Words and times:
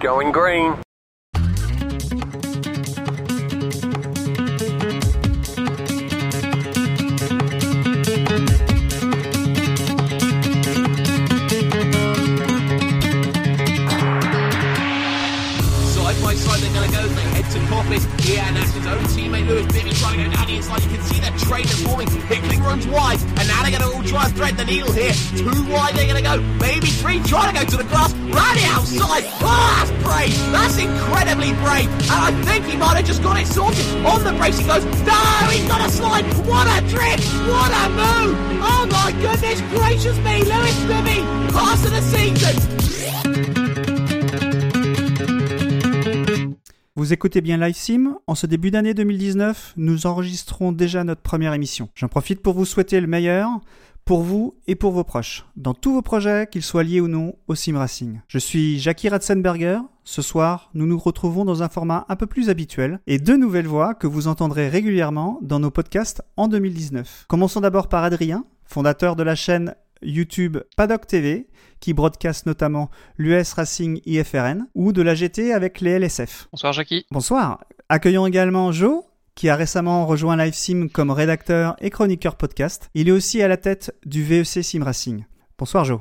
Going 0.00 0.32
green. 0.32 0.89
Coppice. 17.90 18.06
Yeah, 18.28 18.46
and 18.46 18.56
his 18.56 18.86
own 18.86 19.02
teammate 19.10 19.46
Lewis 19.48 19.66
Bibby 19.66 19.90
trying 19.90 20.18
to 20.18 20.30
down 20.30 20.46
the 20.46 20.56
inside. 20.56 20.82
You 20.82 20.90
can 20.90 21.02
see 21.02 21.20
that 21.20 21.36
train 21.38 21.64
is 21.64 21.82
forming. 21.82 22.08
Hickling 22.30 22.62
runs 22.62 22.86
wide. 22.86 23.20
And 23.38 23.48
now 23.48 23.62
they're 23.62 23.74
going 23.74 23.82
to 23.82 23.96
all 23.96 24.02
try 24.04 24.26
and 24.26 24.36
thread 24.36 24.56
the 24.56 24.64
needle 24.64 24.92
here. 24.92 25.12
Two 25.34 25.50
wide 25.70 25.94
they're 25.94 26.06
going 26.06 26.22
to 26.22 26.28
go. 26.28 26.40
Maybe 26.60 26.86
three 26.86 27.20
trying 27.24 27.54
to 27.54 27.56
go 27.58 27.66
to 27.66 27.76
the 27.76 27.84
glass. 27.84 28.14
Rally 28.14 28.64
outside. 28.70 29.24
Oh, 29.42 29.74
that's 29.74 29.90
brave. 30.06 30.34
That's 30.52 30.78
incredibly 30.78 31.52
brave. 31.64 31.90
And 32.10 32.20
I 32.20 32.30
think 32.46 32.66
he 32.66 32.76
might 32.76 32.96
have 32.96 33.06
just 33.06 33.22
got 33.22 33.40
it 33.40 33.46
sorted. 33.46 33.84
On 34.06 34.22
the 34.22 34.32
brace 34.38 34.58
he 34.58 34.66
goes. 34.66 34.84
No, 34.84 35.22
he's 35.50 35.66
got 35.66 35.82
a 35.82 35.90
slide. 35.90 36.24
What 36.46 36.66
a 36.70 36.78
drift. 36.86 37.26
What 37.50 37.70
a 37.74 37.84
move. 37.90 38.38
Oh 38.62 38.86
my 38.90 39.10
goodness 39.18 39.60
gracious 39.74 40.16
me. 40.22 40.44
Lewis 40.46 40.78
Bibby. 40.86 41.26
Pass 41.50 41.84
of 41.84 41.90
the 41.90 42.02
season. 42.02 42.79
Vous 47.00 47.14
écoutez 47.14 47.40
bien 47.40 47.56
Live 47.56 47.76
Sim 47.76 48.18
En 48.26 48.34
ce 48.34 48.46
début 48.46 48.70
d'année 48.70 48.92
2019, 48.92 49.72
nous 49.78 50.06
enregistrons 50.06 50.70
déjà 50.70 51.02
notre 51.02 51.22
première 51.22 51.54
émission. 51.54 51.88
J'en 51.94 52.08
profite 52.08 52.42
pour 52.42 52.52
vous 52.52 52.66
souhaiter 52.66 53.00
le 53.00 53.06
meilleur 53.06 53.48
pour 54.04 54.20
vous 54.22 54.54
et 54.66 54.74
pour 54.74 54.92
vos 54.92 55.02
proches, 55.02 55.46
dans 55.56 55.72
tous 55.72 55.94
vos 55.94 56.02
projets, 56.02 56.46
qu'ils 56.46 56.62
soient 56.62 56.82
liés 56.82 57.00
ou 57.00 57.08
non 57.08 57.36
au 57.48 57.54
sim 57.54 57.78
racing. 57.78 58.20
Je 58.28 58.36
suis 58.36 58.78
Jackie 58.78 59.08
Ratzenberger. 59.08 59.78
Ce 60.04 60.20
soir, 60.20 60.68
nous 60.74 60.84
nous 60.84 60.98
retrouvons 60.98 61.46
dans 61.46 61.62
un 61.62 61.70
format 61.70 62.04
un 62.10 62.16
peu 62.16 62.26
plus 62.26 62.50
habituel 62.50 63.00
et 63.06 63.18
deux 63.18 63.38
nouvelles 63.38 63.66
voix 63.66 63.94
que 63.94 64.06
vous 64.06 64.28
entendrez 64.28 64.68
régulièrement 64.68 65.38
dans 65.40 65.58
nos 65.58 65.70
podcasts 65.70 66.22
en 66.36 66.48
2019. 66.48 67.24
Commençons 67.28 67.60
d'abord 67.62 67.88
par 67.88 68.04
Adrien, 68.04 68.44
fondateur 68.64 69.16
de 69.16 69.22
la 69.22 69.36
chaîne 69.36 69.74
YouTube 70.02 70.58
Paddock 70.76 71.06
TV, 71.06 71.48
qui 71.80 71.94
broadcast 71.94 72.46
notamment 72.46 72.90
l'US 73.18 73.52
Racing 73.52 74.00
IFRN, 74.06 74.66
ou 74.74 74.92
de 74.92 75.02
la 75.02 75.14
GT 75.14 75.52
avec 75.52 75.80
les 75.80 75.98
LSF. 75.98 76.48
Bonsoir 76.52 76.72
Jackie. 76.72 77.06
Bonsoir. 77.10 77.64
Accueillons 77.88 78.26
également 78.26 78.72
Joe, 78.72 79.02
qui 79.34 79.48
a 79.48 79.56
récemment 79.56 80.06
rejoint 80.06 80.36
LiveSim 80.36 80.88
comme 80.90 81.10
rédacteur 81.10 81.76
et 81.80 81.90
chroniqueur 81.90 82.36
podcast. 82.36 82.90
Il 82.94 83.08
est 83.08 83.12
aussi 83.12 83.42
à 83.42 83.48
la 83.48 83.56
tête 83.56 83.94
du 84.04 84.22
VEC 84.22 84.62
Sim 84.62 84.84
Racing. 84.84 85.24
Bonsoir 85.58 85.84
Joe. 85.84 86.00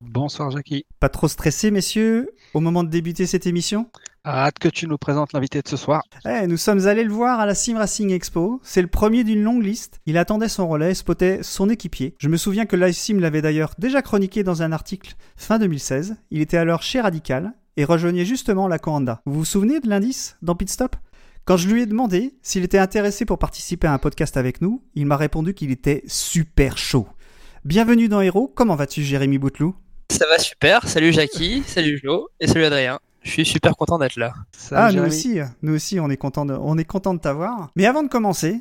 Bonsoir 0.00 0.50
Jackie. 0.50 0.86
Pas 0.98 1.08
trop 1.08 1.28
stressé, 1.28 1.70
messieurs, 1.70 2.30
au 2.54 2.60
moment 2.60 2.84
de 2.84 2.88
débuter 2.88 3.26
cette 3.26 3.46
émission 3.46 3.90
Hâte 4.26 4.58
que 4.58 4.68
tu 4.68 4.86
nous 4.86 4.96
présentes 4.96 5.34
l'invité 5.34 5.60
de 5.60 5.68
ce 5.68 5.76
soir. 5.76 6.02
Eh, 6.24 6.46
nous 6.46 6.56
sommes 6.56 6.86
allés 6.86 7.04
le 7.04 7.12
voir 7.12 7.40
à 7.40 7.44
la 7.44 7.54
Sim 7.54 7.76
Racing 7.76 8.10
Expo. 8.10 8.58
C'est 8.62 8.80
le 8.80 8.88
premier 8.88 9.22
d'une 9.22 9.42
longue 9.42 9.62
liste. 9.62 10.00
Il 10.06 10.16
attendait 10.16 10.48
son 10.48 10.66
relais 10.66 10.92
et 10.92 10.94
spottait 10.94 11.42
son 11.42 11.68
équipier. 11.68 12.14
Je 12.18 12.30
me 12.30 12.38
souviens 12.38 12.64
que 12.64 12.76
Live 12.76 12.94
Sim 12.94 13.18
l'avait 13.20 13.42
d'ailleurs 13.42 13.74
déjà 13.78 14.00
chroniqué 14.00 14.42
dans 14.42 14.62
un 14.62 14.72
article 14.72 15.14
fin 15.36 15.58
2016. 15.58 16.16
Il 16.30 16.40
était 16.40 16.56
alors 16.56 16.82
chez 16.82 17.02
Radical 17.02 17.52
et 17.76 17.84
rejoignait 17.84 18.24
justement 18.24 18.66
la 18.66 18.78
Coanda. 18.78 19.20
Vous 19.26 19.40
vous 19.40 19.44
souvenez 19.44 19.80
de 19.80 19.90
l'indice 19.90 20.38
dans 20.40 20.54
Pit 20.54 20.70
Stop? 20.70 20.96
Quand 21.44 21.58
je 21.58 21.68
lui 21.68 21.82
ai 21.82 21.86
demandé 21.86 22.34
s'il 22.40 22.64
était 22.64 22.78
intéressé 22.78 23.26
pour 23.26 23.38
participer 23.38 23.86
à 23.86 23.92
un 23.92 23.98
podcast 23.98 24.38
avec 24.38 24.62
nous, 24.62 24.82
il 24.94 25.04
m'a 25.04 25.18
répondu 25.18 25.52
qu'il 25.52 25.70
était 25.70 26.02
super 26.06 26.78
chaud. 26.78 27.06
Bienvenue 27.64 28.08
dans 28.08 28.20
Hero, 28.20 28.52
comment 28.54 28.76
vas-tu 28.76 29.02
Jérémy 29.02 29.38
Bouteloup? 29.38 29.74
Ça 30.10 30.26
va 30.28 30.38
super. 30.38 30.86
Salut 30.86 31.14
Jackie, 31.14 31.62
salut 31.66 31.98
Joe 32.02 32.26
et 32.38 32.46
salut 32.46 32.64
Adrien. 32.64 32.98
Je 33.22 33.30
suis 33.30 33.46
super 33.46 33.74
content 33.74 33.98
d'être 33.98 34.16
là. 34.16 34.34
Salut, 34.52 34.82
Ah, 34.84 34.92
nous 34.92 35.06
aussi, 35.06 35.38
nous 35.62 35.74
aussi, 35.74 35.98
on 35.98 36.10
est 36.10 36.18
content 36.18 36.44
de, 36.44 36.52
on 36.52 36.76
est 36.76 36.84
content 36.84 37.14
de 37.14 37.20
t'avoir. 37.20 37.70
Mais 37.74 37.86
avant 37.86 38.02
de 38.02 38.08
commencer, 38.08 38.60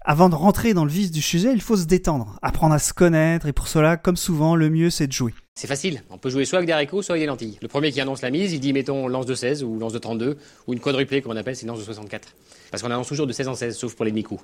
avant 0.00 0.30
de 0.30 0.34
rentrer 0.34 0.72
dans 0.72 0.86
le 0.86 0.90
vif 0.90 1.10
du 1.10 1.20
sujet, 1.20 1.52
il 1.52 1.60
faut 1.60 1.76
se 1.76 1.84
détendre, 1.84 2.38
apprendre 2.40 2.74
à 2.74 2.78
se 2.78 2.94
connaître, 2.94 3.46
et 3.46 3.52
pour 3.52 3.68
cela, 3.68 3.98
comme 3.98 4.16
souvent, 4.16 4.56
le 4.56 4.70
mieux 4.70 4.88
c'est 4.88 5.06
de 5.06 5.12
jouer. 5.12 5.34
C'est 5.54 5.66
facile, 5.66 6.02
on 6.08 6.16
peut 6.16 6.30
jouer 6.30 6.46
soit 6.46 6.56
avec 6.58 6.68
des 6.68 6.72
haricots, 6.72 7.02
soit 7.02 7.16
avec 7.16 7.24
des 7.24 7.26
lentilles. 7.26 7.58
Le 7.60 7.68
premier 7.68 7.92
qui 7.92 8.00
annonce 8.00 8.22
la 8.22 8.30
mise, 8.30 8.54
il 8.54 8.60
dit 8.60 8.72
mettons 8.72 9.08
lance 9.08 9.26
de 9.26 9.34
16 9.34 9.62
ou 9.62 9.78
lance 9.78 9.92
de 9.92 9.98
32 9.98 10.38
ou 10.66 10.72
une 10.72 10.80
quadruplée 10.80 11.20
comme 11.20 11.32
on 11.32 11.36
appelle, 11.36 11.54
c'est 11.54 11.62
une 11.62 11.68
lance 11.68 11.80
de 11.80 11.84
64. 11.84 12.28
Parce 12.70 12.82
qu'on 12.82 12.90
annonce 12.90 13.08
toujours 13.08 13.26
de 13.26 13.32
16 13.32 13.48
en 13.48 13.54
16, 13.54 13.76
sauf 13.76 13.94
pour 13.94 14.06
les 14.06 14.10
demi-coups. 14.10 14.42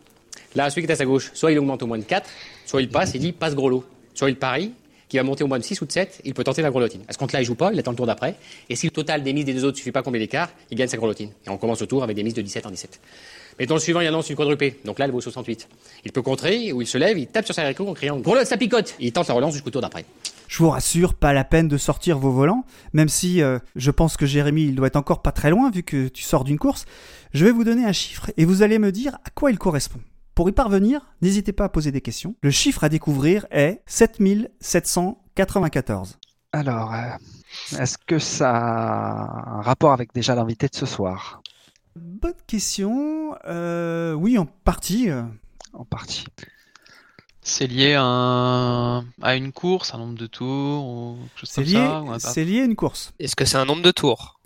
Là, 0.57 0.69
celui 0.69 0.83
qui 0.83 0.91
est 0.91 0.93
à 0.93 0.97
sa 0.97 1.07
gauche, 1.07 1.31
soit 1.33 1.53
il 1.53 1.59
augmente 1.59 1.83
au 1.83 1.87
moins 1.87 1.99
de 1.99 2.05
4, 2.05 2.29
soit 2.67 2.83
il 2.83 2.91
passe, 2.91 3.15
il 3.15 3.21
dit 3.21 3.33
passe 3.33 3.55
gros 3.55 3.71
lot. 3.71 3.85
Soit 4.15 4.31
il 4.31 4.37
parie, 4.37 4.73
qui 5.09 5.19
va 5.19 5.23
monter 5.23 5.45
au 5.45 5.47
moins 5.47 5.59
de 5.59 5.65
6 5.65 5.81
ou 5.81 5.87
de 5.87 5.93
7, 5.93 6.23
il 6.25 6.35
peut 6.35 6.45
tenter 6.45 6.63
la 6.63 6.71
grelotine. 6.71 7.03
À 7.09 7.13
ce 7.13 7.19
compte-là, 7.19 7.41
il 7.41 7.45
joue 7.45 7.55
pas, 7.55 7.73
il 7.73 7.79
attend 7.79 7.93
le 7.93 7.97
tour 7.97 8.07
d'après. 8.07 8.37
Et 8.69 8.77
si 8.77 8.87
le 8.87 8.91
total 8.91 9.23
des 9.23 9.33
mises 9.33 9.45
des 9.45 9.55
deux 9.55 9.65
autres 9.65 9.77
suffit 9.77 9.93
pas 9.93 10.01
à 10.01 10.03
combler 10.03 10.19
l'écart, 10.19 10.51
il 10.71 10.77
gagne 10.77 10.89
sa 10.89 10.97
grelotine. 10.97 11.31
Et 11.47 11.51
on 11.51 11.57
commence 11.57 11.81
le 11.81 11.87
tour 11.87 12.03
avec 12.03 12.17
des 12.17 12.23
mises 12.23 12.35
de 12.35 12.43
17 12.43 12.67
en 12.67 12.71
17. 12.71 13.01
Mettons 13.59 13.75
le 13.75 13.81
suivant, 13.81 14.01
il 14.01 14.07
annonce 14.07 14.29
une 14.29 14.37
quadruplée. 14.37 14.81
Donc 14.85 14.99
là, 14.99 15.05
elle 15.05 15.13
vaut 15.13 15.21
68. 15.21 15.69
Il 16.05 16.13
peut 16.13 16.23
contrer, 16.23 16.73
ou 16.73 16.83
il 16.83 16.87
se 16.87 16.99
lève, 16.99 17.17
il 17.19 17.27
tape 17.29 17.45
sur 17.45 17.55
sa 17.55 17.63
haricot 17.63 17.87
en 17.87 17.95
criant 17.95 18.19
Grelotte, 18.19 18.47
ça 18.47 18.57
picote 18.57 18.97
Il 18.99 19.13
tente 19.13 19.29
la 19.29 19.35
relance 19.35 19.53
jusqu'au 19.53 19.71
tour 19.71 19.83
d'après. 19.83 20.05
Je 20.49 20.59
vous 20.59 20.71
rassure, 20.71 21.15
pas 21.15 21.33
la 21.33 21.45
peine 21.45 21.69
de 21.69 21.77
sortir 21.77 22.19
vos 22.19 22.31
volants, 22.31 22.65
même 22.93 23.09
si 23.09 23.43
euh, 23.43 23.59
je 23.77 23.91
pense 23.91 24.17
que 24.17 24.27
Jérémy, 24.27 24.65
il 24.65 24.75
doit 24.75 24.89
être 24.89 24.97
encore 24.97 25.23
pas 25.23 25.33
très 25.33 25.51
loin 25.51 25.71
vu 25.71 25.83
que 25.83 26.09
tu 26.09 26.25
sors 26.25 26.45
d'une 26.45 26.59
course. 26.59 26.87
Je 27.33 27.45
vais 27.45 27.53
vous 27.53 27.65
donner 27.65 27.85
un 27.85 27.93
chiffre 27.93 28.31
et 28.37 28.45
vous 28.45 28.63
allez 28.63 28.79
me 28.79 28.91
dire 28.91 29.15
à 29.25 29.31
quoi 29.31 29.51
il 29.51 29.59
correspond. 29.59 30.01
Pour 30.35 30.49
y 30.49 30.53
parvenir, 30.53 31.01
n'hésitez 31.23 31.53
pas 31.53 31.65
à 31.65 31.69
poser 31.69 31.93
des 31.93 32.01
questions. 32.01 32.35
Le 32.43 32.51
chiffre 32.51 32.83
à 32.85 32.89
découvrir 32.89 33.47
est 33.51 33.83
7794. 33.87 36.19
Alors, 36.53 36.93
euh, 36.93 37.79
est-ce 37.79 37.97
que 37.99 38.19
ça 38.19 38.51
a 38.55 39.59
un 39.59 39.63
rapport 39.63 39.93
avec 39.93 40.13
déjà 40.13 40.35
l'invité 40.35 40.67
de 40.69 40.75
ce 40.75 40.87
soir? 40.87 41.41
Bonne 41.97 42.35
question. 42.47 43.37
Euh, 43.47 44.13
oui, 44.15 44.39
en 44.39 44.47
partie. 44.47 45.11
euh. 45.11 45.23
En 45.73 45.85
partie. 45.85 46.25
C'est 47.41 47.67
lié 47.67 47.95
à, 47.95 48.03
un- 48.03 49.01
à 49.23 49.35
une 49.37 49.53
course, 49.53 49.95
un 49.95 49.99
nombre 49.99 50.17
de 50.19 50.27
tours, 50.27 50.87
ou 50.87 51.19
c'est 52.25 52.45
lié 52.45 52.61
à 52.61 52.65
une 52.65 52.77
course. 52.77 53.13
Est-ce 53.19 53.37
que 53.37 53.45
c'est 53.45 53.59
un 53.59 53.65
nombre 53.67 53.83
de 53.83 53.91
tours? 53.91 54.41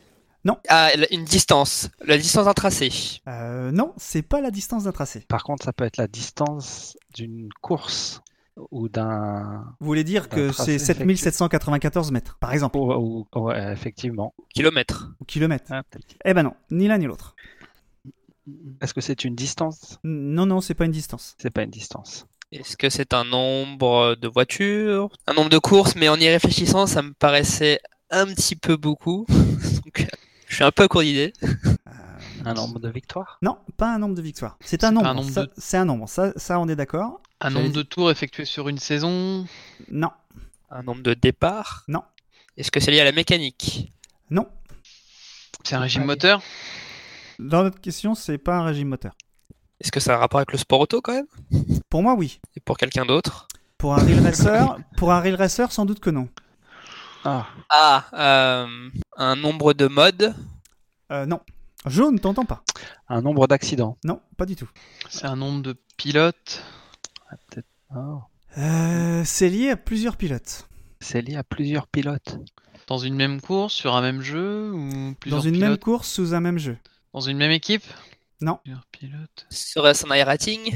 Non. 0.44 0.56
Ah, 0.68 0.90
une 1.10 1.24
distance. 1.24 1.90
La 2.04 2.16
distance 2.16 2.44
d'un 2.46 2.54
tracé. 2.54 2.90
Euh, 3.26 3.70
non, 3.72 3.92
c'est 3.96 4.22
pas 4.22 4.40
la 4.40 4.50
distance 4.50 4.84
d'un 4.84 4.92
tracé. 4.92 5.20
Par 5.28 5.42
contre, 5.42 5.64
ça 5.64 5.72
peut 5.72 5.84
être 5.84 5.96
la 5.96 6.06
distance 6.06 6.96
d'une 7.14 7.48
course 7.60 8.22
ou 8.70 8.88
d'un. 8.88 9.64
Vous 9.80 9.86
voulez 9.86 10.04
dire 10.04 10.28
que 10.28 10.52
c'est 10.52 10.78
7794 10.78 12.10
mètres, 12.12 12.36
par 12.40 12.52
exemple, 12.52 12.78
ou- 12.78 13.26
ou- 13.34 13.40
ouais, 13.40 13.72
effectivement. 13.72 14.32
Kilomètres. 14.54 15.10
ou 15.20 15.24
kilomètres. 15.24 15.66
Ah. 15.70 15.82
Eh 16.24 16.34
ben 16.34 16.42
non, 16.44 16.54
ni 16.70 16.86
l'un 16.88 16.98
ni 16.98 17.06
l'autre. 17.06 17.34
Est-ce 18.80 18.94
que 18.94 19.00
c'est 19.00 19.24
une 19.24 19.34
distance? 19.34 19.98
Non, 20.04 20.46
non, 20.46 20.60
c'est 20.60 20.74
pas 20.74 20.86
une 20.86 20.92
distance. 20.92 21.34
C'est 21.38 21.50
pas 21.50 21.62
une 21.62 21.70
distance. 21.70 22.26
Est-ce 22.50 22.76
que 22.78 22.88
c'est 22.88 23.12
un 23.12 23.24
nombre 23.24 24.14
de 24.14 24.26
voitures? 24.28 25.10
Un 25.26 25.34
nombre 25.34 25.50
de 25.50 25.58
courses, 25.58 25.96
mais 25.96 26.08
en 26.08 26.16
y 26.16 26.28
réfléchissant, 26.28 26.86
ça 26.86 27.02
me 27.02 27.12
paraissait 27.12 27.78
un 28.10 28.24
petit 28.26 28.56
peu 28.56 28.76
beaucoup. 28.78 29.26
Donc, 29.84 30.06
je 30.48 30.54
suis 30.56 30.64
un 30.64 30.70
peu 30.72 30.84
à 30.84 30.88
court 30.88 31.02
d'idées. 31.02 31.32
Un 32.44 32.54
nombre 32.54 32.78
de 32.78 32.88
victoires? 32.88 33.38
Non, 33.42 33.58
pas 33.76 33.92
un 33.94 33.98
nombre 33.98 34.14
de 34.14 34.22
victoires. 34.22 34.56
C'est 34.60 34.84
un 34.84 34.90
nombre. 34.92 35.14
de- 35.42 35.50
C'est 35.58 35.76
un 35.76 35.84
nombre. 35.84 36.08
Ça, 36.08 36.32
ça, 36.36 36.58
on 36.60 36.68
est 36.68 36.76
d'accord. 36.76 37.20
Un 37.40 37.50
nombre 37.50 37.70
de 37.72 37.82
tours 37.82 38.10
effectués 38.10 38.44
sur 38.44 38.68
une 38.68 38.78
saison? 38.78 39.46
Non, 39.90 40.10
Un 40.70 40.82
nombre 40.82 41.02
de 41.02 41.14
départs? 41.14 41.84
Non. 41.88 42.02
Est-ce 42.56 42.70
que 42.70 42.80
c'est 42.80 42.90
lié 42.90 43.00
à 43.00 43.04
la 43.04 43.12
mécanique? 43.12 43.92
Non. 44.30 44.46
C'est 45.64 45.74
un 45.76 45.80
régime 45.80 46.04
moteur? 46.04 46.42
Dans 47.38 47.62
notre 47.62 47.80
question, 47.80 48.14
c'est 48.14 48.38
pas 48.38 48.56
un 48.56 48.64
régime 48.64 48.88
moteur. 48.88 49.12
Est-ce 49.80 49.92
que 49.92 50.00
ça 50.00 50.12
a 50.14 50.16
un 50.16 50.18
rapport 50.18 50.40
avec 50.40 50.50
le 50.52 50.58
sport 50.58 50.80
auto 50.80 51.00
quand 51.00 51.12
même? 51.14 51.26
Pour 51.88 52.02
moi, 52.02 52.14
oui. 52.14 52.40
Et 52.56 52.60
pour 52.60 52.76
quelqu'un 52.76 53.04
d'autre? 53.06 53.46
Pour 53.76 53.94
un 53.94 53.98
real 53.98 54.20
racer, 54.24 54.76
pour 54.96 55.12
un 55.12 55.20
real 55.20 55.36
racer, 55.36 55.70
sans 55.70 55.84
doute 55.86 56.00
que 56.00 56.10
non. 56.10 56.28
Ah, 57.24 57.46
Ah, 57.70 58.04
euh, 58.14 58.90
un 59.16 59.36
nombre 59.36 59.72
de 59.74 59.86
modes 59.86 60.34
Euh, 61.10 61.26
non. 61.26 61.40
Je 61.86 62.02
ne 62.02 62.18
t'entends 62.18 62.44
pas. 62.44 62.62
un 63.08 63.22
nombre 63.22 63.46
d'accidents. 63.46 63.96
Non, 64.04 64.20
pas 64.36 64.44
du 64.46 64.56
tout. 64.56 64.68
C'est 65.08 65.26
un 65.26 65.36
nombre 65.36 65.62
de 65.62 65.76
pilotes. 65.96 66.62
Ah, 67.30 67.36
peut-être. 67.48 67.68
Oh. 67.94 68.20
Euh, 68.58 69.22
c'est 69.24 69.48
lié 69.48 69.70
à 69.70 69.76
plusieurs 69.76 70.16
pilotes. 70.16 70.68
C'est 71.00 71.22
lié 71.22 71.36
à 71.36 71.44
plusieurs 71.44 71.86
pilotes. 71.86 72.38
Dans 72.88 72.98
une 72.98 73.14
même 73.14 73.40
course, 73.40 73.72
sur 73.74 73.94
un 73.94 74.00
même 74.00 74.20
jeu 74.22 74.72
ou 74.72 75.14
plusieurs 75.20 75.40
Dans 75.42 75.46
une 75.48 75.58
même 75.58 75.78
course, 75.78 76.08
sous 76.08 76.34
un 76.34 76.40
même 76.40 76.58
jeu. 76.58 76.76
Dans 77.14 77.20
une 77.20 77.36
même 77.38 77.50
équipe? 77.50 77.84
Non. 78.40 78.58
Plusieurs 78.64 78.86
pilotes. 78.92 79.46
Serait-ce 79.50 80.06
un 80.10 80.14
iRating 80.16 80.74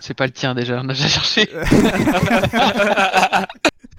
C'est 0.00 0.14
pas 0.14 0.26
le 0.26 0.32
tien 0.32 0.54
déjà, 0.54 0.80
on 0.82 0.88
a 0.88 0.94
déjà 0.94 1.08
cherché. 1.08 1.48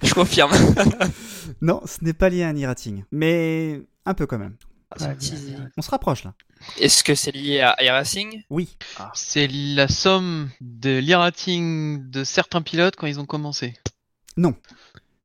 Je 0.02 0.14
confirme. 0.14 0.52
Non, 1.62 1.82
ce 1.84 2.02
n'est 2.02 2.12
pas 2.14 2.28
lié 2.30 2.42
à 2.44 2.48
un 2.48 2.54
e-rating. 2.56 3.04
Mais 3.10 3.82
un 4.06 4.14
peu 4.14 4.26
quand 4.26 4.38
même. 4.38 4.54
Ouais, 4.98 5.14
Si- 5.18 5.54
On 5.76 5.82
se 5.82 5.90
rapproche 5.90 6.24
là. 6.24 6.32
Est-ce 6.78 7.02
que 7.04 7.14
c'est 7.14 7.32
lié 7.32 7.60
à 7.60 7.76
iRacing 7.82 8.42
Oui. 8.50 8.76
C'est 9.14 9.46
la 9.48 9.86
somme 9.88 10.48
de 10.60 11.00
l'e-rating 11.00 12.08
de 12.08 12.24
certains 12.24 12.62
pilotes 12.62 12.94
quand 12.96 13.06
ils 13.08 13.20
ont 13.20 13.26
commencé. 13.26 13.74
Non. 14.36 14.54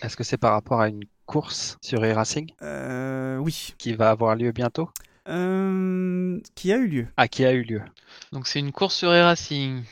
Est-ce 0.01 0.17
que 0.17 0.23
c'est 0.25 0.37
par 0.37 0.51
rapport 0.53 0.81
à 0.81 0.89
une 0.89 1.03
course 1.25 1.77
sur 1.81 2.03
e-racing 2.03 2.51
Euh, 2.61 3.37
oui. 3.37 3.75
qui 3.77 3.93
va 3.93 4.09
avoir 4.09 4.35
lieu 4.35 4.51
bientôt? 4.51 4.89
Euh, 5.29 6.39
qui 6.55 6.73
a 6.73 6.77
eu 6.77 6.87
lieu. 6.87 7.07
Ah, 7.17 7.27
qui 7.29 7.45
a 7.45 7.53
eu 7.53 7.61
lieu. 7.63 7.81
Donc 8.33 8.47
c'est 8.47 8.59
une 8.59 8.71
course 8.73 8.95
sur 8.95 9.09
e-racing 9.11 9.83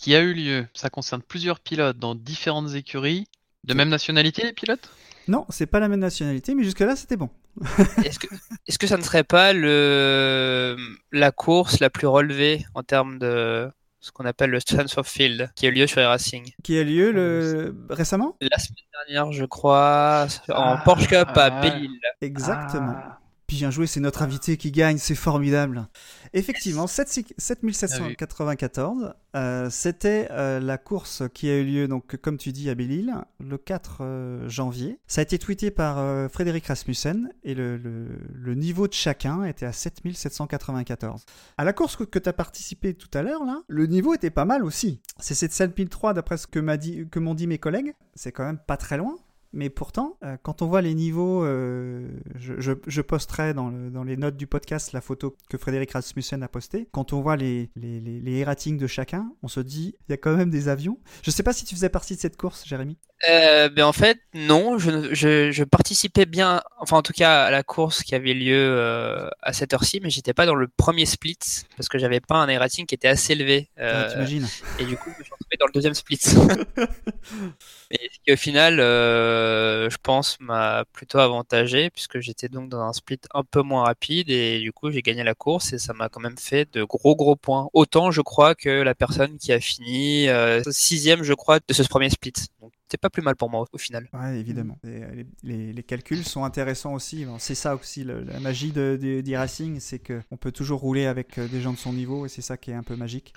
qui 0.00 0.14
a 0.14 0.20
eu 0.20 0.32
lieu. 0.32 0.66
Ça 0.72 0.88
concerne 0.88 1.22
plusieurs 1.22 1.60
pilotes 1.60 1.98
dans 1.98 2.14
différentes 2.14 2.74
écuries. 2.74 3.28
De 3.64 3.74
même 3.74 3.90
nationalité, 3.90 4.42
les 4.42 4.54
pilotes? 4.54 4.88
Non, 5.28 5.44
c'est 5.50 5.66
pas 5.66 5.78
la 5.78 5.88
même 5.88 6.00
nationalité, 6.00 6.54
mais 6.54 6.64
jusque-là, 6.64 6.96
c'était 6.96 7.18
bon. 7.18 7.28
Est-ce 8.04 8.78
que, 8.78 8.86
ça 8.86 8.96
ne 8.96 9.02
serait 9.02 9.24
pas 9.24 9.52
le, 9.52 10.76
la 11.12 11.32
course 11.32 11.80
la 11.80 11.90
plus 11.90 12.06
relevée 12.06 12.64
en 12.74 12.82
termes 12.82 13.18
de 13.18 13.70
ce 14.00 14.10
qu'on 14.12 14.24
appelle 14.24 14.48
le 14.48 14.62
transfer 14.62 15.04
field 15.04 15.50
qui 15.54 15.66
a 15.66 15.68
eu 15.68 15.72
lieu 15.72 15.86
sur 15.86 16.00
e-racing 16.00 16.50
Qui 16.62 16.78
a 16.78 16.84
lieu 16.84 17.12
le... 17.12 17.76
récemment? 17.90 18.36
La 18.40 18.58
semaine 18.58 18.76
dernière, 19.06 19.32
je 19.32 19.44
crois, 19.44 20.26
en 20.48 20.76
Ah, 20.76 20.82
Porsche 20.82 21.08
Cup 21.08 21.28
à 21.34 21.44
ah. 21.44 21.60
Belle-Île. 21.60 22.00
Exactement. 22.22 22.94
Ah. 22.96 23.20
Bien 23.50 23.70
joué, 23.70 23.86
c'est 23.88 24.00
notre 24.00 24.22
invité 24.22 24.56
qui 24.56 24.70
gagne, 24.70 24.96
c'est 24.98 25.14
formidable. 25.16 25.88
Effectivement, 26.32 26.86
7 26.86 27.08
Ah 27.08 27.36
7794, 27.38 29.14
euh, 29.36 29.68
c'était 29.70 30.28
euh, 30.30 30.60
la 30.60 30.78
course 30.78 31.24
qui 31.34 31.48
a 31.50 31.56
eu 31.58 31.64
lieu, 31.64 31.88
donc 31.88 32.16
comme 32.16 32.36
tu 32.38 32.52
dis, 32.52 32.70
à 32.70 32.74
Belle-Île, 32.76 33.12
le 33.40 33.58
4 33.58 33.98
euh, 34.02 34.48
janvier. 34.48 34.98
Ça 35.08 35.20
a 35.20 35.22
été 35.22 35.38
tweeté 35.38 35.70
par 35.72 36.30
Frédéric 36.30 36.66
Rasmussen 36.68 37.30
et 37.42 37.54
le, 37.54 37.76
le- 37.76 38.06
le 38.32 38.54
niveau 38.54 38.86
de 38.86 38.92
chacun 38.94 39.44
était 39.44 39.66
à 39.66 39.72
7794. 39.72 41.24
À 41.58 41.64
la 41.64 41.72
course 41.72 41.96
que, 41.96 42.18
tu 42.18 42.28
as 42.28 42.32
participé 42.32 42.94
tout 42.94 43.10
à 43.14 43.22
l'heure, 43.22 43.44
là, 43.44 43.62
le 43.68 43.86
niveau 43.86 44.14
était 44.14 44.30
pas 44.30 44.44
mal 44.44 44.64
aussi. 44.64 45.00
C'est 45.18 45.34
7003 45.34 46.14
d'après 46.14 46.36
ce 46.36 46.46
que 46.46 46.58
m'a 46.60 46.76
dit- 46.76 47.06
que 47.10 47.18
m'ont 47.18 47.34
dit 47.34 47.46
mes 47.46 47.58
collègues. 47.58 47.94
C'est 48.14 48.32
quand 48.32 48.44
même 48.44 48.58
pas 48.58 48.76
très 48.76 48.96
loin. 48.96 49.16
Mais 49.52 49.68
pourtant, 49.68 50.16
euh, 50.22 50.36
quand 50.42 50.62
on 50.62 50.68
voit 50.68 50.80
les 50.80 50.94
niveaux, 50.94 51.44
euh, 51.44 52.08
je, 52.36 53.00
posterai 53.00 53.52
dans, 53.52 53.68
le- 53.68 53.90
dans 53.90 54.04
les 54.04 54.16
notes 54.16 54.36
du 54.36 54.46
podcast 54.46 54.92
la 54.92 55.00
photo 55.00 55.36
que 55.48 55.58
Frédéric 55.58 55.92
Rasmussen 55.92 56.42
a 56.42 56.48
postée. 56.48 56.88
Quand 56.92 57.12
on 57.12 57.20
voit 57.20 57.36
les, 57.36 57.70
les, 57.74 58.00
les, 58.00 58.44
ratings 58.44 58.78
de 58.78 58.86
chacun, 58.86 59.32
on 59.42 59.48
se 59.48 59.60
dit, 59.60 59.96
il 60.08 60.12
y 60.12 60.14
a 60.14 60.16
quand 60.16 60.36
même 60.36 60.50
des 60.50 60.68
avions. 60.68 61.00
Je 61.22 61.30
sais 61.30 61.42
pas 61.42 61.52
si 61.52 61.64
tu 61.64 61.74
faisais 61.74 61.88
partie 61.88 62.14
de 62.14 62.20
cette 62.20 62.36
course, 62.36 62.64
Jérémy. 62.66 62.96
Euh, 63.28 63.68
ben 63.68 63.84
en 63.84 63.92
fait, 63.92 64.18
non, 64.32 64.78
je, 64.78 65.12
je, 65.14 65.50
je 65.52 65.64
participais 65.64 66.24
bien, 66.24 66.62
enfin 66.78 66.96
en 66.96 67.02
tout 67.02 67.12
cas 67.12 67.44
à 67.44 67.50
la 67.50 67.62
course 67.62 68.02
qui 68.02 68.14
avait 68.14 68.32
lieu 68.32 68.56
euh, 68.56 69.28
à 69.42 69.52
cette 69.52 69.74
heure-ci, 69.74 70.00
mais 70.02 70.08
j'étais 70.08 70.32
pas 70.32 70.46
dans 70.46 70.54
le 70.54 70.68
premier 70.68 71.04
split 71.04 71.36
parce 71.76 71.88
que 71.90 71.98
j'avais 71.98 72.20
pas 72.20 72.36
un 72.36 72.48
air 72.48 72.60
rating 72.60 72.86
qui 72.86 72.94
était 72.94 73.08
assez 73.08 73.34
élevé. 73.34 73.68
Euh, 73.78 74.04
Ah, 74.06 74.10
T'imagines 74.10 74.48
Et 74.78 74.86
du 74.86 74.96
coup, 74.96 75.10
je 75.12 75.18
me 75.18 75.24
suis 75.24 75.32
retrouvé 75.32 75.56
dans 75.60 75.66
le 75.66 75.72
deuxième 75.72 75.94
split. 75.94 76.18
Et 77.90 78.08
ce 78.12 78.18
qui 78.24 78.32
au 78.32 78.36
final, 78.36 78.80
euh, 78.80 79.90
je 79.90 79.96
pense, 80.02 80.38
m'a 80.40 80.84
plutôt 80.92 81.18
avantagé 81.18 81.90
puisque 81.90 82.20
j'étais 82.20 82.48
donc 82.48 82.68
dans 82.70 82.80
un 82.80 82.92
split 82.92 83.18
un 83.34 83.42
peu 83.44 83.62
moins 83.62 83.84
rapide 83.84 84.30
et 84.30 84.60
du 84.60 84.72
coup, 84.72 84.90
j'ai 84.90 85.02
gagné 85.02 85.24
la 85.24 85.34
course 85.34 85.72
et 85.72 85.78
ça 85.78 85.92
m'a 85.92 86.08
quand 86.08 86.20
même 86.20 86.38
fait 86.38 86.72
de 86.72 86.84
gros 86.84 87.16
gros 87.16 87.36
points. 87.36 87.68
Autant, 87.72 88.10
je 88.10 88.20
crois, 88.22 88.54
que 88.54 88.68
la 88.70 88.94
personne 88.94 89.38
qui 89.38 89.52
a 89.52 89.60
fini 89.60 90.28
euh, 90.28 90.62
sixième, 90.70 91.22
je 91.22 91.34
crois, 91.34 91.58
de 91.66 91.74
ce 91.74 91.82
premier 91.82 92.10
split. 92.10 92.32
Donc, 92.60 92.72
c'était 92.90 92.98
pas 93.00 93.10
plus 93.10 93.22
mal 93.22 93.36
pour 93.36 93.48
moi 93.50 93.64
au 93.72 93.78
final. 93.78 94.08
Ouais, 94.12 94.38
évidemment. 94.40 94.76
Et, 94.82 94.88
euh, 95.04 95.12
les, 95.14 95.26
les- 95.44 95.72
les 95.72 95.82
calculs 95.84 96.24
sont 96.24 96.42
intéressants 96.44 96.92
aussi. 96.94 97.24
Bon, 97.24 97.38
C'est 97.38 97.54
ça 97.54 97.76
aussi 97.76 98.02
le- 98.02 98.24
la 98.24 98.40
magie 98.40 98.72
de, 98.72 98.98
de- 99.00 99.20
d'e-racing, 99.20 99.78
c'est 99.78 100.00
qu'on 100.00 100.36
peut 100.36 100.50
toujours 100.50 100.80
rouler 100.80 101.06
avec 101.06 101.38
euh, 101.38 101.46
des 101.46 101.60
gens 101.60 101.72
de 101.72 101.78
son 101.78 101.92
niveau 101.92 102.26
et 102.26 102.28
c'est 102.28 102.42
ça 102.42 102.56
qui 102.56 102.72
est 102.72 102.74
un 102.74 102.82
peu 102.82 102.96
magique. 102.96 103.32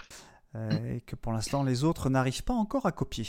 Euh, 0.56 0.96
et 0.96 1.02
que 1.02 1.16
pour 1.16 1.34
l'instant, 1.34 1.64
les 1.64 1.84
autres 1.84 2.10
n'arrivent 2.10 2.44
pas 2.44 2.54
encore 2.56 2.86
à 2.88 2.92
copier. 2.92 3.28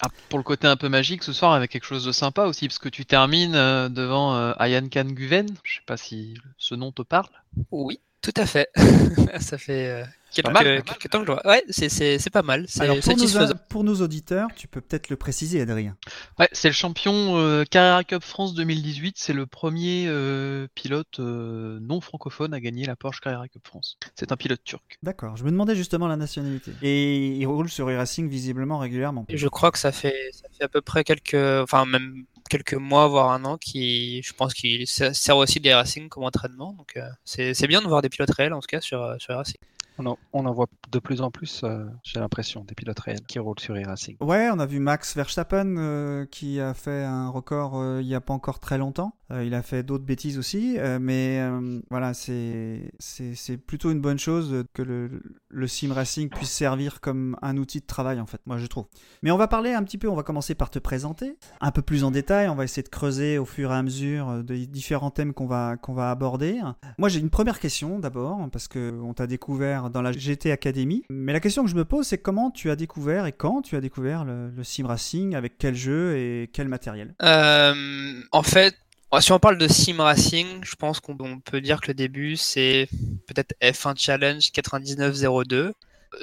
Ah, 0.00 0.08
pour 0.28 0.38
le 0.38 0.42
côté 0.44 0.66
un 0.66 0.76
peu 0.76 0.88
magique, 0.88 1.22
ce 1.22 1.32
soir 1.32 1.52
avec 1.52 1.70
quelque 1.70 1.84
chose 1.86 2.04
de 2.04 2.12
sympa 2.12 2.44
aussi, 2.46 2.66
parce 2.68 2.78
que 2.78 2.88
tu 2.88 3.06
termines 3.06 3.54
euh, 3.54 3.88
devant 3.88 4.34
euh, 4.34 4.52
Ayan 4.58 4.88
Khan 4.88 5.04
Guven. 5.04 5.46
Je 5.62 5.74
sais 5.76 5.82
pas 5.86 5.96
si 5.96 6.34
ce 6.58 6.74
nom 6.74 6.90
te 6.92 7.02
parle. 7.02 7.28
Oui, 7.70 8.00
tout 8.20 8.32
à 8.36 8.44
fait. 8.44 8.68
ça 9.40 9.56
fait 9.56 9.88
euh, 9.88 10.04
quelques, 10.34 10.46
pas 10.46 10.62
mal. 10.62 10.82
quelques 10.82 11.10
temps 11.10 11.20
que 11.20 11.26
je 11.26 11.32
vois. 11.32 11.46
Ouais, 11.46 11.64
c'est, 11.70 11.88
c'est, 11.88 12.18
c'est 12.18 12.30
pas 12.30 12.42
mal. 12.42 12.66
C'est 12.68 12.82
Alors 12.82 12.98
pour 13.00 13.12
nos, 13.12 13.18
satisfaisant. 13.18 13.54
pour 13.68 13.84
nos 13.84 13.94
auditeurs, 14.00 14.48
tu 14.56 14.68
peux 14.68 14.80
peut-être 14.80 15.08
le 15.08 15.16
préciser, 15.16 15.60
Adrien. 15.60 15.96
Ouais, 16.38 16.48
c'est 16.52 16.68
le 16.68 16.74
champion 16.74 17.36
euh, 17.38 17.64
Carrera 17.64 18.04
Cup 18.04 18.22
France 18.22 18.54
2018. 18.54 19.16
C'est 19.18 19.32
le 19.32 19.46
premier 19.46 20.06
euh, 20.08 20.66
pilote 20.74 21.18
euh, 21.20 21.78
non 21.80 22.00
francophone 22.00 22.54
à 22.54 22.60
gagner 22.60 22.84
la 22.84 22.96
Porsche 22.96 23.20
Carrera 23.20 23.48
Cup 23.48 23.62
France. 23.66 23.98
C'est 24.14 24.32
un 24.32 24.36
pilote 24.36 24.62
turc. 24.64 24.98
D'accord, 25.02 25.36
je 25.36 25.44
me 25.44 25.50
demandais 25.50 25.76
justement 25.76 26.06
la 26.06 26.16
nationalité. 26.16 26.72
Et 26.82 27.28
il 27.28 27.46
roule 27.46 27.68
sur 27.68 27.88
e-racing 27.88 28.28
visiblement 28.28 28.78
régulièrement. 28.78 29.24
Et 29.28 29.36
Je 29.36 29.48
crois 29.48 29.70
que 29.70 29.78
ça 29.78 29.92
fait, 29.92 30.30
ça 30.32 30.48
fait 30.56 30.64
à 30.64 30.68
peu 30.68 30.80
près 30.80 31.04
quelques, 31.04 31.34
enfin 31.34 31.84
même 31.86 32.24
quelques 32.50 32.74
mois, 32.74 33.08
voire 33.08 33.30
un 33.32 33.44
an, 33.44 33.56
qui, 33.58 34.22
je 34.22 34.32
pense 34.32 34.54
qu'il 34.54 34.86
sert 34.86 35.36
aussi 35.36 35.60
des 35.60 35.74
racing 35.74 36.08
comme 36.08 36.24
entraînement. 36.24 36.72
Donc 36.74 36.92
euh, 36.96 37.08
c'est, 37.24 37.54
c'est 37.54 37.66
bien 37.66 37.80
de 37.82 37.88
voir 37.88 38.02
des 38.02 38.08
pilotes 38.08 38.30
réels 38.30 38.52
en 38.52 38.60
tout 38.60 38.66
cas 38.66 38.80
sur, 38.80 39.16
sur 39.18 39.32
les 39.32 39.36
racing. 39.38 39.56
On 39.98 40.16
en, 40.32 40.52
voit 40.52 40.66
de 40.90 40.98
plus 40.98 41.20
en 41.20 41.30
plus, 41.30 41.62
euh, 41.62 41.84
j'ai 42.02 42.18
l'impression, 42.18 42.64
des 42.64 42.74
pilotes 42.74 42.98
réels 42.98 43.22
qui 43.22 43.38
roulent 43.38 43.60
sur 43.60 43.76
e-racing. 43.76 44.16
Ouais, 44.20 44.50
on 44.52 44.58
a 44.58 44.66
vu 44.66 44.80
Max 44.80 45.14
Verstappen 45.14 45.76
euh, 45.76 46.26
qui 46.26 46.60
a 46.60 46.74
fait 46.74 47.04
un 47.04 47.28
record 47.28 47.76
euh, 47.76 48.00
il 48.02 48.08
y 48.08 48.14
a 48.16 48.20
pas 48.20 48.34
encore 48.34 48.58
très 48.58 48.78
longtemps. 48.78 49.14
Il 49.42 49.54
a 49.54 49.62
fait 49.62 49.82
d'autres 49.82 50.04
bêtises 50.04 50.38
aussi, 50.38 50.76
mais 51.00 51.42
voilà, 51.90 52.14
c'est 52.14 52.92
plutôt 53.66 53.90
une 53.90 54.00
bonne 54.00 54.18
chose 54.18 54.64
que 54.74 54.82
le, 54.82 55.22
le 55.48 55.66
sim 55.66 55.92
racing 55.92 56.28
puisse 56.28 56.52
servir 56.52 57.00
comme 57.00 57.36
un 57.42 57.56
outil 57.56 57.80
de 57.80 57.86
travail 57.86 58.20
en 58.20 58.26
fait, 58.26 58.40
moi 58.46 58.58
je 58.58 58.66
trouve. 58.66 58.84
Mais 59.22 59.32
on 59.32 59.36
va 59.36 59.48
parler 59.48 59.72
un 59.72 59.82
petit 59.82 59.98
peu, 59.98 60.08
on 60.08 60.14
va 60.14 60.22
commencer 60.22 60.54
par 60.54 60.70
te 60.70 60.78
présenter 60.78 61.36
un 61.60 61.72
peu 61.72 61.82
plus 61.82 62.04
en 62.04 62.12
détail, 62.12 62.48
on 62.48 62.54
va 62.54 62.62
essayer 62.62 62.84
de 62.84 62.88
creuser 62.88 63.38
au 63.38 63.44
fur 63.44 63.72
et 63.72 63.74
à 63.74 63.82
mesure 63.82 64.44
des 64.44 64.66
différents 64.66 65.10
thèmes 65.10 65.32
qu'on 65.32 65.46
va 65.46 65.78
qu'on 65.78 65.94
va 65.94 66.10
aborder. 66.10 66.60
Moi 66.98 67.08
j'ai 67.08 67.18
une 67.18 67.30
première 67.30 67.58
question 67.58 67.98
d'abord 67.98 68.38
parce 68.52 68.68
que 68.68 69.00
on 69.02 69.14
t'a 69.14 69.26
découvert 69.26 69.83
dans 69.90 70.02
la 70.02 70.12
GT 70.12 70.52
Academy, 70.52 71.04
mais 71.08 71.32
la 71.32 71.40
question 71.40 71.64
que 71.64 71.70
je 71.70 71.74
me 71.74 71.84
pose 71.84 72.06
c'est 72.06 72.18
comment 72.18 72.50
tu 72.50 72.70
as 72.70 72.76
découvert 72.76 73.26
et 73.26 73.32
quand 73.32 73.62
tu 73.62 73.76
as 73.76 73.80
découvert 73.80 74.24
le, 74.24 74.50
sim 74.62 74.86
racing, 74.86 75.34
avec 75.34 75.58
quel 75.58 75.74
jeu 75.74 76.16
et 76.16 76.50
quel 76.52 76.68
matériel? 76.68 77.14
Euh, 77.22 78.20
en 78.32 78.42
fait, 78.42 78.76
si 79.20 79.32
on 79.32 79.38
parle 79.38 79.58
de 79.58 79.68
sim 79.68 80.02
racing, 80.02 80.46
je 80.62 80.74
pense 80.76 81.00
qu'on 81.00 81.16
on 81.20 81.38
peut 81.38 81.60
dire 81.60 81.80
que 81.80 81.88
le 81.88 81.94
début 81.94 82.36
c'est 82.36 82.88
peut-être 83.26 83.54
F1 83.62 83.98
Challenge 83.98 84.50
9902. 84.56 85.72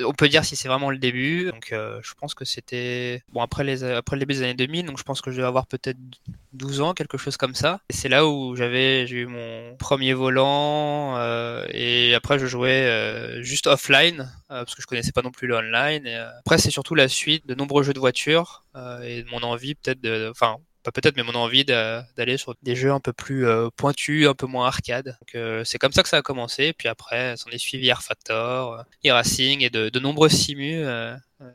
On 0.06 0.14
peut 0.14 0.30
dire 0.30 0.46
si 0.46 0.56
c'est 0.56 0.68
vraiment 0.68 0.90
le 0.90 0.98
début. 0.98 1.46
Donc, 1.52 1.72
euh, 1.72 2.00
je 2.04 2.14
pense 2.14 2.34
que 2.34 2.46
c'était 2.46 3.24
bon 3.32 3.42
après 3.42 3.64
les 3.64 3.84
après 3.84 4.16
le 4.16 4.22
début 4.22 4.34
des 4.34 4.44
années 4.44 4.54
2000. 4.54 4.86
Donc, 4.86 4.98
je 4.98 5.04
pense 5.04 5.22
que 5.22 5.32
je 5.32 5.38
devais 5.38 5.48
avoir 5.48 5.68
peut-être 5.68 5.98
12 6.54 6.82
ans, 6.82 6.94
quelque 6.94 7.18
chose 7.18 7.38
comme 7.38 7.56
ça. 7.56 7.82
Et 7.90 7.94
c'est 7.94 8.10
là 8.10 8.28
où 8.28 8.56
j'avais 8.56 9.08
j'ai 9.08 9.18
eu 9.18 9.26
mon 9.26 9.76
premier 9.78 10.14
volant 10.14 11.18
euh, 11.18 11.66
et 11.70 12.13
après 12.13 12.39
je 12.39 12.46
jouais 12.46 12.86
euh, 12.88 13.42
juste 13.42 13.68
offline 13.68 14.22
euh, 14.51 14.63
parce 14.63 14.75
que 14.75 14.82
je 14.82 14.88
connaissais 14.88 15.12
pas 15.12 15.22
non 15.22 15.32
plus 15.32 15.48
le 15.48 15.56
online. 15.56 16.06
Et, 16.06 16.15
après, 16.15 16.58
c'est 16.58 16.72
surtout 16.72 16.96
la 16.96 17.08
suite 17.08 17.48
de 17.48 17.56
nombreux 17.56 17.84
jeux 17.84 17.94
de 17.94 18.00
voiture 18.00 18.65
euh, 18.75 19.01
et 19.01 19.24
de 19.24 19.30
mon 19.30 19.44
envie 19.44 19.75
peut-être 19.75 20.01
de, 20.01 20.30
enfin 20.30 20.58
pas 20.84 20.92
peut-être, 20.92 21.16
mais 21.18 21.24
mon 21.24 21.36
envie 21.36 21.66
d'a- 21.66 22.06
d'aller 22.18 22.38
sur 22.38 22.56
des 22.64 22.76
jeux 22.76 22.92
un 22.92 23.00
peu 23.00 23.14
plus 23.14 23.48
euh, 23.48 23.70
pointus, 23.76 24.28
un 24.28 24.34
peu 24.34 24.48
moins 24.48 24.68
arcade. 24.68 25.06
Donc, 25.22 25.36
euh, 25.36 25.64
c'est 25.64 25.78
comme 25.78 25.92
ça 25.94 26.04
que 26.04 26.10
ça 26.10 26.18
a 26.18 26.22
commencé. 26.22 26.74
Puis 26.74 26.88
après, 26.88 27.38
s'en 27.38 27.50
est 27.52 27.58
suivi 27.58 27.92
R 27.92 28.02
Factor, 28.04 28.74
euh, 28.74 28.84
e-racing 29.06 29.62
et 29.64 29.70
de, 29.70 29.90
de 29.90 30.00
nombreux 30.00 30.30
simus 30.30 30.84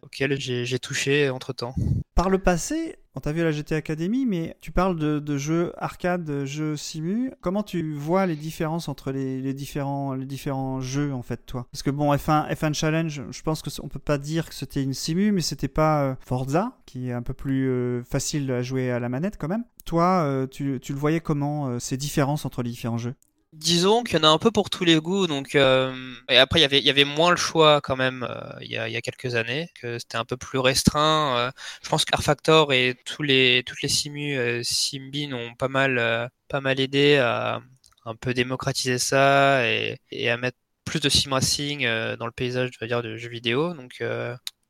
auxquels 0.03 0.39
j'ai 0.41 0.79
touché 0.79 1.31
entre 1.31 1.53
temps. 1.53 1.75
Par 2.15 2.31
le 2.31 2.39
passé, 2.39 2.97
on 3.15 3.21
t'a 3.21 3.33
vu 3.33 3.41
à 3.41 3.45
la 3.45 3.51
GT 3.53 3.75
Academy, 3.75 4.27
mais 4.27 4.57
tu 4.61 4.73
parles 4.73 4.97
de, 4.97 5.39
jeux 5.39 5.73
arcade, 5.77 6.25
de 6.25 6.45
jeux 6.45 6.77
simu. 6.77 7.33
Comment 7.41 7.63
tu 7.63 7.95
vois 7.95 8.27
les 8.27 8.37
différences 8.37 8.89
entre 8.89 9.13
les, 9.13 9.55
différents, 9.55 10.15
les 10.15 10.27
différents 10.27 10.81
jeux, 10.81 11.13
en 11.13 11.23
fait, 11.23 11.45
toi? 11.47 11.67
Parce 11.73 11.83
que 11.83 11.91
bon, 11.91 12.15
F1, 12.15 12.51
F1 12.53 12.75
Challenge, 12.75 13.23
je 13.31 13.43
pense 13.43 13.63
que 13.63 13.71
c- 13.71 13.81
on 13.83 13.89
peut 13.89 13.99
pas 13.99 14.19
dire 14.19 14.49
que 14.49 14.55
c'était 14.55 14.83
une 14.83 14.95
simu, 14.95 15.33
mais 15.33 15.41
c'était 15.41 15.69
pas 15.69 16.03
euh, 16.05 16.15
Forza, 16.21 16.79
qui 16.87 17.09
est 17.09 17.13
un 17.13 17.23
peu 17.23 17.35
plus 17.35 17.69
euh, 17.69 18.03
facile 18.05 18.51
à 18.51 18.63
jouer 18.63 18.91
à 18.91 18.99
la 18.99 19.09
manette 19.09 19.37
quand 19.39 19.49
même. 19.49 19.65
Toi, 19.85 20.23
euh, 20.25 20.47
tu, 20.47 20.79
tu 20.83 20.93
le 20.93 20.99
voyais 20.99 21.21
comment, 21.21 21.79
ces 21.81 21.97
différences 21.97 22.45
entre 22.45 22.63
les 22.63 22.71
différents 22.71 22.99
jeux? 22.99 23.15
Disons 23.53 24.03
qu'il 24.03 24.19
y 24.19 24.21
en 24.21 24.25
a 24.25 24.29
un 24.29 24.39
peu 24.39 24.51
pour 24.51 24.69
tous 24.71 24.85
les 24.85 24.97
goûts, 24.97 25.27
donc 25.27 25.55
euh, 25.55 26.15
et 26.29 26.37
après 26.37 26.61
il 26.61 26.85
y 26.85 26.91
avait 26.91 27.05
moins 27.05 27.31
le 27.31 27.37
choix 27.37 27.81
quand 27.81 27.97
même 27.97 28.23
euh, 28.29 28.53
il 28.61 28.67
y 28.67 28.75
y 28.75 28.97
a 28.97 29.01
quelques 29.01 29.35
années 29.35 29.69
que 29.81 29.99
c'était 29.99 30.17
un 30.19 30.25
peu 30.27 30.37
plus 30.37 30.59
restreint. 30.59 31.39
euh. 31.39 31.51
je 31.83 31.89
pense 31.89 32.05
qu'R 32.05 32.23
Factor 32.23 32.73
et 32.73 32.97
tous 33.07 33.23
les 33.23 33.63
toutes 33.65 33.81
les 33.83 33.89
simus 33.89 34.37
euh, 34.37 34.63
Simbin 34.63 35.33
ont 35.33 35.55
pas 35.55 35.69
mal 35.69 36.31
pas 36.49 36.61
mal 36.61 36.81
aidé 36.81 37.17
à 37.17 37.61
un 38.05 38.15
peu 38.17 38.35
démocratiser 38.35 38.99
ça 38.99 39.67
et, 39.67 39.99
à 40.29 40.37
mettre 40.37 40.59
plus 40.85 41.01
de 41.01 41.09
sim 41.09 41.33
racing 41.33 41.87
dans 42.19 42.27
le 42.27 42.33
paysage 42.33 42.71
je 42.73 42.79
veux 42.81 42.87
dire 42.89 43.03
de 43.03 43.17
jeux 43.17 43.29
vidéo. 43.31 43.75
Donc 43.75 44.03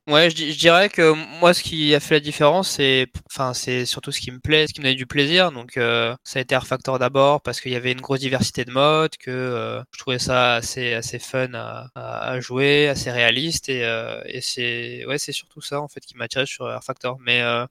Ouais, 0.09 0.31
je, 0.31 0.37
je 0.37 0.57
dirais 0.57 0.89
que 0.89 1.13
moi, 1.41 1.53
ce 1.53 1.65
qui 1.65 1.93
a 1.93 1.99
fait 1.99 2.15
la 2.15 2.21
différence, 2.21 2.71
c'est, 2.71 3.09
enfin, 3.29 3.55
c'est 3.55 3.85
surtout 3.85 4.13
ce 4.13 4.21
qui 4.21 4.31
me 4.31 4.39
plaît, 4.39 4.69
ce 4.69 4.73
qui 4.73 4.81
me 4.81 4.87
donne 4.87 4.95
du 4.95 5.05
plaisir. 5.07 5.51
Donc, 5.51 5.77
euh, 5.77 6.15
ça 6.23 6.39
a 6.39 6.43
été 6.43 6.57
R 6.57 6.65
Factor 6.65 7.01
d'abord 7.01 7.41
parce 7.43 7.61
qu'il 7.61 7.73
y 7.73 7.75
avait 7.77 7.91
une 7.91 8.01
grosse 8.01 8.21
diversité 8.21 8.65
de 8.65 8.71
modes, 8.71 9.17
que 9.17 9.33
euh, 9.33 9.83
je 9.93 9.99
trouvais 9.99 10.21
ça 10.21 10.55
assez, 10.55 10.95
assez 10.95 11.19
fun 11.19 11.49
à, 11.55 11.91
à, 11.97 12.39
jouer, 12.39 12.87
assez 12.87 13.11
réaliste, 13.11 13.69
et, 13.69 13.85
euh, 13.85 14.23
et 14.27 14.41
c'est, 14.41 15.05
ouais, 15.07 15.19
c'est 15.19 15.33
surtout 15.33 15.61
ça 15.61 15.81
en 15.81 15.89
fait 15.89 16.01
qui 16.01 16.17
m'a 16.17 16.27
sur 16.45 16.67
R 16.67 16.85
Factor. 16.85 17.19
Mais 17.21 17.43
euh, 17.43 17.67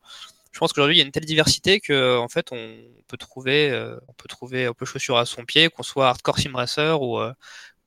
Je 0.53 0.59
pense 0.59 0.73
qu'aujourd'hui 0.73 0.97
il 0.97 0.99
y 0.99 1.03
a 1.03 1.05
une 1.05 1.11
telle 1.13 1.25
diversité 1.25 1.79
que 1.81 2.17
en 2.17 2.29
fait 2.29 2.51
on 2.53 2.77
peut 3.07 3.17
trouver, 3.17 3.71
euh, 3.71 3.97
on 4.09 4.13
peut 4.13 4.29
trouver 4.29 4.67
un 4.67 4.73
peu 4.73 4.85
chaussure 4.85 5.17
à 5.19 5.25
son 5.25 5.45
pied, 5.45 5.69
qu'on 5.69 5.83
soit 5.83 6.09
hardcore 6.09 6.39
sim 6.39 6.53
racer 6.55 7.01
ou 7.01 7.19
euh, 7.19 7.33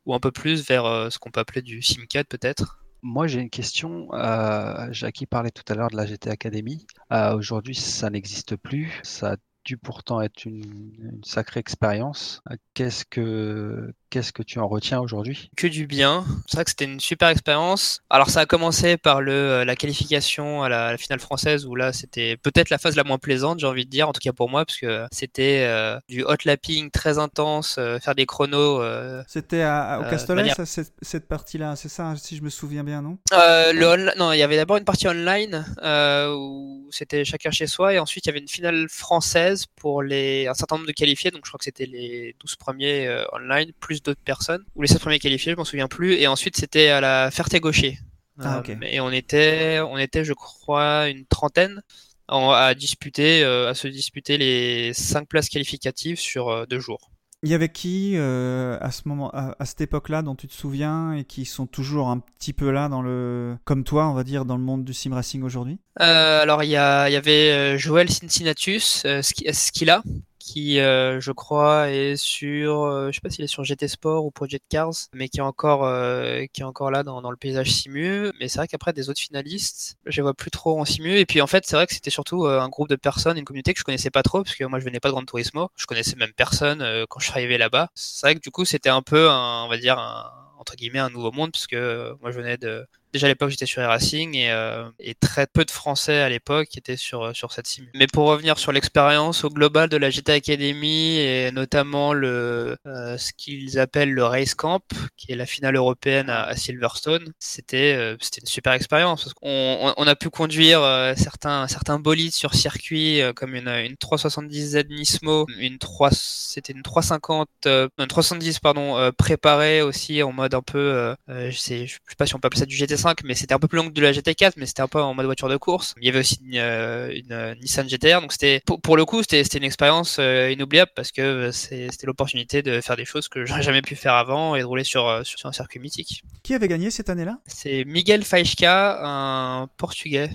ou 0.07 0.15
un 0.15 0.21
peu 0.21 0.33
plus 0.33 0.67
vers 0.69 0.85
ce 1.13 1.19
qu'on 1.19 1.31
peut 1.33 1.41
appeler 1.41 1.63
du 1.63 1.83
simcad 1.83 2.27
peut-être. 2.29 2.79
Moi, 3.03 3.27
j'ai 3.29 3.41
une 3.41 3.51
question. 3.51 4.09
Euh, 4.13 4.89
Jackie 4.93 5.27
parlait 5.27 5.51
tout 5.51 5.63
à 5.69 5.75
l'heure 5.75 5.91
de 5.91 5.97
la 5.97 6.07
GT 6.07 6.31
Academy. 6.31 6.87
Euh, 7.13 7.37
Aujourd'hui, 7.37 7.75
ça 7.75 8.11
n'existe 8.11 8.57
plus. 8.57 9.01
Ça 9.05 9.33
a 9.33 9.37
dû 9.65 9.79
pourtant 9.79 10.21
être 10.21 10.45
une, 10.47 10.95
une 10.99 11.25
sacrée 11.25 11.61
expérience. 11.61 12.43
Euh, 12.51 12.57
Qu'est-ce 12.75 13.05
que 13.05 13.93
qu'est-ce 14.11 14.33
que 14.33 14.43
tu 14.43 14.59
en 14.59 14.69
retiens 14.69 15.01
aujourd'hui? 15.01 15.51
Que 15.57 15.67
du 15.67 15.87
bien. 15.87 16.25
C'est 16.47 16.57
vrai 16.57 16.65
que 16.65 16.71
c'était 16.71 16.85
une 16.87 17.01
super 17.01 17.29
expérience. 17.29 18.01
Alors 18.11 18.31
ça 18.31 18.41
a 18.41 18.47
commencé 18.47 18.97
par 18.97 19.21
le 19.21 19.33
euh, 19.33 19.65
la 19.65 19.77
qualification 19.77 20.63
à 20.63 20.69
la, 20.69 20.87
à 20.89 20.93
la 20.93 20.99
finale 20.99 21.21
française 21.21 21.67
où 21.67 21.75
là 21.75 21.93
c'était 21.93 22.37
peut-être 22.37 22.71
la 22.71 22.79
phase 22.79 22.97
la 22.97 23.05
moins 23.05 23.19
plaisante, 23.19 23.61
j'ai 23.61 23.67
envie 23.67 23.85
de 23.85 23.91
dire, 23.91 24.09
en 24.09 24.13
tout 24.13 24.21
cas 24.21 24.33
pour 24.33 24.49
moi, 24.49 24.65
parce 24.65 24.79
que 24.79 25.07
c'était 25.13 25.65
euh, 25.67 25.99
du 26.09 26.23
hot 26.25 26.37
lapping 26.45 26.91
très 26.91 27.19
intense, 27.19 27.77
euh, 27.79 27.99
faire 27.99 28.15
des 28.15 28.27
chronos. 28.27 28.81
euh, 28.81 29.23
C'était 29.27 29.63
à- 29.63 29.95
à- 29.95 29.99
au 30.01 30.03
Euh, 30.05 30.11
Castellet, 30.11 30.37
manière- 30.43 30.57
cette, 30.67 30.93
cette 31.03 31.29
partie-là, 31.29 31.77
c'est 31.77 31.89
ça, 31.89 32.15
si 32.17 32.37
je 32.37 32.43
me 32.43 32.51
souviens 32.51 32.85
bien, 32.85 33.03
non? 33.03 33.19
Euh, 33.33 33.73
le 33.73 34.17
non, 34.19 34.33
il 34.33 34.39
y 34.39 34.43
avait 34.43 34.57
d'abord 34.57 34.77
une 34.77 34.85
partie 34.85 35.09
online 35.09 35.65
euh, 35.83 36.35
où 36.35 36.89
c'était 36.91 37.25
chacun 37.25 37.51
chez 37.51 37.67
soi 37.67 37.95
et 37.95 37.99
ensuite 37.99 38.25
il 38.27 38.29
y 38.29 38.31
avait 38.31 38.39
une 38.41 38.49
finale 38.49 38.87
française 38.89 39.67
pour 39.77 40.03
les 40.03 40.47
un 40.47 40.55
certain 40.55 40.77
nombre 40.77 40.87
de 40.87 40.93
qualifiés. 40.93 41.31
Donc 41.31 41.43
je 41.45 41.51
crois 41.51 41.59
que 41.59 41.65
c'était 41.65 41.87
les 41.87 42.35
12 42.41 42.57
premiers 42.57 43.07
euh, 43.07 43.25
online 43.33 43.73
plus 43.81 43.98
d'autres 44.03 44.21
personnes 44.25 44.65
ou 44.75 44.83
les 44.83 44.89
7 44.89 45.01
premiers 45.01 45.19
qualifiés, 45.19 45.53
je 45.53 45.57
m'en 45.57 45.65
souviens 45.65 45.89
plus. 45.89 46.15
Et 46.15 46.27
ensuite 46.27 46.57
c'était 46.57 46.89
à 46.89 47.01
la 47.01 47.31
Ferté-Gaucher. 47.31 47.99
Ah, 48.41 48.61
ok. 48.61 48.71
et 48.83 49.01
on 49.01 49.11
était 49.11 49.81
on 49.81 49.99
était 49.99 50.25
je 50.25 50.33
crois 50.33 51.09
une 51.09 51.27
trentaine 51.27 51.83
en- 52.29 52.51
à 52.53 52.75
disputer 52.75 53.43
euh, 53.43 53.69
à 53.69 53.75
se 53.75 53.89
disputer 53.89 54.39
les 54.39 54.93
5 54.95 55.27
places 55.27 55.49
qualificatives 55.49 56.21
sur 56.21 56.49
euh, 56.49 56.65
deux 56.67 56.79
jours. 56.79 57.11
Il 57.45 57.51
y 57.51 57.55
avait 57.55 57.69
qui 57.69 58.15
euh, 58.17 58.77
à 58.81 58.91
ce 58.91 59.03
moment, 59.07 59.31
à, 59.33 59.55
à 59.61 59.65
cette 59.65 59.81
époque-là, 59.81 60.23
dont 60.23 60.35
tu 60.35 60.49
te 60.49 60.53
souviens 60.55 61.13
et 61.13 61.23
qui 61.25 61.45
sont 61.45 61.67
toujours 61.69 62.09
un 62.09 62.19
petit 62.19 62.53
peu 62.53 62.71
là 62.71 62.89
dans 62.89 63.01
le, 63.01 63.57
comme 63.65 63.85
toi, 63.85 64.09
on 64.09 64.15
va 64.15 64.25
dire, 64.25 64.45
dans 64.45 64.57
le 64.57 64.63
monde 64.65 64.85
du 64.85 64.93
sim 64.93 65.15
racing 65.15 65.43
aujourd'hui? 65.45 65.79
Euh, 66.01 66.43
alors 66.43 66.65
il 66.65 66.71
y, 66.71 66.77
a, 66.77 67.09
il 67.09 67.13
y 67.13 67.17
avait 67.17 67.53
euh, 67.53 67.79
Joël 67.79 68.11
Cincinnatus, 68.11 69.03
euh, 69.05 69.23
Ski- 69.23 69.47
Skilla, 69.53 70.03
qui 70.49 70.81
euh, 70.81 71.21
je 71.21 71.31
crois 71.33 71.91
est 71.91 72.17
sur, 72.17 72.85
euh, 72.85 73.09
je 73.09 73.17
sais 73.17 73.21
pas 73.21 73.29
s'il 73.29 73.45
est 73.45 73.49
sur 73.49 73.65
GT 73.65 73.87
Sport 73.87 74.25
ou 74.25 74.31
Project 74.31 74.65
Cars, 74.71 74.95
mais 75.13 75.29
qui 75.29 75.39
est 75.39 75.43
encore, 75.43 75.85
euh, 75.85 76.47
qui 76.53 76.63
est 76.63 76.65
encore 76.65 76.91
là 76.91 77.03
dans, 77.03 77.21
dans 77.21 77.31
le 77.31 77.37
paysage 77.37 77.71
simu. 77.71 78.33
Mais 78.41 78.49
c'est 78.49 78.59
vrai 78.59 78.69
qu'après 78.69 78.95
des 78.95 79.11
autres 79.11 79.21
finalistes, 79.21 79.99
je 80.07 80.17
les 80.17 80.23
vois 80.23 80.35
plus 80.35 80.51
trop 80.51 80.81
en 80.81 80.85
simu. 80.87 81.19
Et 81.19 81.27
puis 81.27 81.43
en 81.43 81.47
fait 81.47 81.67
c'est 81.67 81.77
vrai 81.77 81.87
que 81.87 81.93
c'était 81.95 82.11
surtout 82.11 82.47
euh, 82.47 82.61
un 82.61 82.69
groupe 82.71 82.89
de 82.89 82.97
personnes, 82.97 83.37
une 83.37 83.45
communauté 83.45 83.75
que 83.75 83.81
je 83.81 83.85
connaissais 83.85 84.11
pas 84.11 84.23
trop, 84.23 84.43
parce 84.43 84.57
que 84.57 84.65
moi 84.65 84.79
je 84.81 84.85
venais 84.85 85.01
pas 85.01 85.09
de 85.09 85.13
Gran 85.13 85.25
Turismo, 85.25 85.71
je 85.77 85.87
connaissais 85.87 86.17
même 86.17 86.33
personne 86.35 86.81
euh, 86.81 87.05
quand 87.09 87.21
je 87.21 87.27
suis 87.27 87.35
arrivé 87.35 87.59
là-bas. 87.59 87.91
C'est 87.95 88.27
vrai 88.27 88.35
que 88.35 88.41
du 88.41 88.51
coup 88.51 88.65
c'était 88.65 88.89
un 88.89 89.03
peu, 89.03 89.29
un, 89.29 89.65
on 89.65 89.69
va 89.69 89.77
dire 89.77 89.99
un 89.99 90.33
entre 90.59 90.75
guillemets 90.77 90.99
un 90.99 91.11
nouveau 91.11 91.31
monde, 91.31 91.53
parce 91.53 91.67
que 91.67 91.77
euh, 91.77 92.15
moi 92.21 92.31
je 92.31 92.39
venais 92.39 92.57
de 92.57 92.87
À 93.25 93.29
l'époque 93.29 93.51
j'étais 93.51 93.67
sur 93.67 93.83
Racing 93.83 94.35
et, 94.35 94.51
euh, 94.51 94.89
et 94.99 95.15
très 95.15 95.47
peu 95.47 95.65
de 95.65 95.71
Français 95.71 96.19
à 96.19 96.29
l'époque 96.29 96.77
étaient 96.77 96.97
sur 96.97 97.23
euh, 97.23 97.33
sur 97.35 97.53
cette 97.53 97.67
sim. 97.67 97.85
Mais 97.95 98.07
pour 98.07 98.27
revenir 98.27 98.59
sur 98.59 98.73
l'expérience 98.73 99.45
au 99.45 99.51
global 99.51 99.89
de 99.89 99.97
la 99.97 100.11
GT 100.11 100.33
Academy 100.33 101.19
et 101.19 101.51
notamment 101.53 102.13
le 102.13 102.77
euh, 102.87 103.17
ce 103.19 103.33
qu'ils 103.33 103.79
appellent 103.79 104.13
le 104.13 104.25
Race 104.25 104.55
Camp, 104.55 104.83
qui 105.17 105.33
est 105.33 105.37
la 105.37 105.47
finale 105.47 105.77
européenne 105.77 106.31
à, 106.31 106.57
Silverstone, 106.57 107.33
c'était 107.39 107.95
euh, 107.97 108.17
c'était 108.21 108.41
une 108.41 108.47
super 108.47 108.73
expérience 108.73 109.35
on, 109.43 109.95
on 109.97 110.07
a 110.07 110.17
pu 110.17 110.31
conduire 110.31 110.83
euh, 110.83 111.15
certains 111.17 111.67
certains 111.69 111.99
bolides 111.99 112.35
sur 112.35 112.55
circuit 112.55 113.21
comme 113.37 113.55
une 113.55 113.69
une 113.69 113.95
370Z 113.95 114.89
Nismo, 114.89 115.47
une 115.59 115.79
3 115.79 116.11
c'était 116.13 116.73
une 116.73 116.83
350 116.83 117.49
euh, 117.67 117.89
non, 117.99 118.05
une 118.05 118.09
370 118.09 118.59
pardon 118.61 119.13
préparée 119.17 119.83
aussi 119.83 120.23
en 120.23 120.33
mode 120.33 120.55
un 120.55 120.63
peu 120.63 121.15
je 121.29 121.57
sais 121.57 121.87
je 121.87 121.95
sais 121.95 122.17
pas 122.17 122.27
si 122.27 122.35
on 122.35 122.39
peut 122.39 122.47
appeler 122.47 122.61
ça 122.61 122.67
du 122.67 122.77
GT5 122.77 123.08
mais 123.25 123.35
c'était 123.35 123.55
un 123.55 123.59
peu 123.59 123.69
plus 123.69 123.77
long 123.77 123.89
que 123.89 123.93
de 123.95 124.01
la 124.01 124.13
GT4 124.13 124.53
mais 124.57 124.67
c'était 124.67 124.83
un 124.83 124.89
peu 124.89 125.01
en 125.01 125.15
mode 125.15 125.27
voiture 125.27 125.49
de 125.49 125.57
course. 125.57 125.95
Il 126.01 126.07
y 126.07 126.09
avait 126.09 126.21
aussi 126.21 126.39
une, 126.45 126.57
euh, 126.59 127.11
une, 127.15 127.33
euh, 127.33 127.55
Nissan 127.57 127.89
GTR 127.89 128.21
donc 128.21 128.33
c'était 128.33 128.61
pour, 128.67 128.81
pour 128.81 128.97
le 128.97 129.05
coup 129.05 129.23
c'était 129.23 129.43
une 129.43 129.65
expérience 129.65 130.17
euh, 130.19 130.51
inoubliable 130.51 130.91
parce 130.95 131.13
que 131.13 131.51
c'est- 131.53 131.89
c'était 131.91 132.07
l'opportunité 132.07 132.63
de 132.63 132.81
faire 132.81 132.97
des 132.97 133.05
choses 133.05 133.29
que 133.29 133.45
j'aurais 133.47 133.63
jamais 133.63 133.83
pu 133.83 133.97
faire 133.97 134.15
avant 134.15 134.55
et 134.55 134.61
de 134.61 134.65
rouler 134.65 134.85
sur 134.85 135.21
sur, 135.25 135.39
sur 135.39 135.49
un 135.49 135.53
circuit 135.53 135.81
mythique. 135.81 136.23
Qui 136.43 136.55
avait 136.55 136.69
gagné 136.69 136.91
cette 136.91 137.11
année-là? 137.11 137.39
C'est 137.47 137.85
Miguel 137.85 138.25
Faísca 138.25 138.99
un 139.03 139.67
portugais 139.77 140.31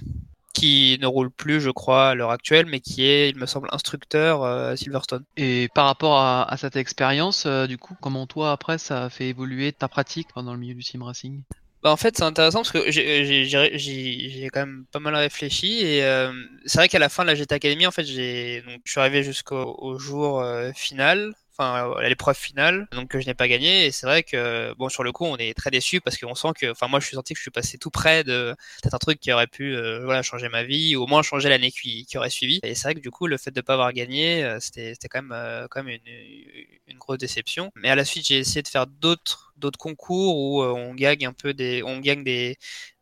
qui 0.53 0.99
ne 1.01 1.07
roule 1.07 1.31
plus, 1.31 1.59
je 1.61 1.71
crois, 1.71 2.09
à 2.09 2.13
l'heure 2.15 2.29
actuelle, 2.29 2.67
mais 2.67 2.79
qui 2.79 3.03
est, 3.05 3.29
il 3.29 3.37
me 3.37 3.47
semble, 3.47 3.67
instructeur 3.71 4.43
à 4.43 4.77
Silverstone. 4.77 5.23
Et 5.35 5.67
par 5.73 5.87
rapport 5.87 6.19
à, 6.19 6.43
à 6.43 6.57
cette 6.57 6.75
expérience, 6.75 7.45
euh, 7.47 7.65
du 7.65 7.79
coup, 7.79 7.95
comment 7.99 8.27
toi 8.27 8.51
après 8.51 8.77
ça 8.77 9.05
a 9.05 9.09
fait 9.09 9.29
évoluer 9.29 9.71
ta 9.71 9.87
pratique 9.87 10.27
dans 10.35 10.53
le 10.53 10.59
milieu 10.59 10.75
du 10.75 10.83
sim 10.83 11.03
racing? 11.03 11.41
Bah, 11.83 11.91
en 11.91 11.97
fait, 11.97 12.15
c'est 12.17 12.23
intéressant 12.23 12.59
parce 12.59 12.71
que 12.71 12.89
j'ai- 12.91 13.25
j'ai 14.29 14.47
quand 14.49 14.61
même 14.61 14.85
pas 14.91 14.99
mal 14.99 15.15
réfléchi 15.15 15.81
et 15.81 16.03
euh, 16.05 16.31
c'est 16.65 16.77
vrai 16.77 16.87
qu'à 16.87 16.99
la 16.99 17.09
fin 17.09 17.23
de 17.23 17.27
la 17.27 17.35
GT 17.35 17.55
Academy, 17.55 17.85
en 17.85 17.91
fait, 17.91 18.05
j'ai 18.05 18.61
donc 18.61 18.81
je 18.85 18.91
suis 18.91 18.99
arrivé 19.01 19.21
jusqu'au 19.23 19.75
au 19.79 19.99
jour 19.99 20.39
euh, 20.41 20.71
final, 20.73 21.33
enfin 21.57 21.93
à 21.97 22.09
l'épreuve 22.09 22.35
finale, 22.37 22.87
donc 22.91 23.09
que 23.09 23.19
je 23.19 23.27
n'ai 23.27 23.33
pas 23.33 23.47
gagné 23.47 23.85
et 23.85 23.91
c'est 23.91 24.05
vrai 24.05 24.23
que 24.23 24.73
bon 24.77 24.89
sur 24.89 25.03
le 25.03 25.11
coup, 25.11 25.25
on 25.25 25.37
est 25.37 25.53
très 25.53 25.71
déçu 25.71 26.01
parce 26.01 26.17
qu'on 26.17 26.35
sent 26.35 26.49
que, 26.59 26.71
enfin 26.71 26.87
moi, 26.87 26.99
je 26.99 27.05
suis 27.07 27.15
senti 27.15 27.33
que 27.33 27.37
je 27.37 27.43
suis 27.43 27.51
passé 27.51 27.77
tout 27.77 27.91
près 27.91 28.23
de 28.23 28.55
peut-être 28.81 28.93
un 28.95 28.99
truc 28.99 29.19
qui 29.19 29.31
aurait 29.31 29.47
pu 29.47 29.75
euh, 29.75 30.01
voilà 30.03 30.21
changer 30.23 30.49
ma 30.49 30.63
vie 30.63 30.95
ou 30.95 31.03
au 31.03 31.07
moins 31.07 31.21
changer 31.21 31.49
l'année 31.49 31.71
qui, 31.71 32.05
qui 32.05 32.17
aurait 32.17 32.29
suivi. 32.29 32.59
Et 32.63 32.75
c'est 32.75 32.83
vrai 32.83 32.95
que 32.95 32.99
du 32.99 33.11
coup, 33.11 33.27
le 33.27 33.37
fait 33.37 33.51
de 33.51 33.61
pas 33.61 33.73
avoir 33.73 33.93
gagné, 33.93 34.43
euh, 34.43 34.59
c'était 34.59 34.93
c'était 34.93 35.07
quand 35.09 35.21
même 35.21 35.31
euh, 35.33 35.67
quand 35.69 35.83
même 35.83 35.99
une, 36.05 36.13
une 36.87 36.97
grosse 36.97 37.17
déception. 37.17 37.71
Mais 37.75 37.89
à 37.89 37.95
la 37.95 38.05
suite, 38.05 38.27
j'ai 38.27 38.37
essayé 38.39 38.61
de 38.61 38.67
faire 38.67 38.87
d'autres 38.87 39.53
d'autres 39.57 39.79
concours 39.79 40.37
où 40.37 40.61
euh, 40.63 40.71
on 40.71 40.93
gagne 40.93 41.25
un 41.25 41.33
peu 41.33 41.53
des 41.53 41.83
on 41.83 41.99
gagne 41.99 42.23
des 42.23 42.57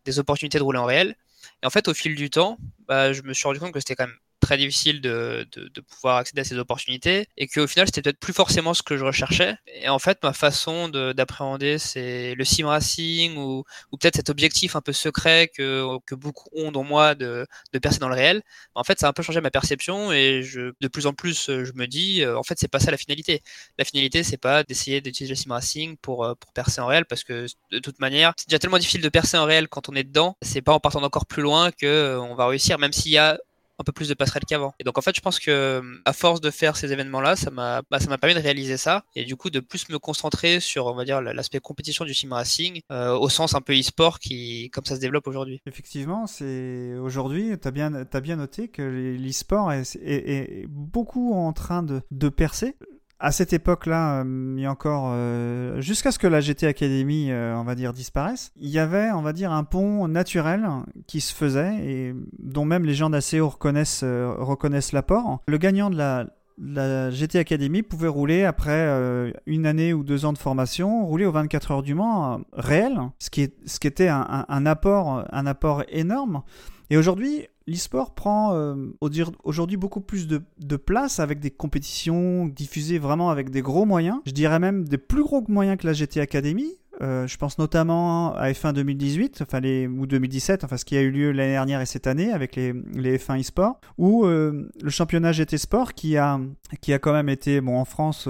des 0.05 0.19
opportunités 0.19 0.57
de 0.57 0.63
rouler 0.63 0.79
en 0.79 0.85
réel. 0.85 1.15
Et 1.63 1.65
en 1.67 1.69
fait, 1.69 1.87
au 1.87 1.93
fil 1.93 2.15
du 2.15 2.29
temps, 2.29 2.57
bah, 2.87 3.13
je 3.13 3.21
me 3.23 3.33
suis 3.33 3.47
rendu 3.47 3.59
compte 3.59 3.73
que 3.73 3.79
c'était 3.79 3.95
quand 3.95 4.07
même 4.07 4.17
très 4.41 4.57
difficile 4.57 5.01
de, 5.01 5.47
de, 5.55 5.81
pouvoir 5.81 6.17
accéder 6.17 6.41
à 6.41 6.43
ces 6.43 6.57
opportunités 6.57 7.27
et 7.37 7.47
qu'au 7.47 7.67
final, 7.67 7.87
c'était 7.87 8.01
peut-être 8.01 8.19
plus 8.19 8.33
forcément 8.33 8.73
ce 8.73 8.83
que 8.83 8.97
je 8.97 9.05
recherchais. 9.05 9.55
Et 9.81 9.89
en 9.89 9.99
fait, 9.99 10.17
ma 10.23 10.33
façon 10.33 10.89
de- 10.89 11.13
d'appréhender 11.13 11.77
c'est 11.79 12.35
le 12.35 12.43
sim 12.43 12.67
racing 12.67 13.37
ou, 13.37 13.63
ou 13.91 13.97
peut-être 13.97 14.15
cet 14.17 14.29
objectif 14.29 14.75
un 14.75 14.81
peu 14.81 14.93
secret 14.93 15.49
que, 15.55 15.85
que 16.05 16.15
beaucoup 16.15 16.49
ont 16.53 16.71
dans 16.71 16.83
moi 16.83 17.15
de, 17.15 17.45
de 17.73 17.79
percer 17.79 17.99
dans 17.99 18.09
le 18.09 18.15
réel. 18.15 18.41
En 18.75 18.83
fait, 18.83 18.99
ça 18.99 19.07
a 19.07 19.09
un 19.09 19.13
peu 19.13 19.23
changé 19.23 19.41
ma 19.41 19.51
perception 19.51 20.11
et 20.11 20.43
je, 20.43 20.71
de 20.79 20.87
plus 20.87 21.05
en 21.07 21.13
plus, 21.13 21.49
euh, 21.49 21.63
je 21.65 21.73
me 21.73 21.87
dis, 21.87 22.23
euh, 22.23 22.37
en 22.37 22.43
fait, 22.43 22.57
c'est 22.59 22.67
pas 22.67 22.79
ça 22.79 22.91
la 22.91 22.97
finalité. 22.97 23.41
La 23.77 23.85
finalité, 23.85 24.23
c'est 24.23 24.37
pas 24.37 24.63
d'essayer 24.63 25.01
d'utiliser 25.01 25.33
le 25.33 25.37
sim 25.37 25.51
racing 25.53 25.97
pour, 26.01 26.25
euh, 26.25 26.33
pour 26.35 26.51
percer 26.53 26.81
en 26.81 26.87
réel 26.87 27.05
parce 27.05 27.23
que 27.23 27.45
de 27.71 27.79
toute 27.79 27.99
manière, 27.99 28.33
c'est 28.37 28.49
déjà 28.49 28.59
tellement 28.59 28.79
difficile 28.79 29.01
de 29.01 29.09
percer 29.09 29.37
en 29.37 29.45
réel 29.45 29.67
quand 29.67 29.89
on 29.89 29.93
est 29.95 30.03
dedans. 30.03 30.35
C'est 30.41 30.61
pas 30.61 30.73
en 30.73 30.79
partant 30.79 31.03
encore 31.03 31.25
plus 31.25 31.41
loin 31.41 31.71
que 31.71 32.17
on 32.19 32.35
va 32.35 32.47
réussir, 32.47 32.79
même 32.79 32.93
s'il 32.93 33.11
y 33.11 33.17
a 33.17 33.37
un 33.81 33.83
peu 33.83 33.91
plus 33.91 34.09
de 34.09 34.13
passerelles 34.13 34.45
qu'avant. 34.45 34.73
Et 34.79 34.83
donc 34.83 34.97
en 34.97 35.01
fait, 35.01 35.15
je 35.15 35.21
pense 35.21 35.39
que 35.39 35.81
à 36.05 36.13
force 36.13 36.41
de 36.41 36.51
faire 36.51 36.77
ces 36.77 36.91
événements-là, 36.93 37.35
ça 37.35 37.51
m'a 37.51 37.81
bah, 37.89 37.99
ça 37.99 38.07
m'a 38.07 38.17
permis 38.17 38.35
de 38.35 38.39
réaliser 38.39 38.77
ça 38.77 39.03
et 39.15 39.25
du 39.25 39.35
coup 39.35 39.49
de 39.49 39.59
plus 39.59 39.89
me 39.89 39.99
concentrer 39.99 40.59
sur 40.59 40.87
on 40.87 40.95
va 40.95 41.05
dire 41.05 41.21
l'aspect 41.21 41.59
compétition 41.59 42.05
du 42.05 42.13
sim 42.13 42.29
racing 42.31 42.81
euh, 42.91 43.17
au 43.17 43.29
sens 43.29 43.55
un 43.55 43.61
peu 43.61 43.77
e-sport 43.77 44.19
qui 44.19 44.69
comme 44.71 44.85
ça 44.85 44.95
se 44.95 45.01
développe 45.01 45.27
aujourd'hui. 45.27 45.61
Effectivement, 45.65 46.27
c'est 46.27 46.95
aujourd'hui, 46.95 47.57
tu 47.61 47.67
as 47.67 47.71
bien, 47.71 48.05
t'as 48.05 48.21
bien 48.21 48.35
noté 48.35 48.67
que 48.67 48.81
l'e-sport 48.81 49.71
est, 49.71 50.65
beaucoup 50.67 51.33
en 51.33 51.53
train 51.53 51.83
de 51.83 52.29
percer. 52.29 52.75
À 53.23 53.31
cette 53.31 53.53
époque-là, 53.53 54.23
euh, 54.25 54.65
encore, 54.65 55.11
euh, 55.13 55.79
jusqu'à 55.79 56.11
ce 56.11 56.17
que 56.17 56.25
la 56.25 56.41
GT 56.41 56.65
Academy, 56.65 57.27
euh, 57.29 57.55
on 57.55 57.63
va 57.63 57.75
dire, 57.75 57.93
disparaisse, 57.93 58.51
il 58.59 58.69
y 58.69 58.79
avait, 58.79 59.11
on 59.11 59.21
va 59.21 59.31
dire, 59.31 59.51
un 59.51 59.63
pont 59.63 60.07
naturel 60.07 60.67
qui 61.05 61.21
se 61.21 61.31
faisait 61.31 61.75
et 61.85 62.15
dont 62.39 62.65
même 62.65 62.83
les 62.83 62.95
gens 62.95 63.11
d'ACO 63.11 63.47
reconnaissent, 63.47 64.01
euh, 64.03 64.33
reconnaissent 64.39 64.91
l'apport. 64.91 65.39
Le 65.47 65.59
gagnant 65.59 65.91
de 65.91 65.97
la, 65.97 67.11
GT 67.11 67.37
Academy 67.37 67.83
pouvait 67.83 68.07
rouler 68.07 68.43
après 68.43 68.87
une 69.47 69.65
année 69.65 69.93
ou 69.93 70.03
deux 70.03 70.25
ans 70.25 70.33
de 70.33 70.37
formation, 70.37 71.05
rouler 71.05 71.25
aux 71.25 71.31
24 71.31 71.71
heures 71.71 71.81
du 71.81 71.95
Mans 71.95 72.41
réel, 72.53 72.99
ce 73.17 73.29
qui, 73.29 73.41
était 73.83 74.09
un 74.09 74.65
apport, 74.67 75.25
un 75.31 75.45
apport 75.47 75.83
énorme. 75.89 76.43
Et 76.91 76.97
aujourd'hui, 76.97 77.47
l'e-sport 77.71 78.13
prend 78.13 78.53
euh, 78.53 78.75
aujourd'hui 79.43 79.77
beaucoup 79.77 80.01
plus 80.01 80.27
de, 80.27 80.41
place 80.77 81.19
avec 81.19 81.39
des 81.39 81.51
compétitions 81.51 82.47
diffusées 82.47 82.99
vraiment 82.99 83.29
avec 83.29 83.49
des 83.49 83.61
gros 83.61 83.85
moyens. 83.85 84.19
Je 84.25 84.31
dirais 84.31 84.59
même 84.59 84.87
des 84.87 84.97
plus 84.97 85.23
gros 85.23 85.43
moyens 85.47 85.77
que 85.77 85.87
la 85.87 85.93
GT 85.93 86.19
Academy. 86.19 86.67
Euh, 87.01 87.25
je 87.25 87.37
pense 87.37 87.57
notamment 87.57 88.35
à 88.35 88.51
F1 88.51 88.73
2018, 88.73 89.41
enfin 89.41 89.59
ou 89.87 90.05
2017, 90.05 90.63
enfin 90.63 90.77
ce 90.77 90.85
qui 90.85 90.95
a 90.97 91.01
eu 91.01 91.09
lieu 91.09 91.31
l'année 91.31 91.53
dernière 91.53 91.81
et 91.81 91.85
cette 91.87 92.05
année 92.05 92.31
avec 92.31 92.55
les, 92.55 92.73
les 92.93 93.17
F1 93.17 93.39
e-sport, 93.39 93.79
ou 93.97 94.25
euh, 94.25 94.69
le 94.81 94.89
championnat 94.89 95.31
GT 95.31 95.57
Sport 95.57 95.93
qui 95.93 96.17
a, 96.17 96.39
qui 96.79 96.93
a 96.93 96.99
quand 96.99 97.13
même 97.13 97.29
été, 97.29 97.59
bon 97.59 97.79
en 97.79 97.85
France, 97.85 98.27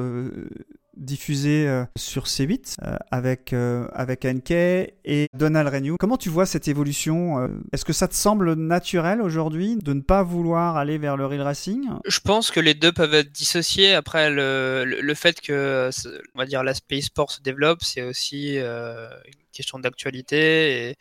diffusé 1.01 1.67
euh, 1.67 1.83
sur 1.97 2.25
C8 2.25 2.77
euh, 2.83 2.95
avec, 3.09 3.53
euh, 3.53 3.87
avec 3.93 4.25
NK 4.25 4.51
et 4.51 5.27
Donald 5.33 5.67
Renew. 5.67 5.95
Comment 5.99 6.17
tu 6.17 6.29
vois 6.29 6.45
cette 6.45 6.67
évolution 6.67 7.49
Est-ce 7.73 7.85
que 7.85 7.93
ça 7.93 8.07
te 8.07 8.15
semble 8.15 8.53
naturel 8.53 9.21
aujourd'hui 9.21 9.77
de 9.77 9.93
ne 9.93 10.01
pas 10.01 10.23
vouloir 10.23 10.77
aller 10.77 10.97
vers 10.97 11.17
le 11.17 11.25
real 11.25 11.41
racing? 11.41 11.89
Je 12.05 12.19
pense 12.19 12.51
que 12.51 12.59
les 12.59 12.73
deux 12.73 12.91
peuvent 12.91 13.13
être 13.13 13.31
dissociés. 13.31 13.93
Après, 13.93 14.29
le, 14.29 14.85
le, 14.85 15.13
fait 15.15 15.41
que, 15.41 15.89
on 16.35 16.39
va 16.39 16.45
dire, 16.45 16.63
l'aspect 16.63 16.99
e-sport 16.99 17.31
se 17.31 17.41
développe, 17.41 17.83
c'est 17.83 18.03
aussi 18.03 18.57
euh, 18.57 19.09
une 19.25 19.33
question 19.51 19.79
d'actualité 19.79 20.89
et 20.89 20.95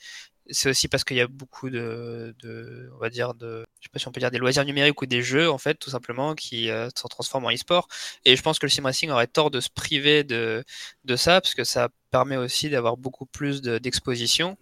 c'est 0.51 0.71
aussi 0.71 0.89
parce 0.89 1.05
qu'il 1.05 1.17
y 1.17 1.21
a 1.21 1.27
beaucoup 1.29 1.71
de, 1.71 2.35
de, 2.43 2.91
on 2.95 2.99
va 2.99 3.11
dire, 3.11 3.35
de, 3.35 3.65
je 3.81 3.85
sais 3.87 3.91
pas 3.93 3.99
si 3.99 4.09
on 4.09 4.13
peut 4.13 4.21
dire 4.21 4.31
des 4.31 4.39
loisirs 4.39 4.65
numériques 4.65 5.01
ou 5.03 5.07
des 5.07 5.23
jeux, 5.23 5.51
en 5.51 5.59
fait, 5.59 5.75
tout 5.75 5.91
simplement, 5.91 6.35
qui 6.35 6.71
euh, 6.71 6.89
s'en 6.97 7.09
transforment 7.09 7.47
en 7.47 7.53
e-sport. 7.53 7.89
Et 8.25 8.37
je 8.37 8.43
pense 8.43 8.59
que 8.59 8.67
le 8.67 8.71
sim 8.71 8.83
racing 8.85 9.11
aurait 9.11 9.27
tort 9.29 9.51
de 9.51 9.61
se 9.61 9.69
priver 9.71 10.25
de, 10.25 10.65
de 11.05 11.17
ça, 11.17 11.41
parce 11.41 11.55
que 11.55 11.65
ça 11.65 11.89
permet 12.11 12.37
aussi 12.37 12.71
d'avoir 12.71 12.97
beaucoup 12.97 13.27
plus 13.27 13.63
de- 13.63 13.79
d'exposition. 13.79 14.57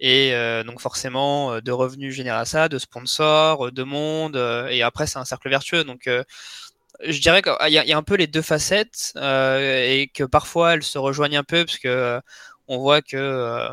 Et 0.00 0.34
euh, 0.34 0.64
donc 0.64 0.80
forcément 0.80 1.54
euh, 1.54 1.60
de 1.60 1.72
revenus 1.72 2.14
générés 2.14 2.38
à 2.38 2.44
ça, 2.46 2.68
de 2.68 2.78
sponsors, 2.78 3.68
euh, 3.68 3.72
de 3.72 3.82
monde, 3.84 4.36
et 4.70 4.82
après 4.82 5.06
c'est 5.06 5.18
un 5.18 5.24
cercle 5.24 5.48
vertueux. 5.50 5.84
Donc 5.84 6.08
je 7.00 7.20
dirais 7.20 7.42
qu'il 7.42 7.52
y, 7.68 7.78
a- 7.78 7.84
il 7.84 7.88
y 7.88 7.92
a 7.92 7.96
un 7.96 8.02
peu 8.02 8.14
les 8.16 8.26
deux 8.26 8.42
facettes 8.42 9.12
et 9.16 10.10
que 10.14 10.24
parfois 10.24 10.74
elles 10.74 10.82
se 10.82 10.98
rejoignent 10.98 11.38
un 11.38 11.44
peu 11.44 11.64
parce 11.64 11.78
que 11.78 12.20
on 12.68 12.78
voit 12.78 13.02
que 13.02 13.68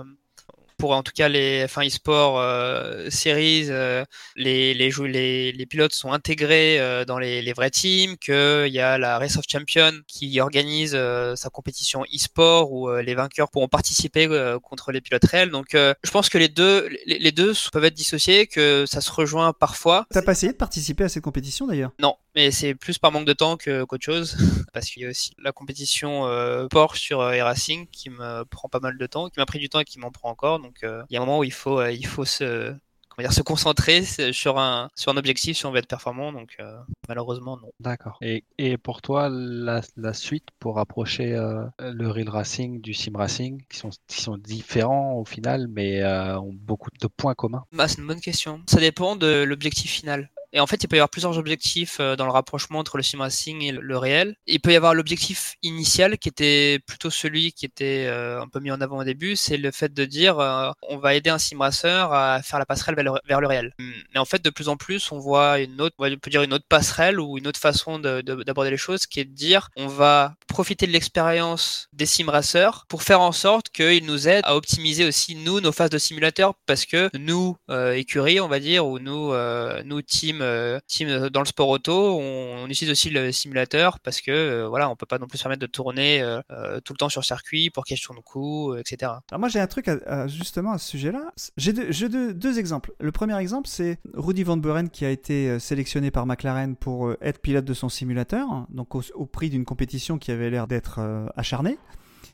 pour 0.80 0.92
en 0.94 1.04
tout 1.04 1.12
cas 1.14 1.28
les 1.28 1.66
F1 1.66 1.86
eSport 1.86 2.40
euh, 2.40 3.10
series, 3.10 3.66
euh, 3.70 4.04
les, 4.36 4.74
les, 4.74 4.90
les, 4.90 5.52
les 5.52 5.66
pilotes 5.66 5.94
sont 5.94 6.12
intégrés 6.14 6.80
euh, 6.80 7.06
dans 7.06 7.20
les, 7.20 7.42
les 7.42 7.54
vrais 7.54 7.70
teams, 7.70 8.18
qu'il 8.18 8.74
y 8.74 8.80
a 8.80 8.98
la 8.98 9.20
Race 9.20 9.38
of 9.38 9.44
Champions 9.48 10.00
qui 10.08 10.40
organise 10.40 10.94
euh, 10.96 11.36
sa 11.36 11.50
compétition 11.50 12.04
e-sport 12.04 12.72
où 12.72 12.90
euh, 12.90 13.02
les 13.02 13.14
vainqueurs 13.14 13.52
pourront 13.52 13.68
participer 13.68 14.28
euh, 14.28 14.58
contre 14.58 14.92
les 14.92 15.02
pilotes 15.02 15.26
réels. 15.26 15.52
Donc 15.52 15.76
euh, 15.76 15.94
je 16.04 16.12
pense 16.12 16.30
que 16.30 16.38
les 16.38 16.50
deux, 16.50 16.88
les, 17.06 17.20
les 17.20 17.32
deux 17.32 17.54
peuvent 17.72 17.86
être 17.86 17.94
dissociés, 17.94 18.48
que 18.48 18.86
ça 18.88 19.02
se 19.02 19.12
rejoint 19.12 19.52
parfois. 19.52 20.08
T'as 20.12 20.22
pas 20.22 20.32
essayé 20.32 20.54
de 20.54 20.58
participer 20.58 21.04
à 21.04 21.10
cette 21.10 21.24
compétition 21.24 21.68
d'ailleurs? 21.68 21.92
Non, 22.00 22.16
mais 22.36 22.52
c'est 22.52 22.76
plus 22.76 22.98
par 22.98 23.12
manque 23.12 23.26
de 23.26 23.34
temps 23.34 23.58
que 23.58 23.84
qu'autre 23.84 24.06
chose, 24.06 24.38
parce 24.74 24.90
qu'il 24.90 25.04
y 25.04 25.06
a 25.06 25.10
aussi 25.10 25.34
la 25.40 25.52
compétition 25.52 26.26
euh, 26.28 26.68
Porsche 26.68 27.00
sur 27.00 27.22
euh, 27.22 27.34
e-racing 27.34 27.88
qui 27.88 28.10
me 28.10 28.44
prend 28.46 28.70
pas 28.70 28.80
mal 28.80 28.98
de 28.98 29.06
temps, 29.08 29.30
qui 29.30 29.40
m'a 29.40 29.46
pris 29.46 29.60
du 29.60 29.70
temps 29.70 29.80
et 29.80 29.86
qui 29.86 30.00
m'en 30.00 30.12
prend 30.12 30.30
encore. 30.30 30.60
Donc 30.60 30.84
euh, 30.84 31.04
il 31.10 31.14
y 31.14 31.18
a 31.18 31.22
un 31.22 31.26
moment 31.26 31.40
où 31.40 31.44
il 31.44 31.54
faut 31.54 31.80
euh, 31.80 31.92
il 31.92 32.06
faut 32.06 32.26
se 32.26 32.74
comment 33.10 33.28
dire 33.28 33.34
se 33.34 33.42
concentrer 33.42 34.04
sur 34.04 34.60
un 34.60 34.90
sur 34.96 35.12
un 35.12 35.18
objectif 35.18 35.58
si 35.58 35.66
on 35.66 35.72
veut 35.72 35.80
être 35.80 35.88
performant. 35.88 36.32
Donc 36.32 36.56
euh, 36.60 36.78
malheureusement 37.08 37.58
non. 37.58 37.72
D'accord. 37.80 38.18
Et, 38.22 38.44
et 38.58 38.78
pour 38.78 39.02
toi, 39.02 39.30
la, 39.32 39.82
la 39.98 40.14
suite 40.14 40.48
pour 40.60 40.80
approcher 40.80 41.32
le 41.80 42.08
real 42.10 42.30
racing 42.30 42.82
du 42.82 42.94
sim 42.94 43.14
racing, 43.16 43.64
qui 43.70 43.78
sont, 43.78 43.90
qui 44.08 44.22
sont 44.22 44.38
différents 44.38 45.14
au 45.14 45.26
final, 45.26 45.68
mais 45.68 46.04
ont 46.06 46.54
beaucoup 46.54 46.90
de 47.02 47.08
points 47.08 47.36
communs? 47.36 47.66
Bah, 47.72 47.88
c'est 47.88 47.98
une 47.98 48.08
bonne 48.08 48.22
question. 48.22 48.62
Ça 48.70 48.80
dépend 48.80 49.16
de 49.16 49.44
l'objectif 49.44 49.92
final. 49.92 50.30
Et 50.54 50.60
en 50.60 50.68
fait, 50.68 50.84
il 50.84 50.88
peut 50.88 50.96
y 50.96 51.00
avoir 51.00 51.10
plusieurs 51.10 51.38
objectifs 51.38 51.98
euh, 52.00 52.16
dans 52.16 52.26
le 52.26 52.32
rapprochement 52.32 52.80
entre 52.80 52.98
le 52.98 53.04
sim 53.04 53.20
racing 53.20 53.62
et 53.64 53.72
le- 53.72 53.98
réel. 54.00 54.36
Il 54.48 54.60
peut 54.62 54.72
y 54.72 54.76
avoir 54.76 54.94
l'objectif 54.94 55.56
initial 55.62 56.18
qui 56.18 56.30
était 56.30 56.80
plutôt 56.88 57.10
celui 57.10 57.52
qui 57.52 57.66
était 57.66 58.06
euh, 58.08 58.42
un 58.42 58.48
peu 58.48 58.60
mis 58.62 58.72
en 58.72 58.80
avant 58.82 59.00
au 59.00 59.04
début, 59.04 59.36
c'est 59.36 59.58
le 59.58 59.72
fait 59.72 59.94
de 59.94 60.06
dire 60.06 60.40
euh, 60.40 60.72
on 60.88 60.98
va 60.98 61.16
aider 61.16 61.30
un 61.30 61.38
sim 61.38 61.60
racer 61.60 62.12
à 62.14 62.42
faire 62.44 62.60
la 62.60 62.66
passerelle 62.66 62.96
vers 62.96 63.42
le, 63.42 63.48
réel. 63.48 63.74
Mais 63.80 64.20
en 64.20 64.26
fait, 64.26 64.44
de 64.44 64.50
plus 64.50 64.70
en 64.70 64.78
plus, 64.78 65.12
on 65.12 65.20
voit 65.20 65.60
une 65.60 65.82
autre, 65.82 65.96
on 66.00 66.10
peut 66.18 66.30
dire 66.32 66.44
une 66.44 66.54
autre 66.54 66.66
passerelle 66.70 67.20
ou 67.20 67.38
une 67.38 67.48
autre 67.48 67.60
façon 67.60 68.00
de- 68.00 68.22
de- 68.22 68.44
d'aborder 68.44 68.72
les 68.72 68.78
choses, 68.78 69.06
qui 69.06 69.20
est 69.20 69.26
de 69.26 69.34
dire 69.34 69.70
on 69.76 69.88
va 69.88 70.36
profiter 70.48 70.88
de 70.88 70.92
l'expérience 70.92 71.88
des 71.94 72.06
sim 72.06 72.30
racers 72.30 72.86
pour 72.88 73.04
faire 73.04 73.22
en 73.22 73.32
sorte 73.34 73.70
qu'ils 73.70 74.06
nous 74.06 74.28
aident 74.28 74.44
à 74.46 74.56
optimiser 74.56 75.06
aussi 75.06 75.36
nous 75.36 75.60
nos 75.62 75.72
phases 75.72 75.90
de 75.90 75.98
simulateur 75.98 76.54
parce 76.66 76.86
que 76.86 77.10
nous 77.18 77.58
euh, 77.70 77.94
écurie 77.94 78.40
on 78.40 78.48
va 78.48 78.60
dire 78.60 78.86
ou 78.88 79.00
nous 79.00 79.34
euh, 79.34 79.82
nous 79.86 80.02
team 80.02 80.39
euh, 80.42 80.80
team 80.88 81.30
dans 81.30 81.42
le 81.42 81.46
sport 81.46 81.70
auto 81.70 82.20
on, 82.20 82.68
utilise 82.68 82.92
aussi 82.92 83.10
le 83.10 83.32
simulateur 83.32 84.00
parce 84.00 84.22
que 84.22 84.32
euh, 84.32 84.68
voilà 84.68 84.90
on 84.90 84.96
peut 84.96 85.06
pas 85.06 85.18
non 85.18 85.28
plus 85.28 85.38
se 85.38 85.44
permettre 85.44 85.62
de 85.62 85.68
tourner 85.68 86.22
euh, 86.22 86.42
euh, 86.52 86.80
tout 86.82 86.94
le 86.94 86.98
temps 86.98 87.10
sur 87.10 87.24
circuit 87.24 87.70
pour 87.70 87.84
de 87.86 88.20
coût 88.22 88.74
euh, 88.74 88.80
etc 88.80 89.12
Alors 89.32 89.40
moi 89.40 89.50
j'ai 89.50 89.60
un 89.60 89.68
truc 89.68 89.90
justement 90.28 90.74
à 90.74 90.78
ce 90.78 90.88
sujet-là. 90.90 91.32
J'ai 91.58 91.74
deux, 91.74 92.60
exemples. 92.60 92.92
Le 93.00 93.12
premier 93.12 93.38
exemple 93.40 93.68
c'est 93.68 94.00
Rudy 94.14 94.44
Van 94.44 94.58
Buren 94.58 94.90
qui 94.90 95.06
a 95.06 95.10
été 95.10 95.50
euh, 95.50 95.60
sélectionné 95.60 96.12
par 96.12 96.26
McLaren 96.26 96.76
pour 96.76 97.08
euh, 97.08 97.18
être 97.22 97.40
pilote 97.40 97.66
de 97.66 97.74
son 97.74 97.90
simulateur, 97.90 98.66
donc 98.70 98.96
au, 98.96 99.26
prix 99.26 99.50
d'une 99.50 99.66
compétition 99.66 100.18
qui 100.18 100.32
avait 100.32 100.50
l'air 100.50 100.68
d'être 100.68 101.00
euh, 101.00 101.28
acharnée. 101.36 101.78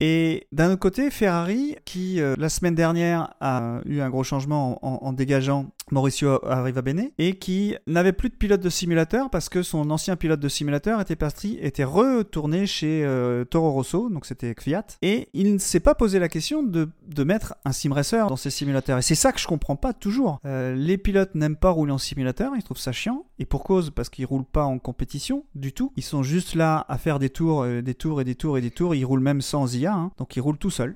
Et 0.01 0.47
d'un 0.51 0.71
autre 0.71 0.79
côté, 0.79 1.09
Ferrari, 1.09 1.75
qui 1.85 2.19
euh, 2.19 2.35
la 2.37 2.49
semaine 2.49 2.75
dernière 2.75 3.33
a 3.39 3.79
eu 3.85 4.01
un 4.01 4.09
gros 4.09 4.23
changement 4.23 4.85
en, 4.85 4.95
en- 4.95 5.07
en 5.07 5.13
dégageant 5.13 5.67
Mauricio 5.91 6.43
Arrivabene, 6.45 7.11
et 7.17 7.37
qui 7.37 7.75
n'avait 7.87 8.13
plus 8.13 8.29
de 8.29 8.35
pilote 8.35 8.61
de 8.61 8.69
simulateur 8.69 9.29
parce 9.29 9.49
que 9.49 9.63
son 9.63 9.89
ancien 9.91 10.15
pilote 10.15 10.39
de 10.39 10.49
simulateur 10.49 11.01
était 11.01 11.83
retourné 11.83 12.65
chez 12.65 13.03
euh, 13.05 13.45
Toro 13.45 13.71
Rosso, 13.71 14.09
donc 14.09 14.25
c'était 14.25 14.55
Fiat, 14.59 14.85
et 15.01 15.29
il 15.33 15.53
ne 15.53 15.57
s'est 15.59 15.79
pas 15.79 15.95
posé 15.95 16.19
la 16.19 16.29
question 16.29 16.63
de, 16.63 16.89
de 17.07 17.23
mettre 17.23 17.55
un 17.65 17.71
sim 17.71 17.93
racer 17.93 18.27
dans 18.27 18.35
ses 18.35 18.49
simulateurs. 18.49 18.97
Et 18.97 19.01
c'est 19.01 19.15
ça 19.15 19.31
que 19.31 19.39
je 19.39 19.47
comprends 19.47 19.75
pas 19.75 19.93
toujours. 19.93 20.39
Euh, 20.45 20.73
les 20.75 20.97
pilotes 20.97 21.35
n'aiment 21.35 21.55
pas 21.55 21.69
rouler 21.69 21.91
en 21.91 21.97
simulateur, 21.97 22.53
ils 22.55 22.63
trouvent 22.63 22.77
ça 22.77 22.91
chiant, 22.91 23.25
et 23.39 23.45
pour 23.45 23.63
cause, 23.63 23.91
parce 23.91 24.09
qu'ils 24.09 24.25
roulent 24.25 24.45
pas 24.45 24.65
en 24.65 24.79
compétition 24.79 25.45
du 25.53 25.73
tout. 25.73 25.91
Ils 25.97 26.03
sont 26.03 26.23
juste 26.23 26.55
là 26.55 26.85
à 26.89 26.97
faire 26.97 27.19
des 27.19 27.29
tours, 27.29 27.63
euh, 27.63 27.81
des 27.81 27.93
tours 27.93 28.21
et 28.21 28.23
des 28.23 28.35
tours 28.35 28.57
et 28.57 28.61
des 28.61 28.71
tours. 28.71 28.95
Ils 28.95 29.05
roulent 29.05 29.19
même 29.19 29.41
sans 29.41 29.75
IA, 29.75 29.93
hein. 29.93 30.11
donc 30.17 30.35
ils 30.35 30.41
roulent 30.41 30.57
tout 30.57 30.71
seuls. 30.71 30.95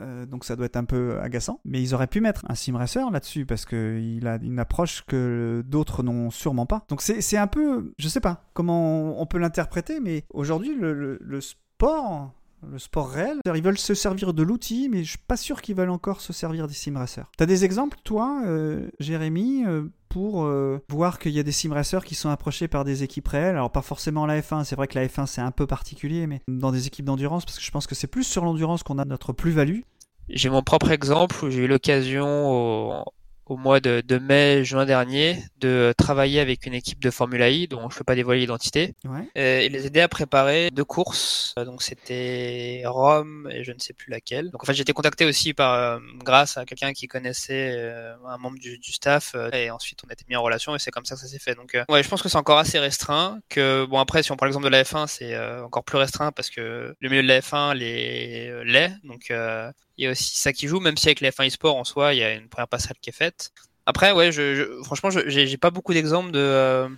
Euh, 0.00 0.26
donc 0.26 0.44
ça 0.44 0.56
doit 0.56 0.66
être 0.66 0.76
un 0.76 0.84
peu 0.84 1.18
agaçant. 1.20 1.60
Mais 1.64 1.82
ils 1.82 1.94
auraient 1.94 2.06
pu 2.06 2.20
mettre 2.20 2.44
un 2.48 2.54
sim 2.54 2.76
racer 2.76 3.10
là-dessus 3.10 3.46
parce 3.46 3.64
qu'il 3.64 4.26
a 4.26 4.36
une 4.36 4.58
approche 4.58 5.04
que 5.06 5.62
d'autres 5.66 6.02
n'ont 6.02 6.30
sûrement 6.30 6.66
pas. 6.66 6.84
Donc 6.88 7.02
c'est 7.02 7.36
un 7.36 7.46
peu, 7.46 7.92
je 7.98 8.08
sais 8.08 8.20
pas 8.20 8.44
comment 8.54 9.20
on 9.20 9.26
peut 9.26 9.38
l'interpréter, 9.38 10.00
mais 10.00 10.24
aujourd'hui 10.30 10.74
le 10.74 11.40
sport, 11.40 12.32
le 12.62 12.78
sport 12.78 13.10
réel, 13.10 13.38
ils 13.54 13.62
veulent 13.62 13.78
se 13.78 13.94
servir 13.94 14.34
de 14.34 14.42
l'outil, 14.42 14.88
mais 14.88 15.04
je 15.04 15.10
suis 15.10 15.18
pas 15.18 15.36
sûr 15.36 15.62
qu'ils 15.62 15.74
veulent 15.74 15.90
encore 15.90 16.20
se 16.20 16.32
servir 16.32 16.66
des 16.66 16.74
sim 16.74 16.96
racers. 16.96 17.30
T'as 17.36 17.46
des 17.46 17.64
exemples, 17.64 17.98
toi, 18.04 18.42
euh, 18.46 18.88
Jérémy, 18.98 19.64
euh, 19.66 19.84
pour 20.08 20.44
euh, 20.44 20.78
voir 20.88 21.18
qu'il 21.18 21.32
y 21.32 21.38
a 21.38 21.42
des 21.42 21.52
sim 21.52 21.72
racers 21.72 22.04
qui 22.04 22.14
sont 22.14 22.30
approchés 22.30 22.68
par 22.68 22.84
des 22.84 23.02
équipes 23.02 23.28
réelles? 23.28 23.56
Alors 23.56 23.70
pas 23.70 23.82
forcément 23.82 24.26
la 24.26 24.40
F1, 24.40 24.64
c'est 24.64 24.76
vrai 24.76 24.88
que 24.88 24.98
la 24.98 25.06
F1 25.06 25.26
c'est 25.26 25.40
un 25.40 25.50
peu 25.50 25.66
particulier, 25.66 26.26
mais 26.26 26.40
dans 26.48 26.72
des 26.72 26.86
équipes 26.86 27.04
d'endurance, 27.04 27.44
parce 27.44 27.58
que 27.58 27.64
je 27.64 27.70
pense 27.70 27.86
que 27.86 27.94
c'est 27.94 28.06
plus 28.06 28.24
sur 28.24 28.44
l'endurance 28.44 28.82
qu'on 28.82 28.98
a 28.98 29.04
notre 29.04 29.32
plus-value. 29.32 29.80
j'ai 30.28 30.48
mon 30.48 30.62
propre 30.62 30.90
exemple 30.90 31.44
où 31.44 31.50
j'ai 31.50 31.64
eu 31.64 31.68
l'occasion 31.68 33.04
au 33.46 33.56
mois 33.56 33.78
de, 33.80 34.02
de 34.04 34.18
mai 34.18 34.64
juin 34.64 34.84
dernier 34.86 35.38
de 35.60 35.94
travailler 35.96 36.40
avec 36.40 36.66
une 36.66 36.74
équipe 36.74 37.00
de 37.00 37.10
Formula 37.10 37.48
I 37.48 37.68
dont 37.68 37.88
je 37.90 37.96
peux 37.98 38.04
pas 38.04 38.16
dévoiler 38.16 38.40
l'identité 38.40 38.94
Ouais. 39.08 39.28
et 39.36 39.68
les 39.68 39.86
aider 39.86 40.00
à 40.00 40.08
préparer 40.08 40.70
deux 40.72 40.84
courses. 40.84 41.54
Euh, 41.58 41.64
Donc 41.64 41.82
c'était 41.82 42.82
Rome 42.86 43.48
et 43.52 43.62
je 43.64 43.72
ne 43.72 43.78
sais 43.78 43.92
plus 43.92 44.10
laquelle. 44.10 44.50
Donc 44.50 44.62
en 44.64 44.66
fait 44.66 44.74
j'ai 44.74 44.82
été 44.82 44.92
contacté 44.92 45.24
aussi 45.24 45.54
par 45.54 45.74
euh, 45.74 45.98
grâce 46.24 46.56
à 46.56 46.64
quelqu'un 46.64 46.92
qui 46.92 47.06
connaissait 47.06 47.72
euh, 47.76 48.14
un 48.26 48.36
membre 48.38 48.58
du, 48.58 48.78
du 48.78 48.92
staff 48.92 49.32
euh, 49.36 49.50
et 49.52 49.70
ensuite 49.70 50.00
on 50.04 50.08
a 50.10 50.12
été 50.12 50.24
mis 50.28 50.36
en 50.36 50.42
relation 50.42 50.74
et 50.74 50.78
c'est 50.78 50.90
comme 50.90 51.04
ça 51.04 51.14
que 51.14 51.20
ça 51.20 51.28
s'est 51.28 51.38
fait. 51.38 51.54
Donc 51.54 51.76
ouais 51.88 52.02
je 52.02 52.08
pense 52.08 52.22
que 52.22 52.28
c'est 52.28 52.38
encore 52.38 52.58
assez 52.58 52.78
restreint. 52.78 53.38
Que 53.48 53.84
bon 53.86 53.98
après 54.00 54.22
si 54.24 54.32
on 54.32 54.36
prend 54.36 54.46
l'exemple 54.46 54.64
de 54.66 54.70
la 54.70 54.82
F1 54.82 55.06
c'est 55.06 55.38
encore 55.60 55.84
plus 55.84 55.98
restreint 55.98 56.32
parce 56.32 56.50
que 56.50 56.94
le 56.98 57.08
milieu 57.08 57.22
de 57.22 57.28
la 57.28 57.40
F1 57.40 57.74
les 57.74 58.64
l'est 58.64 58.92
donc 59.04 59.30
euh, 59.30 59.70
il 59.98 60.04
y 60.04 60.08
a 60.08 60.10
aussi 60.12 60.36
ça 60.36 60.52
qui 60.52 60.68
joue 60.68 60.80
même 60.80 60.96
si 60.96 61.08
avec 61.08 61.20
la 61.20 61.30
F1 61.30 61.46
eSport 61.46 61.76
en 61.76 61.84
soi 61.84 62.14
il 62.14 62.20
y 62.20 62.24
a 62.24 62.32
une 62.34 62.48
première 62.48 62.68
passerelle 62.68 62.96
qui 63.00 63.10
est 63.10 63.12
faite. 63.14 63.52
Après, 63.88 64.10
ouais, 64.10 64.32
je, 64.32 64.56
je- 64.56 64.82
franchement, 64.82 65.10
j'ai 65.10 65.56
pas 65.58 65.70
beaucoup 65.70 65.92
d'exemples 65.94 66.32
de. 66.32 66.40
euh, 66.40 66.88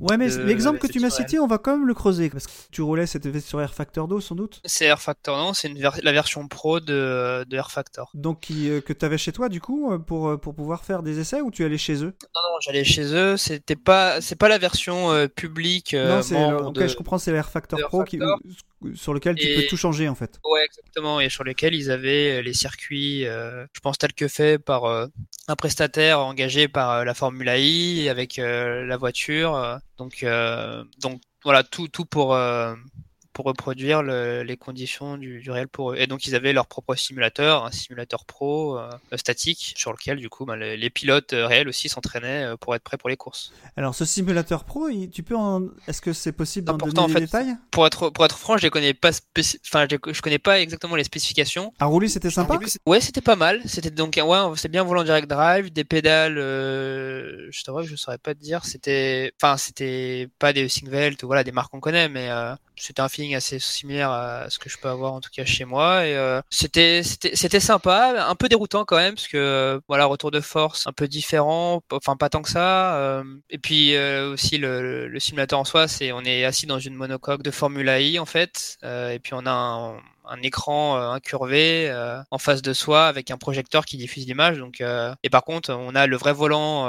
Ouais, 0.00 0.16
mais 0.16 0.28
l'exemple 0.44 0.78
que 0.78 0.86
tu 0.86 1.00
m'as 1.00 1.10
cité, 1.10 1.40
on 1.40 1.48
va 1.48 1.58
quand 1.58 1.72
même 1.76 1.88
le 1.88 1.94
creuser. 1.94 2.30
Parce 2.30 2.46
que 2.46 2.52
tu 2.70 2.82
roulais, 2.82 3.06
c'était 3.08 3.40
sur 3.40 3.60
Air 3.60 3.74
Factor 3.74 4.06
2 4.06 4.20
sans 4.20 4.36
doute? 4.36 4.60
C'est 4.64 4.84
Air 4.84 5.02
Factor, 5.02 5.36
non 5.36 5.54
C'est 5.54 5.68
ver- 5.72 5.98
la 6.04 6.12
version 6.12 6.46
pro 6.46 6.78
de, 6.78 7.44
de 7.48 7.56
Air 7.56 7.72
Factor. 7.72 8.12
Donc 8.14 8.42
qui, 8.42 8.70
euh, 8.70 8.80
que 8.80 8.92
tu 8.92 9.04
avais 9.04 9.18
chez 9.18 9.32
toi 9.32 9.48
du 9.48 9.60
coup 9.60 9.90
euh, 9.92 9.98
pour, 9.98 10.38
pour 10.40 10.54
pouvoir 10.54 10.84
faire 10.84 11.02
des 11.02 11.18
essais 11.18 11.40
ou 11.40 11.50
tu 11.50 11.64
allais 11.64 11.78
chez 11.78 11.94
eux? 12.04 12.14
Non, 12.22 12.40
non, 12.52 12.60
j'allais 12.60 12.84
chez 12.84 13.12
eux. 13.12 13.36
C'était 13.36 13.74
pas, 13.74 14.20
c'est 14.20 14.36
pas 14.36 14.48
la 14.48 14.58
version 14.58 15.10
euh, 15.10 15.26
publique. 15.26 15.94
Non, 15.94 16.22
c'est 16.22 16.34
membre 16.34 16.60
le- 16.60 16.66
ok, 16.68 16.74
de- 16.74 16.86
je 16.86 16.94
comprends, 16.96 17.18
c'est 17.18 17.32
l'Air 17.32 17.50
Factor 17.50 17.80
Air 17.80 17.88
Pro 17.88 18.04
qui-. 18.04 18.20
Sur 18.94 19.14
lequel 19.14 19.36
tu 19.36 19.46
Et- 19.46 19.54
peux 19.54 19.62
tout 19.66 19.76
changer 19.76 20.08
en 20.08 20.14
fait. 20.14 20.38
Ouais, 20.44 20.64
exactement. 20.64 21.20
Et 21.20 21.28
sur 21.28 21.44
lesquels 21.44 21.74
ils 21.74 21.90
avaient 21.90 22.38
euh, 22.38 22.42
les 22.42 22.52
circuits, 22.54 23.26
euh, 23.26 23.66
je 23.72 23.80
pense, 23.80 23.98
tels 23.98 24.12
que 24.12 24.28
fait 24.28 24.58
par 24.58 24.84
euh, 24.84 25.06
un 25.48 25.56
prestataire 25.56 26.20
engagé 26.20 26.68
par 26.68 26.90
euh, 26.90 27.04
la 27.04 27.14
Formula 27.14 27.58
I 27.58 28.08
avec 28.08 28.36
la 28.36 28.96
voiture. 28.96 29.78
donc, 29.98 30.24
donc 31.00 31.20
voilà, 31.44 31.62
tout, 31.62 31.88
tout 31.88 32.04
pour, 32.04 32.36
pour 33.36 33.44
reproduire 33.44 34.02
le- 34.02 34.42
les 34.44 34.56
conditions 34.56 35.18
du, 35.18 35.40
du 35.40 35.50
réel 35.50 35.68
pour 35.68 35.92
eux. 35.92 35.96
Et 35.98 36.06
donc 36.06 36.26
ils 36.26 36.34
avaient 36.34 36.54
leur 36.54 36.66
propre 36.66 36.94
simulateur, 36.94 37.66
un 37.66 37.70
simulateur 37.70 38.24
pro 38.24 38.78
euh, 38.78 38.88
statique, 39.16 39.74
sur 39.76 39.92
lequel 39.92 40.16
du 40.16 40.30
coup 40.30 40.46
ben, 40.46 40.56
les, 40.56 40.78
les 40.78 40.88
pilotes 40.88 41.34
euh, 41.34 41.46
réels 41.46 41.68
aussi 41.68 41.90
s'entraînaient 41.90 42.44
euh, 42.44 42.56
pour 42.56 42.74
être 42.74 42.82
prêts 42.82 42.96
pour 42.96 43.10
les 43.10 43.18
courses. 43.18 43.52
Alors, 43.76 43.94
ce 43.94 44.06
simulateur 44.06 44.64
pro, 44.64 44.88
il- 44.88 45.10
tu 45.10 45.22
peux 45.22 45.36
en... 45.36 45.64
Est-ce 45.86 46.00
que 46.00 46.14
c'est 46.14 46.32
possible 46.32 46.64
d'en 46.64 46.78
donner 46.78 46.98
en 46.98 47.08
des 47.08 47.12
fait, 47.12 47.20
détails? 47.20 47.54
Pour 47.70 47.86
être 47.86 48.08
pour 48.08 48.24
être 48.24 48.38
franc, 48.38 48.56
je 48.56 48.62
les 48.62 48.70
connais 48.70 48.94
pas 48.94 49.10
enfin 49.66 49.86
je, 49.90 49.96
je 50.12 50.22
connais 50.22 50.38
pas 50.38 50.58
exactement 50.58 50.96
les 50.96 51.04
spécifications. 51.04 51.74
À 51.78 51.84
rouler, 51.84 52.08
c'était 52.08 52.30
sympa? 52.30 52.58
Ouais, 52.86 53.02
c'était 53.02 53.20
pas 53.20 53.36
mal. 53.36 53.60
C'était 53.66 53.90
donc 53.90 54.14
ouais, 54.16 54.38
c'est 54.56 54.70
bien 54.70 54.82
volant 54.82 55.04
direct 55.04 55.28
drive, 55.28 55.70
des 55.70 55.84
pédales. 55.84 56.38
Euh, 56.38 57.48
je 57.50 57.60
je 57.84 57.96
saurais 57.96 58.16
pas 58.16 58.34
te 58.34 58.40
dire. 58.40 58.64
C'était, 58.64 59.34
enfin, 59.38 59.58
c'était 59.58 60.30
pas 60.38 60.54
des 60.54 60.70
Singvelt 60.70 61.22
ou 61.22 61.26
voilà 61.26 61.44
des 61.44 61.52
marques 61.52 61.70
qu'on 61.70 61.80
connaît, 61.80 62.08
mais 62.08 62.30
euh, 62.30 62.54
c'était 62.76 63.00
un 63.00 63.08
feeling 63.08 63.34
assez 63.34 63.58
similaire 63.58 64.10
à 64.10 64.50
ce 64.50 64.58
que 64.58 64.68
je 64.68 64.78
peux 64.78 64.88
avoir 64.88 65.12
en 65.14 65.20
tout 65.20 65.30
cas 65.32 65.44
chez 65.44 65.64
moi. 65.64 66.06
Et 66.06 66.16
euh, 66.16 66.40
c'était 66.50 67.02
c'était 67.02 67.60
sympa, 67.60 68.26
un 68.28 68.34
peu 68.34 68.48
déroutant 68.48 68.84
quand 68.84 68.96
même 68.96 69.14
parce 69.14 69.28
que 69.28 69.36
euh, 69.36 69.80
voilà 69.88 70.06
retour 70.06 70.30
de 70.30 70.40
force 70.40 70.86
un 70.86 70.92
peu 70.92 71.08
différent, 71.08 71.82
enfin 71.90 72.16
pas 72.16 72.28
tant 72.28 72.42
que 72.42 72.50
ça. 72.50 72.96
euh, 72.96 73.24
et 73.50 73.58
puis 73.58 73.94
euh, 73.94 74.32
aussi 74.32 74.58
le, 74.58 75.12
simulateur 75.18 75.58
en 75.58 75.64
soi, 75.64 75.88
c'est 75.88 76.12
on 76.12 76.22
est 76.22 76.44
assis 76.44 76.66
dans 76.66 76.78
une 76.78 76.94
monocoque 76.94 77.42
de 77.42 77.50
Formula 77.50 78.00
I 78.00 78.18
en 78.18 78.26
fait, 78.26 78.78
et 78.82 79.18
puis 79.22 79.32
on 79.34 79.46
a 79.46 79.50
un 79.50 79.96
un 80.28 80.42
écran 80.42 80.96
euh, 80.96 81.10
incurvé 81.10 81.88
euh, 81.90 82.20
en 82.30 82.38
face 82.38 82.62
de 82.62 82.72
soi 82.72 83.06
avec 83.06 83.30
un 83.30 83.36
projecteur 83.38 83.84
qui 83.84 83.96
diffuse 83.96 84.26
l'image. 84.26 84.58
Donc, 84.58 84.80
euh, 84.80 85.14
et 85.22 85.30
par 85.30 85.42
contre, 85.44 85.72
on 85.72 85.94
a 85.94 86.06
le 86.06 86.16
vrai 86.16 86.32
volant 86.32 86.86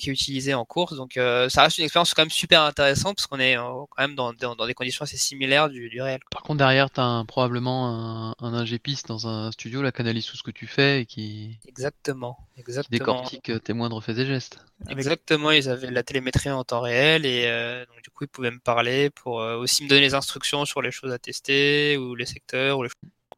qui 0.00 0.08
est 0.10 0.12
utilisé 0.12 0.54
en 0.54 0.64
course. 0.64 0.96
Donc, 0.96 1.12
ça 1.14 1.62
reste 1.62 1.78
une 1.78 1.84
expérience 1.84 2.14
quand 2.14 2.22
même 2.22 2.30
super 2.30 2.62
intéressante 2.62 3.16
parce 3.16 3.26
qu'on 3.26 3.38
est 3.40 3.56
quand 3.56 3.86
même 3.98 4.14
dans, 4.14 4.32
dans, 4.32 4.54
dans 4.56 4.66
des 4.66 4.74
conditions 4.74 5.02
assez 5.02 5.16
similaires 5.18 5.68
du, 5.68 5.88
du 5.90 6.00
réel. 6.00 6.20
Par 6.30 6.42
contre, 6.42 6.58
derrière, 6.58 6.90
t'as 6.90 7.02
un- 7.02 7.24
probablement 7.24 7.88
un, 7.88 8.34
un 8.38 8.54
ingé 8.54 8.78
piste 8.78 9.08
dans 9.08 9.26
un 9.28 9.52
studio, 9.52 9.82
la 9.82 9.92
canalise 9.92 10.26
tout 10.26 10.36
ce 10.36 10.42
que 10.42 10.50
tu 10.50 10.66
fais 10.66 11.02
et 11.02 11.06
qui, 11.06 11.58
Exactement, 11.66 12.38
qui 12.54 12.60
exactement. 12.60 12.98
décortique 12.98 13.50
euh, 13.50 13.58
tes 13.58 13.72
moindres 13.72 14.02
faits 14.02 14.18
et 14.18 14.26
gestes. 14.26 14.64
Exactement, 14.88 15.50
ils 15.50 15.68
avaient 15.68 15.90
la 15.90 16.02
télémétrie 16.02 16.50
en 16.50 16.64
temps 16.64 16.80
réel 16.80 17.26
et 17.26 17.44
euh, 17.46 17.84
donc 17.86 18.02
du 18.02 18.10
coup 18.10 18.24
ils 18.24 18.28
pouvaient 18.28 18.50
me 18.50 18.58
parler 18.60 19.10
pour 19.10 19.40
euh, 19.40 19.56
aussi 19.56 19.84
me 19.84 19.88
donner 19.88 20.02
les 20.02 20.14
instructions 20.14 20.64
sur 20.64 20.82
les 20.82 20.90
choses 20.90 21.12
à 21.12 21.18
tester 21.18 21.96
ou 21.96 22.14
les 22.14 22.26
secteurs 22.26 22.78
ou 22.78 22.82
les 22.84 22.90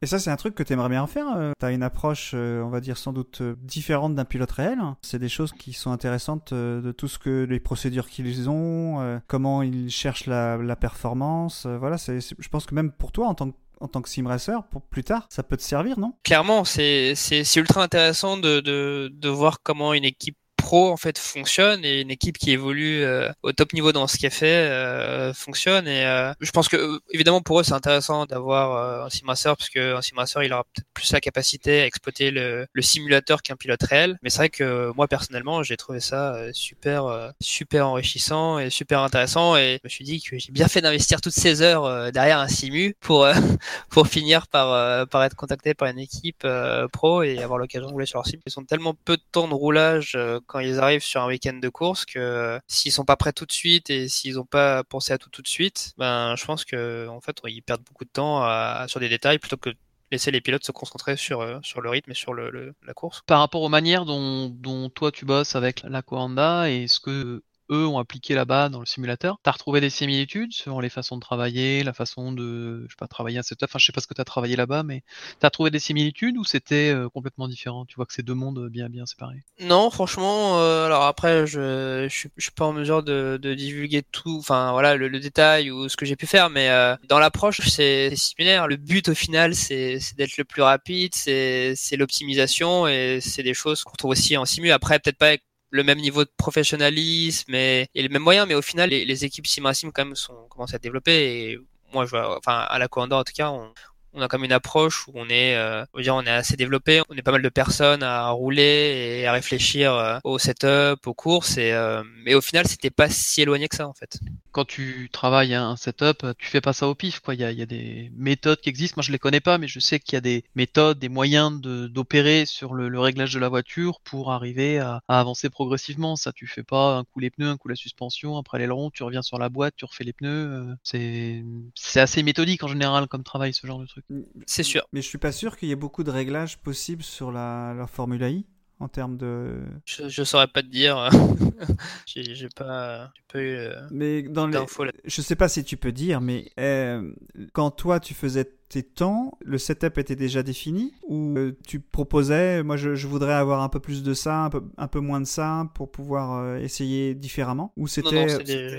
Et 0.02 0.07
ça, 0.07 0.18
c'est 0.18 0.31
un 0.31 0.37
truc 0.37 0.55
que 0.55 0.62
tu 0.62 0.72
aimerais 0.74 0.90
bien 0.90 1.07
faire. 1.07 1.26
euh, 1.37 1.52
T'as 1.59 1.72
une 1.72 1.83
approche, 1.83 2.35
on 2.35 2.68
va 2.68 2.81
dire, 2.81 2.98
sans 2.98 3.12
doute 3.14 3.42
différente 3.62 4.14
d'un 4.14 4.24
pilote 4.26 4.50
réel. 4.52 4.79
C'est 5.02 5.18
des 5.18 5.29
choses 5.31 5.52
qui 5.52 5.72
sont 5.72 5.90
intéressantes 5.90 6.52
de 6.52 6.92
tout 6.92 7.09
ce 7.09 7.18
que 7.18 7.44
les 7.48 7.61
procédures 7.61 8.09
qu'ils 8.09 8.50
ont, 8.50 9.20
comment 9.26 9.62
ils 9.62 9.88
cherchent 9.90 10.26
la, 10.26 10.59
la 10.59 10.76
performance. 10.76 11.64
voilà, 11.66 11.96
c'est- 11.96 12.20
je 12.20 12.48
pense 12.48 12.66
que 12.66 12.74
même 12.74 12.92
pour 12.92 13.11
toi, 13.12 13.26
en 13.29 13.35
tant 13.35 13.50
que 13.50 13.57
en 13.80 13.88
tant 13.88 14.02
que 14.02 14.08
sim 14.08 14.26
racer, 14.26 14.62
pour 14.70 14.82
plus 14.82 15.04
tard, 15.04 15.26
ça 15.30 15.42
peut 15.42 15.56
te 15.56 15.62
servir, 15.62 15.98
non? 15.98 16.14
Clairement, 16.22 16.64
c'est 16.64 17.14
ultra 17.56 17.82
intéressant 17.82 18.36
de, 18.36 18.60
de 18.60 19.10
de 19.12 19.28
voir 19.28 19.62
comment 19.62 19.94
une 19.94 20.04
équipe 20.04 20.36
pro 20.56 20.90
en 20.90 20.96
fait 20.96 21.18
fonctionne 21.18 21.84
et 21.84 22.00
une 22.00 22.10
équipe 22.10 22.38
qui 22.38 22.50
évolue 22.50 23.02
euh, 23.02 23.30
au 23.42 23.52
top 23.52 23.72
niveau 23.72 23.92
dans 23.92 24.06
ce 24.06 24.16
qu'elle 24.18 24.30
fait 24.30 24.68
euh, 24.68 25.32
fonctionne 25.32 25.86
et 25.86 26.04
euh, 26.04 26.32
je 26.40 26.50
pense 26.50 26.68
que 26.68 27.00
évidemment 27.10 27.40
pour 27.40 27.60
eux 27.60 27.62
c'est 27.62 27.72
intéressant 27.72 28.26
d'avoir 28.26 29.04
un 29.04 29.10
simracer 29.10 29.50
parce 29.56 29.68
que 29.68 29.94
un 29.94 30.02
simracer 30.02 30.40
il 30.44 30.52
aura 30.52 30.64
peut-être 30.64 30.86
plus 30.94 31.12
la 31.12 31.20
capacité 31.20 31.82
à 31.82 31.86
exploiter 31.86 32.30
le, 32.30 32.66
le 32.72 32.82
simulateur 32.82 33.42
qu'un 33.42 33.56
pilote 33.56 33.82
réel 33.82 34.18
mais 34.22 34.30
c'est 34.30 34.38
vrai 34.38 34.48
que 34.48 34.90
moi 34.96 35.06
personnellement 35.06 35.62
j'ai 35.62 35.76
trouvé 35.76 36.00
ça 36.00 36.36
super 36.52 37.32
super 37.40 37.88
enrichissant 37.88 38.58
et 38.58 38.70
super 38.70 39.02
intéressant 39.02 39.56
et 39.56 39.78
je 39.82 39.86
me 39.86 39.90
suis 39.90 40.04
dit 40.04 40.20
que 40.22 40.38
j'ai 40.38 40.52
bien 40.52 40.68
fait 40.68 40.80
d'investir 40.80 41.20
toutes 41.20 41.32
ces 41.34 41.62
heures 41.62 42.10
derrière 42.12 42.38
un 42.38 42.48
simu 42.48 42.96
pour 43.00 43.28
pour 43.90 44.08
finir 44.08 44.48
par, 44.48 45.06
par 45.08 45.22
être 45.22 45.36
contacté 45.36 45.74
par 45.74 45.88
une 45.88 45.98
équipe 45.98 46.46
pro 46.92 47.22
et 47.22 47.42
avoir 47.42 47.58
l'occasion 47.58 47.86
de 47.88 47.92
rouler 47.92 48.06
sur 48.06 48.18
leur 48.18 48.26
sim. 48.26 48.38
Ils 48.46 48.58
ont 48.58 48.64
tellement 48.64 48.94
peu 49.04 49.16
de 49.16 49.22
temps 49.32 49.48
de 49.48 49.54
roulage 49.54 50.16
quand 50.46 50.61
ils 50.61 50.78
arrivent 50.78 51.02
sur 51.02 51.22
un 51.22 51.26
week-end 51.26 51.54
de 51.54 51.68
course 51.68 52.04
que 52.04 52.18
euh, 52.18 52.59
s'ils 52.68 52.92
sont 52.92 53.04
pas 53.04 53.16
prêts 53.16 53.32
tout 53.32 53.46
de 53.46 53.52
suite 53.52 53.90
et 53.90 54.09
s'ils 54.09 54.38
ont 54.38 54.46
pas 54.46 54.85
pensé 54.85 55.12
à 55.12 55.18
tout 55.18 55.30
tout 55.30 55.42
de 55.42 55.48
suite, 55.48 55.94
ben 55.98 56.35
je 56.37 56.44
pense 56.44 56.64
que 56.64 57.06
en 57.09 57.20
fait 57.20 57.38
ils 57.46 57.62
perdent 57.62 57.85
beaucoup 57.85 58.04
de 58.04 58.11
temps 58.11 58.46
sur 58.88 59.00
des 59.00 59.09
détails 59.09 59.38
plutôt 59.38 59.56
que 59.56 59.70
laisser 60.11 60.30
les 60.30 60.40
pilotes 60.40 60.64
se 60.64 60.72
concentrer 60.72 61.16
sur 61.16 61.40
euh, 61.40 61.59
sur 61.62 61.80
le 61.80 61.90
rythme 61.90 62.11
et 62.11 62.14
sur 62.14 62.32
le, 62.32 62.74
la 62.85 62.94
course. 62.94 63.22
Par 63.26 63.40
rapport 63.40 63.62
aux 63.62 63.68
manières 63.68 64.04
dont, 64.04 64.90
toi 64.94 65.12
tu 65.12 65.24
bosses 65.24 65.56
avec 65.56 65.82
la 65.82 66.02
Coanda 66.02 66.70
et 66.70 66.88
ce 66.88 67.00
que 67.00 67.42
eux 67.70 67.87
ont 67.87 67.98
appliqué 67.98 68.35
là-bas 68.35 68.68
dans 68.68 68.81
le 68.81 68.87
simulateur, 68.87 69.38
t'as 69.42 69.52
retrouvé 69.52 69.81
des 69.81 69.90
similitudes 69.90 70.52
sur 70.52 70.81
les 70.81 70.88
façons 70.88 71.16
de 71.16 71.20
travailler, 71.20 71.83
la 71.83 71.92
façon 71.92 72.33
de, 72.33 72.85
je 72.87 72.90
sais 72.90 72.96
pas, 72.98 73.09
travailler 73.09 73.38
un 73.38 73.42
setup, 73.42 73.64
enfin 73.64 73.79
je 73.79 73.87
sais 73.87 73.92
pas 73.92 74.00
ce 74.00 74.07
que 74.07 74.14
t'as 74.14 74.24
travaillé 74.24 74.57
là-bas, 74.57 74.83
mais 74.83 75.02
t'as 75.40 75.50
trouvé 75.50 75.70
des 75.70 75.79
similitudes 75.79 76.37
ou 76.38 76.44
c'était 76.44 76.92
euh, 76.94 77.09
complètement 77.09 77.48
différent? 77.48 77.85
Tu 77.87 77.96
vois 77.96 78.07
que 78.07 78.12
c'est 78.12 78.22
deux 78.22 78.35
mondes 78.35 78.68
bien 78.68 78.88
bien 78.88 79.07
séparés. 79.07 79.42
Non, 79.61 79.90
franchement, 79.90 80.61
euh, 80.61 80.87
alors 80.87 81.05
après, 81.05 81.46
je, 81.46 82.07
je, 82.09 82.29
suis, 82.38 82.50
pas 82.50 82.66
en 82.66 82.72
mesure 82.72 83.02
de, 83.02 83.38
divulguer 83.57 84.02
tout, 84.02 84.37
enfin 84.38 84.72
voilà, 84.72 84.96
le, 84.96 85.16
détail 85.16 85.70
ou 85.70 85.88
ce 85.88 85.96
que 85.96 86.05
j'ai 86.05 86.16
pu 86.16 86.26
faire, 86.26 86.50
mais 86.50 86.68
euh, 86.70 86.94
dans 87.09 87.18
l'approche, 87.18 87.61
c'est 87.68 88.14
similaire. 88.16 88.68
Le 88.68 88.76
but 88.76 89.09
au 89.09 89.14
final, 89.14 89.55
c'est 89.55 89.98
d'être 90.16 90.37
le 90.37 90.44
plus 90.44 90.62
rapide, 90.62 91.14
c'est 91.14 91.74
c'est 91.74 91.96
l'optimisation 91.96 92.87
et 92.87 93.18
c'est 93.20 93.42
des 93.42 93.55
choses 93.55 93.83
qu'on 93.83 93.94
trouve 93.96 94.11
aussi 94.12 94.37
en 94.37 94.44
simu. 94.44 94.70
Après, 94.70 94.98
peut-être 94.98 95.18
pas 95.18 95.29
avec 95.29 95.42
le 95.70 95.83
même 95.83 95.98
niveau 95.98 96.24
de 96.24 96.31
professionnalisme 96.37 97.55
et, 97.55 97.88
et 97.94 98.02
les 98.02 98.09
mêmes 98.09 98.22
moyens, 98.22 98.46
mais 98.48 98.55
au 98.55 98.62
final, 98.62 98.90
les, 98.90 99.24
équipes 99.24 99.46
sim 99.46 99.62
quand 99.92 100.05
même 100.05 100.14
sont 100.14 100.46
commencent 100.48 100.74
à 100.74 100.79
développer. 100.79 101.50
Et 101.50 101.59
moi, 101.92 102.05
je 102.05 102.11
vois, 102.11 102.38
enfin 102.38 102.59
à 102.68 102.79
la 102.79 102.88
Coanda 102.88 103.16
en 103.16 103.24
tout 103.24 103.33
cas, 103.35 103.50
on, 103.50 103.72
on 104.16 104.22
a 104.22 104.29
comme 104.29 104.44
une 104.44 104.52
approche 104.52 105.07
où 105.09 105.12
on 105.14 105.29
est, 105.29 105.57
euh, 105.57 105.85
on 105.94 106.22
est 106.26 106.31
assez 106.31 106.57
développé. 106.57 107.02
On 107.09 107.14
est 107.16 107.22
pas 107.22 107.33
mal 107.33 107.42
de 107.42 107.48
personnes 107.48 108.02
à 108.02 108.29
rouler 108.31 109.20
et 109.20 109.26
à 109.26 109.33
réfléchir 109.33 109.92
euh, 109.94 110.18
au 110.24 110.38
setup, 110.38 111.07
aux 111.07 111.14
courses. 111.14 111.59
Et, 111.59 111.72
euh, 111.72 112.02
mais 112.24 112.35
au 112.35 112.40
final, 112.40 112.66
c'était 112.66 112.90
pas 112.90 113.09
si 113.09 113.42
éloigné 113.42 113.68
que 113.68 113.76
ça 113.76 113.87
en 113.87 113.92
fait. 113.94 114.18
Quand 114.52 114.64
tu 114.64 115.11
travailles 115.12 115.55
un 115.55 115.76
setup, 115.76 116.26
tu 116.38 116.48
fais 116.48 116.62
pas 116.62 116.72
ça 116.72 116.88
au 116.88 116.94
pif, 116.94 117.20
quoi. 117.20 117.35
Il 117.35 117.40
y 117.40 117.44
a, 117.44 117.52
y 117.52 117.62
a 117.62 117.66
des 117.66 118.11
méthodes 118.16 118.61
qui 118.61 118.70
existent. 118.70 118.94
Moi, 118.96 119.02
je 119.02 119.12
les 119.12 119.18
connais 119.18 119.40
pas, 119.40 119.59
mais 119.59 119.68
je 119.68 119.79
sais 119.81 120.00
qu'il 120.00 120.14
y 120.14 120.16
a 120.16 120.22
des 120.22 120.44
méthodes, 120.55 120.98
des 120.98 121.11
moyens 121.11 121.61
d'opérer 121.61 122.46
sur 122.46 122.72
le, 122.74 122.88
le 122.88 123.00
réglage 123.00 123.35
de 123.35 123.38
la 123.38 123.48
voiture 123.50 124.00
pour 124.02 124.33
arriver 124.33 124.79
à, 124.79 125.02
à 125.09 125.20
avancer 125.20 125.50
progressivement. 125.50 126.16
Ça, 126.16 126.33
tu 126.33 126.46
fais 126.46 126.62
pas 126.64 126.96
un 126.96 127.05
coup 127.05 127.20
les 127.20 127.31
pneus, 127.31 127.50
un 127.50 127.57
coup 127.59 127.68
la 127.68 127.76
suspension, 127.76 128.38
après 128.38 128.59
l'aileron, 128.59 128.90
tu 128.90 129.02
reviens 129.02 129.22
sur 129.22 129.38
la 129.38 129.50
boîte, 129.50 129.74
tu 129.76 129.85
refais 129.85 130.05
les 130.05 130.14
pneus. 130.14 130.76
euh, 130.94 131.42
c'est 131.74 132.00
assez 132.00 132.22
méthodique 132.22 132.62
en 132.62 132.68
général 132.68 133.07
comme 133.09 133.22
travail, 133.24 133.52
ce 133.52 133.66
genre 133.66 133.79
de 133.79 133.87
truc. 133.87 134.05
C'est 134.46 134.62
sûr. 134.62 134.86
Mais 134.92 135.02
je 135.02 135.08
suis 135.08 135.18
pas 135.18 135.32
sûr 135.32 135.56
qu'il 135.56 135.68
y 135.68 135.72
ait 135.72 135.76
beaucoup 135.76 136.04
de 136.04 136.10
réglages 136.10 136.58
possibles 136.58 137.02
sur 137.02 137.32
la, 137.32 137.74
la 137.74 137.86
Formula 137.86 138.28
I 138.30 138.46
en 138.78 138.88
termes 138.88 139.16
de. 139.16 139.60
Je, 139.84 140.08
je 140.08 140.22
saurais 140.22 140.48
pas 140.48 140.62
te 140.62 140.68
dire. 140.68 141.08
j'ai 142.06 142.48
pas, 142.54 143.12
j'ai 143.14 143.22
pas 143.32 143.38
eu 143.40 143.54
euh, 143.56 143.80
Mais 143.90 144.22
dans 144.22 144.46
les. 144.46 144.58
Je 145.04 145.20
sais 145.22 145.36
pas 145.36 145.48
si 145.48 145.64
tu 145.64 145.76
peux 145.76 145.92
dire, 145.92 146.20
mais 146.20 146.50
euh, 146.58 147.12
quand 147.52 147.70
toi 147.70 148.00
tu 148.00 148.14
faisais 148.14 148.44
tes 148.68 148.82
temps, 148.82 149.38
le 149.44 149.58
setup 149.58 149.96
était 149.98 150.16
déjà 150.16 150.42
défini 150.42 150.92
ou 151.04 151.36
euh, 151.38 151.56
tu 151.66 151.78
proposais, 151.80 152.62
moi 152.64 152.76
je, 152.76 152.94
je 152.96 153.06
voudrais 153.06 153.34
avoir 153.34 153.62
un 153.62 153.68
peu 153.68 153.78
plus 153.78 154.02
de 154.02 154.12
ça, 154.12 154.44
un 154.44 154.50
peu, 154.50 154.62
un 154.76 154.88
peu 154.88 154.98
moins 154.98 155.20
de 155.20 155.26
ça 155.26 155.70
pour 155.74 155.90
pouvoir 155.92 156.56
essayer 156.56 157.14
différemment? 157.14 157.72
Ou 157.76 157.86
c'était 157.86 158.26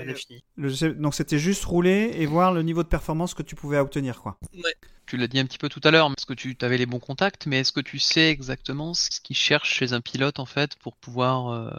défini. 0.04 0.44
le- 0.56 0.92
donc 0.94 1.14
c'était 1.14 1.38
juste 1.38 1.64
rouler 1.64 2.10
et 2.14 2.26
voir 2.26 2.52
le 2.52 2.62
niveau 2.62 2.82
de 2.82 2.88
performance 2.88 3.32
que 3.34 3.42
tu 3.42 3.54
pouvais 3.54 3.78
obtenir 3.78 4.20
quoi? 4.20 4.38
Tu 5.08 5.16
l'as 5.16 5.26
dit 5.26 5.38
un 5.38 5.46
petit 5.46 5.56
peu 5.56 5.70
tout 5.70 5.80
à 5.84 5.90
l'heure, 5.90 6.06
est-ce 6.16 6.26
que 6.26 6.34
tu 6.34 6.54
avais 6.60 6.76
les 6.76 6.84
bons 6.84 6.98
contacts, 6.98 7.46
mais 7.46 7.60
est-ce 7.60 7.72
que 7.72 7.80
tu 7.80 7.98
sais 7.98 8.28
exactement 8.30 8.92
ce 8.92 9.08
qu'ils 9.22 9.36
cherchent 9.36 9.72
chez 9.72 9.94
un 9.94 10.02
pilote 10.02 10.38
en 10.38 10.44
fait 10.44 10.76
pour 10.76 10.96
pouvoir 10.98 11.48
euh, 11.48 11.70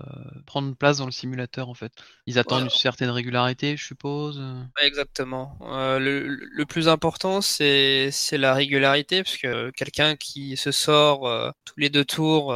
prendre 0.48 0.76
place 0.76 0.98
dans 0.98 1.06
le 1.06 1.12
simulateur 1.12 1.70
en 1.70 1.76
fait? 1.76 1.94
Ils 2.26 2.40
attendent 2.40 2.64
une 2.64 2.70
certaine 2.72 3.12
régularité, 3.12 3.78
je 3.78 3.86
suppose. 3.86 4.40
euh? 4.40 4.64
Exactement. 4.82 5.58
Euh, 5.62 6.00
le, 6.00 6.26
le 6.28 6.66
plus 6.66 6.88
important, 6.88 7.42
c'est 7.42 8.10
la 8.32 8.54
régularité, 8.56 9.22
parce 9.22 9.38
que 9.38 9.70
quelqu'un 9.72 10.16
qui 10.16 10.58
se 10.58 10.72
sort 10.72 11.28
euh, 11.28 11.52
tous 11.66 11.80
les 11.80 11.90
deux 11.90 12.06
tours, 12.06 12.52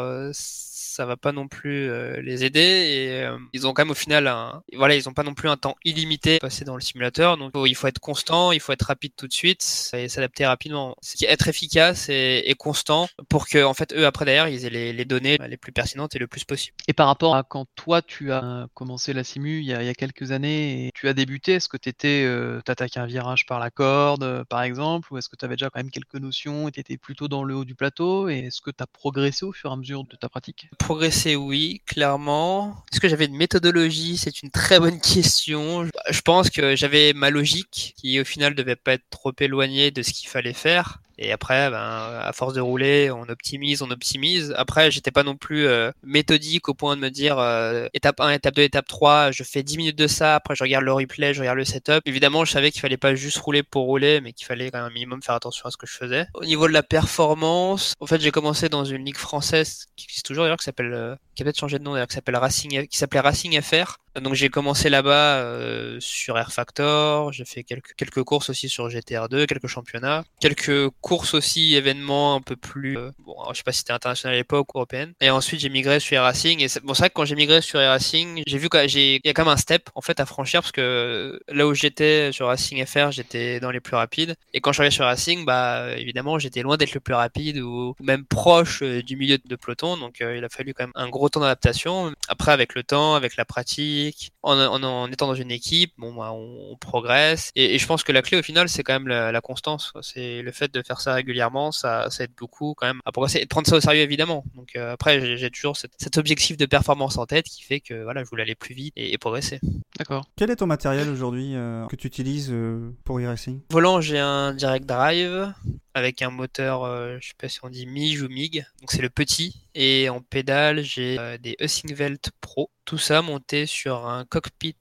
ça 0.93 1.06
va 1.06 1.17
pas 1.17 1.32
non 1.32 1.47
plus 1.47 1.89
euh, 1.89 2.21
les 2.21 2.43
aider. 2.43 2.60
Et 2.60 3.23
euh, 3.23 3.38
ils 3.53 3.67
ont 3.67 3.73
quand 3.73 3.84
même 3.84 3.91
au 3.91 3.95
final, 3.95 4.27
un, 4.27 4.62
voilà, 4.75 4.95
ils 4.95 5.10
ont 5.10 5.13
pas 5.13 5.23
non 5.23 5.34
plus 5.34 5.49
un 5.49 5.58
temps 5.58 5.75
illimité 5.84 6.39
passé 6.39 6.65
dans 6.65 6.75
le 6.75 6.82
simulateur. 6.82 7.38
Donc 7.38 7.51
il 7.65 7.75
faut 7.75 7.88
être 7.88 7.99
constant, 7.99 8.51
il 8.51 8.60
faut 8.60 8.71
être 8.71 8.84
rapide 8.84 9.13
tout 9.17 9.27
de 9.27 9.34
suite 9.34 9.91
et 9.93 10.08
s'adapter 10.10 10.45
rapidement. 10.45 10.95
C'est 11.01 11.25
être 11.25 11.47
efficace 11.47 12.10
et, 12.10 12.43
et 12.45 12.56
constant 12.56 13.08
pour 13.29 13.47
que 13.47 13.63
en 13.63 13.73
fait 13.73 13.93
eux 13.93 14.06
après 14.06 14.25
derrière 14.25 14.47
ils 14.47 14.65
aient 14.65 14.69
les, 14.69 14.93
les 14.93 15.06
données 15.06 15.38
les 15.47 15.58
plus 15.58 15.71
pertinentes 15.71 16.15
et 16.15 16.19
le 16.19 16.27
plus 16.27 16.43
possible. 16.43 16.75
Et 16.88 16.93
par 16.93 17.08
rapport 17.08 17.36
à 17.36 17.43
quand 17.43 17.65
toi 17.75 18.01
tu 18.01 18.32
as 18.32 18.67
commencé 18.73 19.13
la 19.13 19.23
simu 19.23 19.60
il 19.60 19.65
y 19.65 19.73
a, 19.73 19.82
il 19.82 19.86
y 19.86 19.89
a 19.89 19.93
quelques 19.93 20.32
années 20.32 20.88
et 20.88 20.91
tu 20.93 21.08
as 21.08 21.13
débuté, 21.13 21.53
est-ce 21.53 21.69
que 21.69 21.77
tu 21.77 21.89
étais 21.89 22.23
euh, 22.25 22.62
t'attaquais 22.62 22.99
un 22.99 23.06
virage 23.06 23.45
par 23.45 23.60
la 23.60 23.71
corde 23.71 24.23
euh, 24.23 24.43
par 24.45 24.62
exemple, 24.63 25.12
ou 25.12 25.17
est-ce 25.17 25.29
que 25.29 25.36
tu 25.36 25.45
avais 25.45 25.56
déjà 25.56 25.69
quand 25.69 25.79
même 25.79 25.91
quelques 25.91 26.15
notions 26.15 26.67
et 26.67 26.71
tu 26.71 26.79
étais 26.79 26.97
plutôt 26.97 27.27
dans 27.27 27.43
le 27.43 27.56
haut 27.56 27.65
du 27.65 27.75
plateau 27.75 28.29
et 28.29 28.39
est-ce 28.39 28.62
que 28.62 28.71
tu 28.71 28.84
as 28.84 28.88
progressé 28.88 29.45
au 29.45 29.51
fur 29.51 29.69
et 29.69 29.73
à 29.73 29.75
mesure 29.75 30.03
de 30.06 30.15
ta 30.15 30.29
pratique? 30.29 30.69
Progresser, 30.84 31.38
oui, 31.38 31.82
clairement. 31.86 32.76
Est-ce 32.91 33.00
que 33.00 33.08
j'avais 33.08 33.26
une 33.26 33.38
méthodologie? 33.38 34.17
C'est 34.17 34.43
une 34.43 34.52
très 34.52 34.80
bonne 34.82 35.00
question. 35.00 35.88
Je 36.10 36.22
pense 36.22 36.50
que 36.50 36.76
j'avais 36.76 37.13
ma 37.13 37.30
logique, 37.30 37.96
qui 37.98 38.19
au 38.19 38.26
final 38.26 38.54
devait 38.54 38.76
pas 38.76 38.93
être 38.93 39.10
trop 39.10 39.32
éloignée 39.39 39.91
de 39.91 40.04
ce 40.04 40.12
qu'il 40.12 40.28
fallait 40.28 40.52
faire. 40.54 41.00
Et 41.17 41.32
après, 41.32 41.69
ben, 41.69 41.78
à 41.78 42.32
force 42.34 42.54
de 42.54 42.62
rouler, 42.62 43.12
on 43.12 43.23
optimise, 43.23 43.82
on 43.82 43.91
optimise. 43.91 44.54
Après, 44.58 44.91
j'étais 44.91 45.12
pas 45.12 45.23
non 45.23 45.36
plus 45.36 45.67
euh, 45.67 45.91
méthodique 46.04 46.69
au 46.69 46.73
point 46.73 46.95
de 46.95 47.02
me 47.02 47.10
dire 47.10 47.38
euh, 47.39 47.88
étape 47.93 48.19
1, 48.19 48.32
étape 48.32 48.56
2, 48.56 48.62
étape 48.63 48.88
3, 48.88 49.32
je 49.32 49.43
fais 49.43 49.63
10 49.63 49.78
minutes 49.78 49.97
de 49.97 50.08
ça, 50.08 50.36
après 50.36 50.56
je 50.56 50.63
regarde 50.63 50.84
le 50.84 50.93
replay, 50.93 51.34
je 51.34 51.39
regarde 51.39 51.58
le 51.58 51.65
setup. 51.65 52.02
Évidemment, 52.06 52.45
je 52.45 52.52
savais 52.52 52.71
qu'il 52.71 52.82
fallait 52.82 52.97
pas 52.97 53.15
juste 53.15 53.38
rouler 53.38 53.63
pour 53.63 53.86
rouler, 53.86 54.21
mais 54.21 54.34
qu'il 54.34 54.45
fallait 54.45 54.71
quand 54.71 54.80
même 54.80 54.88
un 54.88 54.93
minimum 54.93 55.21
faire 55.21 55.36
attention 55.36 55.65
à 55.65 55.71
ce 55.71 55.78
que 55.78 55.88
je 55.88 55.93
faisais. 55.93 56.26
Au 56.34 56.45
niveau 56.45 56.67
de 56.67 56.73
la 56.73 56.84
performance, 56.84 57.93
en 57.99 58.06
fait, 58.08 58.19
j'ai 58.19 58.32
commencé 58.32 58.69
dans 58.69 58.86
une 58.86 59.06
ligue 59.06 59.17
française 59.17 59.86
qui 59.95 60.06
existe 60.06 60.26
toujours 60.26 60.45
d'ailleurs, 60.45 60.58
qui 60.58 60.65
s'appelle, 60.65 60.93
euh, 60.93 61.15
qui 61.36 61.43
a 61.43 61.45
peut-être 61.45 61.60
changé 61.60 61.78
de 61.80 61.84
nom 61.84 61.93
d'ailleurs, 61.93 62.08
qui 62.08 62.15
s'appelle 62.15 62.36
Racing, 62.36 62.88
qui 62.88 62.97
s'appelait 62.97 63.19
Racing 63.19 63.62
FR. 63.62 63.97
Donc 64.21 64.36
j'ai 64.36 64.49
commencé 64.49 64.89
là-bas 64.89 65.38
euh, 65.38 65.97
sur 65.99 66.38
Air 66.38 66.52
Factor, 66.52 67.34
j'ai 67.34 67.45
fait 67.45 67.63
quelques, 67.63 67.93
quelques 67.95 68.23
courses 68.23 68.49
aussi 68.49 68.69
sur 68.69 68.88
GTR2, 68.88 69.47
quelques 69.47 69.67
championnats, 69.67 70.23
quelques 70.39 70.89
courses 71.02 71.34
aussi, 71.34 71.73
événements 71.73 72.36
un 72.36 72.41
peu 72.41 72.56
plus, 72.56 72.97
euh, 72.97 73.10
bon, 73.19 73.36
je 73.52 73.58
sais 73.58 73.63
pas 73.63 73.71
si 73.71 73.80
c'était 73.80 73.93
international 73.93 74.36
à 74.36 74.38
l'époque 74.38 74.76
ou 74.76 74.78
européenne. 74.78 75.13
Et 75.19 75.32
ensuite 75.32 75.62
j'ai 75.62 75.69
migré 75.69 75.99
sur 75.99 76.15
Air 76.15 76.23
Racing. 76.23 76.62
Et 76.62 76.67
c'est 76.67 76.82
pour 76.82 76.95
ça 76.95 77.10
que 77.10 77.13
quand 77.15 77.26
j'ai 77.26 77.36
migré 77.36 77.62
sur 77.62 77.80
Air 77.80 77.89
Racing, 77.89 78.43
j'ai 78.45 78.58
vu 78.60 78.69
qu'il 78.69 79.19
y 79.23 79.30
a 79.30 79.34
quand 79.34 79.45
même 79.45 79.54
un 79.54 79.58
step 79.58 79.89
en 79.95 80.02
fait 80.02 80.19
à 80.19 80.28
franchir 80.28 80.62
parce 80.62 80.71
que 80.71 81.39
là 81.47 81.65
où 81.65 81.73
j'étais 81.73 82.32
sur 82.32 82.47
Racing 82.47 82.86
FR, 82.86 83.10
j'étais 83.12 83.60
dans 83.60 83.71
les 83.71 83.80
plus 83.80 83.95
rapides. 83.95 84.36
Et 84.54 84.62
quand 84.62 84.71
je 84.71 84.76
suis 84.76 84.82
arrivé 84.82 84.95
sur 84.95 85.06
Racing, 85.06 85.43
bah 85.43 85.97
évidemment 85.97 86.38
j'étais 86.38 86.62
loin 86.62 86.78
d'être 86.78 86.93
le 86.93 86.99
plus 86.99 87.15
rapide 87.15 87.58
ou 87.58 87.95
même 87.99 88.26
proche 88.26 88.84
euh, 88.84 89.02
du 89.02 89.17
milieu 89.17 89.39
de 89.43 89.56
peloton. 89.56 89.97
Donc 89.97 90.17
il 90.19 90.43
a 90.43 90.49
fallu 90.49 90.76
quand 90.76 90.84
même 90.84 90.93
un 90.93 91.10
gros 91.10 91.30
temps 91.30 91.39
d'adaptation. 91.39 92.13
Après 92.28 92.52
avec 92.52 92.76
le 92.76 92.84
temps, 92.84 93.15
avec 93.15 93.38
la 93.38 93.45
pratique 93.45 94.03
en, 94.42 94.60
en, 94.60 95.12
étant 95.12 95.28
dans 95.28 95.36
une 95.36 95.52
équipe, 95.52 95.94
bon, 95.98 96.13
bah, 96.13 96.32
on, 96.34 96.76
progresse. 96.80 97.52
Et, 97.56 97.78
je 97.78 97.88
pense 97.88 98.04
que 98.04 98.12
la 98.12 98.22
clé 98.22 98.38
au 98.38 98.44
final, 98.44 98.70
c'est 98.70 98.84
quand 98.84 98.94
même 98.94 99.08
la, 99.08 99.42
constance. 99.42 99.94
C'est 100.02 100.42
le 100.42 100.52
fait 100.52 100.74
de 100.74 100.82
faire 100.82 101.02
ça 101.02 101.13
régulièrement, 101.13 101.72
ça, 101.72 102.10
ça 102.10 102.24
aide 102.24 102.32
beaucoup 102.38 102.74
quand 102.76 102.88
même 102.88 103.02
à 103.06 103.12
progresser 103.12 103.39
et 103.39 103.44
de 103.44 103.50
prendre 103.50 103.68
ça 103.68 103.76
au 103.76 103.82
sérieux 103.82 104.02
évidemment. 104.02 104.44
Donc 104.56 104.76
euh, 104.76 104.94
après, 104.94 105.38
j'ai 105.38 105.50
toujours 105.50 105.78
cet, 105.78 106.18
objectif 106.18 106.58
de 106.58 106.66
performance 106.66 107.18
en 107.18 107.26
tête 107.26 107.46
qui 107.46 107.63
fait 107.63 107.80
que 107.80 108.04
voilà, 108.04 108.24
je 108.24 108.30
voulais 108.30 108.44
aller 108.44 108.56
plus 108.56 108.76
vite 108.76 108.94
et, 108.96 109.18
progresser. 109.18 109.60
D'accord. 109.98 110.26
Quel 110.36 110.52
est 110.52 110.58
ton 110.58 110.68
matériel 110.68 111.10
aujourd'hui 111.10 111.56
euh, 111.56 111.86
que 111.88 111.96
tu 111.96 112.08
utilises 112.08 112.50
euh, 112.52 112.92
pour 113.04 113.20
e-racing? 113.20 113.62
Volant, 113.70 114.02
j'ai 114.02 114.20
un 114.20 114.54
direct 114.54 114.86
drive 114.86 115.54
avec 115.93 116.21
un 116.21 116.29
moteur, 116.29 116.86
je 117.19 117.27
sais 117.27 117.34
pas 117.38 117.49
si 117.49 117.60
on 117.63 117.69
dit 117.69 117.86
MIG 117.86 118.21
ou 118.21 118.29
MIG, 118.29 118.65
donc 118.79 118.91
c'est 118.91 119.01
le 119.01 119.10
petit. 119.10 119.67
Et 119.75 120.10
en 120.10 120.21
pédale, 120.21 120.82
j'ai 120.82 121.17
des 121.39 121.56
Welt 121.97 122.32
Pro. 122.41 122.69
Tout 122.86 122.97
ça 122.97 123.21
monté 123.21 123.65
sur 123.65 124.08
un 124.08 124.25
cockpit 124.25 124.75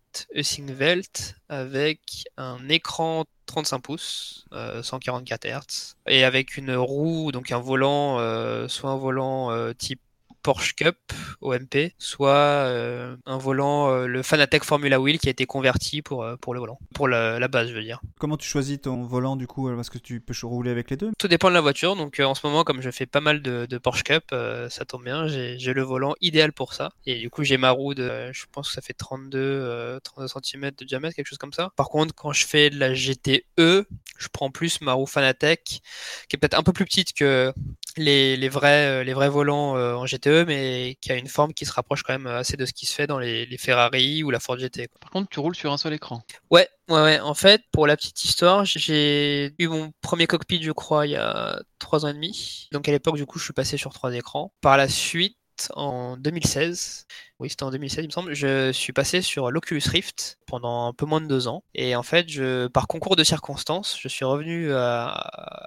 Welt 0.79 1.37
avec 1.48 2.25
un 2.37 2.68
écran 2.68 3.25
35 3.46 3.79
pouces, 3.81 4.46
144 4.83 5.46
Hz, 5.46 5.96
et 6.07 6.25
avec 6.25 6.57
une 6.57 6.75
roue, 6.75 7.33
donc 7.33 7.53
un 7.53 7.59
volant, 7.59 8.18
euh, 8.18 8.66
soit 8.68 8.90
un 8.90 8.96
volant 8.96 9.51
euh, 9.51 9.72
type 9.72 10.01
Porsche 10.43 10.75
Cup 10.75 10.97
OMP, 11.41 11.93
soit 11.99 12.31
euh, 12.31 13.17
un 13.27 13.39
volant, 13.39 13.91
euh, 13.91 14.07
le 14.07 14.23
Fanatec 14.23 14.65
Formula 14.65 15.01
Wheel 15.01 15.19
qui 15.19 15.29
a 15.29 15.31
été 15.31 15.47
converti 15.47 16.03
pour, 16.03 16.23
euh, 16.23 16.37
pour 16.37 16.55
le 16.55 16.61
volant, 16.61 16.79
pour 16.95 17.09
la, 17.09 17.49
base, 17.49 17.69
je 17.69 17.75
veux 17.75 17.83
dire. 17.83 18.01
Comment 18.19 18.37
tu 18.37 18.49
choisis 18.49 18.81
ton 18.81 19.03
volant 19.03 19.37
du 19.37 19.47
coup 19.47 19.71
Parce 19.75 19.91
que 19.91 19.99
tu 19.99 20.21
peux 20.21 20.33
rouler 20.43 20.71
avec 20.71 20.91
les 20.91 20.97
deux? 20.97 21.11
Tout 21.19 21.29
dépend 21.29 21.49
de 21.49 21.55
la 21.55 21.61
voiture. 21.61 21.97
Donc 21.97 22.19
en 22.21 22.35
ce 22.35 22.47
moment, 22.47 22.65
comme 22.65 22.81
je 22.81 22.91
fais 22.91 23.07
pas 23.07 23.21
mal 23.21 23.43
de, 23.43 23.79
Porsche 23.79 24.05
Cup, 24.05 24.35
ça 24.71 24.85
tombe 24.85 25.05
bien. 25.05 25.27
J'ai 25.27 25.75
le 25.75 25.83
volant 25.83 26.15
idéal 26.21 26.53
pour 26.53 26.73
ça. 26.73 26.91
Et 27.07 27.19
du 27.19 27.31
coup, 27.31 27.43
j'ai 27.43 27.57
ma 27.57 27.71
roue 27.71 27.95
de, 27.95 28.31
je 28.33 28.45
pense 28.51 28.69
que 28.69 28.75
ça 28.75 28.81
fait 28.81 28.95
32, 28.95 30.01
32 30.03 30.29
cm 30.29 30.71
de 30.79 30.85
diamètre, 30.85 31.17
quelque 31.17 31.27
chose 31.27 31.39
comme 31.39 31.53
ça. 31.53 31.71
Par 31.77 31.89
contre, 31.89 32.15
quand 32.15 32.33
je 32.33 32.47
fais 32.47 32.71
de 32.71 32.79
la 32.79 32.95
GTE, 32.95 33.43
je 33.57 34.29
prends 34.33 34.51
plus 34.51 34.81
ma 34.81 34.93
roue 34.93 35.07
Fanatec, 35.07 35.83
qui 36.29 36.37
est 36.37 36.39
peut-être 36.39 36.59
un 36.59 36.63
peu 36.63 36.73
plus 36.73 36.85
petite 36.85 37.13
que 37.13 37.53
les, 37.97 38.37
les, 38.37 38.49
vrais, 38.49 39.05
les 39.05 39.15
vrais 39.15 39.29
volants 39.29 39.75
en 39.75 40.07
GTE, 40.07 40.29
mais 40.47 40.97
qui 41.01 41.12
a 41.12 41.16
une 41.16 41.29
forme 41.29 41.53
qui 41.53 41.66
se 41.66 41.73
rapproche 41.73 42.03
quand 42.03 42.12
même 42.12 42.27
assez 42.27 42.57
de 42.57 42.66
ce 42.66 42.73
qui 42.73 42.87
se 42.87 42.95
fait 42.95 43.07
dans 43.07 43.18
les, 43.18 43.47
Ferrari 43.59 44.23
ou 44.23 44.31
la 44.31 44.40
Ford 44.40 44.59
GT. 44.59 44.88
Par 45.01 45.11
contre, 45.11 45.29
tu 45.31 45.40
roules 45.40 45.55
sur 45.55 45.73
un 45.73 45.79
seul 45.79 45.92
écran. 45.92 46.23
Ouais, 46.51 46.68
ouais, 46.88 47.03
ouais. 47.03 47.21
En 47.21 47.35
fait, 47.35 47.62
pour 47.73 47.87
la 47.87 47.97
petite 47.97 48.25
histoire, 48.25 48.64
j'ai 48.64 49.55
eu 49.59 49.68
mon 49.68 49.92
premier 50.01 50.27
cockpit, 50.27 50.62
je 50.62 50.73
crois, 50.73 51.07
il 51.07 51.12
y 51.12 51.16
a 51.16 51.61
trois 51.79 52.05
ans 52.05 52.09
et 52.09 52.14
demi. 52.14 52.68
Donc 52.73 52.88
à 52.88 52.92
l'époque, 52.92 53.16
du 53.16 53.27
coup, 53.27 53.38
je 53.38 53.45
suis 53.45 53.53
passé 53.53 53.77
sur 53.77 53.92
trois 53.92 54.14
écrans. 54.14 54.53
Par 54.61 54.77
la 54.77 54.88
suite, 54.88 55.37
en 55.75 56.16
2016, 56.16 57.07
oui, 57.38 57.51
c'était 57.51 57.64
en 57.64 57.71
2016, 57.71 58.05
il 58.05 58.09
me 58.09 58.12
semble, 58.12 58.35
je 58.35 58.73
suis 58.73 58.92
passé 58.92 59.23
sur 59.23 59.51
l'Oculus 59.51 59.83
Rift 59.87 60.38
pendant 60.47 60.87
un 60.87 60.92
peu 60.92 61.07
moins 61.07 61.21
de 61.21 61.27
deux 61.27 61.49
ans. 61.49 61.64
Et 61.75 61.97
en 61.97 62.03
fait, 62.03 62.29
je, 62.29 62.66
par 62.68 62.87
concours 62.87 63.16
de 63.16 63.25
circonstances, 63.25 63.99
je 64.01 64.09
suis 64.09 64.25
revenu 64.25 64.73
à, 64.73 65.07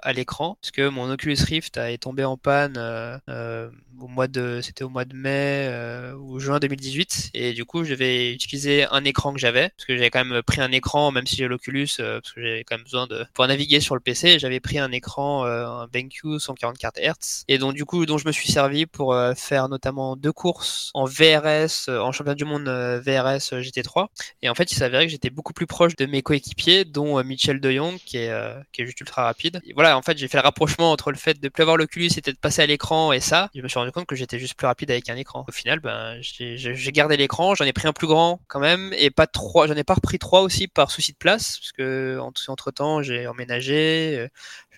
à 0.06 0.12
l'écran 0.12 0.56
parce 0.60 0.70
que 0.70 0.88
mon 0.88 1.10
Oculus 1.10 1.36
Rift 1.44 1.76
est 1.76 1.98
tombé 1.98 2.24
en 2.24 2.36
panne 2.36 2.74
euh, 2.76 3.18
euh, 3.28 3.70
au 3.98 4.08
mois 4.08 4.28
de, 4.28 4.60
c'était 4.62 4.84
au 4.84 4.88
mois 4.88 5.04
de 5.04 5.16
mai 5.16 5.68
euh, 5.68 6.14
ou 6.14 6.38
juin 6.38 6.58
2018. 6.58 7.30
Et 7.34 7.52
du 7.52 7.64
coup, 7.64 7.84
je 7.84 7.94
vais 7.94 8.32
utiliser 8.32 8.86
un 8.90 9.04
écran 9.04 9.32
que 9.32 9.38
j'avais 9.38 9.70
parce 9.70 9.86
que 9.86 9.96
j'avais 9.96 10.10
quand 10.10 10.24
même 10.24 10.42
pris 10.42 10.60
un 10.60 10.70
écran, 10.70 11.10
même 11.10 11.26
si 11.26 11.36
j'ai 11.36 11.48
l'Oculus, 11.48 11.88
parce 11.98 12.32
que 12.32 12.42
j'avais 12.42 12.64
quand 12.64 12.76
même 12.76 12.84
besoin 12.84 13.06
de 13.06 13.24
pouvoir 13.34 13.48
naviguer 13.48 13.80
sur 13.80 13.94
le 13.94 14.00
PC. 14.00 14.38
J'avais 14.38 14.60
pris 14.60 14.78
un 14.78 14.92
écran, 14.92 15.44
un 15.44 15.86
BenQ 15.88 16.38
144 16.38 16.98
Hz, 17.00 17.44
et 17.48 17.58
donc 17.58 17.74
du 17.74 17.84
coup, 17.84 18.06
dont 18.06 18.18
je 18.18 18.26
me 18.26 18.32
suis 18.32 18.52
servi 18.52 18.86
pour 18.86 19.16
faire 19.36 19.68
notamment 19.68 20.16
deux 20.16 20.32
courses 20.32 20.90
en 20.94 21.04
VRS, 21.04 21.65
en 21.88 22.12
championnat 22.12 22.34
du 22.34 22.44
monde 22.44 22.68
VRS 22.68 23.60
GT3. 23.60 24.06
Et 24.42 24.48
en 24.48 24.54
fait, 24.54 24.72
il 24.72 24.74
s'avérait 24.74 25.06
que 25.06 25.12
j'étais 25.12 25.30
beaucoup 25.30 25.52
plus 25.52 25.66
proche 25.66 25.96
de 25.96 26.06
mes 26.06 26.22
coéquipiers, 26.22 26.84
dont 26.84 27.22
Michel 27.24 27.60
De 27.60 27.70
Jong, 27.70 27.98
qui 28.04 28.18
est, 28.18 28.32
qui 28.72 28.82
est 28.82 28.86
juste 28.86 29.00
ultra 29.00 29.24
rapide. 29.24 29.60
voilà, 29.74 29.96
en 29.96 30.02
fait, 30.02 30.18
j'ai 30.18 30.28
fait 30.28 30.38
le 30.38 30.42
rapprochement 30.42 30.92
entre 30.92 31.10
le 31.10 31.16
fait 31.16 31.40
de 31.40 31.48
plus 31.48 31.62
avoir 31.62 31.76
l'Oculus 31.76 32.10
et 32.16 32.20
de 32.20 32.32
passer 32.32 32.62
à 32.62 32.66
l'écran 32.66 33.12
et 33.12 33.20
ça. 33.20 33.50
Je 33.54 33.60
me 33.60 33.68
suis 33.68 33.78
rendu 33.78 33.92
compte 33.92 34.06
que 34.06 34.16
j'étais 34.16 34.38
juste 34.38 34.54
plus 34.54 34.66
rapide 34.66 34.90
avec 34.90 35.08
un 35.08 35.16
écran. 35.16 35.44
Au 35.46 35.52
final, 35.52 35.80
ben, 35.80 36.18
j'ai 36.20 36.92
gardé 36.92 37.16
l'écran, 37.16 37.54
j'en 37.54 37.64
ai 37.64 37.72
pris 37.72 37.88
un 37.88 37.92
plus 37.92 38.06
grand 38.06 38.40
quand 38.48 38.60
même 38.60 38.92
et 38.96 39.10
pas 39.10 39.26
trois. 39.26 39.66
J'en 39.66 39.74
ai 39.74 39.84
pas 39.84 39.94
repris 39.94 40.18
trois 40.18 40.42
aussi 40.42 40.68
par 40.68 40.90
souci 40.90 41.12
de 41.12 41.18
place 41.18 41.58
parce 41.58 41.72
que 41.72 42.18
entre 42.48 42.70
temps, 42.70 43.02
j'ai 43.02 43.26
emménagé, 43.26 44.18
euh, 44.18 44.28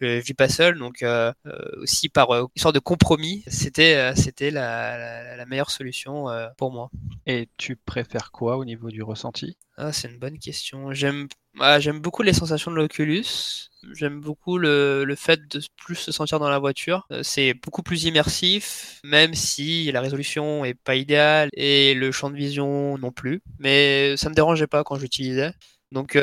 je 0.01 0.20
vis 0.20 0.35
pas 0.35 0.48
seul, 0.48 0.79
donc 0.79 1.03
euh, 1.03 1.33
euh, 1.46 1.83
aussi 1.83 2.09
par 2.09 2.31
euh, 2.31 2.46
une 2.55 2.62
sorte 2.62 2.74
de 2.74 2.81
compromis, 2.81 3.42
c'était 3.46 4.12
c'était 4.14 4.51
la, 4.51 5.37
la, 5.37 5.46
meilleure 5.46 5.70
solution 5.70 6.27
pour 6.57 6.67
moi. 6.70 6.90
Et 7.26 7.48
tu 7.57 7.76
préfères 7.76 8.31
quoi 8.33 8.57
au 8.57 8.64
niveau 8.64 8.90
du 8.90 9.02
ressenti? 9.02 9.57
Ah, 9.76 9.92
C'est 9.92 10.09
une 10.09 10.18
bonne 10.18 10.38
question. 10.38 10.92
J'aime 10.92 11.28
ah, 11.61 11.81
j'aime 11.81 11.98
beaucoup 11.98 12.22
les 12.22 12.33
sensations 12.33 12.70
de 12.70 12.76
l'Oculus. 12.76 13.24
J'aime 13.92 14.20
beaucoup 14.20 14.59
le, 14.59 15.04
le, 15.04 15.14
fait 15.16 15.40
de 15.48 15.61
plus 15.76 15.96
se 15.96 16.12
sentir 16.12 16.38
dans 16.38 16.48
la 16.48 16.59
voiture. 16.59 17.07
C'est 17.22 17.54
beaucoup 17.54 17.83
plus 17.83 18.04
immersif, 18.04 19.00
même 19.04 19.35
si 19.35 19.90
la 19.90 20.00
résolution 20.00 20.64
est 20.64 20.74
pas 20.74 20.94
idéale 20.94 21.48
et 21.52 21.94
le 21.94 22.12
champ 22.12 22.31
de 22.31 22.37
vision 22.37 22.96
non 22.98 23.11
plus. 23.11 23.42
Mais 23.59 24.16
ça 24.16 24.28
me 24.28 24.35
dérangeait 24.35 24.66
pas 24.66 24.85
quand 24.85 24.96
j'utilisais. 24.96 25.52
Donc 25.90 26.16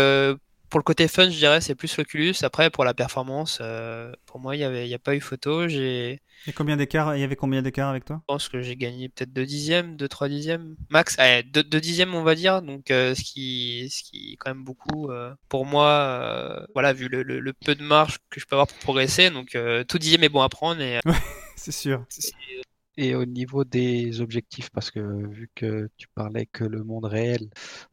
pour 0.69 0.79
le 0.79 0.83
côté 0.83 1.07
fun, 1.07 1.29
je 1.29 1.37
dirais, 1.37 1.61
c'est 1.61 1.75
plus 1.75 1.95
l'Oculus. 1.97 2.33
Après, 2.43 2.69
pour 2.69 2.83
la 2.83 2.93
performance, 2.93 3.59
euh, 3.61 4.11
pour 4.25 4.39
moi, 4.39 4.55
il 4.55 4.59
n'y 4.59 4.65
avait, 4.65 4.93
a 4.93 4.99
pas 4.99 5.15
eu 5.15 5.21
photo. 5.21 5.67
J'ai. 5.67 6.21
Et 6.47 6.53
combien 6.53 6.77
d'écart 6.77 7.15
Il 7.15 7.21
y 7.21 7.23
avait 7.23 7.35
combien 7.35 7.61
d'écart 7.61 7.89
avec 7.89 8.05
toi? 8.05 8.17
Je 8.21 8.25
pense 8.33 8.49
que 8.49 8.61
j'ai 8.61 8.75
gagné 8.75 9.09
peut-être 9.09 9.33
2 9.33 9.45
dixièmes, 9.45 9.95
2-3 9.95 10.29
dixièmes, 10.29 10.75
max. 10.89 11.17
2, 11.17 11.63
dixièmes, 11.79 12.13
on 12.15 12.23
va 12.23 12.35
dire. 12.35 12.61
Donc, 12.61 12.91
euh, 12.91 13.15
ce 13.15 13.23
qui, 13.23 13.89
ce 13.89 14.03
qui 14.03 14.33
est 14.33 14.35
quand 14.37 14.51
même 14.51 14.63
beaucoup 14.63 15.09
euh, 15.09 15.33
pour 15.49 15.65
moi. 15.65 16.65
voilà, 16.73 16.93
vu 16.93 17.07
le, 17.07 17.23
le, 17.23 17.53
peu 17.53 17.75
de 17.75 17.83
marge 17.83 18.17
que 18.29 18.39
je 18.39 18.45
peux 18.45 18.55
avoir 18.55 18.67
pour 18.67 18.77
progresser, 18.77 19.29
donc 19.29 19.57
tout 19.87 19.97
dixième 19.97 20.23
est 20.23 20.29
bon 20.29 20.41
à 20.41 20.49
prendre. 20.49 20.81
Et, 20.81 20.99
c'est 21.55 21.71
sûr. 21.71 22.05
Et 22.97 23.13
au 23.13 23.25
niveau 23.25 23.65
des 23.65 24.21
objectifs, 24.21 24.69
parce 24.69 24.89
que 24.89 24.99
vu 24.99 25.49
que 25.53 25.89
tu 25.97 26.07
parlais 26.15 26.45
que 26.45 26.63
le 26.63 26.83
monde 26.83 27.05
réel, 27.05 27.49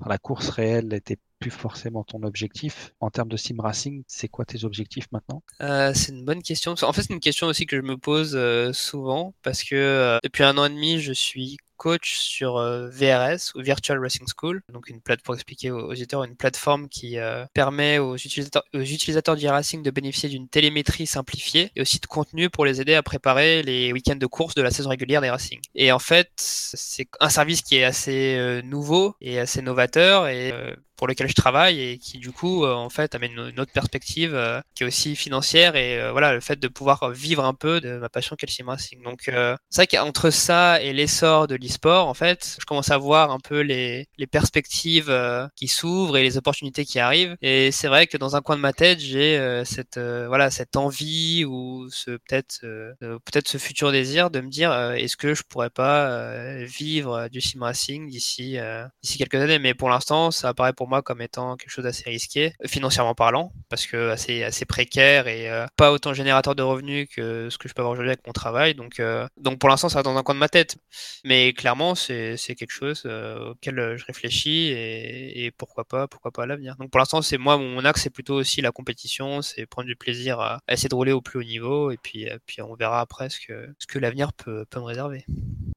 la 0.06 0.18
course 0.18 0.48
réelle 0.48 0.88
n'était 0.88 1.18
plus 1.42 1.50
forcément 1.50 2.04
ton 2.04 2.22
objectif, 2.22 2.94
en 3.00 3.10
termes 3.10 3.28
de 3.28 3.36
sim 3.36 3.56
racing, 3.58 4.04
c'est 4.06 4.28
quoi 4.28 4.44
tes 4.44 4.64
objectifs 4.64 5.06
maintenant? 5.10 5.42
Euh, 5.60 5.92
C'est 5.92 6.12
une 6.12 6.24
bonne 6.24 6.42
question. 6.42 6.74
En 6.82 6.92
fait, 6.92 7.02
c'est 7.02 7.12
une 7.12 7.18
question 7.18 7.48
aussi 7.48 7.66
que 7.66 7.76
je 7.76 7.82
me 7.82 7.96
pose 7.96 8.36
euh, 8.36 8.72
souvent, 8.72 9.34
parce 9.42 9.64
que 9.64 9.74
euh, 9.74 10.18
depuis 10.22 10.44
un 10.44 10.56
an 10.56 10.66
et 10.66 10.70
demi, 10.70 11.00
je 11.00 11.12
suis 11.12 11.56
coach 11.76 12.16
sur 12.16 12.58
VRS 12.92 13.56
ou 13.56 13.60
Virtual 13.60 13.98
Racing 13.98 14.28
School, 14.38 14.62
donc 14.72 14.88
une 14.88 15.00
plateforme 15.00 15.24
pour 15.24 15.34
expliquer 15.34 15.72
aux, 15.72 15.90
auditeurs 15.90 16.22
une 16.22 16.36
plateforme 16.36 16.88
qui 16.88 17.16
permet 17.54 17.98
aux 17.98 18.14
utilisateurs, 18.14 18.62
aux 18.72 18.78
utilisateurs 18.78 19.36
racing 19.46 19.82
de 19.82 19.90
bénéficier 19.90 20.28
d'une 20.28 20.46
télémétrie 20.46 21.08
simplifiée 21.08 21.72
et 21.74 21.80
aussi 21.80 21.98
de 21.98 22.06
contenu 22.06 22.50
pour 22.50 22.64
les 22.64 22.80
aider 22.80 22.94
à 22.94 23.02
préparer 23.02 23.64
les 23.64 23.92
week-ends 23.92 24.14
de 24.14 24.26
course 24.26 24.54
de 24.54 24.62
la 24.62 24.70
saison 24.70 24.90
régulière 24.90 25.22
des 25.22 25.30
racing. 25.30 25.58
Et 25.74 25.90
en 25.90 25.98
fait, 25.98 26.30
c'est 26.36 27.08
un 27.18 27.30
service 27.30 27.62
qui 27.62 27.78
est 27.78 27.84
assez 27.84 28.60
nouveau 28.62 29.16
et 29.20 29.40
assez 29.40 29.60
novateur 29.60 30.28
et 30.28 30.54
pour 31.02 31.08
lequel 31.08 31.26
je 31.26 31.34
travaille 31.34 31.80
et 31.80 31.98
qui 31.98 32.18
du 32.18 32.30
coup 32.30 32.64
en 32.64 32.88
fait 32.88 33.16
amène 33.16 33.32
une 33.32 33.58
autre 33.58 33.72
perspective 33.72 34.40
qui 34.76 34.84
est 34.84 34.86
aussi 34.86 35.16
financière 35.16 35.74
et 35.74 36.12
voilà 36.12 36.32
le 36.32 36.38
fait 36.38 36.60
de 36.60 36.68
pouvoir 36.68 37.10
vivre 37.10 37.44
un 37.44 37.54
peu 37.54 37.80
de 37.80 37.96
ma 37.98 38.08
passion 38.08 38.36
qu'est 38.36 38.46
le 38.46 38.52
sim 38.52 38.66
racing. 38.68 39.02
Donc 39.02 39.22
c'est 39.24 39.56
vrai 39.74 39.88
qu'entre 39.88 40.30
ça 40.30 40.80
et 40.80 40.92
l'essor 40.92 41.48
de 41.48 41.56
l'e-sport 41.56 42.06
en 42.06 42.14
fait, 42.14 42.56
je 42.60 42.64
commence 42.66 42.92
à 42.92 42.98
voir 42.98 43.32
un 43.32 43.40
peu 43.40 43.62
les, 43.62 44.06
les 44.16 44.28
perspectives 44.28 45.12
qui 45.56 45.66
s'ouvrent 45.66 46.16
et 46.18 46.22
les 46.22 46.36
opportunités 46.36 46.84
qui 46.84 47.00
arrivent 47.00 47.36
et 47.42 47.72
c'est 47.72 47.88
vrai 47.88 48.06
que 48.06 48.16
dans 48.16 48.36
un 48.36 48.40
coin 48.40 48.54
de 48.54 48.60
ma 48.60 48.72
tête 48.72 49.00
j'ai 49.00 49.62
cette 49.64 49.98
voilà 49.98 50.52
cette 50.52 50.76
envie 50.76 51.44
ou 51.44 51.88
ce 51.90 52.12
peut-être 52.12 52.60
peut-être 53.00 53.48
ce 53.48 53.58
futur 53.58 53.90
désir 53.90 54.30
de 54.30 54.40
me 54.40 54.48
dire 54.48 54.72
est-ce 54.92 55.16
que 55.16 55.34
je 55.34 55.42
pourrais 55.42 55.70
pas 55.70 56.62
vivre 56.62 57.26
du 57.28 57.40
sim 57.40 57.58
racing 57.60 58.08
d'ici 58.08 58.56
d'ici 59.02 59.18
quelques 59.18 59.34
années 59.34 59.58
mais 59.58 59.74
pour 59.74 59.88
l'instant 59.88 60.30
ça 60.30 60.50
apparaît 60.50 60.72
pour 60.72 60.91
moi 60.91 60.91
comme 61.00 61.22
étant 61.22 61.56
quelque 61.56 61.70
chose 61.70 61.84
d'assez 61.84 62.10
risqué 62.10 62.52
financièrement 62.66 63.14
parlant 63.14 63.52
parce 63.70 63.86
que 63.86 64.10
assez 64.10 64.42
assez 64.42 64.66
précaire 64.66 65.28
et 65.28 65.48
pas 65.76 65.92
autant 65.92 66.12
générateur 66.12 66.54
de 66.54 66.62
revenus 66.62 67.08
que 67.14 67.48
ce 67.48 67.56
que 67.56 67.68
je 67.68 67.74
peux 67.74 67.80
avoir 67.80 67.92
aujourd'hui 67.92 68.10
avec 68.10 68.26
mon 68.26 68.32
travail. 68.32 68.74
Donc 68.74 69.00
donc 69.36 69.58
pour 69.58 69.68
l'instant 69.68 69.88
ça 69.88 70.00
va 70.00 70.02
dans 70.02 70.16
un 70.16 70.22
coin 70.22 70.34
de 70.34 70.40
ma 70.40 70.48
tête. 70.48 70.76
Mais 71.24 71.52
clairement 71.54 71.94
c'est 71.94 72.36
quelque 72.56 72.72
chose 72.72 73.06
auquel 73.06 73.96
je 73.96 74.04
réfléchis 74.04 74.68
et, 74.68 75.44
et 75.44 75.50
pourquoi 75.52 75.84
pas 75.84 76.08
pourquoi 76.08 76.30
pas 76.32 76.42
à 76.42 76.46
l'avenir. 76.46 76.76
Donc 76.78 76.90
pour 76.90 76.98
l'instant 76.98 77.22
c'est 77.22 77.38
moi 77.38 77.56
mon 77.56 77.84
axe 77.84 78.02
c'est 78.02 78.10
plutôt 78.10 78.34
aussi 78.34 78.60
la 78.60 78.72
compétition 78.72 79.42
c'est 79.42 79.66
prendre 79.66 79.86
du 79.86 79.96
plaisir 79.96 80.40
à, 80.40 80.60
essayer 80.68 80.88
de 80.88 80.94
rouler 80.94 81.12
au 81.12 81.20
plus 81.20 81.38
haut 81.38 81.44
niveau 81.44 81.90
et 81.90 81.96
puis 81.96 82.28
puis 82.46 82.62
on 82.62 82.74
verra 82.74 83.00
après 83.00 83.30
ce 83.30 83.38
que 83.40 83.68
ce 83.78 83.86
que 83.86 83.98
l'avenir 83.98 84.32
peut 84.32 84.64
peut 84.66 84.80
me 84.80 84.84
réserver 84.84 85.24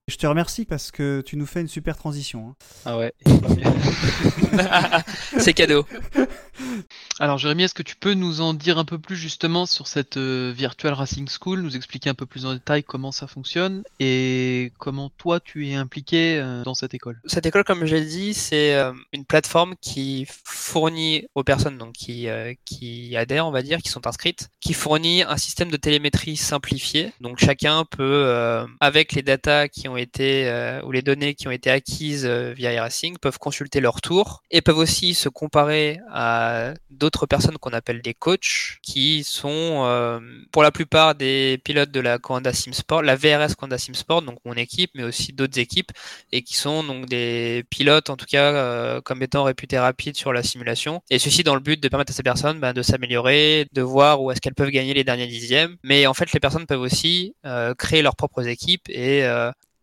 je 0.08 0.18
te 0.18 0.28
remercie 0.28 0.66
parce 0.66 0.92
que 0.92 1.22
tu 1.26 1.36
nous 1.36 1.48
fais 1.48 1.62
une 1.62 1.68
super 1.68 1.98
transition. 1.98 2.50
Hein. 2.50 2.56
Ah 2.86 2.98
ouais. 2.98 3.14
C'est 5.40 5.54
cadeau. 5.54 5.88
Alors 7.20 7.38
Jérémy, 7.40 7.64
est-ce 7.64 7.74
que 7.74 7.82
tu 7.82 7.96
peux 7.96 8.14
nous 8.14 8.42
en 8.42 8.54
dire 8.54 8.78
un 8.78 8.86
peu 8.86 9.00
plus 9.00 9.16
justement 9.16 9.66
sur 9.66 9.88
cette 9.88 10.18
euh, 10.18 10.54
Virtual 10.56 10.94
Racing 10.94 11.28
School, 11.28 11.62
nous 11.62 11.76
expliquer 11.76 12.10
un 12.10 12.14
peu 12.14 12.26
plus 12.26 12.46
en 12.46 12.54
détail 12.54 12.84
comment 12.84 13.12
ça 13.12 13.26
fonctionne 13.26 13.84
et 14.00 14.72
comment 14.78 15.10
toi 15.18 15.40
tu 15.40 15.70
es 15.70 15.76
impliqué 15.76 16.38
euh, 16.38 16.64
dans 16.64 16.76
cette 16.76 16.94
école? 16.94 17.20
Cette 17.26 17.46
école, 17.46 17.64
comme 17.64 17.86
je 17.86 17.96
l'ai 17.96 18.06
dit, 18.06 18.34
c'est 18.34 18.76
euh, 18.76 18.94
une 19.12 19.26
plateforme 19.26 19.76
qui 19.82 20.28
fournit 20.44 21.26
aux 21.34 21.44
personnes 21.44 21.78
donc 21.78 21.94
qui, 21.94 22.28
qui 22.66 23.18
adhèrent, 23.18 23.48
on 23.48 23.52
va 23.52 23.64
dire, 23.64 23.82
qui 23.82 23.90
sont 23.90 24.06
inscrites, 24.06 24.50
qui 24.60 24.74
fournit 24.74 25.24
un 25.24 25.38
système 25.38 25.72
de 25.72 25.78
télémétrie 25.78 26.38
simplifié. 26.38 27.12
Donc 27.22 27.40
chacun 27.40 27.86
peut, 27.86 28.66
avec 28.80 29.14
les 29.14 29.24
datas 29.24 29.68
qui 29.68 29.88
ont 29.88 29.95
été 29.98 30.50
ou 30.84 30.92
les 30.92 31.02
données 31.02 31.34
qui 31.34 31.48
ont 31.48 31.52
été 31.52 31.70
acquises 31.70 32.26
via 32.26 32.74
e-racing, 32.76 33.18
peuvent 33.18 33.40
consulter 33.40 33.80
leur 33.80 34.02
tour 34.02 34.44
et 34.52 34.62
peuvent 34.62 34.78
aussi 34.78 35.14
se 35.14 35.30
comparer 35.30 36.00
à 36.12 36.74
d'autres 36.90 37.26
personnes 37.26 37.58
qu'on 37.58 37.72
appelle 37.72 38.02
des 38.02 38.14
coachs, 38.14 38.78
qui 38.82 39.24
sont 39.24 39.84
euh, 39.86 40.20
pour 40.52 40.64
la 40.64 40.72
plupart 40.72 41.16
des 41.16 41.60
pilotes 41.64 41.92
de 41.92 42.00
la 42.00 42.18
Coanda 42.18 42.54
Sim 42.54 42.74
Sport, 42.74 43.02
la 43.04 43.16
VRS 43.16 43.56
Coanda 43.58 43.78
Sim 43.78 43.94
Sport, 43.94 44.22
donc 44.22 44.40
mon 44.46 44.54
équipe, 44.54 44.92
mais 44.96 45.04
aussi 45.04 45.34
d'autres 45.34 45.60
équipes, 45.60 45.92
et 46.32 46.42
qui 46.42 46.56
sont 46.56 46.84
donc 46.84 47.08
des 47.08 47.66
pilotes 47.70 48.10
en 48.10 48.16
tout 48.16 48.26
cas 48.26 48.54
euh, 48.54 49.02
comme 49.02 49.22
étant 49.22 49.44
réputés 49.44 49.80
rapides 49.80 50.18
sur 50.18 50.34
la 50.34 50.44
simulation. 50.44 51.02
Et 51.10 51.20
ceci 51.20 51.44
dans 51.44 51.56
le 51.56 51.62
but 51.62 51.82
de 51.82 51.88
permettre 51.88 52.12
à 52.12 52.16
ces 52.16 52.24
personnes 52.24 52.60
ben, 52.60 52.74
de 52.74 52.82
s'améliorer, 52.82 53.68
de 53.74 53.82
voir 53.82 54.22
où 54.22 54.32
est-ce 54.32 54.42
qu'elles 54.42 54.56
peuvent 54.56 54.70
gagner 54.70 54.94
les 54.94 55.04
derniers 55.04 55.28
dixièmes. 55.28 55.78
Mais 55.84 56.08
en 56.08 56.14
fait, 56.14 56.32
les 56.34 56.40
personnes 56.40 56.66
peuvent 56.66 56.82
aussi 56.82 57.36
euh, 57.46 57.74
créer 57.76 58.02
leurs 58.02 58.16
propres 58.16 58.48
équipes 58.48 58.90
et 58.90 59.26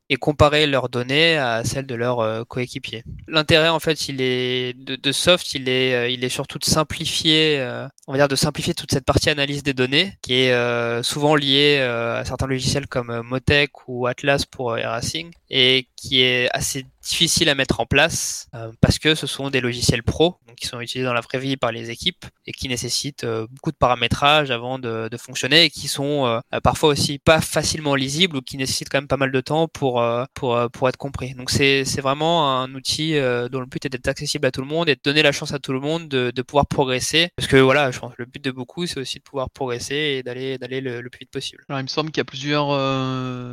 et 0.08 0.16
comparer 0.16 0.66
leurs 0.66 0.88
données 0.88 1.38
à 1.38 1.64
celles 1.64 1.86
de 1.86 1.94
leurs 1.94 2.20
euh, 2.20 2.44
coéquipiers. 2.44 3.04
L'intérêt 3.28 3.68
en 3.68 3.80
fait, 3.80 4.08
il 4.08 4.20
est 4.20 4.74
de, 4.74 4.96
de, 4.96 5.12
Soft, 5.12 5.54
il 5.54 5.68
est, 5.68 5.94
euh, 5.94 6.08
il 6.08 6.24
est 6.24 6.28
surtout 6.28 6.58
de 6.58 6.64
simplifier, 6.64 7.58
euh, 7.60 7.86
on 8.06 8.12
va 8.12 8.18
dire 8.18 8.28
de 8.28 8.36
simplifier 8.36 8.74
toute 8.74 8.92
cette 8.92 9.04
partie 9.04 9.30
analyse 9.30 9.62
des 9.62 9.74
données 9.74 10.18
qui 10.22 10.34
est 10.34 11.02
souvent 11.02 11.34
liée 11.34 11.80
à 11.80 12.24
certains 12.24 12.46
logiciels 12.46 12.86
comme 12.86 13.22
Motec 13.22 13.88
ou 13.88 14.06
Atlas 14.06 14.44
pour 14.44 14.72
racing 14.72 15.30
et 15.50 15.88
qui 15.96 16.22
est 16.22 16.48
assez 16.52 16.86
difficile 17.02 17.48
à 17.48 17.54
mettre 17.54 17.80
en 17.80 17.86
place 17.86 18.48
euh, 18.54 18.70
parce 18.80 18.98
que 18.98 19.14
ce 19.14 19.26
sont 19.26 19.50
des 19.50 19.60
logiciels 19.60 20.02
pro 20.02 20.36
donc 20.46 20.56
qui 20.56 20.66
sont 20.66 20.80
utilisés 20.80 21.06
dans 21.06 21.12
la 21.12 21.20
vraie 21.20 21.38
vie 21.38 21.56
par 21.56 21.72
les 21.72 21.90
équipes 21.90 22.24
et 22.46 22.52
qui 22.52 22.68
nécessitent 22.68 23.24
euh, 23.24 23.46
beaucoup 23.50 23.72
de 23.72 23.76
paramétrage 23.76 24.50
avant 24.50 24.78
de, 24.78 25.08
fonctionner 25.18 25.64
et 25.64 25.70
qui 25.70 25.88
sont 25.88 26.26
euh, 26.26 26.40
parfois 26.64 26.88
aussi 26.88 27.18
pas 27.18 27.40
facilement 27.40 27.94
lisibles 27.94 28.36
ou 28.36 28.40
qui 28.40 28.56
nécessitent 28.56 28.88
quand 28.88 28.98
même 28.98 29.08
pas 29.08 29.16
mal 29.16 29.30
de 29.30 29.40
temps 29.40 29.68
pour 29.68 30.02
pour 30.34 30.58
pour 30.72 30.88
être 30.88 30.96
compris. 30.96 31.34
Donc 31.34 31.50
c'est 31.50 31.84
c'est 31.84 32.00
vraiment 32.00 32.60
un 32.60 32.74
outil 32.74 33.12
dont 33.12 33.60
le 33.60 33.66
but 33.66 33.84
est 33.84 33.88
d'être 33.88 34.08
accessible 34.08 34.46
à 34.46 34.50
tout 34.50 34.62
le 34.62 34.66
monde 34.66 34.88
et 34.88 34.96
de 34.96 35.00
donner 35.04 35.22
la 35.22 35.32
chance 35.32 35.52
à 35.52 35.58
tout 35.58 35.72
le 35.72 35.80
monde 35.80 36.08
de, 36.08 36.32
de 36.34 36.42
pouvoir 36.42 36.66
progresser 36.66 37.28
parce 37.36 37.46
que 37.46 37.56
voilà 37.56 37.90
je 37.90 38.00
pense 38.00 38.12
que 38.14 38.22
le 38.22 38.26
but 38.26 38.42
de 38.42 38.50
beaucoup 38.50 38.86
c'est 38.86 38.98
aussi 38.98 39.18
de 39.18 39.22
pouvoir 39.22 39.50
progresser 39.50 39.94
et 39.94 40.22
d'aller 40.22 40.58
d'aller 40.58 40.80
le, 40.80 41.08
plus 41.10 41.20
vite 41.20 41.30
possible. 41.30 41.62
Alors 41.68 41.80
il 41.80 41.84
me 41.84 41.88
semble 41.88 42.10
qu'il 42.10 42.18
y 42.18 42.22
a 42.22 42.24
plusieurs 42.24 42.68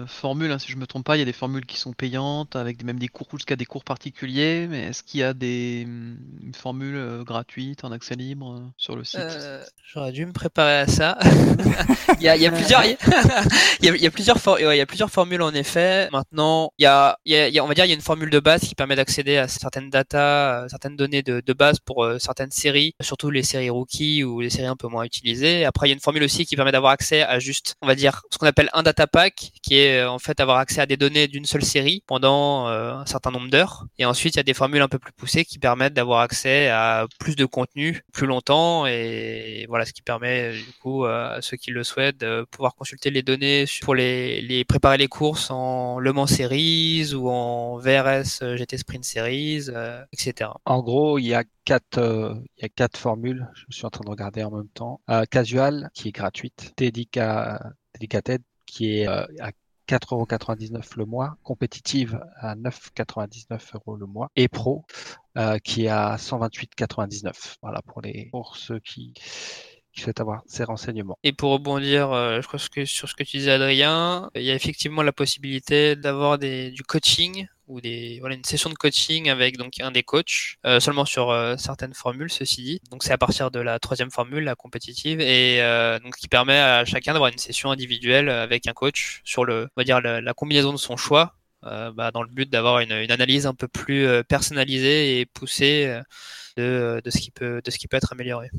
formules 0.08 0.52
hein, 0.52 0.60
si 0.60 0.72
je 0.72 0.78
me 0.78 0.88
trompe 0.88 1.06
pas 1.06 1.18
il 1.18 1.20
y 1.20 1.24
a 1.24 1.26
des 1.26 1.34
formules 1.34 1.66
qui 1.66 1.78
sont 1.78 1.94
payantes 1.94 2.56
avec 2.56 2.84
même 2.84 3.00
des 3.00 3.10
cours 3.10 3.28
jusqu'à 3.39 3.56
des 3.56 3.65
cours 3.65 3.86
particuliers, 3.86 4.67
mais 4.69 4.88
est-ce 4.88 5.02
qu'il 5.02 5.21
y 5.21 5.23
a 5.23 5.34
des 5.34 5.88
une 6.49 6.54
formule 6.54 6.95
euh, 6.95 7.23
gratuite 7.23 7.86
en 7.86 7.91
accès 7.93 8.15
libre 8.15 8.58
euh, 8.58 8.67
sur 8.75 8.97
le 8.97 9.06
site 9.06 9.21
euh, 9.21 9.63
J'aurais 9.84 10.12
dû 10.12 10.25
me 10.25 10.34
préparer 10.34 10.80
à 10.80 10.88
ça. 10.88 11.17
il, 12.19 12.23
y 12.23 12.28
a, 12.28 12.36
y 12.36 12.45
a, 12.45 12.52
plusieurs, 12.52 12.84
il, 12.84 12.97
y 13.82 13.89
a, 13.89 13.95
y 13.95 14.06
a 14.06 14.12
plusieurs, 14.12 14.38
y 14.60 14.82
a 14.82 15.08
formules 15.08 15.41
en 15.41 15.54
effet. 15.54 16.10
Maintenant, 16.12 16.71
il 16.78 16.84
y 16.84 16.86
a, 16.86 17.17
y 17.25 17.58
a, 17.58 17.63
on 17.63 17.67
va 17.67 17.73
dire, 17.73 17.86
il 17.86 17.89
y 17.89 17.91
a 17.91 17.95
une 17.95 18.02
formule 18.02 18.30
de 18.30 18.39
base 18.39 18.62
qui 18.62 18.75
permet 18.75 18.97
d'accéder 18.97 19.38
à 19.38 19.47
certaines 19.47 19.89
data, 19.89 20.65
certaines 20.69 20.97
données 20.97 21.23
de, 21.23 21.41
de 21.43 21.54
base 21.54 21.80
pour 21.80 22.08
certaines 22.19 22.52
séries, 22.52 22.93
surtout 23.02 23.32
les 23.32 23.43
séries 23.43 23.69
rookies 23.69 24.23
ou 24.23 24.41
les 24.41 24.49
séries 24.49 24.67
un 24.67 24.75
peu 24.75 24.88
moins 24.88 25.06
utilisées. 25.06 25.63
Après, 25.65 25.88
il 25.88 25.91
y 25.91 25.93
a 25.93 25.95
une 25.95 26.02
formule 26.02 26.23
aussi 26.23 26.45
qui 26.45 26.56
permet 26.56 26.71
d'avoir 26.71 26.91
accès 26.91 27.23
à 27.23 27.39
juste, 27.39 27.75
on 27.82 27.88
va 27.88 27.95
dire, 27.95 28.21
ce 28.32 28.38
qu'on 28.38 28.47
appelle 28.47 28.69
un 28.73 28.84
data 28.84 29.08
pack, 29.08 29.54
qui 29.63 29.78
est 29.78 30.04
en 30.04 30.19
fait 30.19 30.39
avoir 30.39 30.58
accès 30.58 30.82
à 30.82 30.86
des 30.86 30.97
données 30.97 31.28
d'une 31.28 31.45
seule 31.45 31.63
série 31.63 32.04
pendant 32.06 32.67
un 32.67 33.06
certain 33.06 33.29
nombre 33.32 33.50
d'heures. 33.50 33.86
Et 33.98 34.06
ensuite, 34.06 34.36
il 34.36 34.38
y 34.38 34.39
a 34.39 34.44
des 34.44 34.54
formules 34.54 34.82
un 34.82 34.88
peu 34.88 35.00
plus 35.00 35.13
poussées 35.13 35.46
qui 35.46 35.60
permettent 35.60 35.94
d'avoir 35.94 36.22
accès 36.22 36.70
à 36.70 37.08
plus 37.20 37.36
de 37.36 37.46
contenu 37.46 38.04
plus 38.13 38.28
longtemps. 38.28 38.86
Et 38.86 39.65
voilà, 39.70 39.86
ce 39.86 39.94
qui 39.94 40.02
permet 40.02 40.54
du 40.54 40.74
coup 40.82 41.06
à 41.06 41.38
ceux 41.42 41.58
qui 41.58 41.72
le 41.72 41.84
souhaitent 41.84 42.20
de 42.20 42.46
pouvoir 42.52 42.76
consulter 42.76 43.10
les 43.10 43.24
données 43.24 43.65
pour 43.82 43.96
les, 43.96 44.65
préparer 44.68 44.98
les 44.98 45.08
courses 45.08 45.52
en 45.52 46.00
Le 46.00 46.13
Mans 46.13 46.28
Series 46.28 47.13
ou 47.13 47.30
en 47.30 47.78
VRS 47.78 48.56
GT 48.56 48.78
Sprint 48.78 49.04
Series, 49.04 49.65
euh, 49.70 50.04
etc. 50.13 50.52
En 50.65 50.82
gros, 50.82 51.20
il 51.20 51.26
y 51.26 51.34
a 51.34 51.44
quatre, 51.65 51.98
euh, 51.98 52.34
il 52.58 52.62
y 52.63 52.65
a 52.65 52.70
quatre 52.70 52.98
formules. 52.98 53.48
Je 53.56 53.76
suis 53.76 53.86
en 53.86 53.89
train 53.89 54.04
de 54.04 54.10
regarder 54.10 54.44
en 54.44 54.52
même 54.52 54.70
temps. 54.70 55.02
Euh, 55.10 55.24
casual, 55.30 55.89
qui 55.94 56.10
est 56.10 56.12
gratuite. 56.12 56.74
Dedicated, 56.78 58.42
qui 58.65 59.00
est 59.00 59.08
à 59.08 59.52
4,99€ 59.89 60.97
le 60.97 61.06
mois, 61.06 61.36
compétitive 61.41 62.21
à 62.36 62.56
9,99€ 62.56 63.60
euros 63.73 63.95
le 63.95 64.06
mois 64.06 64.30
et 64.36 64.47
pro 64.47 64.86
euh, 65.38 65.58
qui 65.58 65.86
est 65.86 65.89
à 65.89 66.15
128,99€. 66.15 67.56
Voilà 67.63 67.82
pour 67.82 68.02
les 68.02 68.30
pour 68.32 68.56
ceux 68.56 68.80
qui 68.80 69.15
qui 70.00 70.22
avoir 70.22 70.42
ces 70.48 70.64
renseignements. 70.64 71.18
Et 71.24 71.34
pour 71.34 71.52
rebondir, 71.52 72.12
euh, 72.12 72.42
je 72.42 72.48
crois 72.48 72.60
que 72.74 72.86
sur 72.86 73.10
ce 73.10 73.16
que 73.16 73.24
tu 73.24 73.38
disais 73.38 73.52
Adrien, 73.52 74.30
il 74.36 74.44
y 74.44 74.52
a 74.52 74.56
effectivement 74.56 75.02
la 75.02 75.12
possibilité 75.12 75.96
d'avoir 75.96 76.38
du 76.38 76.84
coaching 76.88 77.48
ou 77.68 77.82
des 77.82 78.20
une 78.24 78.44
session 78.44 78.70
de 78.70 78.76
coaching 78.76 79.30
avec 79.30 79.58
donc 79.58 79.80
un 79.80 79.92
des 79.92 80.02
coachs 80.02 80.56
euh, 80.66 80.80
seulement 80.80 81.06
sur 81.06 81.30
euh, 81.30 81.56
certaines 81.56 81.94
formules 81.94 82.32
ceci 82.32 82.64
dit 82.64 82.82
donc 82.90 83.04
c'est 83.04 83.12
à 83.12 83.18
partir 83.20 83.52
de 83.52 83.60
la 83.60 83.78
troisième 83.78 84.10
formule 84.10 84.44
la 84.44 84.56
compétitive 84.56 85.22
et 85.22 85.60
donc 86.04 86.16
qui 86.16 86.28
permet 86.28 86.58
à 86.58 86.84
chacun 86.86 87.14
d'avoir 87.14 87.32
une 87.32 87.38
session 87.38 87.70
individuelle 87.70 88.30
avec 88.30 88.68
un 88.68 88.74
coach 88.74 89.22
sur 89.24 89.46
le 89.46 89.68
on 89.78 89.82
va 89.82 89.84
dire 89.84 90.02
la, 90.02 90.34
combinaison 90.34 90.72
de 90.72 90.78
son 90.78 90.98
choix 90.98 91.36
bah, 91.62 92.10
dans 92.12 92.24
le 92.24 92.30
but 92.30 92.50
d'avoir 92.50 92.80
une, 92.80 92.92
analyse 92.92 93.46
un 93.46 93.54
peu 93.54 93.68
plus 93.68 94.08
personnalisée 94.24 95.20
et 95.20 95.28
poussée 95.28 96.02
de 96.58 97.02
ce 97.06 97.20
qui 97.20 97.30
peut 97.88 97.98
être 97.98 98.14
amélioré 98.14 98.50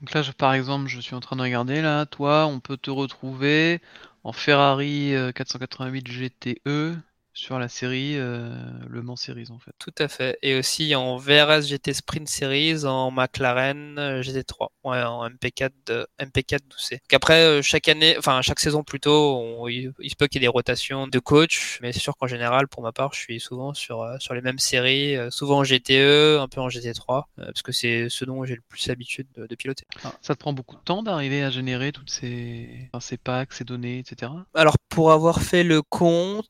donc 0.00 0.12
là 0.14 0.22
par 0.36 0.54
exemple 0.54 0.88
je 0.88 1.00
suis 1.00 1.14
en 1.14 1.20
train 1.20 1.36
de 1.36 1.42
regarder 1.42 1.82
là. 1.82 2.06
Toi 2.06 2.46
on 2.46 2.60
peut 2.60 2.76
te 2.76 2.90
retrouver 2.90 3.80
en 4.24 4.32
Ferrari 4.32 5.12
488 5.34 6.06
GTE 6.08 6.96
sur 7.36 7.58
la 7.58 7.68
série 7.68 8.14
euh, 8.16 8.50
Le 8.88 9.02
Mans 9.02 9.14
Series 9.14 9.50
en 9.50 9.58
fait. 9.58 9.72
Tout 9.78 9.94
à 9.98 10.08
fait. 10.08 10.38
Et 10.42 10.58
aussi 10.58 10.94
en 10.94 11.18
VRS 11.18 11.66
GT 11.66 11.92
Sprint 11.92 12.28
Series, 12.28 12.86
en 12.86 13.10
McLaren 13.10 13.98
euh, 13.98 14.22
GT3, 14.22 14.68
ouais, 14.84 15.02
en 15.02 15.28
MP4 15.28 15.70
de, 15.86 16.06
MP4 16.18 16.60
12C. 16.60 16.92
Donc 16.92 17.12
après 17.12 17.42
euh, 17.42 17.62
chaque 17.62 17.88
année, 17.88 18.16
enfin 18.18 18.40
chaque 18.40 18.58
saison 18.58 18.82
plutôt, 18.82 19.68
il, 19.68 19.92
se 20.08 20.16
peut 20.16 20.26
qu'il 20.26 20.40
y 20.40 20.44
ait 20.44 20.48
des 20.48 20.52
rotations 20.52 21.06
de 21.06 21.18
coach, 21.18 21.78
mais 21.82 21.92
c'est 21.92 22.00
sûr 22.00 22.16
qu'en 22.16 22.26
général, 22.26 22.68
pour 22.68 22.82
ma 22.82 22.92
part, 22.92 23.12
je 23.12 23.20
suis 23.20 23.38
souvent 23.38 23.74
sur 23.74 24.06
sur 24.18 24.34
les 24.34 24.40
mêmes 24.40 24.58
séries, 24.58 25.16
souvent 25.30 25.58
en 25.58 25.64
GTE, 25.64 26.38
un 26.40 26.48
peu 26.48 26.60
en 26.60 26.68
GT3, 26.68 27.24
parce 27.36 27.62
que 27.62 27.72
c'est 27.72 28.08
ce 28.08 28.24
dont 28.24 28.44
j'ai 28.44 28.54
le 28.54 28.62
plus 28.68 28.86
l'habitude 28.88 29.26
de, 29.36 29.54
piloter. 29.56 29.84
Ah, 30.04 30.12
ça 30.22 30.34
te 30.34 30.38
prend 30.38 30.52
beaucoup 30.52 30.76
de 30.76 30.80
temps 30.82 31.02
d'arriver 31.02 31.42
à 31.42 31.50
générer 31.50 31.92
toutes 31.92 32.10
ces, 32.10 32.90
ces 33.00 33.16
packs, 33.16 33.52
ces 33.52 33.64
données, 33.64 33.98
etc. 33.98 34.32
Alors 34.54 34.76
pour 34.88 35.12
avoir 35.12 35.42
fait 35.42 35.64
le 35.64 35.82
compte 35.82 36.46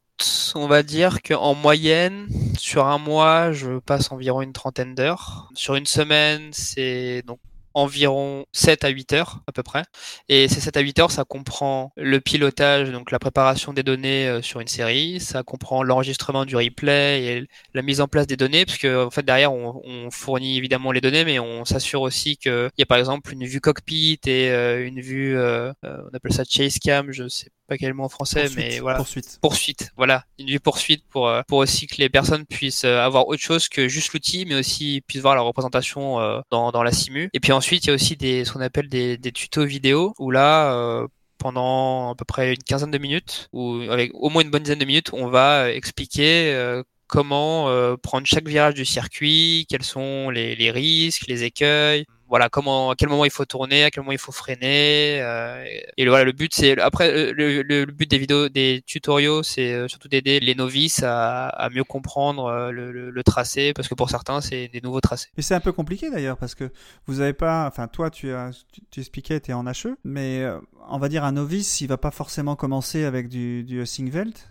on 0.55 0.67
va 0.67 0.83
dire 0.83 1.23
qu'en 1.23 1.55
moyenne, 1.55 2.29
sur 2.59 2.87
un 2.87 2.99
mois, 2.99 3.53
je 3.53 3.79
passe 3.79 4.13
environ 4.13 4.43
une 4.43 4.53
trentaine 4.53 4.95
d'heures. 4.95 5.51
Sur 5.55 5.75
une 5.75 5.87
semaine, 5.87 6.51
c'est 6.53 7.23
donc 7.27 7.39
environ 7.77 8.47
7 8.53 8.85
à 8.85 8.89
8 8.89 9.13
heures 9.13 9.41
à 9.47 9.53
peu 9.53 9.63
près. 9.63 9.83
Et 10.31 10.49
ces 10.49 10.61
7 10.61 10.79
à 10.79 10.81
8 10.81 10.99
heures, 10.99 11.11
ça 11.11 11.25
comprend 11.25 11.93
le 11.97 12.21
pilotage, 12.21 12.91
donc 12.91 13.11
la 13.11 13.19
préparation 13.19 13.75
des 13.75 13.83
données 13.83 14.27
euh, 14.29 14.41
sur 14.41 14.61
une 14.61 14.67
série, 14.67 15.21
ça 15.21 15.43
comprend 15.43 15.83
l'enregistrement 15.83 16.47
du 16.47 16.57
replay 16.57 17.25
et 17.25 17.49
la 17.75 17.83
mise 17.83 18.01
en 18.01 18.09
place 18.09 18.27
des 18.27 18.39
données, 18.39 18.65
parce 18.65 18.79
que 18.79 19.05
en 19.05 19.11
fait 19.11 19.25
derrière 19.25 19.53
on, 19.53 20.11
fournit 20.11 20.57
évidemment 20.57 20.93
les 20.93 21.03
données, 21.03 21.25
mais 21.25 21.39
on 21.39 21.67
s'assure 21.67 22.01
aussi 22.01 22.39
qu'il 22.39 22.71
y 22.79 22.83
a 22.83 22.87
par 22.87 22.99
exemple 22.99 23.33
une 23.33 23.45
vue 23.45 23.61
cockpit 23.61 24.21
et 24.27 24.51
euh, 24.51 24.87
une 24.87 25.01
vue, 25.01 25.37
euh, 25.37 25.73
on 25.85 26.17
appelle 26.17 26.33
ça 26.33 26.45
chase 26.49 26.79
cam, 26.79 27.13
je 27.13 27.29
sais 27.29 27.51
pas 27.67 27.77
quel 27.77 27.95
mot 27.95 28.05
en 28.05 28.09
français, 28.09 28.45
Poursuite, 28.45 28.59
mais 28.59 28.79
voilà. 28.81 28.99
Poursuite. 28.99 29.39
Poursuite, 29.43 29.93
voilà, 29.97 30.25
une 30.39 30.49
vue 30.49 30.61
poursuite 30.61 31.05
pour 31.09 31.29
euh, 31.29 31.43
pour 31.47 31.59
aussi 31.59 31.87
que 31.87 31.97
les 31.99 32.09
personnes 32.09 32.47
puissent 32.47 32.85
euh, 32.85 33.01
avoir 33.01 33.27
autre 33.29 33.43
chose 33.43 33.69
que 33.69 33.89
juste 33.89 34.13
l'outil, 34.13 34.45
mais 34.47 34.55
aussi 34.55 35.03
puissent 35.07 35.23
voir 35.23 35.35
la 35.35 35.41
représentation 35.41 36.21
euh, 36.21 36.41
dans 36.51 36.71
dans 36.73 36.83
la 36.83 36.93
simu. 36.93 37.29
Et 37.33 37.41
puis 37.41 37.53
ensuite, 37.53 37.85
il 37.85 37.89
y 37.89 37.91
a 37.91 37.95
aussi 37.95 38.17
des 38.17 38.45
ce 38.45 38.53
qu'on 38.53 38.61
appelle 38.61 38.89
des 38.89 39.17
des 39.19 39.33
tutos 39.33 39.65
vidéo 39.65 40.15
où 40.19 40.31
là 40.31 40.73
euh, 40.73 41.07
pendant 41.39 42.13
à 42.13 42.15
peu 42.15 42.25
près 42.25 42.55
une 42.55 42.63
quinzaine 42.63 42.91
de 42.91 42.99
minutes 42.99 43.49
ou 43.53 43.81
avec 43.91 44.11
au 44.15 44.31
moins 44.31 44.43
une 44.43 44.51
bonne 44.51 44.63
dizaine 44.63 44.79
de 44.79 44.85
minutes, 44.85 45.11
on 45.13 45.29
va 45.29 45.71
expliquer 45.73 46.53
euh, 46.55 46.83
comment 47.07 47.69
euh, 47.69 47.97
prendre 47.97 48.27
chaque 48.27 48.49
virage 48.49 48.75
du 48.75 48.85
circuit, 48.85 49.67
quels 49.69 49.85
sont 49.85 50.31
les, 50.31 50.57
les 50.57 50.71
risques, 50.71 51.27
les 51.29 51.45
écueils, 51.45 52.05
voilà 52.29 52.49
comment 52.49 52.91
à 52.91 52.95
quel 52.97 53.09
moment 53.09 53.25
il 53.25 53.31
faut 53.31 53.45
tourner, 53.45 53.85
à 53.85 53.91
quel 53.91 54.03
moment 54.03 54.13
il 54.13 54.19
faut 54.19 54.33
freiner. 54.33 55.21
euh, 55.23 55.65
et 55.97 56.05
le- 56.05 56.11
voilà 56.11 56.25
le 56.25 56.33
but 56.33 56.53
c'est 56.55 56.79
après 56.81 57.33
le, 57.33 57.63
le, 57.63 57.63
le 57.63 57.87
but 57.87 58.11
des 58.11 58.19
vidéos 58.19 58.49
des 58.49 58.83
tutoriaux 58.87 59.43
c'est 59.43 59.73
euh, 59.73 59.89
surtout 59.89 60.09
d'aider 60.09 60.41
les 60.41 60.55
novices 60.55 61.03
à, 61.03 61.49
à 61.49 61.71
mieux 61.71 61.85
comprendre 61.85 62.47
euh, 62.47 62.71
le, 62.71 62.93
le, 63.11 63.23
tracé 63.25 63.73
parce 63.75 63.89
que 63.89 63.95
pour 63.95 64.11
certains 64.11 64.41
c'est 64.41 64.69
des 64.69 64.81
nouveaux 64.81 65.01
tracés. 65.01 65.29
Et 65.37 65.43
c'est 65.43 65.55
un 65.55 65.61
peu 65.61 65.73
compliqué 65.73 66.11
d'ailleurs 66.11 66.37
parce 66.37 66.55
que 66.55 66.71
vous 67.07 67.21
avez 67.21 67.33
pas, 67.33 67.67
enfin 67.67 67.89
toi 67.89 68.11
tu 68.11 68.33
as, 68.33 68.51
tu, 68.73 68.81
tu 68.91 69.01
expliquais, 69.01 69.41
tu 69.41 69.51
es 69.51 69.55
en 69.55 69.67
HE, 69.67 69.97
mais 70.05 70.43
euh, 70.43 70.59
on 70.89 70.99
va 70.99 71.09
dire 71.09 71.25
un 71.25 71.33
novice, 71.33 71.81
il 71.81 71.89
va 71.89 71.97
pas 71.97 72.13
forcément 72.13 72.55
commencer 72.55 73.05
avec 73.05 73.29
du, 73.29 73.65
du. 73.65 73.83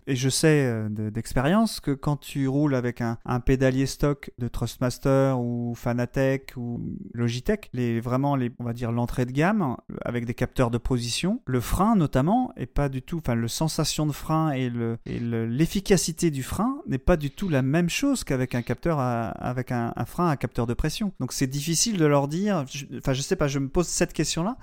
Et 0.07 0.15
je 0.15 0.29
sais 0.29 0.73
de- 0.89 1.09
d'expérience 1.09 1.79
que 1.79 1.91
quand 1.91 2.17
tu 2.17 2.47
roules 2.47 2.75
avec 2.75 3.01
un, 3.01 3.17
un 3.25 3.39
pédalier 3.39 3.85
stock 3.85 4.31
de 4.37 4.47
Trustmaster 4.47 5.37
ou 5.39 5.73
Fanatec 5.75 6.53
ou 6.57 6.81
Logitech, 7.13 7.64
les 7.73 7.99
vraiment 7.99 8.35
les, 8.35 8.51
on 8.59 8.63
va 8.63 8.73
dire 8.73 8.91
l'entrée 8.91 9.25
de 9.25 9.31
gamme 9.31 9.77
avec 10.03 10.25
des 10.25 10.33
capteurs 10.33 10.71
de 10.71 10.77
position, 10.77 11.41
le 11.45 11.59
frein 11.61 11.95
notamment 11.95 12.51
est 12.57 12.65
pas 12.65 12.89
du 12.89 13.01
tout, 13.01 13.17
enfin 13.17 13.35
le 13.35 13.47
sensation 13.47 14.05
de 14.05 14.11
frein 14.11 14.51
et 14.51 14.69
le 14.69 14.97
et 15.05 15.19
le- 15.19 15.45
l'efficacité 15.45 16.31
du 16.31 16.43
frein 16.43 16.77
n'est 16.87 16.97
pas 16.97 17.17
du 17.17 17.31
tout 17.31 17.49
la 17.49 17.61
même 17.61 17.89
chose 17.89 18.23
qu'avec 18.23 18.55
un 18.55 18.61
capteur 18.61 18.99
à- 18.99 19.29
avec 19.29 19.71
un, 19.71 19.93
frein 20.05 20.29
à 20.29 20.37
capteur 20.37 20.67
de 20.67 20.73
pression. 20.73 21.11
Donc 21.19 21.33
c'est 21.33 21.47
difficile 21.47 21.97
de 21.97 22.05
leur 22.05 22.27
dire, 22.27 22.65
je- 22.71 22.85
enfin 22.97 23.13
je 23.13 23.21
sais 23.21 23.35
pas, 23.35 23.47
je 23.47 23.59
me 23.59 23.67
pose 23.69 23.87
cette 23.87 24.13
question 24.13 24.43
là. 24.43 24.57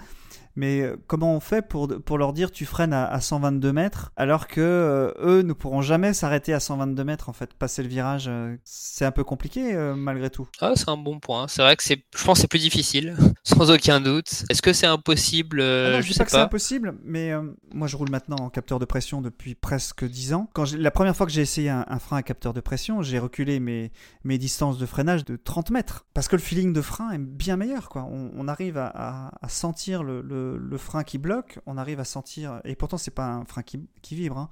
Mais 0.56 0.80
euh, 0.82 0.96
comment 1.06 1.34
on 1.34 1.40
fait 1.40 1.62
pour, 1.62 1.88
pour 2.04 2.18
leur 2.18 2.32
dire 2.32 2.50
tu 2.50 2.66
freines 2.66 2.92
à, 2.92 3.06
à 3.06 3.20
122 3.20 3.72
mètres 3.72 4.12
alors 4.16 4.46
que 4.48 4.60
euh, 4.60 5.12
eux 5.22 5.42
ne 5.42 5.52
pourront 5.52 5.82
jamais 5.82 6.12
s'arrêter 6.12 6.52
à 6.52 6.60
122 6.60 7.04
mètres 7.04 7.28
en 7.28 7.32
fait 7.32 7.54
passer 7.54 7.82
le 7.82 7.88
virage 7.88 8.26
euh, 8.28 8.56
c'est 8.64 9.04
un 9.04 9.10
peu 9.12 9.24
compliqué 9.24 9.74
euh, 9.74 9.94
malgré 9.94 10.28
tout. 10.30 10.48
Ah 10.60 10.72
c'est 10.76 10.88
un 10.88 10.96
bon 10.96 11.20
point. 11.20 11.48
C'est 11.48 11.62
vrai 11.62 11.76
que 11.76 11.82
c'est 11.82 12.04
je 12.16 12.24
pense 12.24 12.38
que 12.38 12.42
c'est 12.42 12.48
plus 12.48 12.58
difficile 12.60 13.16
sans 13.44 13.70
aucun 13.70 14.00
doute. 14.00 14.44
Est-ce 14.50 14.62
que 14.62 14.72
c'est 14.72 14.86
impossible 14.86 15.60
Ah 15.62 15.90
non, 15.92 16.00
je 16.00 16.06
Je 16.08 16.12
sais 16.12 16.18
pas 16.18 16.24
que 16.26 16.30
c'est 16.30 16.36
impossible, 16.38 16.94
mais 17.04 17.32
moi 17.72 17.86
je 17.88 17.96
roule 17.96 18.10
maintenant 18.10 18.36
en 18.36 18.50
capteur 18.50 18.78
de 18.78 18.84
pression 18.84 19.22
depuis 19.22 19.54
presque 19.54 20.04
10 20.04 20.34
ans. 20.34 20.50
Quand 20.52 20.70
la 20.74 20.90
première 20.90 21.16
fois 21.16 21.26
que 21.26 21.32
j'ai 21.32 21.40
essayé 21.42 21.70
un, 21.70 21.84
un 21.88 21.98
frein 21.98 22.18
à 22.18 22.22
capteur 22.22 22.52
de 22.52 22.60
pression, 22.60 23.00
j'ai 23.02 23.18
reculé 23.18 23.58
mes, 23.60 23.90
mes 24.24 24.38
distances 24.38 24.78
de 24.78 24.86
freinage 24.86 25.24
de 25.24 25.36
30 25.36 25.70
mètres. 25.70 26.06
Parce 26.14 26.28
que 26.28 26.36
le 26.36 26.42
feeling 26.42 26.72
de 26.72 26.80
frein 26.82 27.10
est 27.12 27.18
bien 27.18 27.56
meilleur. 27.56 27.88
Quoi. 27.88 28.02
On, 28.10 28.30
on 28.36 28.48
arrive 28.48 28.76
à, 28.78 28.86
à- 28.94 29.30
à 29.40 29.48
sentir 29.48 30.02
le, 30.02 30.20
le- 30.20 30.41
le 30.60 30.76
frein 30.78 31.04
qui 31.04 31.18
bloque, 31.18 31.58
on 31.66 31.76
arrive 31.76 32.00
à 32.00 32.04
sentir, 32.04 32.60
et 32.64 32.74
pourtant 32.74 32.98
c'est 32.98 33.10
pas 33.10 33.26
un 33.26 33.44
frein 33.44 33.62
qui, 33.62 33.88
vibre, 34.14 34.38
hein, 34.38 34.50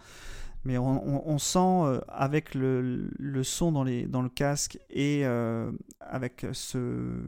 mais 0.65 0.77
on, 0.79 1.39
sent 1.39 1.59
euh, 1.59 2.01
avec 2.09 2.55
le, 2.55 3.11
son 3.43 3.73
dans, 3.73 3.83
le 3.85 4.29
casque 4.29 4.79
et 4.91 5.23
euh, 5.25 5.73
avec 6.01 6.47
ce, 6.53 7.23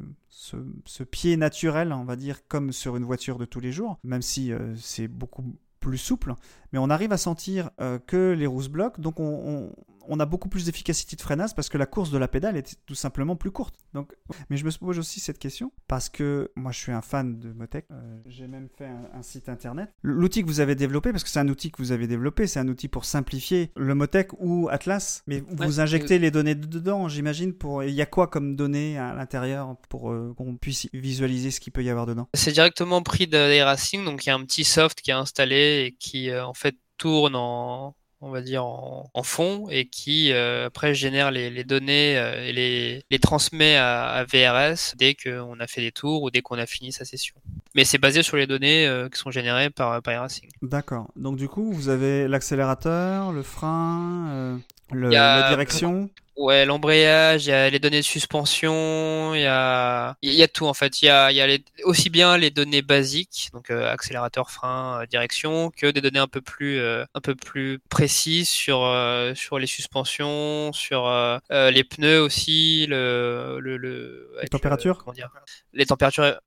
pied 1.10 1.36
naturel, 1.36 1.92
on 1.92 2.04
va 2.04 2.16
dire, 2.16 2.46
comme 2.46 2.72
sur 2.72 2.96
une 2.96 3.04
voiture 3.04 3.38
de 3.38 3.44
tous 3.44 3.60
les 3.60 3.72
jours, 3.72 3.98
même 4.04 4.22
si 4.22 4.52
euh, 4.52 4.74
c'est 4.76 5.08
beaucoup 5.08 5.44
plus 5.80 5.98
souple, 5.98 6.34
mais 6.72 6.78
on 6.78 6.90
arrive 6.90 7.12
à 7.12 7.16
sentir 7.16 7.70
que 8.06 8.32
les 8.32 8.46
roues 8.46 8.68
bloquent, 8.68 9.02
donc 9.02 9.18
on, 9.18 9.72
on- 10.08 10.20
a 10.20 10.26
beaucoup 10.26 10.48
plus 10.48 10.66
d'efficacité 10.66 11.16
de 11.16 11.20
freinage 11.20 11.54
parce 11.54 11.68
que 11.68 11.76
la 11.78 11.86
course 11.86 12.10
de 12.10 12.18
la 12.18 12.28
pédale 12.28 12.56
est 12.56 12.76
tout 12.86 12.94
simplement 12.94 13.34
plus 13.34 13.50
courte. 13.50 13.74
Donc, 13.92 14.12
mais 14.50 14.56
je 14.56 14.64
me 14.64 14.70
pose 14.70 14.98
aussi 14.98 15.18
cette 15.20 15.38
question 15.38 15.72
parce 15.88 16.08
que 16.08 16.50
moi 16.54 16.70
je 16.72 16.78
suis 16.78 16.92
un 16.92 17.02
fan 17.02 17.38
de 17.40 17.52
Motec, 17.52 17.86
Euh, 17.90 18.20
j'ai 18.26 18.46
même 18.46 18.68
fait 18.76 18.86
un, 18.86 19.08
un 19.14 19.22
site 19.22 19.48
internet. 19.48 19.90
L'outil 20.02 20.42
que 20.42 20.46
vous 20.46 20.60
avez 20.60 20.74
développé, 20.74 21.10
parce 21.10 21.24
que 21.24 21.30
c'est 21.30 21.40
un 21.40 21.48
outil 21.48 21.70
que 21.72 21.78
vous 21.82 21.92
avez 21.92 22.06
développé, 22.06 22.46
c'est 22.46 22.60
un 22.60 22.68
outil 22.68 22.88
pour 22.88 23.04
simplifier 23.04 23.70
le 23.76 23.94
Motec 23.94 24.30
ou 24.38 24.68
Atlas, 24.70 25.22
mais 25.26 25.42
vous 25.48 25.80
injectez 25.80 26.18
les 26.18 26.30
données 26.30 26.54
dedans, 26.54 27.08
j'imagine, 27.08 27.52
pour... 27.52 27.82
Il 27.84 27.94
y 27.94 28.02
a 28.02 28.06
quoi 28.06 28.28
comme 28.28 28.54
données 28.56 28.98
à 28.98 29.12
l'intérieur 29.14 29.76
pour 29.88 30.10
euh, 30.12 30.32
qu'on 30.36 30.56
puisse 30.56 30.88
visualiser 30.92 31.50
ce 31.50 31.60
qu'il 31.60 31.72
peut 31.72 31.82
y 31.82 31.90
avoir 31.90 32.06
dedans? 32.06 32.28
C'est 32.34 32.52
directement 32.52 33.02
pris 33.02 33.26
de 33.26 33.62
Racing, 33.62 34.04
donc 34.04 34.24
il 34.24 34.28
y 34.28 34.30
a 34.30 34.34
un 34.36 34.44
petit 34.44 34.64
soft 34.64 35.00
qui 35.00 35.10
est 35.10 35.14
installé 35.14 35.86
et 35.86 35.96
qui 35.98 36.30
euh, 36.30 36.44
en 36.46 36.54
fait 36.54 36.76
tourne 36.98 37.34
en 37.34 37.94
on 38.24 38.30
va 38.30 38.40
dire 38.40 38.64
en, 38.64 39.10
en 39.12 39.22
fond 39.22 39.66
et 39.70 39.86
qui 39.86 40.32
euh, 40.32 40.66
après 40.66 40.94
génère 40.94 41.30
les, 41.30 41.50
les 41.50 41.64
données 41.64 42.16
euh, 42.16 42.44
et 42.46 42.52
les, 42.52 43.02
les 43.10 43.18
transmet 43.18 43.76
à, 43.76 44.04
à 44.10 44.24
VRS 44.24 44.94
dès 44.96 45.14
qu'on 45.14 45.58
a 45.60 45.66
fait 45.66 45.80
des 45.80 45.92
tours 45.92 46.22
ou 46.22 46.30
dès 46.30 46.40
qu'on 46.40 46.56
a 46.58 46.66
fini 46.66 46.92
sa 46.92 47.04
session. 47.04 47.34
Mais 47.74 47.84
c'est 47.84 47.98
basé 47.98 48.22
sur 48.22 48.36
les 48.36 48.46
données 48.46 48.86
euh, 48.86 49.08
qui 49.08 49.18
sont 49.18 49.30
générées 49.30 49.70
par, 49.70 50.00
par 50.02 50.20
Racing. 50.20 50.48
D'accord. 50.62 51.08
Donc 51.16 51.36
du 51.36 51.48
coup, 51.48 51.72
vous 51.72 51.88
avez 51.88 52.28
l'accélérateur, 52.28 53.32
le 53.32 53.42
frein, 53.42 54.58
le- 54.92 55.08
a- 55.08 55.10
la 55.40 55.48
direction. 55.50 56.08
Ouais, 56.34 56.64
l'embrayage, 56.64 57.44
il 57.46 57.50
y 57.50 57.52
a 57.52 57.68
les 57.68 57.78
données 57.78 57.98
de 58.00 58.04
suspension, 58.06 59.34
il 59.34 59.42
y 59.42 59.46
a, 59.46 60.16
il 60.22 60.32
y 60.32 60.42
a 60.42 60.48
tout 60.48 60.64
en 60.64 60.72
fait. 60.72 61.02
Il 61.02 61.04
y 61.04 61.08
a, 61.10 61.30
il 61.30 61.36
y 61.36 61.42
a 61.42 61.46
les- 61.46 61.62
aussi 61.84 62.08
bien 62.08 62.38
les 62.38 62.50
données 62.50 62.80
basiques, 62.80 63.50
donc 63.52 63.70
euh, 63.70 63.92
accélérateur, 63.92 64.50
frein, 64.50 65.02
euh, 65.02 65.06
direction, 65.06 65.70
que 65.70 65.88
des 65.90 66.00
données 66.00 66.18
un 66.20 66.28
peu 66.28 66.40
plus, 66.40 66.78
euh, 66.78 67.04
un 67.14 67.20
peu 67.20 67.34
plus 67.34 67.80
précises 67.90 68.48
sur 68.48 68.82
euh, 68.82 69.34
sur 69.34 69.58
les 69.58 69.66
suspensions, 69.66 70.72
sur 70.72 71.06
euh, 71.06 71.38
euh, 71.52 71.70
les 71.70 71.84
pneus 71.84 72.22
aussi, 72.22 72.86
le 72.88 73.58
le, 73.60 73.76
le 73.76 74.32
avec, 74.38 74.50
températures 74.52 74.98
comment 74.98 75.12
dire, 75.12 75.28
les 75.74 75.84
températures. 75.84 76.24
euh, 76.24 76.38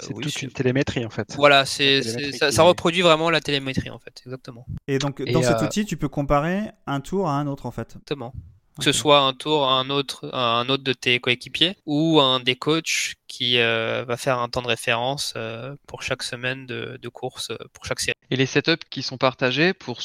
C'est 0.00 0.12
oui, 0.14 0.22
toute 0.24 0.42
une 0.42 0.50
télémétrie 0.50 1.04
en 1.06 1.10
fait. 1.10 1.36
Voilà, 1.36 1.64
c'est, 1.66 2.02
ça, 2.32 2.62
reproduit 2.64 3.02
vraiment 3.02 3.30
la 3.30 3.40
télémétrie 3.40 3.90
en 3.90 4.00
fait, 4.00 4.20
exactement. 4.26 4.66
Et 4.88 4.98
donc 4.98 5.22
Et, 5.24 5.32
dans 5.32 5.42
cet 5.42 5.62
euh, 5.62 5.66
outil, 5.66 5.84
tu 5.86 5.96
peux 5.96 6.08
comparer 6.08 6.72
un 6.86 7.00
tour 7.00 7.28
à 7.28 7.34
un 7.38 7.46
autre 7.46 7.66
en 7.66 7.70
fait. 7.70 7.88
Exactement. 7.90 8.34
Que 8.80 8.92
ce 8.92 8.92
soit 8.92 9.20
un 9.20 9.32
tour 9.34 9.68
à 9.68 9.74
un 9.74 9.90
autre, 9.90 10.28
à 10.32 10.58
un 10.58 10.68
autre 10.68 10.82
de 10.82 10.92
tes 10.92 11.20
coéquipiers 11.20 11.76
ou 11.86 12.20
un 12.20 12.40
des 12.40 12.56
coachs 12.56 13.14
qui 13.28 13.58
euh, 13.58 14.04
va 14.04 14.16
faire 14.16 14.38
un 14.38 14.48
temps 14.48 14.62
de 14.62 14.66
référence 14.66 15.34
euh, 15.36 15.76
pour 15.86 16.02
chaque 16.02 16.22
semaine 16.22 16.66
de, 16.66 16.98
de 17.00 17.08
course, 17.08 17.52
pour 17.72 17.84
chaque 17.84 18.00
série. 18.00 18.16
Et 18.30 18.36
les 18.36 18.46
setups 18.46 18.84
qui 18.90 19.02
sont 19.02 19.18
partagés 19.18 19.74
pour, 19.74 20.00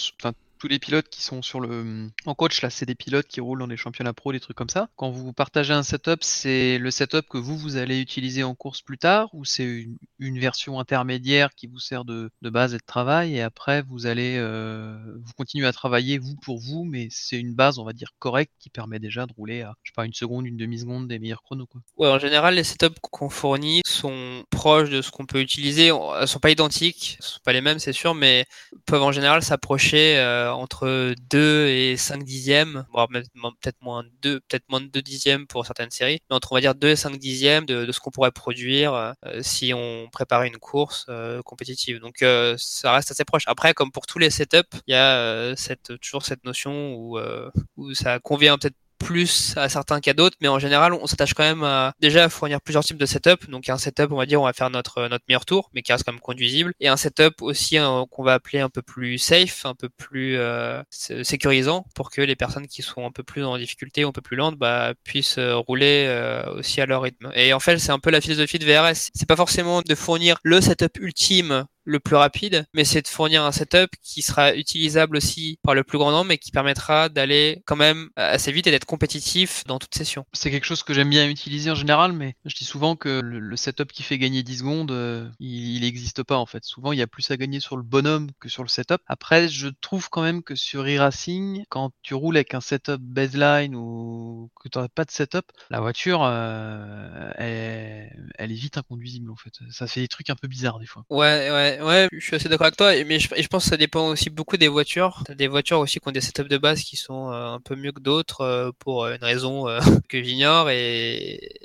tous 0.60 0.68
les 0.68 0.80
pilotes 0.80 1.10
qui 1.10 1.22
sont 1.22 1.42
sur 1.42 1.60
le, 1.60 2.10
en 2.26 2.36
coach, 2.36 2.62
là, 2.62 2.70
c'est 2.70 2.86
des 2.86 2.96
pilotes 2.96 3.28
qui 3.28 3.42
roulent 3.42 3.60
dans 3.60 3.68
des 3.68 3.78
championnats 3.78 4.14
pro, 4.14 4.32
des 4.32 4.40
trucs 4.40 4.58
comme 4.58 4.70
ça. 4.70 4.90
Quand 4.96 5.12
vous 5.12 5.34
partagez 5.34 5.74
un 5.74 5.84
setup, 5.84 6.24
c'est 6.24 6.78
le 6.78 6.92
setup 6.92 7.28
que 7.30 7.38
vous, 7.38 7.58
vous 7.58 7.78
allez 7.78 8.00
utiliser 8.00 8.44
en 8.44 8.56
course 8.56 8.82
plus 8.82 8.98
tard, 8.98 9.30
ou 9.34 9.46
c'est 9.46 9.88
une, 10.20 10.40
version 10.40 10.80
intermédiaire 10.80 11.56
qui 11.56 11.68
vous 11.68 11.80
sert 11.80 12.04
de, 12.04 12.30
base 12.42 12.74
et 12.74 12.78
de 12.78 12.84
travail, 12.86 13.36
et 13.36 13.42
après, 13.42 13.82
vous 13.84 14.06
allez, 14.06 14.36
euh, 14.38 14.98
vous 15.24 15.34
continuez 15.34 15.66
à 15.66 15.72
travailler, 15.72 16.18
vous, 16.18 16.36
pour 16.36 16.60
vous, 16.60 16.84
mais 16.84 17.08
c'est 17.10 17.38
une 17.38 17.54
base, 17.54 17.80
on 17.80 17.86
va 17.86 17.94
dire, 17.94 18.12
correcte, 18.20 18.52
qui 18.60 18.70
permet 18.70 19.00
déjà 19.00 19.26
de 19.26 19.34
rouler 19.34 19.62
à, 19.62 19.76
je 19.84 19.92
sais 19.92 19.96
pas, 19.96 20.06
une 20.06 20.14
seconde, 20.14 20.46
une 20.46 20.58
demi-seconde 20.58 21.08
des 21.08 21.20
meilleurs 21.20 21.42
chronos, 21.42 21.68
quoi. 21.68 21.82
Ouais, 21.98 22.10
en 22.10 22.20
général, 22.20 22.56
les 22.56 22.64
setups 22.64 23.00
qu'on 23.02 23.30
fournit 23.30 23.82
sont 23.86 24.44
proches 24.50 24.90
de 24.90 25.02
ce 25.02 25.12
qu'on 25.12 25.26
peut 25.26 25.42
utiliser. 25.42 25.92
Elles 26.20 26.28
sont 26.28 26.40
pas 26.40 26.52
identiques, 26.52 27.18
elles 27.20 27.26
sont 27.26 27.40
pas 27.44 27.54
les 27.54 27.62
mêmes, 27.62 27.80
c'est 27.80 27.94
sûr, 27.94 28.14
mais 28.14 28.46
peuvent 28.86 29.04
en 29.04 29.12
général 29.12 29.42
s'approcher 29.42 30.18
euh, 30.18 30.45
entre 30.54 31.14
2 31.30 31.68
et 31.68 31.98
5 31.98 32.24
dixièmes, 32.24 32.86
voire 32.92 33.08
peut-être 33.08 33.82
moins 33.82 34.04
de 34.04 34.10
2, 34.22 34.40
peut-être 34.42 34.66
moins 34.70 34.82
de 34.82 34.88
2 34.88 35.02
dixièmes 35.02 35.48
pour 35.48 35.66
certaines 35.66 35.92
séries, 35.92 36.20
mais 36.30 36.36
entre 36.36 36.52
on 36.52 36.56
va 36.56 36.62
dire 36.62 36.76
2 36.76 36.90
et 36.90 36.96
5 36.96 37.18
dixièmes 37.18 37.66
de, 37.66 37.92
ce 37.92 38.00
qu'on 38.00 38.12
pourrait 38.12 38.32
produire 38.32 38.94
euh, 38.94 39.14
si 39.42 39.74
on 39.74 40.08
préparait 40.12 40.48
une 40.48 40.58
course 40.58 41.06
euh, 41.10 41.42
compétitive. 41.44 42.00
Donc 42.00 42.22
euh, 42.22 42.56
ça 42.58 42.92
reste 42.94 43.12
assez 43.12 43.26
proche. 43.26 43.44
Après, 43.48 43.74
comme 43.74 43.92
pour 43.92 44.06
tous 44.06 44.20
les 44.20 44.30
setups, 44.30 44.78
il 44.88 44.92
y 44.92 44.96
a 44.96 45.18
euh, 45.18 45.56
toujours 46.02 46.24
cette 46.26 46.44
notion 46.44 47.18
euh, 47.18 47.50
où 47.78 47.94
ça 47.94 48.20
convient 48.20 48.58
peut-être 48.58 48.76
plus 49.06 49.54
à 49.56 49.70
certains 49.70 50.00
qu'à 50.00 50.14
d'autres, 50.14 50.36
mais 50.42 50.48
en 50.48 50.58
général, 50.58 50.94
on 50.94 51.06
s'attache 51.06 51.36
quand 51.36 51.44
même 51.44 51.64
à, 51.64 51.94
déjà 52.00 52.24
à 52.24 52.30
fournir 52.30 52.60
plusieurs 52.60 52.84
types 52.84 52.98
de 52.98 53.06
setup. 53.06 53.48
Donc 53.50 53.70
un 53.70 53.78
setup, 53.78 54.12
on 54.12 54.18
va 54.18 54.26
dire, 54.26 54.42
on 54.42 54.46
va 54.46 54.54
faire 54.54 54.72
notre 54.72 55.08
notre 55.08 55.24
meilleur 55.30 55.46
tour, 55.46 55.70
mais 55.74 55.84
qui 55.84 55.92
reste 55.92 56.04
quand 56.04 56.12
même 56.12 56.22
conduisible, 56.22 56.74
et 56.80 56.88
un 56.88 56.98
setup 56.98 57.42
aussi 57.42 57.78
qu'on 58.10 58.24
va 58.24 58.34
appeler 58.34 58.60
un 58.60 58.70
peu 58.70 58.82
plus 58.82 59.20
safe, 59.20 59.66
un 59.66 59.76
peu 59.76 59.90
plus 59.90 60.38
euh, 60.38 60.82
sécurisant, 60.90 61.86
pour 61.94 62.10
que 62.10 62.22
les 62.22 62.36
personnes 62.36 62.68
qui 62.68 62.82
sont 62.82 63.06
un 63.06 63.12
peu 63.12 63.24
plus 63.24 63.44
en 63.44 63.58
difficulté, 63.58 64.04
un 64.04 64.12
peu 64.12 64.22
plus 64.22 64.38
lentes, 64.38 64.58
bah, 64.58 64.94
puissent 65.04 65.38
euh, 65.38 65.56
rouler 65.56 66.06
euh, 66.08 66.44
aussi 66.56 66.82
à 66.82 66.88
leur 66.88 67.04
rythme. 67.04 67.32
Et 67.36 67.54
en 67.54 67.60
fait, 67.60 67.78
c'est 67.78 67.92
un 67.92 68.00
peu 68.00 68.10
la 68.10 68.22
philosophie 68.22 68.60
de 68.60 68.66
VRS. 68.66 69.12
C'est 69.14 69.28
pas 69.28 69.36
forcément 69.36 69.82
de 69.82 69.96
fournir 69.96 70.38
le 70.44 70.62
setup 70.62 70.98
ultime 71.00 71.66
le 71.86 72.00
plus 72.00 72.16
rapide, 72.16 72.66
mais 72.74 72.84
c'est 72.84 73.04
de 73.04 73.08
fournir 73.08 73.44
un 73.44 73.52
setup 73.52 73.92
qui 74.02 74.22
sera 74.22 74.56
utilisable 74.56 75.18
aussi 75.18 75.60
par 75.64 75.76
le 75.76 75.84
plus 75.84 75.98
grand 75.98 76.12
nombre 76.12 76.32
et 76.32 76.38
qui 76.38 76.52
permettra 76.52 77.10
d'aller 77.10 77.62
quand 77.66 77.76
même 77.76 78.10
assez 78.16 78.52
vite 78.52 78.68
et 78.68 78.72
d'être 78.72 78.86
compétitif 78.86 79.64
dans 79.68 79.80
toute 79.80 79.94
session. 79.96 80.26
C'est 80.34 80.52
quelque 80.52 80.66
chose 80.66 80.84
que 80.84 80.94
j'aime 80.94 81.10
bien 81.10 81.30
utiliser 81.30 81.72
en 81.72 81.76
général, 81.76 82.12
mais 82.12 82.36
je 82.46 82.56
dis 82.56 82.66
souvent 82.66 82.96
que 82.96 83.22
le, 83.24 83.56
setup 83.56 83.92
qui 83.94 84.04
fait 84.04 84.18
gagner 84.18 84.44
10 84.44 84.58
secondes, 84.58 84.92
euh, 84.92 85.30
il 85.40 85.82
n'existe 85.82 86.24
pas 86.24 86.38
en 86.38 86.46
fait. 86.46 86.66
Souvent, 86.66 86.92
il 86.92 87.00
y 87.00 87.02
a 87.02 87.08
plus 87.08 87.30
à 87.32 87.38
gagner 87.38 87.60
sur 87.60 87.78
le 87.78 87.84
bonhomme 87.84 88.30
que 88.40 88.50
sur 88.50 88.64
le 88.64 88.68
setup. 88.68 89.02
Après, 89.08 89.48
je 89.48 89.70
trouve 89.82 90.10
quand 90.10 90.22
même 90.22 90.44
que 90.44 90.56
sur 90.56 90.84
e-racing, 90.84 91.64
quand 91.70 91.92
tu 92.02 92.16
roules 92.16 92.36
avec 92.36 92.54
un 92.54 92.62
setup 92.62 93.00
baseline 93.00 93.76
ou 93.76 94.50
que 94.62 94.68
tu 94.68 94.78
n'as 94.78 94.90
pas 94.90 95.06
de 95.06 95.12
setup, 95.12 95.46
la 95.70 95.80
voiture, 95.80 96.24
euh, 96.24 97.32
elle, 97.36 98.32
elle 98.38 98.52
est 98.52 98.56
vite 98.56 98.78
inconduisible 98.78 99.32
en 99.32 99.36
fait. 99.36 99.54
Ça 99.72 99.88
fait 99.88 100.02
des 100.02 100.08
trucs 100.08 100.30
un 100.30 100.36
peu 100.36 100.48
bizarres 100.48 100.80
des 100.80 100.86
fois. 100.86 101.06
Ouais, 101.10 101.50
ouais 101.52 101.75
ouais, 101.82 102.08
je 102.12 102.20
suis 102.20 102.36
assez 102.36 102.50
d'accord 102.50 102.68
avec 102.68 102.78
toi, 102.78 102.92
mais 103.06 103.20
je, 103.20 103.48
pense 103.48 103.64
que 103.64 103.70
ça 103.70 103.78
dépend 103.78 104.08
aussi 104.08 104.30
beaucoup 104.30 104.58
des 104.58 104.68
voitures. 104.68 105.24
T'as 105.26 105.36
des 105.36 105.48
voitures 105.48 105.80
aussi 105.80 106.00
qui 106.00 106.08
ont 106.08 106.12
des 106.12 106.22
setups 106.22 106.50
de 106.50 106.58
base 106.58 106.82
qui 106.82 106.98
sont 106.98 107.32
euh, 107.32 107.54
un 107.54 107.60
peu 107.60 107.76
mieux 107.76 107.92
que 107.92 108.00
d'autres 108.00 108.42
euh, 108.42 108.72
pour 108.80 109.08
une 109.08 109.24
raison 109.24 109.68
euh, 109.68 109.80
que 110.10 110.22
j'ignore 110.24 110.70
et, 110.70 111.58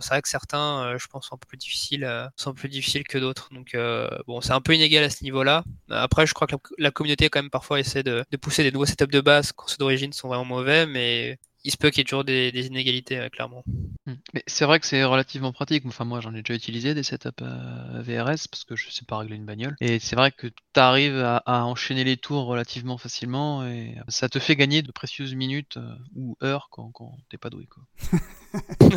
c'est 0.00 0.08
vrai 0.08 0.22
que 0.22 0.28
certains, 0.28 0.96
je 0.96 1.06
pense, 1.06 1.28
sont 1.28 1.36
plus 1.36 1.58
difficiles, 1.58 2.10
sont 2.36 2.54
plus 2.54 2.70
difficiles 2.70 3.06
que 3.06 3.18
d'autres. 3.18 3.50
Donc 3.52 3.76
bon, 4.26 4.40
c'est 4.40 4.54
un 4.54 4.62
peu 4.62 4.74
inégal 4.74 5.04
à 5.04 5.10
ce 5.10 5.22
niveau-là. 5.22 5.64
Après, 5.90 6.26
je 6.26 6.32
crois 6.32 6.46
que 6.46 6.56
la, 6.78 6.90
communauté 6.90 7.28
quand 7.28 7.42
même 7.42 7.50
parfois 7.50 7.78
essaie 7.78 8.02
de, 8.02 8.24
pousser 8.40 8.62
des 8.62 8.72
nouveaux 8.72 8.86
setups 8.86 9.06
de 9.08 9.20
base 9.20 9.52
quand 9.52 9.68
ceux 9.68 9.76
d'origine 9.76 10.14
sont 10.14 10.28
vraiment 10.28 10.46
mauvais, 10.46 10.86
mais 10.86 11.38
il 11.64 11.70
se 11.70 11.76
peut 11.76 11.90
qu'il 11.90 11.98
y 11.98 12.02
ait 12.02 12.04
toujours 12.04 12.24
des, 12.24 12.66
inégalités, 12.66 13.28
clairement. 13.30 13.64
Hmm. 14.06 14.14
Mais 14.34 14.42
c'est 14.46 14.64
vrai 14.64 14.80
que 14.80 14.86
c'est 14.86 15.04
relativement 15.04 15.52
pratique. 15.52 15.84
Enfin, 15.86 16.04
moi, 16.04 16.20
j'en 16.20 16.34
ai 16.34 16.42
déjà 16.42 16.54
utilisé 16.54 16.94
des 16.94 17.04
setups 17.04 17.30
euh, 17.42 18.02
VRS 18.02 18.48
parce 18.50 18.64
que 18.64 18.74
je 18.74 18.90
sais 18.90 19.04
pas 19.04 19.18
régler 19.18 19.36
une 19.36 19.44
bagnole. 19.44 19.76
Et 19.80 20.00
c'est 20.00 20.16
vrai 20.16 20.32
que 20.32 20.48
tu 20.48 20.80
arrives 20.80 21.22
à, 21.22 21.64
enchaîner 21.64 22.02
les 22.02 22.16
tours 22.16 22.46
relativement 22.46 22.98
facilement 22.98 23.64
et 23.64 23.96
ça 24.08 24.28
te 24.28 24.38
fait 24.38 24.56
gagner 24.56 24.82
de 24.82 24.90
précieuses 24.90 25.34
minutes 25.34 25.76
euh, 25.76 25.94
ou 26.16 26.36
heures 26.42 26.68
quand, 26.70 26.90
quand 26.90 27.16
t'es 27.28 27.38
pas 27.38 27.50
doué. 27.50 27.66
Quoi. 27.66 27.84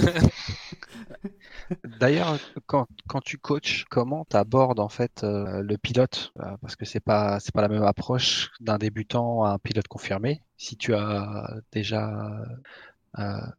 D'ailleurs, 1.99 2.37
quand, 2.65 2.87
quand, 3.07 3.21
tu 3.21 3.37
coaches, 3.37 3.85
comment 3.89 4.25
tu 4.29 4.37
abordes 4.37 4.79
en 4.79 4.89
fait 4.89 5.23
euh, 5.23 5.61
le 5.61 5.77
pilote? 5.77 6.33
Parce 6.61 6.75
que 6.75 6.85
c'est 6.85 6.99
pas 6.99 7.39
c'est 7.39 7.53
pas 7.53 7.61
la 7.61 7.69
même 7.69 7.83
approche 7.83 8.51
d'un 8.59 8.77
débutant 8.77 9.43
à 9.43 9.51
un 9.51 9.59
pilote 9.59 9.87
confirmé. 9.87 10.41
Si 10.57 10.77
tu 10.77 10.93
as 10.93 11.59
déjà 11.71 12.09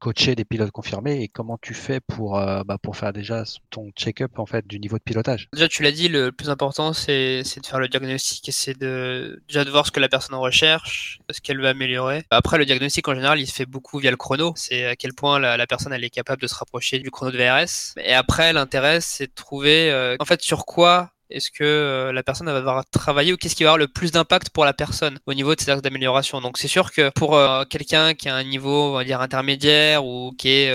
coacher 0.01 0.35
des 0.35 0.45
pilotes 0.45 0.71
confirmés 0.71 1.23
et 1.23 1.29
comment 1.29 1.59
tu 1.61 1.75
fais 1.75 2.01
pour, 2.01 2.39
euh, 2.39 2.63
bah, 2.65 2.77
pour 2.83 2.97
faire 2.97 3.13
déjà 3.13 3.45
ton 3.71 3.91
check-up 3.97 4.39
en 4.39 4.47
fait 4.47 4.67
du 4.67 4.79
niveau 4.79 4.99
de 4.99 5.03
pilotage? 5.03 5.49
Déjà, 5.53 5.69
tu 5.69 5.83
l'as 5.83 5.93
dit, 5.93 6.09
le 6.09 6.33
plus 6.33 6.51
important 6.51 6.93
c'est 6.93 7.43
de 7.43 7.67
faire 7.67 7.79
le 7.79 7.89
diagnostic 7.89 8.49
et 8.49 8.53
c'est 8.53 8.79
de 8.79 9.43
déjà 9.49 9.65
de 9.65 9.71
voir 9.71 9.87
ce 9.87 9.93
que 9.93 10.01
la 10.01 10.09
personne 10.09 10.35
recherche, 10.37 11.21
ce 11.31 11.41
qu'elle 11.41 11.61
veut 11.61 11.69
améliorer. 11.69 12.25
Après, 12.31 12.59
le 12.59 12.67
diagnostic 12.67 13.07
en 13.09 13.15
général, 13.15 13.41
il 13.41 13.47
se 13.47 13.55
fait 13.55 13.67
beaucoup 13.67 13.99
via 13.99 14.11
le 14.11 14.17
chrono. 14.17 14.53
C'est 14.57 14.87
à 14.87 14.97
quel 14.97 15.15
point 15.15 15.39
la, 15.39 15.57
la, 15.57 15.67
personne 15.67 15.93
elle 15.93 16.05
est 16.05 16.11
capable 16.11 16.43
de 16.43 16.47
se 16.47 16.55
rapprocher 16.55 16.99
du 16.99 17.11
chrono 17.11 17.33
de 17.33 17.39
VRS. 17.39 17.95
Et 17.99 18.15
après, 18.15 18.53
l'intérêt 18.53 19.01
c'est 19.01 19.27
de 19.27 19.35
trouver 19.35 19.91
euh, 19.91 20.17
en 20.21 20.25
fait 20.25 20.43
sur 20.43 20.67
quoi 20.67 21.13
est-ce 21.31 21.51
que 21.51 21.65
euh, 21.65 22.13
la 22.13 22.23
personne 22.23 22.47
va 22.47 22.59
devoir 22.59 22.85
travailler 22.91 23.33
ou 23.33 23.37
qu'est-ce 23.37 23.57
qui 23.57 23.65
va 23.65 23.71
avoir 23.71 23.79
le 23.79 23.89
plus 23.89 24.13
d'impact 24.13 24.51
pour 24.51 24.65
la 24.65 24.73
personne 24.73 25.19
au 25.27 25.35
niveau 25.35 25.55
de 25.55 25.61
ses 25.61 25.71
axes 25.71 25.83
d'amélioration? 25.83 26.41
Donc 26.41 26.59
c'est 26.59 26.69
sûr 26.69 26.93
que 26.93 27.11
pour 27.11 27.37
euh, 27.37 27.65
quelqu'un 27.65 28.15
qui 28.15 28.29
a 28.29 28.35
un 28.35 28.45
niveau, 28.45 28.91
on 28.91 28.93
va 28.93 29.05
dire 29.05 29.21
intermédiaire 29.21 30.05
ou 30.05 30.33
qui 30.39 30.51
est 30.51 30.73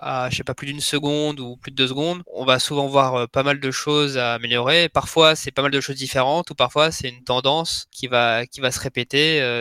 à 0.00 0.28
je 0.30 0.36
sais 0.36 0.44
pas 0.44 0.54
plus 0.54 0.66
d'une 0.66 0.80
seconde 0.80 1.40
ou 1.40 1.56
plus 1.56 1.70
de 1.70 1.76
deux 1.76 1.88
secondes, 1.88 2.22
on 2.32 2.44
va 2.44 2.58
souvent 2.58 2.86
voir 2.86 3.14
euh, 3.14 3.26
pas 3.26 3.42
mal 3.42 3.60
de 3.60 3.70
choses 3.70 4.16
à 4.16 4.34
améliorer. 4.34 4.88
Parfois 4.88 5.36
c'est 5.36 5.50
pas 5.50 5.62
mal 5.62 5.70
de 5.70 5.80
choses 5.80 5.96
différentes 5.96 6.50
ou 6.50 6.54
parfois 6.54 6.90
c'est 6.90 7.08
une 7.08 7.24
tendance 7.24 7.86
qui 7.90 8.06
va 8.06 8.46
qui 8.46 8.60
va 8.60 8.70
se 8.70 8.80
répéter 8.80 9.20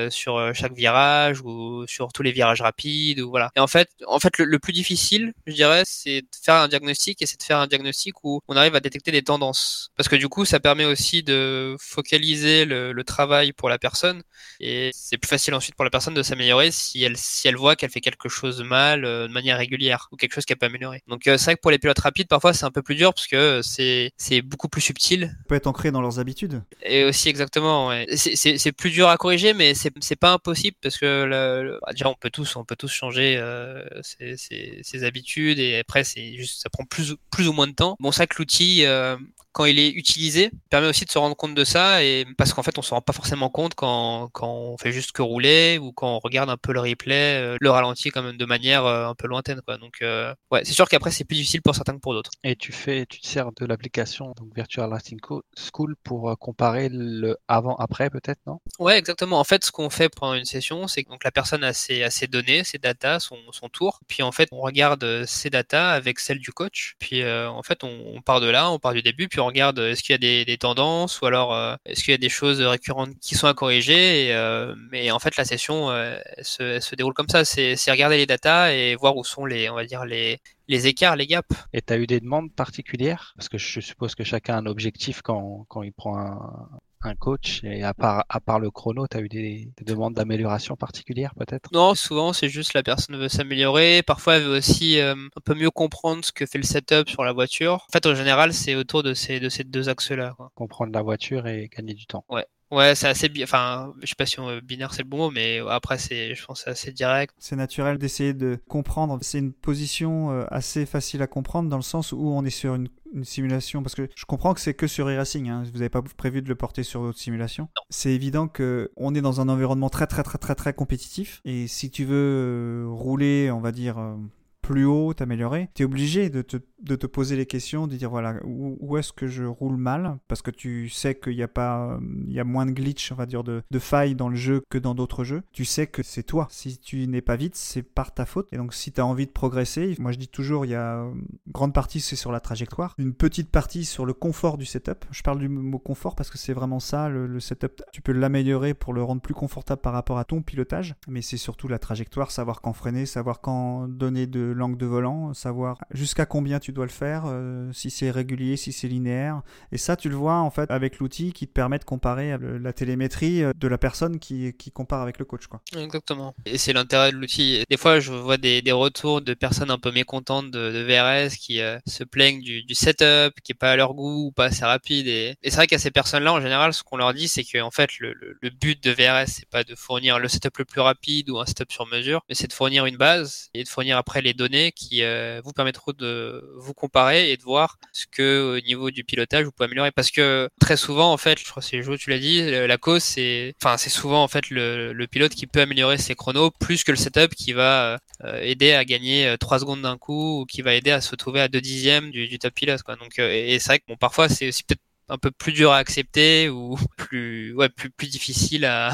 sur 0.09 0.53
chaque 0.55 0.73
virage 0.73 1.41
ou 1.41 1.85
sur 1.87 2.13
tous 2.13 2.23
les 2.23 2.31
virages 2.31 2.61
rapides 2.61 3.19
ou 3.19 3.29
voilà. 3.29 3.51
Et 3.55 3.59
en 3.59 3.67
fait 3.67 3.89
en 4.07 4.19
fait 4.19 4.37
le, 4.37 4.45
le 4.45 4.59
plus 4.59 4.73
difficile, 4.73 5.33
je 5.45 5.53
dirais, 5.53 5.83
c'est 5.85 6.21
de 6.21 6.27
faire 6.41 6.55
un 6.55 6.67
diagnostic 6.67 7.21
et 7.21 7.25
c'est 7.25 7.39
de 7.39 7.43
faire 7.43 7.59
un 7.59 7.67
diagnostic 7.67 8.23
où 8.23 8.41
on 8.47 8.55
arrive 8.55 8.75
à 8.75 8.79
détecter 8.79 9.11
des 9.11 9.21
tendances 9.21 9.91
parce 9.95 10.07
que 10.07 10.15
du 10.15 10.28
du 10.29 10.35
coup, 10.35 10.45
ça 10.45 10.59
permet 10.59 10.85
aussi 10.85 11.23
de 11.23 11.75
focaliser 11.79 12.63
le, 12.63 13.03
travail 13.03 13.51
pour 13.53 13.69
la 13.69 13.79
personne 13.79 14.21
et 14.59 14.91
c'est 14.93 15.17
plus 15.17 15.27
facile 15.27 15.55
ensuite 15.55 15.73
pour 15.73 15.83
la 15.85 15.89
personne 15.89 16.13
de 16.13 16.21
s'améliorer 16.21 16.69
si 16.69 17.01
elle, 17.01 17.17
si 17.17 17.47
elle 17.47 17.55
voit 17.55 17.75
qu'elle 17.75 17.89
fait 17.89 18.01
quelque 18.01 18.29
chose 18.29 18.61
mal 18.61 19.05
euh, 19.05 19.27
de 19.27 19.33
manière 19.33 19.57
régulière 19.57 20.07
ou 20.11 20.17
quelque 20.17 20.33
chose 20.33 20.45
qu'elle 20.45 20.57
peut 20.57 20.67
améliorer. 20.67 21.01
Donc 21.07 21.25
euh, 21.25 21.37
c'est 21.37 21.45
vrai 21.45 21.55
que 21.55 21.61
pour 21.61 21.71
les 21.71 21.79
pilotes 21.79 21.97
rapides, 21.97 22.27
parfois 22.27 22.53
c'est 22.53 22.65
un 22.65 22.71
peu 22.71 22.83
plus 22.83 22.93
dur 22.93 23.13
parce 23.13 23.25
que 23.25 23.61
c'est 23.63 24.11
c'est 24.17 24.43
beaucoup 24.43 24.67
plus 24.67 24.81
subtil. 24.81 25.31
Ça 25.31 25.43
peut 25.47 25.55
être 25.55 25.65
ancré 25.65 25.89
dans 25.89 26.01
leurs 26.01 26.19
habitudes. 26.19 26.61
Et 26.83 27.05
aussi 27.05 27.29
exactement. 27.29 27.87
Ouais. 27.87 28.05
C'est 28.15 28.71
plus 28.71 28.91
dur 28.91 29.07
à 29.09 29.17
corriger, 29.17 29.55
mais 29.55 29.73
c'est 29.73 30.15
pas 30.15 30.33
impossible 30.33 30.77
parce 30.83 30.97
que 30.97 31.23
le, 31.23 31.79
bah, 31.81 31.93
déjà 31.93 32.09
on 32.09 32.15
peut 32.15 32.29
tous 32.29 32.55
on 32.55 32.65
peut 32.65 32.75
tous 32.75 32.91
changer 32.91 33.37
euh, 33.37 33.83
ses, 34.03 34.37
ses, 34.37 34.81
ses, 34.83 35.03
habitudes 35.03 35.57
et 35.57 35.79
après 35.79 36.03
c'est 36.03 36.35
juste 36.35 36.61
ça 36.61 36.69
prend 36.69 36.85
plus 36.85 37.15
plus 37.31 37.47
ou 37.47 37.53
moins 37.53 37.67
de 37.67 37.73
temps. 37.73 37.95
Bon 37.99 38.11
ça 38.11 38.27
que 38.27 38.35
l'outil 38.37 38.85
euh, 38.85 39.17
quand 39.51 39.65
il 39.65 39.79
est 39.79 39.89
utilisé, 39.89 40.51
permet 40.69 40.87
aussi 40.87 41.05
de 41.05 41.11
se 41.11 41.17
rendre 41.17 41.35
compte 41.35 41.55
de 41.55 41.63
ça, 41.63 42.03
et 42.03 42.25
parce 42.37 42.53
qu'en 42.53 42.63
fait, 42.63 42.77
on 42.77 42.81
se 42.81 42.93
rend 42.93 43.01
pas 43.01 43.13
forcément 43.13 43.49
compte 43.49 43.73
quand, 43.75 44.29
quand 44.31 44.47
on 44.47 44.77
fait 44.77 44.91
juste 44.91 45.11
que 45.11 45.21
rouler 45.21 45.77
ou 45.81 45.91
quand 45.91 46.15
on 46.15 46.19
regarde 46.19 46.49
un 46.49 46.57
peu 46.57 46.73
le 46.73 46.79
replay, 46.79 47.41
euh, 47.41 47.57
le 47.59 47.69
ralenti 47.69 48.09
quand 48.09 48.21
même 48.21 48.37
de 48.37 48.45
manière 48.45 48.85
euh, 48.85 49.07
un 49.07 49.15
peu 49.15 49.27
lointaine, 49.27 49.61
quoi. 49.65 49.77
Donc, 49.77 50.01
euh, 50.01 50.33
ouais, 50.51 50.63
c'est 50.65 50.73
sûr 50.73 50.87
qu'après, 50.87 51.11
c'est 51.11 51.23
plus 51.23 51.35
difficile 51.35 51.61
pour 51.61 51.75
certains 51.75 51.95
que 51.95 51.99
pour 51.99 52.13
d'autres. 52.13 52.31
Et 52.43 52.55
tu 52.55 52.71
fais, 52.71 53.05
tu 53.05 53.19
te 53.19 53.27
sers 53.27 53.51
de 53.51 53.65
l'application 53.65 54.33
donc 54.37 54.55
Virtual 54.55 54.89
Racing 54.89 55.19
School 55.21 55.95
pour 56.03 56.37
comparer 56.39 56.89
le 56.91 57.37
avant-après, 57.47 58.09
peut-être, 58.09 58.39
non? 58.45 58.59
Ouais, 58.79 58.97
exactement. 58.97 59.39
En 59.39 59.43
fait, 59.43 59.65
ce 59.65 59.71
qu'on 59.71 59.89
fait 59.89 60.09
pendant 60.09 60.35
une 60.35 60.45
session, 60.45 60.87
c'est 60.87 61.03
que 61.03 61.09
donc 61.09 61.23
la 61.23 61.31
personne 61.31 61.63
a 61.63 61.73
ses, 61.73 62.03
a 62.03 62.09
ses 62.09 62.27
données, 62.27 62.63
ses 62.63 62.77
datas, 62.77 63.19
son, 63.19 63.37
son 63.51 63.69
tour, 63.69 63.99
puis 64.07 64.23
en 64.23 64.31
fait, 64.31 64.49
on 64.51 64.61
regarde 64.61 65.25
ses 65.25 65.49
datas 65.49 65.91
avec 65.91 66.19
celles 66.19 66.39
du 66.39 66.51
coach, 66.51 66.95
puis 66.99 67.25
en 67.25 67.63
fait, 67.63 67.83
on, 67.83 68.13
on, 68.15 68.21
part 68.21 68.41
de 68.41 68.47
là, 68.47 68.71
on 68.71 68.79
part 68.79 68.93
du 68.93 69.01
début, 69.01 69.27
puis 69.27 69.39
on 69.39 69.45
regarde 69.49 69.79
est-ce 69.79 70.01
qu'il 70.01 70.13
y 70.13 70.39
a 70.39 70.45
des, 70.45 70.57
tendances 70.57 71.21
ou 71.21 71.25
alors 71.25 71.53
euh, 71.53 71.75
est-ce 71.85 72.03
qu'il 72.03 72.11
y 72.11 72.15
a 72.15 72.17
des 72.17 72.29
choses 72.29 72.61
récurrentes 72.61 73.11
qui 73.21 73.35
sont 73.35 73.47
à 73.47 73.53
corriger. 73.53 74.27
Et, 74.27 74.33
euh, 74.33 74.73
mais 74.91 75.11
en 75.11 75.19
fait, 75.19 75.35
la 75.37 75.45
session 75.45 75.89
euh, 75.91 76.17
se, 76.41 76.95
déroule 76.95 77.13
comme 77.13 77.29
ça. 77.29 77.45
C'est 77.45 77.75
regarder 77.91 78.17
les 78.17 78.25
datas 78.25 78.71
et 78.71 78.95
voir 78.95 79.17
où 79.17 79.23
sont 79.23 79.45
les, 79.45 79.69
on 79.69 79.75
va 79.75 79.85
dire 79.85 80.05
les, 80.05 80.39
les 80.67 80.87
écarts, 80.87 81.15
les 81.15 81.27
gaps. 81.27 81.47
Et 81.73 81.81
tu 81.81 81.93
as 81.93 81.97
eu 81.97 82.07
des 82.07 82.19
demandes 82.19 82.53
particulières? 82.53 83.33
Parce 83.35 83.49
que 83.49 83.57
je 83.57 83.79
suppose 83.79 84.15
que 84.15 84.23
chacun 84.23 84.55
a 84.55 84.57
un 84.57 84.65
objectif 84.65 85.21
quand, 85.21 85.65
quand 85.67 85.83
il 85.83 85.93
prend 85.93 86.17
un, 86.17 86.69
un 87.01 87.15
coach 87.15 87.63
et 87.63 87.83
à 87.83 87.93
part, 87.93 88.25
à 88.29 88.39
part 88.39 88.59
le 88.59 88.71
chrono, 88.71 89.07
tu 89.07 89.17
as 89.17 89.21
eu 89.21 89.29
des, 89.29 89.71
demandes 89.85 90.13
d'amélioration 90.13 90.75
particulières 90.75 91.33
peut-être? 91.35 91.69
Non, 91.73 91.95
souvent 91.95 92.33
c'est 92.33 92.49
juste 92.49 92.73
la 92.73 92.83
personne 92.83 93.17
veut 93.17 93.29
s'améliorer. 93.29 94.03
Parfois 94.03 94.35
elle 94.35 94.43
veut 94.43 94.57
aussi 94.57 94.99
euh, 94.99 95.13
un 95.13 95.41
peu 95.43 95.55
mieux 95.55 95.71
comprendre 95.71 96.23
ce 96.23 96.31
que 96.31 96.45
fait 96.45 96.57
le 96.57 96.63
setup 96.63 97.09
sur 97.09 97.23
la 97.23 97.33
voiture. 97.33 97.85
En 97.89 97.91
fait, 97.91 98.05
en 98.05 98.15
général, 98.15 98.53
c'est 98.53 98.75
autour 98.75 99.03
de 99.03 99.13
ces, 99.13 99.39
de 99.39 99.49
ces 99.49 99.63
deux 99.63 99.89
axes-là. 99.89 100.35
Comprendre 100.55 100.93
la 100.93 101.01
voiture 101.01 101.47
et 101.47 101.69
gagner 101.75 101.93
du 101.93 102.05
temps. 102.05 102.25
Ouais. 102.29 102.45
Ouais, 102.71 102.93
c'est 102.93 103.07
assez 103.07 103.29
bien. 103.29 103.45
Enfin, 103.45 103.93
je 104.01 104.07
sais 104.07 104.15
pas 104.15 104.27
si 104.27 104.39
on... 104.39 104.59
binaire 104.59 104.93
c'est 104.93 105.01
le 105.01 105.09
bon 105.09 105.17
mot, 105.17 105.31
mais 105.31 105.59
après 105.69 105.97
c'est, 105.97 106.35
je 106.35 106.45
pense, 106.45 106.61
c'est 106.63 106.69
assez 106.69 106.91
direct. 106.91 107.33
C'est 107.39 107.55
naturel 107.55 107.97
d'essayer 107.97 108.33
de 108.33 108.59
comprendre. 108.67 109.17
C'est 109.21 109.39
une 109.39 109.53
position 109.53 110.31
euh, 110.31 110.45
assez 110.51 110.85
facile 110.85 111.23
à 111.23 111.27
comprendre 111.27 111.67
dans 111.69 111.77
le 111.77 111.83
sens 111.83 112.11
où 112.11 112.29
on 112.29 112.45
est 112.45 112.51
sur 112.51 112.75
une, 112.75 112.87
simulation. 113.23 113.83
Parce 113.83 113.95
que 113.95 114.07
je 114.15 114.25
comprends 114.25 114.53
que 114.53 114.61
c'est 114.61 114.73
que 114.73 114.87
sur 114.87 115.07
e-racing. 115.07 115.49
Hein. 115.49 115.63
Vous 115.71 115.79
n'avez 115.79 115.89
pas 115.89 116.01
prévu 116.01 116.41
de 116.41 116.49
le 116.49 116.55
porter 116.55 116.83
sur 116.83 117.01
d'autres 117.01 117.19
simulations. 117.19 117.69
C'est 117.89 118.11
évident 118.11 118.47
que 118.47 118.91
on 118.97 119.15
est 119.15 119.21
dans 119.21 119.41
un 119.41 119.49
environnement 119.49 119.89
très 119.89 120.07
très 120.07 120.23
très 120.23 120.37
très 120.37 120.55
très 120.55 120.73
compétitif. 120.73 121.41
Et 121.45 121.67
si 121.67 121.89
tu 121.91 122.05
veux 122.05 122.15
euh, 122.15 122.85
rouler, 122.87 123.51
on 123.51 123.59
va 123.61 123.71
dire. 123.71 123.97
Euh, 123.97 124.15
plus 124.61 124.85
haut, 124.85 125.15
t'améliorer, 125.15 125.69
tu 125.73 125.81
es 125.81 125.85
obligé 125.85 126.29
de 126.29 126.43
te 126.43 126.57
de 126.81 126.95
te 126.95 127.07
poser 127.07 127.35
les 127.35 127.45
questions, 127.45 127.87
de 127.87 127.95
dire 127.95 128.09
voilà 128.09 128.35
où, 128.43 128.97
est-ce 128.97 129.13
que 129.13 129.27
je 129.27 129.43
roule 129.43 129.77
mal, 129.77 130.17
parce 130.27 130.41
que 130.41 130.51
tu 130.51 130.89
sais 130.89 131.15
qu'il 131.15 131.33
y 131.33 131.43
a 131.43 131.47
pas, 131.47 131.99
il 132.27 132.33
y 132.33 132.39
a 132.39 132.43
moins 132.43 132.65
de 132.65 132.71
glitch, 132.71 133.11
on 133.11 133.15
va 133.15 133.25
dire 133.25 133.43
de, 133.43 133.61
de 133.69 133.79
failles 133.79 134.15
dans 134.15 134.29
le 134.29 134.35
jeu 134.35 134.61
que 134.69 134.77
dans 134.77 134.95
d'autres 134.95 135.23
jeux. 135.23 135.43
Tu 135.51 135.65
sais 135.65 135.87
que 135.87 136.03
c'est 136.03 136.23
toi. 136.23 136.47
Si 136.51 136.77
tu 136.77 137.07
n'es 137.07 137.21
pas 137.21 137.35
vite, 137.35 137.55
c'est 137.55 137.83
par 137.83 138.13
ta 138.13 138.25
faute. 138.25 138.47
Et 138.51 138.57
donc 138.57 138.73
si 138.73 138.91
tu 138.91 139.01
as 139.01 139.05
envie 139.05 139.25
de 139.25 139.31
progresser, 139.31 139.95
moi 139.99 140.11
je 140.11 140.17
dis 140.17 140.27
toujours 140.27 140.65
il 140.65 140.71
y 140.71 140.75
a 140.75 141.01
une 141.01 141.25
grande 141.47 141.73
partie 141.73 141.99
c'est 141.99 142.15
sur 142.15 142.31
la 142.31 142.39
trajectoire, 142.39 142.95
une 142.97 143.13
petite 143.13 143.49
partie 143.49 143.85
sur 143.85 144.05
le 144.05 144.13
confort 144.13 144.57
du 144.57 144.65
setup. 144.65 145.05
Je 145.11 145.21
parle 145.21 145.39
du 145.39 145.49
mot 145.49 145.79
confort 145.79 146.15
parce 146.15 146.29
que 146.29 146.37
c'est 146.37 146.53
vraiment 146.53 146.79
ça 146.79 147.09
le, 147.09 147.27
le 147.27 147.39
setup. 147.39 147.81
Tu 147.91 148.01
peux 148.01 148.11
l'améliorer 148.11 148.73
pour 148.73 148.93
le 148.93 149.03
rendre 149.03 149.21
plus 149.21 149.33
confortable 149.33 149.81
par 149.81 149.93
rapport 149.93 150.17
à 150.17 150.25
ton 150.25 150.41
pilotage, 150.41 150.95
mais 151.07 151.21
c'est 151.21 151.37
surtout 151.37 151.67
la 151.67 151.79
trajectoire, 151.79 152.31
savoir 152.31 152.61
quand 152.61 152.73
freiner, 152.73 153.05
savoir 153.05 153.41
quand 153.41 153.87
donner 153.87 154.27
de 154.27 154.41
l'angle 154.41 154.77
de 154.77 154.85
volant, 154.85 155.33
savoir 155.33 155.77
jusqu'à 155.91 156.25
combien 156.25 156.59
tu 156.59 156.68
dois 156.71 156.85
le 156.85 156.91
faire, 156.91 157.23
euh, 157.27 157.71
si 157.73 157.89
c'est 157.89 158.11
régulier, 158.11 158.57
si 158.57 158.71
c'est 158.71 158.87
linéaire. 158.87 159.41
Et 159.71 159.77
ça, 159.77 159.95
tu 159.95 160.09
le 160.09 160.15
vois 160.15 160.35
en 160.35 160.49
fait 160.49 160.69
avec 160.71 160.99
l'outil 160.99 161.33
qui 161.33 161.47
te 161.47 161.53
permet 161.53 161.79
de 161.79 161.83
comparer 161.83 162.33
euh, 162.33 162.59
la 162.59 162.73
télémétrie 162.73 163.43
euh, 163.43 163.53
de 163.55 163.67
la 163.67 163.77
personne 163.77 164.19
qui, 164.19 164.53
qui 164.53 164.71
compare 164.71 165.01
avec 165.01 165.19
le 165.19 165.25
coach. 165.25 165.47
Quoi. 165.47 165.61
Exactement. 165.77 166.35
Et 166.45 166.57
c'est 166.57 166.73
l'intérêt 166.73 167.11
de 167.11 167.17
l'outil. 167.17 167.63
Des 167.69 167.77
fois, 167.77 167.99
je 167.99 168.11
vois 168.11 168.37
des, 168.37 168.61
des, 168.61 168.71
retours 168.71 169.21
de 169.21 169.33
personnes 169.33 169.71
un 169.71 169.77
peu 169.77 169.91
mécontentes 169.91 170.51
de, 170.51 170.79
VRS 170.79 171.35
qui 171.35 171.59
se 171.85 172.03
plaignent 172.03 172.41
du, 172.41 172.63
setup, 172.73 173.33
qui 173.43 173.51
est 173.51 173.59
pas 173.59 173.71
à 173.71 173.75
leur 173.75 173.93
goût 173.93 174.27
ou 174.27 174.31
pas 174.31 174.45
assez 174.45 174.63
rapide. 174.63 175.07
Et, 175.07 175.35
c'est 175.43 175.55
vrai 175.55 175.67
qu'à 175.67 175.79
ces 175.79 175.91
personnes-là, 175.91 176.33
en 176.33 176.41
général, 176.41 176.73
ce 176.73 176.83
qu'on 176.83 176.97
leur 176.97 177.13
dit, 177.13 177.27
c'est 177.27 177.43
que 177.43 177.61
en 177.61 177.71
fait, 177.71 177.99
le, 177.99 178.13
le, 178.13 178.49
but 178.49 178.81
de 178.81 178.91
VRS, 178.91 179.27
c'est 179.27 179.49
pas 179.49 179.63
de 179.63 179.75
fournir 179.75 180.19
le 180.19 180.27
setup 180.27 180.57
le 180.57 180.65
plus 180.65 180.81
rapide 180.81 181.29
ou 181.29 181.39
un 181.39 181.45
setup 181.45 181.71
sur 181.71 181.87
mesure, 181.87 182.21
mais 182.29 182.35
c'est 182.35 182.47
de 182.47 182.53
fournir 182.53 182.85
une 182.85 182.97
base 182.97 183.49
et 183.53 183.63
de 183.63 183.69
fournir 183.69 183.97
après 183.97 184.21
les 184.21 184.33
données 184.33 184.71
qui 184.71 185.03
vous 185.43 185.51
permettront 185.51 185.93
de 185.97 186.43
vous 186.59 186.73
comparer 186.73 187.31
et 187.31 187.37
de 187.37 187.43
voir 187.43 187.77
ce 187.93 188.05
que 188.05 188.57
au 188.57 188.61
niveau 188.65 188.91
du 188.91 189.03
pilotage 189.03 189.45
vous 189.45 189.51
pouvez 189.51 189.65
améliorer. 189.65 189.91
Parce 189.91 190.11
que 190.11 190.49
très 190.59 190.77
souvent, 190.77 191.11
en 191.11 191.17
fait, 191.17 191.39
je 191.39 191.45
crois 191.45 191.61
que 191.61 191.67
c'est 191.67 191.81
Jo, 191.81 191.97
tu 191.97 192.09
l'as 192.09 192.19
dit, 192.19 192.41
la 192.49 192.77
cause 192.77 193.03
c'est, 193.03 193.53
enfin, 193.61 193.77
c'est 193.77 193.89
souvent 193.89 194.23
en 194.23 194.27
fait 194.27 194.49
le, 194.49 194.93
le, 194.93 195.07
pilote 195.07 195.33
qui 195.33 195.47
peut 195.47 195.61
améliorer 195.61 195.97
ses 195.97 196.15
chronos 196.15 196.51
plus 196.51 196.83
que 196.83 196.91
le 196.91 196.97
setup 196.97 197.33
qui 197.35 197.53
va 197.53 197.99
euh, 198.25 198.41
aider 198.41 198.73
à 198.73 198.83
gagner 198.85 199.35
3 199.39 199.57
euh, 199.57 199.59
secondes 199.61 199.81
d'un 199.81 199.97
coup 199.97 200.41
ou 200.41 200.45
qui 200.45 200.61
va 200.61 200.73
aider 200.73 200.91
à 200.91 201.01
se 201.01 201.11
retrouver 201.11 201.39
à 201.41 201.47
2 201.47 201.61
dixièmes 201.61 202.11
du, 202.11 202.27
du 202.27 202.37
top 202.37 202.53
pilote. 202.53 202.83
Quoi. 202.83 202.95
Donc, 202.97 203.17
euh, 203.19 203.31
et, 203.31 203.55
et 203.55 203.59
c'est 203.59 203.69
vrai 203.69 203.79
que 203.79 203.85
bon, 203.87 203.95
parfois 203.95 204.27
c'est 204.29 204.49
aussi 204.49 204.63
peut-être 204.63 204.81
un 205.09 205.17
peu 205.17 205.31
plus 205.31 205.51
dur 205.51 205.71
à 205.71 205.77
accepter 205.77 206.49
ou 206.49 206.77
plus 206.97 207.53
ouais 207.55 207.69
plus 207.69 207.89
plus 207.89 208.07
difficile 208.07 208.65
à, 208.65 208.91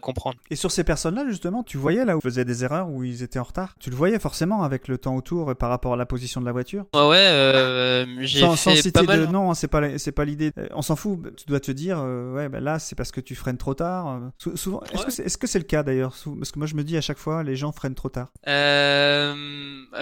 comprendre. 0.00 0.38
Et 0.50 0.56
sur 0.56 0.70
ces 0.70 0.84
personnes-là 0.84 1.24
justement, 1.28 1.62
tu 1.62 1.76
voyais 1.78 2.04
là 2.04 2.16
où 2.16 2.20
ils 2.20 2.22
faisaient 2.22 2.44
des 2.44 2.62
erreurs 2.64 2.88
où 2.88 3.02
ils 3.04 3.22
étaient 3.22 3.38
en 3.38 3.44
retard? 3.44 3.74
Tu 3.80 3.90
le 3.90 3.96
voyais 3.96 4.18
forcément 4.18 4.62
avec 4.62 4.88
le 4.88 4.98
temps 4.98 5.16
autour 5.16 5.54
par 5.56 5.68
rapport 5.68 5.94
à 5.94 5.96
la 5.96 6.06
position 6.06 6.40
de 6.40 6.46
la 6.46 6.52
voiture? 6.52 6.86
Ouais 6.94 7.00
ouais, 7.08 7.16
euh, 7.16 8.06
j'ai 8.20 8.40
sans, 8.40 8.56
fait 8.56 8.76
sans 8.76 8.76
citer 8.76 8.92
pas 8.92 9.02
mal. 9.02 9.20
de 9.20 9.26
non, 9.26 9.52
c'est 9.54 9.68
pas 9.68 9.98
c'est 9.98 10.12
pas 10.12 10.24
l'idée. 10.24 10.52
On 10.74 10.82
s'en 10.82 10.96
fout. 10.96 11.34
Tu 11.36 11.46
dois 11.46 11.60
te 11.60 11.72
dire 11.72 11.98
euh, 12.00 12.32
ouais 12.34 12.48
bah 12.48 12.60
là 12.60 12.78
c'est 12.78 12.94
parce 12.94 13.10
que 13.12 13.20
tu 13.20 13.34
freines 13.34 13.58
trop 13.58 13.74
tard. 13.74 14.20
Sou 14.38 14.56
souvent, 14.56 14.80
est-ce 14.82 14.98
Ouais. 14.98 15.04
que 15.06 15.10
c'est 15.12 15.24
est 15.24 15.42
-ce 15.44 15.58
le 15.58 15.64
cas 15.64 15.82
d'ailleurs 15.82 16.14
Parce 16.38 16.52
que 16.52 16.58
moi 16.58 16.66
je 16.66 16.74
me 16.74 16.84
dis 16.84 16.96
à 16.96 17.00
chaque 17.00 17.18
fois 17.18 17.42
les 17.42 17.56
gens 17.56 17.72
freinent 17.72 17.94
trop 17.94 18.08
tard. 18.10 18.28
Euh, 18.46 19.34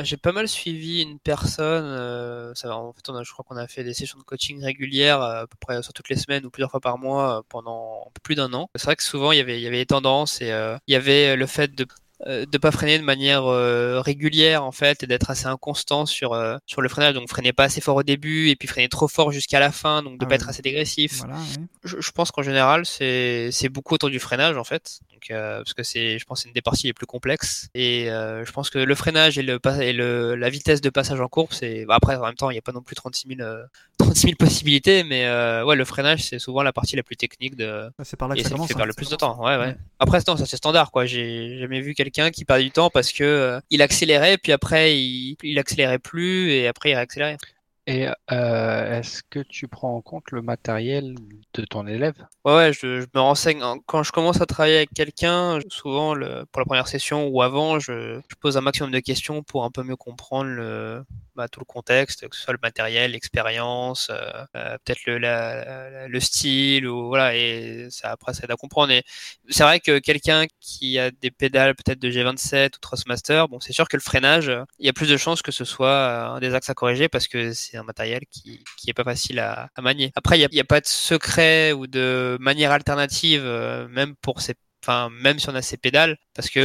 j'ai 0.02 0.16
pas 0.16 0.32
mal 0.32 0.48
suivi 0.48 1.02
une 1.02 1.18
personne. 1.18 1.84
euh, 1.84 2.52
ça, 2.54 2.74
en 2.76 2.92
fait, 2.92 3.08
on 3.08 3.14
a, 3.16 3.22
je 3.22 3.32
crois 3.32 3.44
qu'on 3.48 3.56
a 3.56 3.66
fait 3.66 3.84
des 3.84 3.94
sessions 3.94 4.18
de 4.18 4.24
coaching 4.24 4.62
régulières, 4.62 5.20
euh, 5.22 5.31
à 5.40 5.46
peu 5.46 5.56
près 5.60 5.82
sur 5.82 5.92
toutes 5.92 6.08
les 6.08 6.16
semaines 6.16 6.44
ou 6.46 6.50
plusieurs 6.50 6.70
fois 6.70 6.80
par 6.80 6.98
mois 6.98 7.38
euh, 7.38 7.42
pendant 7.48 8.10
plus 8.22 8.34
d'un 8.34 8.52
an. 8.52 8.68
C'est 8.76 8.84
vrai 8.84 8.96
que 8.96 9.02
souvent 9.02 9.32
il 9.32 9.38
y 9.38 9.40
avait, 9.40 9.58
il 9.58 9.62
y 9.62 9.66
avait 9.66 9.78
des 9.78 9.86
tendances 9.86 10.40
et 10.40 10.52
euh, 10.52 10.76
il 10.86 10.92
y 10.92 10.96
avait 10.96 11.36
le 11.36 11.46
fait 11.46 11.74
de 11.74 11.86
de 12.26 12.58
pas 12.58 12.70
freiner 12.70 12.98
de 12.98 13.04
manière 13.04 13.44
euh, 13.46 14.00
régulière 14.00 14.64
en 14.64 14.72
fait 14.72 15.02
et 15.02 15.06
d'être 15.06 15.30
assez 15.30 15.46
inconstant 15.46 16.06
sur 16.06 16.32
euh, 16.34 16.56
sur 16.66 16.80
le 16.82 16.88
freinage 16.88 17.14
donc 17.14 17.28
freiner 17.28 17.52
pas 17.52 17.64
assez 17.64 17.80
fort 17.80 17.96
au 17.96 18.02
début 18.02 18.48
et 18.48 18.56
puis 18.56 18.68
freiner 18.68 18.88
trop 18.88 19.08
fort 19.08 19.32
jusqu'à 19.32 19.58
la 19.60 19.72
fin 19.72 20.02
donc 20.02 20.18
de 20.18 20.24
Ah 20.24 20.28
pas 20.28 20.34
être 20.36 20.48
assez 20.48 20.62
dégressif 20.62 21.18
Voilà. 21.18 21.36
je, 21.84 21.96
je 22.00 22.10
pense 22.12 22.30
qu'en 22.30 22.42
général, 22.42 22.86
c'est 22.86 23.50
c'est 23.50 23.68
beaucoup 23.68 23.94
autour 23.94 24.10
du 24.10 24.20
freinage 24.20 24.56
en 24.56 24.64
fait, 24.64 25.00
donc 25.12 25.30
euh, 25.30 25.58
parce 25.58 25.74
que 25.74 25.82
c'est, 25.82 26.18
je 26.18 26.24
pense, 26.24 26.42
c'est 26.42 26.48
une 26.48 26.54
des 26.54 26.62
parties 26.62 26.86
les 26.86 26.92
plus 26.92 27.06
complexes. 27.06 27.68
Et 27.74 28.10
euh, 28.10 28.44
je 28.44 28.52
pense 28.52 28.70
que 28.70 28.78
le 28.78 28.94
freinage 28.94 29.38
et 29.38 29.42
le 29.42 29.58
pas- 29.58 29.82
et 29.84 29.92
le 29.92 30.34
la 30.36 30.48
vitesse 30.50 30.80
de 30.80 30.90
passage 30.90 31.20
en 31.20 31.28
courbe, 31.28 31.48
c'est 31.52 31.84
bah, 31.86 31.94
après 31.96 32.14
en 32.16 32.22
même 32.24 32.34
temps, 32.34 32.50
il 32.50 32.54
n'y 32.54 32.58
a 32.58 32.62
pas 32.62 32.72
non 32.72 32.82
plus 32.82 32.94
36 32.94 33.28
000 33.36 33.40
euh, 33.40 33.64
36 33.98 34.20
000 34.22 34.36
possibilités, 34.36 35.02
mais 35.04 35.26
euh, 35.26 35.64
ouais, 35.64 35.74
le 35.76 35.84
freinage 35.84 36.22
c'est 36.22 36.38
souvent 36.38 36.62
la 36.62 36.72
partie 36.72 36.94
la 36.96 37.02
plus 37.02 37.16
technique 37.16 37.56
de 37.56 37.90
Bah, 37.98 38.04
C'est 38.04 38.16
par 38.16 38.28
là 38.28 38.34
que 38.36 38.40
et 38.40 38.44
ça 38.44 38.50
commence. 38.50 38.68
fait 38.68 38.74
hein. 38.74 38.76
perdre 38.76 38.88
le 38.88 38.94
plus 38.94 39.10
de 39.10 39.16
temps. 39.16 39.38
Ouais, 39.42 39.56
ouais. 39.56 39.62
Ouais. 39.66 39.76
Après, 39.98 40.18
non, 40.28 40.36
ça 40.36 40.46
c'est 40.46 40.56
standard 40.56 40.90
quoi. 40.90 41.06
J'ai 41.06 41.58
jamais 41.58 41.80
vu 41.80 41.94
quelqu'un 41.94 42.11
qui 42.12 42.44
perdait 42.44 42.64
du 42.64 42.70
temps 42.70 42.90
parce 42.90 43.12
que 43.12 43.24
euh, 43.24 43.60
il 43.70 43.82
accélérait, 43.82 44.38
puis 44.38 44.52
après 44.52 44.96
il, 44.98 45.36
il 45.42 45.58
accélérait 45.58 45.98
plus 45.98 46.50
et 46.52 46.68
après 46.68 46.90
il 46.90 46.94
réaccélérait. 46.94 47.38
Et 47.86 48.08
euh, 48.32 48.98
est-ce 48.98 49.22
que 49.22 49.38
tu 49.40 49.68
prends 49.68 49.94
en 49.96 50.02
compte 50.02 50.30
le 50.32 50.42
matériel 50.42 51.14
de 51.54 51.64
ton 51.64 51.86
élève? 51.86 52.26
Ouais, 52.44 52.54
ouais, 52.54 52.72
je, 52.72 53.00
je 53.02 53.06
me 53.14 53.20
renseigne. 53.20 53.62
En- 53.62 53.78
Quand 53.78 54.02
je 54.02 54.10
commence 54.10 54.40
à 54.40 54.46
travailler 54.46 54.76
avec 54.78 54.92
quelqu'un, 54.92 55.60
souvent 55.68 56.12
le, 56.14 56.44
pour 56.50 56.58
la 56.60 56.64
première 56.66 56.88
session 56.88 57.28
ou 57.28 57.40
avant, 57.40 57.78
je, 57.78 58.20
je 58.28 58.34
pose 58.40 58.56
un 58.56 58.60
maximum 58.60 58.90
de 58.90 58.98
questions 58.98 59.44
pour 59.44 59.62
un 59.64 59.70
peu 59.70 59.84
mieux 59.84 59.94
comprendre 59.94 60.50
le, 60.50 61.04
bah, 61.36 61.46
tout 61.48 61.60
le 61.60 61.64
contexte, 61.64 62.28
que 62.28 62.34
ce 62.34 62.42
soit 62.42 62.52
le 62.52 62.58
matériel, 62.60 63.12
l'expérience, 63.12 64.08
euh, 64.10 64.44
euh, 64.56 64.76
peut-être 64.84 65.06
le, 65.06 65.18
la- 65.18 66.08
le 66.08 66.20
style, 66.20 66.88
ou 66.88 67.06
voilà, 67.08 67.36
et 67.36 67.86
ça 67.90 68.10
après 68.10 68.34
ça 68.34 68.42
aide 68.44 68.50
à 68.50 68.56
comprendre. 68.56 68.92
Et 68.92 69.04
c'est 69.48 69.62
vrai 69.62 69.78
que 69.80 69.98
quelqu'un 70.00 70.46
qui 70.60 70.98
a 70.98 71.10
des 71.12 71.30
pédales 71.30 71.74
peut-être 71.76 72.00
de 72.00 72.10
G27 72.10 72.76
ou 72.76 72.80
Thrustmaster, 72.80 73.46
bon, 73.48 73.60
c'est 73.60 73.72
sûr 73.72 73.88
que 73.88 73.96
le 73.96 74.02
freinage, 74.02 74.50
il 74.80 74.86
y 74.86 74.88
a 74.88 74.92
plus 74.92 75.08
de 75.08 75.16
chances 75.16 75.42
que 75.42 75.52
ce 75.52 75.64
soit 75.64 75.88
euh, 75.88 76.26
un 76.26 76.40
des 76.40 76.54
axes 76.54 76.70
à 76.70 76.74
corriger 76.74 77.08
parce 77.08 77.28
que 77.28 77.52
un 77.76 77.82
matériel 77.84 78.22
qui, 78.30 78.62
qui 78.78 78.90
est 78.90 78.94
pas 78.94 79.04
facile 79.04 79.38
à, 79.38 79.68
manier. 79.80 80.12
Après, 80.14 80.38
il 80.38 80.48
n'y 80.52 80.60
a, 80.60 80.64
pas 80.64 80.80
de 80.80 80.86
secret 80.86 81.72
ou 81.72 81.86
de 81.86 82.36
manière 82.40 82.72
alternative, 82.72 83.42
euh, 83.44 83.88
même 83.88 84.14
pour 84.22 84.40
ces 84.40 84.54
Enfin, 84.84 85.10
même 85.10 85.38
si 85.38 85.48
on 85.48 85.54
a 85.54 85.62
ces 85.62 85.76
pédales, 85.76 86.16
parce 86.34 86.50
que 86.50 86.58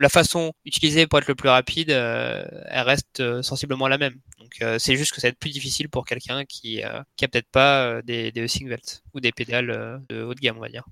la 0.00 0.08
façon 0.08 0.52
utilisée 0.64 1.08
pour 1.08 1.18
être 1.18 1.26
le 1.26 1.34
plus 1.34 1.48
rapide, 1.48 1.90
euh, 1.90 2.44
elle 2.66 2.82
reste 2.82 3.18
euh, 3.18 3.42
sensiblement 3.42 3.88
la 3.88 3.98
même. 3.98 4.14
Donc, 4.38 4.78
c'est 4.78 4.96
juste 4.96 5.12
que 5.12 5.20
ça 5.20 5.26
va 5.26 5.30
être 5.30 5.38
plus 5.38 5.50
difficile 5.50 5.88
pour 5.88 6.06
quelqu'un 6.06 6.44
qui, 6.44 6.82
euh, 6.84 7.02
qui 7.16 7.24
a 7.24 7.28
peut-être 7.28 7.50
pas 7.50 8.02
des, 8.02 8.30
des 8.30 8.46
ou 9.14 9.20
des 9.20 9.32
pédales 9.32 10.00
de 10.08 10.22
haute 10.22 10.38
gamme, 10.38 10.58
on 10.58 10.60
va 10.60 10.68
dire, 10.68 10.84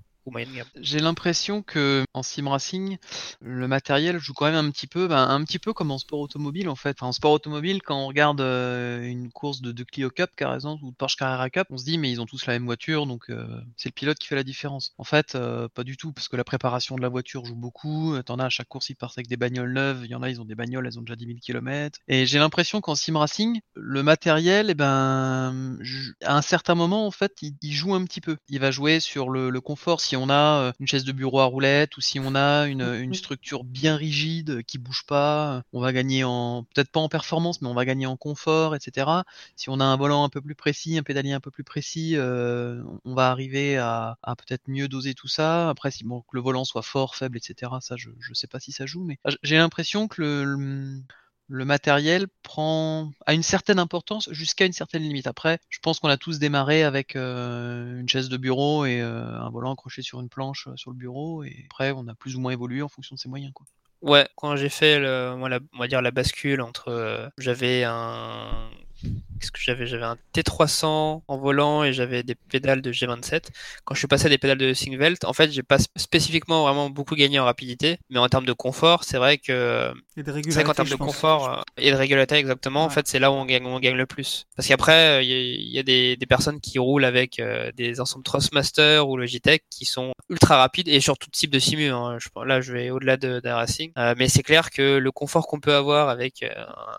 J'ai 0.75 0.99
l'impression 0.99 1.61
que 1.61 2.03
en 2.13 2.23
sim 2.23 2.49
racing, 2.49 2.97
le 3.41 3.67
matériel 3.67 4.19
joue 4.19 4.33
quand 4.33 4.45
même 4.45 4.65
un 4.65 4.71
petit 4.71 4.87
peu, 4.87 5.07
ben, 5.07 5.27
un 5.27 5.43
petit 5.43 5.59
peu 5.59 5.73
comme 5.73 5.91
en 5.91 5.97
sport 5.97 6.19
automobile 6.19 6.69
en 6.69 6.75
fait. 6.75 7.01
En 7.03 7.11
sport 7.11 7.31
automobile, 7.31 7.81
quand 7.81 7.97
on 7.97 8.07
regarde 8.07 8.41
euh, 8.41 9.01
une 9.03 9.31
course 9.31 9.61
de, 9.61 9.71
de 9.71 9.83
Clio 9.83 10.09
Cup 10.09 10.29
par 10.37 10.53
exemple 10.53 10.83
ou 10.83 10.91
de 10.91 10.95
Porsche 10.95 11.17
Carrera 11.17 11.49
Cup, 11.49 11.67
on 11.69 11.77
se 11.77 11.85
dit 11.85 11.97
mais 11.97 12.11
ils 12.11 12.21
ont 12.21 12.25
tous 12.25 12.45
la 12.45 12.53
même 12.53 12.65
voiture, 12.65 13.05
donc 13.05 13.29
euh, 13.29 13.61
c'est 13.77 13.89
le 13.89 13.93
pilote 13.93 14.17
qui 14.17 14.27
fait 14.27 14.35
la 14.35 14.43
différence. 14.43 14.93
En 14.97 15.03
fait, 15.03 15.35
euh, 15.35 15.67
pas 15.73 15.83
du 15.83 15.97
tout, 15.97 16.13
parce 16.13 16.27
que 16.27 16.35
la 16.35 16.43
préparation 16.43 16.95
de 16.95 17.01
la 17.01 17.09
voiture 17.09 17.45
joue 17.45 17.55
beaucoup. 17.55 18.15
T'en 18.25 18.39
as 18.39 18.45
à 18.45 18.49
chaque 18.49 18.67
course, 18.67 18.89
ils 18.89 18.95
partent 18.95 19.17
avec 19.17 19.27
des 19.27 19.37
bagnoles 19.37 19.73
neuves. 19.73 20.01
Il 20.05 20.11
y 20.11 20.15
en 20.15 20.21
a, 20.21 20.29
ils 20.29 20.41
ont 20.41 20.45
des 20.45 20.55
bagnoles, 20.55 20.87
elles 20.87 20.99
ont 20.99 21.01
déjà 21.01 21.15
10 21.15 21.25
000 21.25 21.37
km. 21.41 21.99
Et 22.07 22.25
j'ai 22.25 22.39
l'impression 22.39 22.81
qu'en 22.81 22.95
sim 22.95 23.17
racing, 23.17 23.59
le 23.75 24.03
matériel, 24.03 24.69
eh 24.69 24.75
ben, 24.75 25.77
à 26.23 26.35
un 26.37 26.41
certain 26.41 26.75
moment, 26.75 27.05
en 27.07 27.11
fait, 27.11 27.33
il, 27.41 27.71
joue 27.71 27.93
un 27.93 28.03
petit 28.05 28.21
peu. 28.21 28.37
Il 28.49 28.59
va 28.59 28.71
jouer 28.71 28.99
sur 28.99 29.29
le, 29.29 29.59
confort. 29.61 30.01
Si 30.01 30.15
a 30.27 30.63
euh, 30.63 30.71
une 30.79 30.87
chaise 30.87 31.03
de 31.05 31.11
bureau 31.11 31.39
à 31.39 31.45
roulette 31.45 31.95
ou 31.97 32.01
si 32.01 32.19
on 32.19 32.33
a 32.35 32.65
une, 32.67 32.81
une 32.81 33.13
structure 33.13 33.63
bien 33.63 33.95
rigide 33.95 34.49
euh, 34.49 34.61
qui 34.61 34.79
bouge 34.79 35.05
pas, 35.05 35.57
euh, 35.57 35.61
on 35.71 35.79
va 35.79 35.93
gagner 35.93 36.23
en, 36.23 36.63
peut-être 36.73 36.89
pas 36.89 36.99
en 36.99 37.07
performance, 37.07 37.61
mais 37.61 37.69
on 37.69 37.73
va 37.73 37.85
gagner 37.85 38.07
en 38.07 38.17
confort, 38.17 38.75
etc. 38.75 39.07
Si 39.55 39.69
on 39.69 39.79
a 39.79 39.85
un 39.85 39.95
volant 39.95 40.23
un 40.23 40.29
peu 40.29 40.41
plus 40.41 40.55
précis, 40.55 40.97
un 40.97 41.03
pédalier 41.03 41.31
un 41.31 41.39
peu 41.39 41.51
plus 41.51 41.63
précis, 41.63 42.17
euh, 42.17 42.83
on 43.05 43.13
va 43.13 43.29
arriver 43.29 43.77
à, 43.77 44.17
à 44.23 44.35
peut-être 44.35 44.63
mieux 44.67 44.87
doser 44.87 45.13
tout 45.13 45.27
ça. 45.27 45.69
Après, 45.69 45.91
si 45.91 46.03
bon, 46.03 46.21
que 46.21 46.27
le 46.33 46.41
volant 46.41 46.65
soit 46.65 46.81
fort, 46.81 47.15
faible, 47.15 47.37
etc. 47.37 47.71
Ça, 47.81 47.95
je, 47.95 48.09
je 48.19 48.33
sais 48.33 48.47
pas 48.47 48.59
si 48.59 48.71
ça 48.71 48.85
joue, 48.85 49.03
mais 49.03 49.19
j'ai 49.43 49.57
l'impression 49.57 50.07
que 50.07 50.21
le, 50.21 50.43
le 50.43 51.01
le 51.49 51.65
matériel 51.65 52.27
prend 52.43 53.11
a 53.25 53.33
une 53.33 53.43
certaine 53.43 53.79
importance 53.79 54.29
jusqu'à 54.31 54.65
une 54.65 54.73
certaine 54.73 55.01
limite. 55.01 55.27
Après, 55.27 55.59
je 55.69 55.79
pense 55.79 55.99
qu'on 55.99 56.07
a 56.07 56.17
tous 56.17 56.37
démarré 56.37 56.83
avec 56.83 57.15
euh, 57.15 57.99
une 57.99 58.07
chaise 58.07 58.29
de 58.29 58.37
bureau 58.37 58.85
et 58.85 59.01
euh, 59.01 59.39
un 59.39 59.49
volant 59.49 59.73
accroché 59.73 60.03
sur 60.03 60.21
une 60.21 60.29
planche 60.29 60.67
euh, 60.67 60.77
sur 60.77 60.91
le 60.91 60.95
bureau, 60.95 61.43
et 61.43 61.65
après 61.65 61.91
on 61.91 62.07
a 62.07 62.13
plus 62.13 62.35
ou 62.35 62.39
moins 62.39 62.51
évolué 62.51 62.83
en 62.83 62.87
fonction 62.87 63.15
de 63.15 63.19
ses 63.19 63.29
moyens. 63.29 63.51
Quoi. 63.53 63.65
Ouais, 64.01 64.27
quand 64.35 64.55
j'ai 64.55 64.69
fait 64.69 64.99
le, 64.99 65.35
moi, 65.35 65.49
la, 65.49 65.59
on 65.73 65.79
va 65.79 65.87
dire 65.87 66.01
la 66.01 66.11
bascule 66.11 66.61
entre, 66.61 67.31
j'avais 67.37 67.83
un 67.83 68.69
qu'est-ce 69.01 69.51
que 69.51 69.59
j'avais 69.59 69.85
J'avais 69.87 70.03
un 70.05 70.17
T300 70.33 71.23
en 71.27 71.37
volant 71.37 71.83
et 71.83 71.93
j'avais 71.93 72.23
des 72.23 72.35
pédales 72.35 72.81
de 72.81 72.91
G27. 72.91 73.49
Quand 73.85 73.93
je 73.95 73.99
suis 73.99 74.07
passé 74.07 74.25
à 74.25 74.29
des 74.29 74.37
pédales 74.37 74.57
de 74.57 74.73
Singvelt, 74.73 75.23
en 75.25 75.33
fait, 75.33 75.51
j'ai 75.51 75.63
pas 75.63 75.77
spécifiquement 75.95 76.63
vraiment 76.63 76.89
beaucoup 76.89 77.15
gagné 77.15 77.39
en 77.39 77.45
rapidité, 77.45 77.97
mais 78.09 78.19
en 78.19 78.27
termes 78.27 78.45
de 78.45 78.53
confort, 78.53 79.03
c'est 79.03 79.17
vrai 79.17 79.37
que 79.37 79.91
Et 80.17 80.23
de 80.23 80.31
c'est 80.31 80.51
vrai 80.51 80.63
qu'en 80.63 80.73
termes 80.73 80.89
de 80.89 80.95
confort 80.95 81.49
euh, 81.49 81.61
et 81.77 81.91
de 81.91 81.95
régularité 81.95 82.35
exactement, 82.35 82.83
en 82.83 82.89
fait, 82.89 83.07
c'est 83.07 83.19
là 83.19 83.31
où 83.31 83.35
on 83.35 83.45
gagne, 83.45 83.65
on 83.65 83.79
gagne 83.79 83.95
le 83.95 84.05
plus. 84.05 84.45
Parce 84.55 84.67
qu'après, 84.67 85.19
euh, 85.19 85.21
il 85.21 85.29
y, 85.29 85.33
a- 85.33 85.39
il 85.39 85.71
y 85.75 85.79
a 85.79 85.83
des, 85.83 86.17
des 86.17 86.25
personnes 86.25 86.59
qui 86.59 86.79
roulent 86.79 87.05
avec 87.05 87.39
euh, 87.39 87.71
des 87.75 87.99
ensembles 88.01 88.23
Thrustmaster 88.23 89.07
ou 89.07 89.17
Logitech 89.17 89.63
qui 89.69 89.85
sont 89.85 90.13
ultra 90.29 90.57
rapides 90.57 90.87
et 90.87 90.99
sur 90.99 91.17
tout 91.17 91.29
type 91.29 91.51
de 91.51 91.59
simu. 91.59 91.89
Hein. 91.89 92.17
Là, 92.45 92.61
je 92.61 92.73
vais 92.73 92.89
au-delà 92.91 93.17
de, 93.17 93.41
racing, 93.49 93.91
Euh, 93.97 94.13
mais 94.17 94.29
c'est 94.29 94.43
clair 94.43 94.69
que 94.69 94.97
le 94.97 95.11
confort 95.11 95.47
qu'on 95.47 95.59
peut 95.59 95.73
avoir 95.73 96.09
avec 96.09 96.43
euh, 96.43 96.49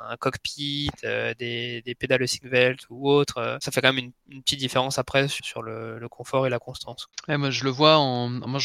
un 0.01 0.17
cockpit, 0.17 0.91
euh, 1.05 1.33
des, 1.39 1.83
des 1.83 1.95
pédales 1.95 2.27
Singvelt 2.27 2.81
ou 2.91 3.09
autre, 3.09 3.59
ça 3.63 3.71
fait 3.71 3.81
quand 3.81 3.93
même 3.93 4.13
une, 4.29 4.43
petite 4.43 4.59
différence 4.59 4.99
après 4.99 5.29
sur, 5.29 5.63
le, 5.63 6.01
confort 6.09 6.47
et 6.47 6.51
la 6.51 6.59
constance. 6.59 7.09
Moi 7.29 7.51
je 7.51 7.65
le 7.65 7.71
vois 7.71 7.99
en 7.99 8.29
moi 8.29 8.61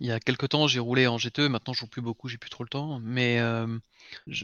il 0.00 0.06
y 0.06 0.10
a 0.10 0.18
quelques 0.20 0.48
temps 0.48 0.66
j'ai 0.66 0.80
roulé 0.80 1.06
en 1.06 1.18
GTE 1.18 1.48
maintenant 1.48 1.72
je 1.72 1.80
joue 1.80 1.86
plus 1.86 2.02
beaucoup 2.02 2.28
j'ai 2.28 2.38
plus 2.38 2.50
trop 2.50 2.64
le 2.64 2.68
temps 2.68 2.98
mais 3.02 3.40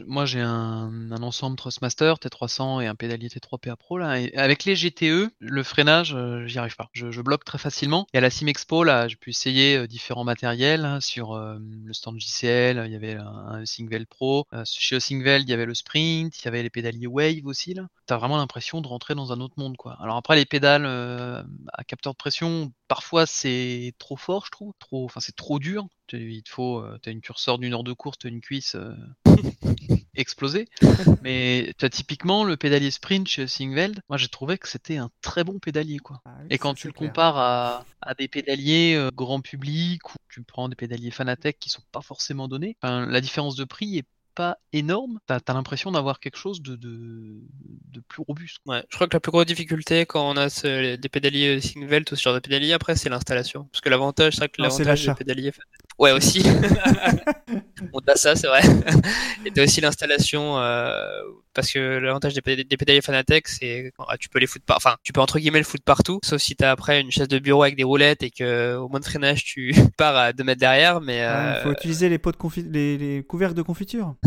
moi 0.07 0.25
j'ai 0.25 0.41
un, 0.41 1.11
ensemble 1.11 1.57
Thrustmaster 1.57 2.15
T300 2.15 2.81
et 2.83 2.87
un 2.87 2.95
pédalier 2.95 3.27
T3PA 3.27 3.75
Pro 3.75 3.97
là 3.97 4.17
avec 4.35 4.65
les 4.65 4.75
GTE 4.75 5.31
le 5.39 5.63
freinage 5.63 6.13
euh, 6.15 6.47
j'y 6.47 6.59
arrive 6.59 6.75
pas. 6.75 6.89
Je, 6.93 7.21
bloque 7.21 7.45
très 7.45 7.57
facilement. 7.57 8.07
Et 8.13 8.17
à 8.17 8.21
la 8.21 8.29
Sim 8.29 8.47
Expo 8.47 8.83
là 8.83 9.07
j'ai 9.07 9.15
pu 9.15 9.29
essayer 9.29 9.77
euh, 9.77 9.87
différents 9.87 10.23
matériels 10.23 10.85
hein, 10.85 10.99
sur 10.99 11.33
euh, 11.33 11.57
le 11.59 11.93
stand 11.93 12.19
JCL 12.19 12.83
il 12.85 12.91
y 12.91 12.95
avait 12.95 13.15
un, 13.15 13.25
un 13.25 13.65
Singvel 13.65 14.07
Pro. 14.07 14.47
Chez 14.65 14.99
Singvel 14.99 15.43
il 15.43 15.49
y 15.49 15.53
avait 15.53 15.65
le 15.65 15.73
Sprint 15.73 16.37
il 16.39 16.45
y 16.45 16.47
avait 16.47 16.63
les 16.63 16.69
pédaliers 16.69 17.07
Wave 17.07 17.45
aussi 17.45 17.73
là. 17.73 17.87
T'as 18.05 18.17
vraiment 18.17 18.37
l'impression 18.37 18.81
de 18.81 18.87
rentrer 18.87 19.15
dans 19.15 19.31
un 19.31 19.39
autre 19.39 19.55
monde 19.57 19.77
quoi. 19.77 19.97
Alors 20.01 20.17
après 20.17 20.35
les 20.35 20.45
pédales 20.45 20.85
à 20.85 21.83
capteur 21.85 22.13
de 22.13 22.17
pression 22.17 22.71
parfois 22.87 23.25
c'est 23.25 23.93
trop 23.97 24.17
fort 24.17 24.45
je 24.45 24.51
trouve 24.51 25.05
enfin 25.05 25.19
c'est 25.19 25.35
trop 25.35 25.59
dur 25.59 25.87
Tu- 26.13 26.31
il 26.31 26.43
te 26.43 26.49
faut 26.49 26.77
euh, 26.79 26.99
t'as 27.01 27.11
une 27.11 27.21
curseur 27.21 27.57
d'une 27.57 27.73
heure 27.73 27.83
de 27.83 27.91
course 27.93 28.19
t'as 28.19 28.29
une 28.29 28.39
cuisse 28.39 28.75
euh, 28.75 28.93
explosée 30.15 30.67
mais 31.23 31.73
t'as 31.79 31.89
typiquement 31.89 32.43
le 32.43 32.55
pédalier 32.55 32.91
sprint 32.91 33.27
chez 33.27 33.47
Singveld 33.47 33.99
moi 34.09 34.17
j'ai 34.17 34.27
trouvé 34.27 34.59
que 34.59 34.67
c'était 34.67 34.97
un 34.97 35.09
très 35.21 35.43
bon 35.43 35.57
pédalier 35.57 35.97
quoi 35.97 36.21
Ah 36.25 36.35
oui, 36.41 36.47
et 36.51 36.59
quand 36.59 36.75
tu 36.75 36.85
le 36.87 36.93
clair. 36.93 37.09
compares 37.09 37.37
à, 37.37 37.85
à 38.01 38.13
des 38.13 38.27
pédaliers 38.27 38.93
euh, 38.95 39.09
grand 39.11 39.41
public 39.41 40.07
ou 40.13 40.17
tu 40.29 40.43
prends 40.43 40.69
des 40.69 40.75
pédaliers 40.75 41.09
Fanatec 41.09 41.57
qui 41.59 41.69
sont 41.69 41.81
pas 41.91 42.01
forcément 42.01 42.47
donnés, 42.47 42.77
la 42.83 43.21
différence 43.21 43.55
de 43.55 43.63
prix 43.63 43.97
est 43.97 44.05
pas 44.33 44.57
énorme. 44.71 45.19
T'as 45.27 45.39
as, 45.47 45.53
l'impression 45.53 45.91
d'avoir 45.91 46.19
quelque 46.19 46.37
chose 46.37 46.61
de, 46.61 46.75
de, 46.75 47.39
de, 47.91 47.99
plus 48.01 48.23
robuste. 48.27 48.57
Ouais, 48.65 48.83
je 48.89 48.95
crois 48.95 49.07
que 49.07 49.15
la 49.15 49.19
plus 49.19 49.31
grosse 49.31 49.45
difficulté 49.45 50.05
quand 50.05 50.29
on 50.29 50.37
a 50.37 50.49
ce, 50.49 50.95
des 50.95 51.09
pédaliers 51.09 51.61
Singvelt 51.61 52.11
ou 52.11 52.15
ce 52.15 52.21
genre 52.21 52.33
de 52.33 52.39
pédalier 52.39 52.73
après, 52.73 52.95
c'est 52.95 53.09
l'installation. 53.09 53.65
Parce 53.71 53.81
que 53.81 53.89
l'avantage, 53.89 54.35
c'est 54.35 54.49
que 54.49 54.61
l'avantage 54.61 55.05
des 55.05 55.13
pédaliers. 55.13 55.51
Ouais, 56.03 56.11
aussi. 56.11 56.43
on 57.93 57.99
a 58.07 58.15
ça, 58.17 58.35
c'est 58.35 58.47
vrai. 58.47 58.59
Et 59.45 59.51
t'as 59.51 59.63
aussi 59.63 59.79
l'installation, 59.79 60.59
euh, 60.59 60.97
parce 61.53 61.71
que 61.71 61.79
l'avantage 61.99 62.33
des, 62.33 62.41
pédaliers, 62.41 62.63
des 62.63 62.77
pédaliers 62.77 63.01
Fanatec, 63.01 63.47
c'est 63.47 63.91
ah, 64.07 64.17
tu 64.17 64.29
peux 64.29 64.39
les 64.39 64.47
foutre 64.47 64.65
par, 64.65 64.77
enfin, 64.77 64.95
tu 65.03 65.13
peux 65.13 65.21
entre 65.21 65.39
guillemets 65.39 65.59
le 65.59 65.65
foutre 65.65 65.83
partout, 65.83 66.19
sauf 66.23 66.41
si 66.41 66.55
t'as 66.55 66.71
après 66.71 67.01
une 67.01 67.11
chaise 67.11 67.27
de 67.27 67.39
bureau 67.39 67.63
avec 67.63 67.75
des 67.75 67.83
roulettes 67.83 68.23
et 68.23 68.31
que 68.31 68.75
au 68.75 68.89
moins 68.89 68.99
de 68.99 69.05
freinage 69.05 69.43
tu 69.43 69.73
pars 69.97 70.15
à 70.15 70.33
2 70.33 70.43
mètres 70.43 70.59
derrière, 70.59 71.01
mais 71.01 71.17
Il 71.17 71.21
euh, 71.21 71.63
faut 71.63 71.71
utiliser 71.71 72.09
les 72.09 72.17
pots 72.17 72.31
de 72.31 72.37
confi- 72.37 72.69
les, 72.69 72.97
les 72.97 73.23
couvercles 73.23 73.55
de 73.55 73.61
confiture. 73.61 74.15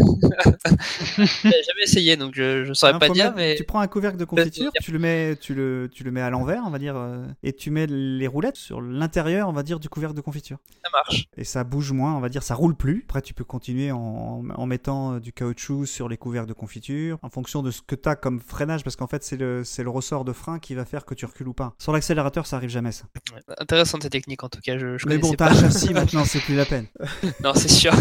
j'ai 1.18 1.24
jamais 1.50 1.82
essayé, 1.82 2.16
donc 2.16 2.34
je, 2.34 2.64
je 2.64 2.72
saurais 2.72 2.98
pas 2.98 3.08
dire, 3.08 3.26
mettre- 3.26 3.36
mais 3.36 3.54
Tu 3.56 3.64
prends 3.64 3.80
un 3.80 3.86
couvercle 3.86 4.16
de 4.18 4.24
confiture, 4.24 4.70
tu 4.82 4.92
le 4.92 4.98
mets, 4.98 5.36
tu 5.36 5.54
le, 5.54 5.90
tu 5.92 6.04
le 6.04 6.10
mets 6.10 6.20
à 6.20 6.30
l'envers, 6.30 6.62
on 6.66 6.70
va 6.70 6.78
dire, 6.78 6.96
euh, 6.96 7.24
et 7.42 7.52
tu 7.52 7.70
mets 7.70 7.86
les 7.86 8.26
roulettes 8.26 8.56
sur 8.56 8.80
l'intérieur, 8.80 9.48
on 9.48 9.52
va 9.52 9.62
dire, 9.62 9.80
du 9.80 9.88
couvercle 9.88 10.16
de 10.16 10.20
confiture. 10.20 10.58
ça 10.84 10.90
marche. 10.92 11.26
Et 11.36 11.44
ça 11.44 11.64
bouge 11.64 11.92
moins, 11.92 12.14
on 12.16 12.20
va 12.20 12.28
dire, 12.28 12.42
ça 12.42 12.54
roule 12.54 12.76
plus. 12.76 13.04
Après, 13.08 13.22
tu 13.22 13.34
peux 13.34 13.44
continuer 13.44 13.92
en, 13.92 14.42
en 14.54 14.66
mettant 14.66 15.14
euh, 15.14 15.20
du 15.20 15.32
caoutchouc 15.32 15.86
sur 15.86 16.08
les 16.08 16.16
couvercles 16.16 16.48
de 16.48 16.54
confiture, 16.54 17.15
en 17.22 17.30
fonction 17.30 17.62
de 17.62 17.70
ce 17.70 17.82
que 17.82 17.94
tu 17.94 18.08
as 18.08 18.16
comme 18.16 18.40
freinage, 18.40 18.84
parce 18.84 18.96
qu'en 18.96 19.06
fait, 19.06 19.24
c'est 19.24 19.36
le, 19.36 19.64
c'est 19.64 19.82
le 19.82 19.90
ressort 19.90 20.24
de 20.24 20.32
frein 20.32 20.58
qui 20.58 20.74
va 20.74 20.84
faire 20.84 21.04
que 21.04 21.14
tu 21.14 21.24
recules 21.26 21.48
ou 21.48 21.54
pas. 21.54 21.74
Sur 21.78 21.92
l'accélérateur, 21.92 22.46
ça 22.46 22.56
arrive 22.56 22.70
jamais, 22.70 22.92
ça. 22.92 23.04
Ouais. 23.32 23.40
Intéressante 23.58 24.02
cette 24.02 24.12
technique 24.12 24.42
en 24.42 24.48
tout 24.48 24.60
cas, 24.60 24.78
je, 24.78 24.98
je 24.98 25.08
Mais 25.08 25.18
bon, 25.18 25.32
t'as 25.32 25.50
un 25.50 25.54
châssis 25.54 25.92
maintenant, 25.94 26.24
c'est 26.24 26.40
plus 26.40 26.56
la 26.56 26.64
peine. 26.64 26.86
Non, 27.42 27.52
c'est 27.54 27.68
sûr. 27.68 27.92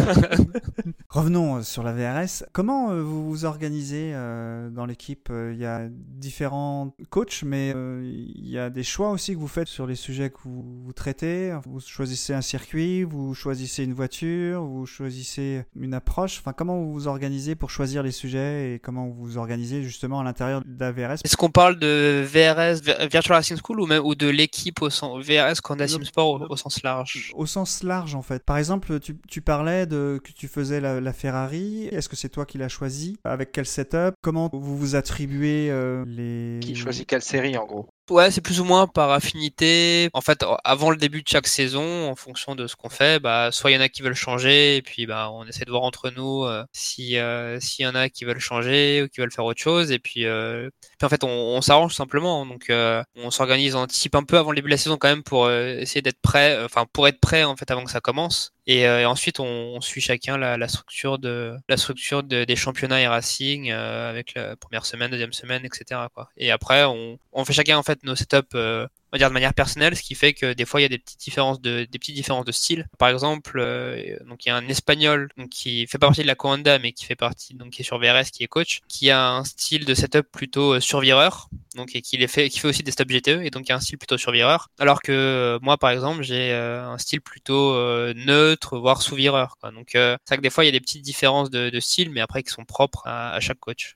Revenons 1.10 1.58
euh, 1.58 1.62
sur 1.62 1.84
la 1.84 1.94
VRS. 1.94 2.44
Comment 2.52 2.92
euh, 2.92 3.02
vous 3.02 3.30
vous 3.30 3.46
organisez 3.46 4.12
euh, 4.14 4.70
dans 4.70 4.86
l'équipe? 4.86 5.30
Il 5.32 5.58
y 5.58 5.66
a 5.66 5.88
différents 5.90 6.96
coachs, 7.10 7.44
mais 7.44 7.72
il 7.72 8.50
y 8.50 8.58
a 8.58 8.70
des 8.70 8.84
choix 8.84 9.12
aussi 9.12 9.34
que 9.34 9.40
vous 9.40 9.48
faites 9.48 9.68
sur 9.68 9.88
les 9.88 9.96
sujets 9.96 10.30
que 10.30 10.38
vous, 10.44 10.64
vous 10.84 10.94
traitez. 10.94 11.58
Vous 11.66 11.80
choisissez 11.80 12.34
un 12.34 12.42
circuit, 12.42 13.04
vous 13.04 13.34
choisissez 13.34 13.84
une 13.84 13.94
voiture, 13.94 14.64
vous 14.64 14.86
choisissez 14.86 15.64
une 15.76 15.94
approche. 15.94 16.40
Enfin, 16.40 16.54
comment 16.54 16.78
vous 16.78 16.94
vous 16.94 17.08
organisez 17.08 17.56
pour 17.56 17.70
choisir 17.70 18.04
les 18.04 18.12
sujets 18.12 18.74
et 18.74 18.80
comment 18.80 19.05
vous 19.10 19.26
vous 19.26 19.38
organisez 19.38 19.84
justement 19.84 20.20
à 20.20 20.24
l'intérieur 20.24 20.62
de 20.66 20.80
la 20.80 20.92
VRS 20.92 21.20
Est-ce 21.24 21.38
qu'on 21.38 21.50
parle 21.50 21.78
de 21.80 22.24
VRS, 22.26 22.82
Vi- 22.82 23.08
Virtual 23.10 23.36
Racing 23.38 23.58
School, 23.64 23.80
ou 23.82 23.86
même 23.86 24.04
ou 24.06 24.16
de 24.16 24.28
l'équipe 24.28 24.82
au 24.82 24.90
sens 24.90 25.24
VRS 25.26 25.62
qu'on 25.64 25.76
a 25.76 25.84
Le- 25.84 25.88
Simsport 25.88 26.28
au, 26.42 26.46
au 26.50 26.56
sens 26.56 26.82
large? 26.84 27.32
Au 27.36 27.46
sens 27.46 27.84
large, 27.84 28.16
en 28.16 28.22
fait. 28.22 28.44
Par 28.44 28.58
exemple, 28.58 29.00
tu, 29.00 29.18
tu 29.28 29.42
parlais 29.42 29.86
de 29.86 30.20
que 30.24 30.32
tu 30.32 30.48
faisais 30.48 30.80
la, 30.82 31.00
la 31.02 31.14
Ferrari. 31.14 31.88
Est-ce 31.88 32.10
que 32.10 32.16
c'est 32.16 32.30
toi 32.30 32.46
qui 32.46 32.58
l'as 32.58 32.70
choisi? 32.70 33.18
Avec 33.24 33.52
quel 33.52 33.66
setup? 33.66 34.16
Comment 34.22 34.50
vous 34.54 34.78
vous 34.78 34.96
attribuez 34.96 35.70
euh, 35.72 36.04
les... 36.08 36.60
Qui 36.62 36.76
choisit 36.76 37.08
quelle 37.08 37.22
série 37.22 37.58
en 37.58 37.66
gros? 37.66 37.88
Ouais, 38.12 38.30
c'est 38.30 38.42
plus 38.42 38.60
ou 38.60 38.66
moins 38.66 38.86
par 38.86 39.10
affinité. 39.10 40.10
En 40.14 40.22
fait, 40.22 40.46
avant 40.64 40.92
le 40.92 40.98
début 40.98 41.24
de 41.24 41.28
chaque 41.28 41.48
saison, 41.48 42.08
en 42.08 42.16
fonction 42.16 42.54
de 42.54 42.68
ce 42.68 42.76
qu'on 42.76 42.90
fait, 42.90 43.20
bah, 43.20 43.52
soit 43.52 43.72
il 43.72 43.74
y 43.74 43.78
en 43.78 43.82
a 43.82 43.90
qui 43.90 44.04
veulent 44.04 44.14
changer, 44.14 44.78
et 44.78 44.84
puis 44.84 45.08
bah, 45.08 45.32
on 45.32 45.44
essaie 45.48 45.66
de 45.66 45.72
voir 45.72 45.82
entre 45.82 46.12
nous 46.12 46.44
euh, 46.44 46.64
si 46.72 47.18
euh, 47.18 47.60
s'il 47.60 47.84
y 47.84 47.88
en 47.88 47.96
a 47.96 48.10
qui 48.10 48.24
veulent 48.24 48.40
changer 48.40 49.02
ou 49.02 49.08
qui 49.08 49.22
veulent 49.22 49.32
faire 49.32 49.46
autre 49.46 49.60
chose, 49.60 49.92
et 49.92 49.98
puis, 49.98 50.26
euh, 50.26 50.70
puis 51.00 51.06
en 51.06 51.10
fait, 51.10 51.24
on, 51.24 51.60
s'arrange 51.62 51.96
simplement. 51.96 52.46
Donc, 52.46 52.70
euh, 52.70 53.04
on 53.16 53.32
s'organise, 53.32 53.74
on 53.76 53.80
anticipe 53.80 54.14
un 54.14 54.24
peu 54.24 54.38
avant 54.38 54.52
le 54.52 54.58
début 54.58 54.70
de 54.70 54.74
la 54.76 54.78
saison 54.78 54.98
quand 54.98 55.10
même 55.10 55.24
pour 55.24 55.46
euh, 55.46 55.80
essayer 55.80 56.04
d'être 56.04 56.22
prêt, 56.22 56.64
enfin 56.64 56.86
pour 56.94 57.08
être 57.08 57.20
prêt 57.20 57.44
en 57.44 57.56
fait 57.56 57.72
avant 57.72 57.84
que 57.86 57.92
ça 57.92 58.02
commence. 58.02 58.55
Et, 58.68 58.88
euh, 58.88 59.02
et 59.02 59.06
ensuite, 59.06 59.40
on, 59.40 59.80
suit 59.82 60.02
chacun 60.02 60.38
la, 60.38 60.68
structure 60.68 61.20
de 61.20 61.56
la 61.70 61.78
structure 61.78 62.24
de- 62.24 62.46
des 62.46 62.56
championnats 62.56 63.02
et 63.02 63.08
racing 63.08 63.72
euh, 63.72 64.10
avec 64.10 64.34
la 64.34 64.56
première 64.56 64.86
semaine, 64.86 65.12
deuxième 65.12 65.34
semaine, 65.34 65.64
etc. 65.66 66.02
Quoi. 66.14 66.30
Et 66.38 66.52
après, 66.52 66.84
on, 66.86 67.20
on 67.32 67.46
fait 67.46 67.54
chacun 67.54 67.78
en 67.78 67.84
fait 67.84 68.04
nos 68.04 68.16
setups, 68.16 68.56
euh, 68.56 68.88
on 69.16 69.18
va 69.18 69.20
dire 69.20 69.30
de 69.30 69.34
manière 69.34 69.54
personnelle, 69.54 69.96
ce 69.96 70.02
qui 70.02 70.14
fait 70.14 70.34
que 70.34 70.52
des 70.52 70.66
fois 70.66 70.82
il 70.82 70.84
y 70.84 70.86
a 70.86 70.90
des 70.90 70.98
petites 70.98 71.22
différences 71.22 71.62
de 71.62 71.88
des 71.90 72.52
style. 72.52 72.86
Par 72.98 73.08
exemple, 73.08 73.60
euh, 73.62 74.18
donc 74.28 74.46
il 74.46 74.50
y 74.50 74.52
a 74.52 74.58
un 74.58 74.68
espagnol 74.68 75.30
qui 75.50 75.88
fait 75.88 75.98
partie 75.98 76.22
de 76.22 76.28
la 76.28 76.36
Coanda 76.36 76.80
mais 76.80 76.92
qui 76.92 77.06
fait 77.06 77.16
partie 77.16 77.54
donc 77.54 77.70
qui 77.70 77.82
est 77.82 77.86
sur 77.86 77.98
VRS, 77.98 78.32
qui 78.34 78.44
est 78.44 78.48
coach, 78.48 78.82
qui 78.90 79.10
a 79.12 79.30
un 79.30 79.46
style 79.46 79.86
de 79.86 79.94
setup 79.94 80.30
plutôt 80.34 80.74
euh, 80.74 80.80
survireur, 80.82 81.48
donc 81.76 81.96
et 81.96 82.02
qui 82.02 82.18
fait 82.28 82.50
qui 82.50 82.60
fait 82.60 82.68
aussi 82.68 82.84
des 82.84 82.92
stops 82.92 83.10
GTE 83.10 83.42
et 83.46 83.52
donc 83.52 83.70
il 83.70 83.72
a 83.72 83.76
un 83.76 83.80
style 83.80 83.98
plutôt 83.98 84.18
survireur. 84.18 84.68
Alors 84.80 85.02
que 85.02 85.14
euh, 85.14 85.60
moi 85.62 85.78
par 85.78 85.92
exemple 85.92 86.22
j'ai 86.24 86.52
un 86.52 86.98
style 86.98 87.22
plutôt 87.22 87.74
neutre 88.16 88.78
voire 88.78 89.02
sous-vireur. 89.02 89.58
Donc 89.64 89.92
c'est 89.92 90.18
vrai 90.28 90.38
que 90.38 90.42
des 90.42 90.50
fois 90.50 90.66
il 90.66 90.68
y 90.68 90.70
a 90.70 90.74
des 90.74 90.82
petites 90.82 91.04
différences 91.04 91.50
de, 91.50 91.80
style 91.80 92.10
mais 92.10 92.20
après 92.20 92.44
qui 92.44 92.52
sont 92.52 92.66
propres 92.66 93.04
à 93.06 93.40
chaque 93.40 93.60
coach. 93.60 93.96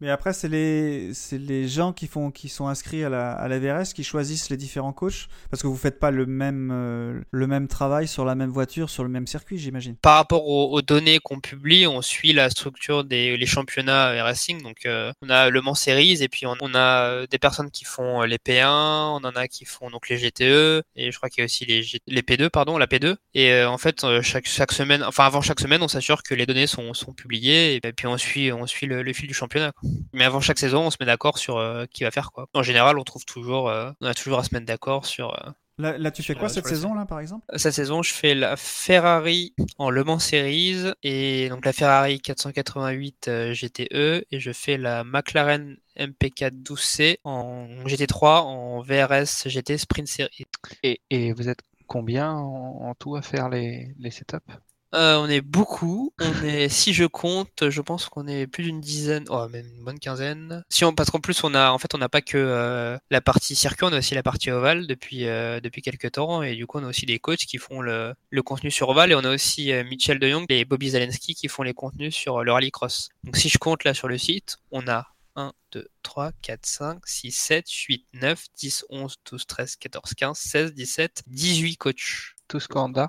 Mais 0.00 0.08
après, 0.10 0.32
c'est 0.32 0.48
les, 0.48 1.10
les 1.32 1.68
gens 1.68 1.92
qui, 1.92 2.06
font, 2.06 2.30
qui 2.30 2.48
sont 2.48 2.68
inscrits 2.68 3.04
à 3.04 3.08
la, 3.10 3.32
à 3.32 3.48
la 3.48 3.58
VRS 3.58 3.92
qui 3.94 4.02
choisissent 4.02 4.48
les 4.48 4.56
différents 4.56 4.92
coachs 4.94 5.28
parce 5.50 5.62
que 5.62 5.66
vous 5.66 5.76
faites 5.76 5.98
pas 5.98 6.10
le 6.10 6.24
même, 6.24 6.70
euh, 6.72 7.20
le 7.30 7.46
même 7.46 7.68
travail 7.68 8.08
sur 8.08 8.24
la 8.24 8.34
même 8.34 8.48
voiture, 8.50 8.88
sur 8.88 9.02
le 9.02 9.10
même 9.10 9.26
circuit, 9.26 9.58
j'imagine. 9.58 9.96
par 9.96 10.16
rapport 10.16 10.46
aux, 10.48 10.72
aux 10.72 10.80
données 10.82 11.18
qu'on 11.18 11.40
publie, 11.40 11.86
on 11.86 12.00
suit 12.00 12.32
la 12.32 12.48
structure 12.48 13.04
des 13.04 13.36
les 13.36 13.46
championnats 13.46 14.14
et 14.14 14.22
racing. 14.22 14.62
Donc, 14.62 14.86
euh, 14.86 15.12
on 15.20 15.28
a 15.28 15.50
le 15.50 15.60
Mans 15.60 15.74
Series 15.74 16.22
et 16.22 16.28
puis 16.28 16.46
on, 16.46 16.54
on 16.62 16.74
a 16.74 17.04
euh, 17.10 17.26
des 17.26 17.38
personnes 17.38 17.70
qui 17.70 17.84
font 17.84 18.22
euh, 18.22 18.26
les 18.26 18.38
P1, 18.38 18.64
on 18.66 19.16
en 19.24 19.36
a 19.36 19.48
qui 19.48 19.66
font 19.66 19.90
donc 19.90 20.08
les 20.08 20.16
GTE 20.16 20.82
et 20.96 21.12
je 21.12 21.16
crois 21.18 21.28
qu'il 21.28 21.40
y 21.40 21.42
a 21.42 21.44
aussi 21.44 21.66
les, 21.66 21.82
G- 21.82 22.00
les 22.06 22.22
P2, 22.22 22.48
pardon, 22.48 22.78
la 22.78 22.86
P2. 22.86 23.16
Et 23.34 23.52
euh, 23.52 23.68
en 23.68 23.76
fait, 23.78 24.02
euh, 24.04 24.22
chaque 24.22 24.46
chaque 24.46 24.72
semaine, 24.72 25.02
enfin 25.04 25.24
avant 25.26 25.42
chaque 25.42 25.60
semaine, 25.60 25.82
on 25.82 25.88
s'assure 25.88 26.22
que 26.22 26.34
les 26.34 26.46
données 26.46 26.66
sont 26.66 26.94
sont 26.94 27.12
publiées 27.12 27.76
et 27.76 27.80
puis 27.92 28.06
on 28.06 28.16
suit 28.16 28.50
on 28.52 28.66
suit 28.66 28.86
le, 28.86 29.02
le 29.02 29.12
fil 29.12 29.28
du 29.28 29.34
championnat. 29.34 29.72
quoi. 29.72 29.89
Mais 30.12 30.24
avant 30.24 30.40
chaque 30.40 30.58
saison, 30.58 30.86
on 30.86 30.90
se 30.90 30.96
met 31.00 31.06
d'accord 31.06 31.38
sur 31.38 31.58
euh, 31.58 31.86
qui 31.86 32.04
va 32.04 32.10
faire 32.10 32.32
quoi. 32.32 32.48
En 32.54 32.62
général, 32.62 32.98
on 32.98 33.04
trouve 33.04 33.24
toujours, 33.24 33.68
euh, 33.68 33.90
on 34.00 34.06
a 34.06 34.14
toujours 34.14 34.38
à 34.38 34.44
se 34.44 34.54
mettre 34.54 34.66
d'accord 34.66 35.06
sur 35.06 35.34
euh, 35.34 35.50
Là, 35.80 35.96
là 35.96 36.10
tu 36.10 36.22
fais 36.22 36.34
quoi 36.34 36.50
cette 36.50 36.66
saison, 36.66 36.92
là, 36.92 37.06
par 37.06 37.20
exemple? 37.20 37.46
Cette 37.56 37.72
saison, 37.72 38.02
je 38.02 38.12
fais 38.12 38.34
la 38.34 38.56
Ferrari 38.56 39.54
en 39.78 39.88
Le 39.88 40.04
Mans 40.04 40.18
Series 40.18 40.92
et 41.02 41.48
donc 41.48 41.64
la 41.64 41.72
Ferrari 41.72 42.20
488 42.20 43.28
euh, 43.28 43.54
GTE 43.54 44.26
et 44.30 44.40
je 44.40 44.52
fais 44.52 44.76
la 44.76 45.04
McLaren 45.04 45.78
MP4 45.98 46.62
12C 46.62 47.16
en 47.24 47.66
GT3 47.86 48.42
en 48.42 48.80
VRS 48.82 49.48
GT 49.48 49.78
Sprint 49.78 50.06
Series. 50.06 50.46
et, 50.82 51.00
et 51.08 51.32
vous 51.32 51.48
êtes 51.48 51.60
combien 51.86 52.30
en, 52.30 52.88
en 52.90 52.94
tout 52.94 53.16
à 53.16 53.22
faire 53.22 53.48
les, 53.48 53.94
les 53.98 54.10
setups? 54.10 54.36
Euh, 54.94 55.16
on 55.18 55.28
est 55.28 55.40
beaucoup. 55.40 56.12
On 56.20 56.44
est, 56.44 56.68
si 56.68 56.92
je 56.92 57.04
compte, 57.04 57.70
je 57.70 57.80
pense 57.80 58.08
qu'on 58.08 58.26
est 58.26 58.46
plus 58.46 58.64
d'une 58.64 58.80
dizaine, 58.80 59.24
oh, 59.28 59.48
même 59.48 59.66
une 59.66 59.84
bonne 59.84 59.98
quinzaine. 60.00 60.64
Si 60.68 60.84
on, 60.84 60.92
parce 60.92 61.10
qu'en 61.10 61.20
plus, 61.20 61.44
on 61.44 61.54
a, 61.54 61.70
en 61.70 61.78
fait, 61.78 61.94
on 61.94 61.98
n'a 61.98 62.08
pas 62.08 62.22
que 62.22 62.36
euh, 62.36 62.98
la 63.10 63.20
partie 63.20 63.54
circuit, 63.54 63.86
on 63.86 63.92
a 63.92 63.98
aussi 63.98 64.14
la 64.14 64.22
partie 64.22 64.50
ovale 64.50 64.86
depuis 64.86 65.26
euh, 65.26 65.60
quelques 65.60 66.12
temps, 66.12 66.42
et 66.42 66.56
du 66.56 66.66
coup, 66.66 66.78
on 66.78 66.84
a 66.84 66.88
aussi 66.88 67.06
des 67.06 67.18
coachs 67.18 67.38
qui 67.38 67.58
font 67.58 67.80
le, 67.80 68.14
contenu 68.44 68.70
sur 68.70 68.88
ovale, 68.88 69.12
et 69.12 69.14
on 69.14 69.24
a 69.24 69.32
aussi 69.32 69.72
euh, 69.72 69.84
Mitchell 69.84 70.18
De 70.18 70.28
Jong 70.28 70.46
et 70.48 70.64
Bobby 70.64 70.90
Zelensky 70.90 71.34
qui 71.34 71.48
font 71.48 71.62
les 71.62 71.74
contenus 71.74 72.14
sur 72.14 72.42
le 72.42 72.52
rallycross. 72.52 73.10
Donc, 73.24 73.36
si 73.36 73.48
je 73.48 73.58
compte 73.58 73.84
là 73.84 73.94
sur 73.94 74.08
le 74.08 74.18
site, 74.18 74.58
on 74.72 74.88
a 74.88 75.06
1, 75.36 75.52
2, 75.72 75.88
3, 76.02 76.32
4, 76.42 76.66
5, 76.66 77.06
6, 77.06 77.30
7, 77.30 77.70
8, 77.70 78.06
9, 78.14 78.44
10, 78.56 78.84
11, 78.90 79.16
12, 79.30 79.46
13, 79.46 79.76
14, 79.76 80.14
15, 80.14 80.38
16, 80.38 80.74
17, 80.74 81.22
18 81.28 81.76
coachs. 81.76 82.34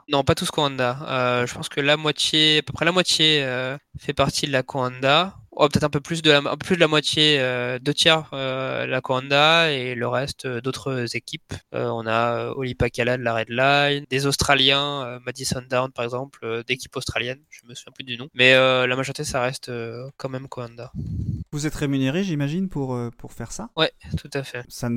Non, 0.10 0.24
pas 0.24 0.36
tous 0.36 0.52
Coanda. 0.52 0.98
Euh, 1.08 1.48
je 1.48 1.54
pense 1.54 1.70
que 1.70 1.82
la 1.82 1.98
moitié, 1.98 2.60
à 2.60 2.62
peu 2.62 2.74
près 2.74 2.86
la 2.86 2.92
moitié, 2.92 3.44
euh, 3.44 3.78
fait 4.00 4.14
partie 4.14 4.46
de 4.46 4.52
la 4.52 4.64
Coanda. 4.64 5.36
Oh, 5.54 5.68
peut-être 5.68 5.84
un 5.84 5.90
peu 5.90 6.00
plus 6.00 6.22
de 6.22 6.32
la, 6.32 6.38
un 6.38 6.56
peu 6.56 6.66
plus 6.66 6.76
de 6.76 6.80
la 6.80 6.88
moitié, 6.88 7.38
euh, 7.40 7.78
deux 7.78 7.94
tiers 7.94 8.30
euh, 8.32 8.88
la 8.88 9.02
Coanda 9.02 9.70
et 9.70 9.96
le 9.96 10.08
reste 10.08 10.46
euh, 10.46 10.62
d'autres 10.62 11.14
équipes. 11.18 11.54
Euh, 11.76 11.90
on 11.90 12.08
a 12.08 12.38
euh, 12.38 12.54
Oli 12.56 12.74
Pakala 12.74 13.18
de 13.18 13.24
la 13.24 13.36
Red 13.36 13.50
Line, 13.50 14.06
des 14.10 14.26
Australiens, 14.26 15.04
euh, 15.04 15.20
Madison 15.26 15.62
Down 15.70 15.92
par 15.92 16.06
exemple, 16.06 16.40
euh, 16.44 16.64
d'équipes 16.64 16.96
australiennes. 16.96 17.42
Je 17.50 17.68
me 17.68 17.76
souviens 17.76 17.92
plus 17.94 18.06
du 18.06 18.18
nom, 18.18 18.30
mais 18.34 18.54
euh, 18.54 18.88
la 18.88 18.96
majorité 18.96 19.26
ça 19.26 19.42
reste 19.42 19.68
euh, 19.68 20.10
quand 20.16 20.30
même 20.30 20.48
Coanda. 20.48 20.94
Vous 21.52 21.68
êtes 21.68 21.76
rémunéré, 21.76 22.24
j'imagine, 22.24 22.70
pour, 22.70 22.96
euh, 22.96 23.10
pour 23.18 23.34
faire 23.34 23.52
ça? 23.52 23.70
Ouais, 23.76 23.92
tout 24.18 24.30
à 24.34 24.44
fait. 24.44 24.64
Ça 24.70 24.88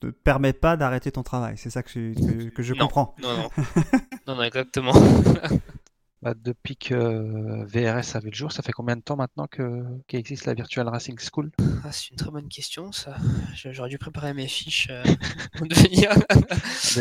te 0.00 0.06
permet 0.08 0.52
pas 0.52 0.76
d'arrêter 0.76 1.10
ton 1.12 1.22
travail, 1.22 1.54
c'est 1.56 1.70
ça 1.70 1.82
que, 1.82 1.90
je- 1.90 2.14
que- 2.14 2.48
que 2.50 2.62
je 2.62 2.74
Non. 2.74 2.80
comprends. 2.86 3.14
Non, 3.22 3.36
non, 3.36 3.48
non, 4.26 4.36
non, 4.36 4.42
exactement. 4.42 4.92
Bah, 6.22 6.34
depuis 6.34 6.76
que 6.76 6.94
euh, 6.94 7.64
VRS 7.66 8.16
avait 8.16 8.30
le 8.30 8.34
jour, 8.34 8.50
ça 8.50 8.62
fait 8.62 8.72
combien 8.72 8.96
de 8.96 9.02
temps 9.02 9.16
maintenant 9.16 9.46
que 9.46 9.84
qu'existe 10.08 10.46
la 10.46 10.54
Virtual 10.54 10.88
Racing 10.88 11.16
School? 11.18 11.52
Ah, 11.84 11.92
c'est 11.92 12.10
une 12.10 12.16
très 12.16 12.30
bonne 12.30 12.48
question, 12.48 12.90
ça. 12.90 13.16
J'aurais 13.54 13.88
dû 13.88 13.98
préparer 13.98 14.34
mes 14.34 14.48
fiches 14.48 14.88
euh, 14.90 15.04
pour 15.56 15.66
devenir. 15.68 16.10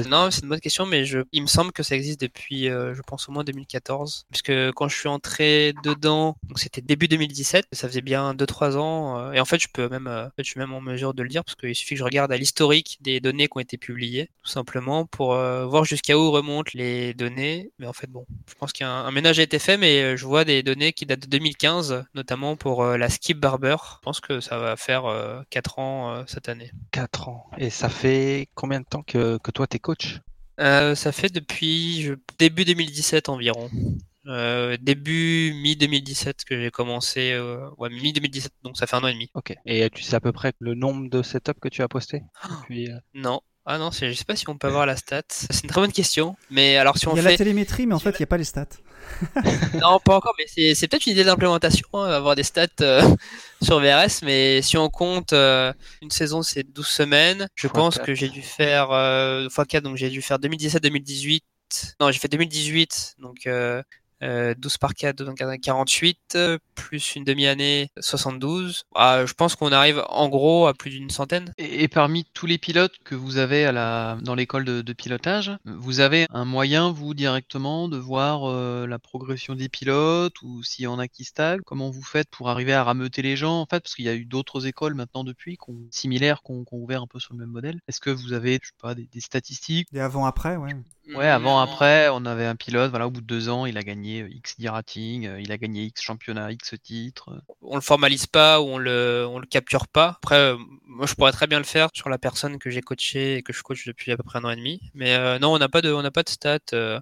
non, 0.10 0.30
c'est 0.32 0.44
une 0.44 0.50
bonne 0.50 0.60
question, 0.60 0.86
mais 0.86 1.06
je... 1.06 1.20
il 1.32 1.42
me 1.42 1.48
semble 1.48 1.72
que 1.72 1.84
ça 1.84 1.96
existe 1.96 2.22
depuis, 2.22 2.70
euh, 2.70 2.94
je 2.94 3.02
pense, 3.02 3.28
au 3.28 3.32
moins 3.32 3.44
2014. 3.44 4.26
Puisque 4.30 4.72
quand 4.74 4.88
je 4.88 4.96
suis 4.96 5.08
entré 5.08 5.74
dedans, 5.84 6.38
donc 6.44 6.60
c'était 6.60 6.82
début 6.82 7.08
2017, 7.08 7.66
ça 7.72 7.88
faisait 7.88 8.02
bien 8.02 8.34
2-3 8.34 8.78
ans. 8.78 9.20
euh, 9.20 9.32
et 9.34 9.40
en 9.40 9.46
fait, 9.46 9.60
je 9.60 9.68
peux 9.72 9.90
même, 9.90 10.08
euh, 10.08 10.28
en 10.28 10.30
fait, 10.30 10.44
je 10.44 10.52
suis 10.52 10.60
même 10.60 10.74
en 10.74 10.82
mesure 10.82 11.14
de 11.14 11.24
le 11.24 11.30
dire, 11.30 11.44
parce 11.44 11.56
qu'il 11.56 11.76
suffit 11.76 11.96
que 11.96 12.00
je 12.00 12.04
regarde 12.04 12.32
à 12.32 12.38
l'historique 12.38 12.98
des 13.02 13.20
données 13.20 13.48
qui 13.48 13.58
ont 13.58 13.62
été 13.62 13.78
publiées, 13.78 14.30
tout 14.44 14.52
simplement, 14.52 15.06
pour 15.06 15.34
voir 15.36 15.86
jusqu'à 15.86 16.18
où 16.18 16.32
remontent 16.32 16.72
les 16.74 17.14
données. 17.14 17.72
Mais 17.80 17.88
en 17.88 17.94
fait, 17.94 18.08
bon, 18.10 18.26
je 18.48 18.54
pense 18.56 18.74
qu'il 18.74 18.86
y 18.86 18.88
a 18.88 18.92
un, 18.92 19.07
un 19.08 19.12
ménage 19.12 19.40
a 19.40 19.44
été 19.44 19.58
fait, 19.58 19.78
mais 19.78 20.02
euh, 20.02 20.18
je 20.18 20.26
vois 20.26 20.44
des 20.44 20.64
données 20.64 20.92
qui 20.92 21.06
datent 21.06 21.22
de 21.22 21.28
2015, 21.28 22.04
notamment 22.14 22.56
pour 22.58 22.84
euh, 22.84 22.98
la 22.98 23.10
Skip 23.10 23.40
Barber. 23.40 23.78
Je 23.96 24.02
pense 24.04 24.20
que 24.20 24.42
ça 24.42 24.58
va 24.58 24.76
faire 24.76 25.06
euh, 25.06 25.42
4 25.50 25.80
ans 25.80 26.14
euh, 26.14 26.24
cette 26.28 26.50
année. 26.50 26.72
4 26.92 27.30
ans. 27.30 27.50
Et 27.58 27.70
ça 27.70 27.88
fait 27.90 28.50
combien 28.54 28.82
de 28.82 28.86
temps 28.86 29.04
que, 29.04 29.38
que 29.38 29.52
toi 29.52 29.66
t'es 29.68 29.80
coach? 29.80 30.20
Euh, 30.60 30.94
ça 30.96 31.12
fait 31.12 31.30
depuis 31.34 32.02
je- 32.02 32.14
début 32.38 32.66
2017 32.66 33.30
environ. 33.30 33.70
Euh, 34.26 34.76
début 34.82 35.54
mi-2017 35.64 36.44
que 36.46 36.60
j'ai 36.62 36.70
commencé. 36.72 37.32
euh, 37.32 37.70
ouais, 37.78 37.90
mi-2017, 37.90 38.50
donc 38.64 38.76
ça 38.78 38.88
fait 38.88 38.98
un 38.98 39.04
an 39.04 39.08
et 39.08 39.14
demi. 39.14 39.30
Ok. 39.36 39.56
Et 39.66 39.90
tu 39.90 40.04
sais 40.04 40.16
à 40.16 40.20
peu 40.20 40.34
près 40.34 40.52
le 40.60 40.74
nombre 40.76 41.10
de 41.10 41.22
setups 41.24 41.54
que 41.62 41.70
tu 41.70 41.82
as 41.82 41.88
posté 41.88 42.24
depuis, 42.50 42.92
euh, 42.92 42.98
Non. 43.14 43.40
Ah 43.70 43.78
non, 43.78 43.92
c'est- 43.92 44.12
je 44.12 44.18
sais 44.18 44.24
pas 44.26 44.36
si 44.38 44.48
on 44.50 44.58
peut 44.58 44.68
avoir 44.68 44.86
la 44.86 44.96
stat. 44.96 45.24
C'est 45.30 45.64
une 45.64 45.70
très 45.70 45.82
bonne 45.82 45.92
question. 45.92 46.36
Mais 46.50 46.78
alors 46.78 46.98
si 46.98 47.08
on 47.08 47.14
Il 47.14 47.18
y 47.18 47.20
a 47.20 47.24
fait... 47.24 47.32
la 47.32 47.38
télémétrie, 47.38 47.86
mais 47.86 47.94
en 47.96 48.00
si 48.00 48.06
fait, 48.06 48.12
il 48.12 48.22
n'y 48.22 48.24
a 48.24 48.28
pas 48.28 48.38
les 48.38 48.46
stats. 48.46 48.66
Non, 49.82 50.00
pas 50.00 50.16
encore, 50.16 50.34
mais 50.38 50.46
c'est 50.48 50.88
peut-être 50.88 51.06
une 51.06 51.14
idée 51.14 51.24
d'implémentation, 51.24 51.88
hein, 51.94 52.06
avoir 52.06 52.36
des 52.36 52.44
stats 52.44 52.68
euh, 52.82 53.02
sur 53.62 53.80
VRS, 53.80 54.24
mais 54.24 54.62
si 54.62 54.78
on 54.78 54.90
compte 54.90 55.34
euh, 55.34 55.74
une 56.02 56.12
saison, 56.12 56.42
c'est 56.42 56.64
12 56.64 56.86
semaines. 56.86 57.48
Je 57.56 57.68
pense 57.68 57.98
que 57.98 58.14
j'ai 58.14 58.30
dû 58.30 58.42
faire 58.42 58.92
euh, 58.92 59.48
x4, 59.48 59.82
donc 59.82 59.98
j'ai 59.98 60.10
dû 60.10 60.22
faire 60.22 60.38
2017-2018. 60.40 61.42
Non, 62.00 62.12
j'ai 62.12 62.20
fait 62.20 62.30
2018, 62.30 63.16
donc 63.20 63.48
euh, 64.24 64.52
euh, 64.52 64.56
12 64.58 64.78
par 64.78 64.94
4, 64.94 65.24
donc 65.24 65.38
48, 65.62 66.20
euh, 66.36 66.58
plus 66.76 67.16
une 67.16 67.24
demi-année, 67.24 67.90
72. 68.00 68.84
Ah, 68.96 69.26
je 69.26 69.34
pense 69.34 69.56
qu'on 69.56 69.72
arrive 69.72 70.04
en 70.10 70.30
gros 70.30 70.68
à 70.68 70.74
plus 70.74 70.90
d'une 70.92 71.10
centaine. 71.10 71.54
Et, 71.58 71.84
et 71.84 71.88
parmi 71.88 72.26
tous 72.34 72.46
les 72.46 72.58
pilotes 72.58 72.96
que 73.04 73.16
vous 73.16 73.38
avez 73.38 73.66
à 73.66 73.72
la, 73.72 74.18
dans 74.22 74.36
l'école 74.36 74.66
de, 74.66 74.82
de 74.82 74.94
pilotage, 74.94 75.52
vous 75.66 76.00
avez 76.00 76.28
un 76.30 76.46
moyen, 76.46 76.92
vous, 76.92 77.14
directement, 77.14 77.88
de 77.88 77.98
voir 77.98 78.50
euh, 78.50 78.86
la 78.88 79.00
progression 79.00 79.56
des 79.56 79.70
pilotes 79.70 80.42
ou 80.42 80.64
s'il 80.64 80.84
y 80.84 80.88
en 80.88 81.00
a 81.00 81.08
qui 81.08 81.24
stagnent? 81.24 81.62
Comment 81.66 81.90
vous 81.90 82.04
faites 82.04 82.30
pour 82.30 82.50
arriver 82.50 82.74
à 82.74 82.84
rameuter 82.84 83.22
les 83.22 83.38
gens, 83.38 83.60
en 83.62 83.66
fait? 83.66 83.80
Parce 83.82 83.96
qu'il 83.96 84.06
y 84.06 84.10
a 84.10 84.16
eu 84.16 84.26
d'autres 84.26 84.68
écoles 84.68 84.94
maintenant 84.96 85.24
depuis, 85.24 85.58
qu'on- 85.58 85.88
similaires, 85.92 86.42
qui 86.44 86.52
ont 86.52 86.64
qui 86.64 86.74
ont 86.74 86.78
ouvert 86.80 87.02
un 87.04 87.08
peu 87.08 87.20
sur 87.20 87.34
le 87.34 87.40
même 87.40 87.50
modèle. 87.50 87.80
Est-ce 87.88 88.00
que 88.00 88.10
vous 88.10 88.34
avez, 88.34 88.60
je 88.62 88.68
sais 88.68 88.74
pas, 88.82 88.96
des, 88.96 89.08
des 89.12 89.22
statistiques? 89.22 89.88
Et 89.94 90.00
avant-après, 90.00 90.58
ouais. 90.58 90.74
Ouais, 91.14 91.28
avant, 91.28 91.60
après, 91.60 92.10
on 92.12 92.26
avait 92.26 92.46
un 92.46 92.56
pilote, 92.56 92.90
voilà, 92.90 93.08
au 93.08 93.12
bout 93.12 93.22
de 93.22 93.26
deux 93.26 93.50
ans, 93.50 93.66
il 93.66 93.78
a 93.78 93.84
gagné 93.84 94.24
euh, 94.24 94.30
X 94.30 94.56
10 94.60 94.68
ratings, 94.70 95.28
euh, 95.28 95.40
il 95.40 95.52
a 95.52 95.58
gagné 95.58 95.84
X 95.84 96.02
championnat, 96.02 96.52
X 96.52 96.76
titres. 96.84 97.30
euh. 97.32 97.40
on 97.62 97.76
le 97.76 97.82
formalise 97.82 98.26
pas 98.28 98.60
ou 98.62 98.66
on 98.66 98.78
le 98.78 99.26
on 99.30 99.40
le 99.40 99.46
capture 99.46 99.88
pas. 99.88 100.16
Après, 100.18 100.36
euh, 100.36 100.58
moi 100.86 101.06
je 101.06 101.14
pourrais 101.16 101.32
très 101.32 101.48
bien 101.48 101.60
le 101.60 101.66
faire 101.66 101.90
sur 101.94 102.10
la 102.10 102.18
personne 102.18 102.60
que 102.60 102.70
j'ai 102.70 102.82
coaché 102.82 103.38
et 103.38 103.42
que 103.44 103.54
je 103.54 103.62
coach 103.64 103.86
depuis 103.88 104.12
à 104.12 104.18
peu 104.18 104.24
près 104.24 104.40
un 104.40 104.44
an 104.46 104.50
et 104.50 104.56
demi. 104.58 104.82
Mais 104.96 105.16
euh, 105.16 105.40
non, 105.40 105.54
on 105.54 105.58
n'a 105.60 105.70
pas 105.70 105.82
de 105.82 105.92
on 105.94 106.02
n'a 106.02 106.12
pas 106.12 106.24
de 106.24 106.30
stats. 106.30 106.60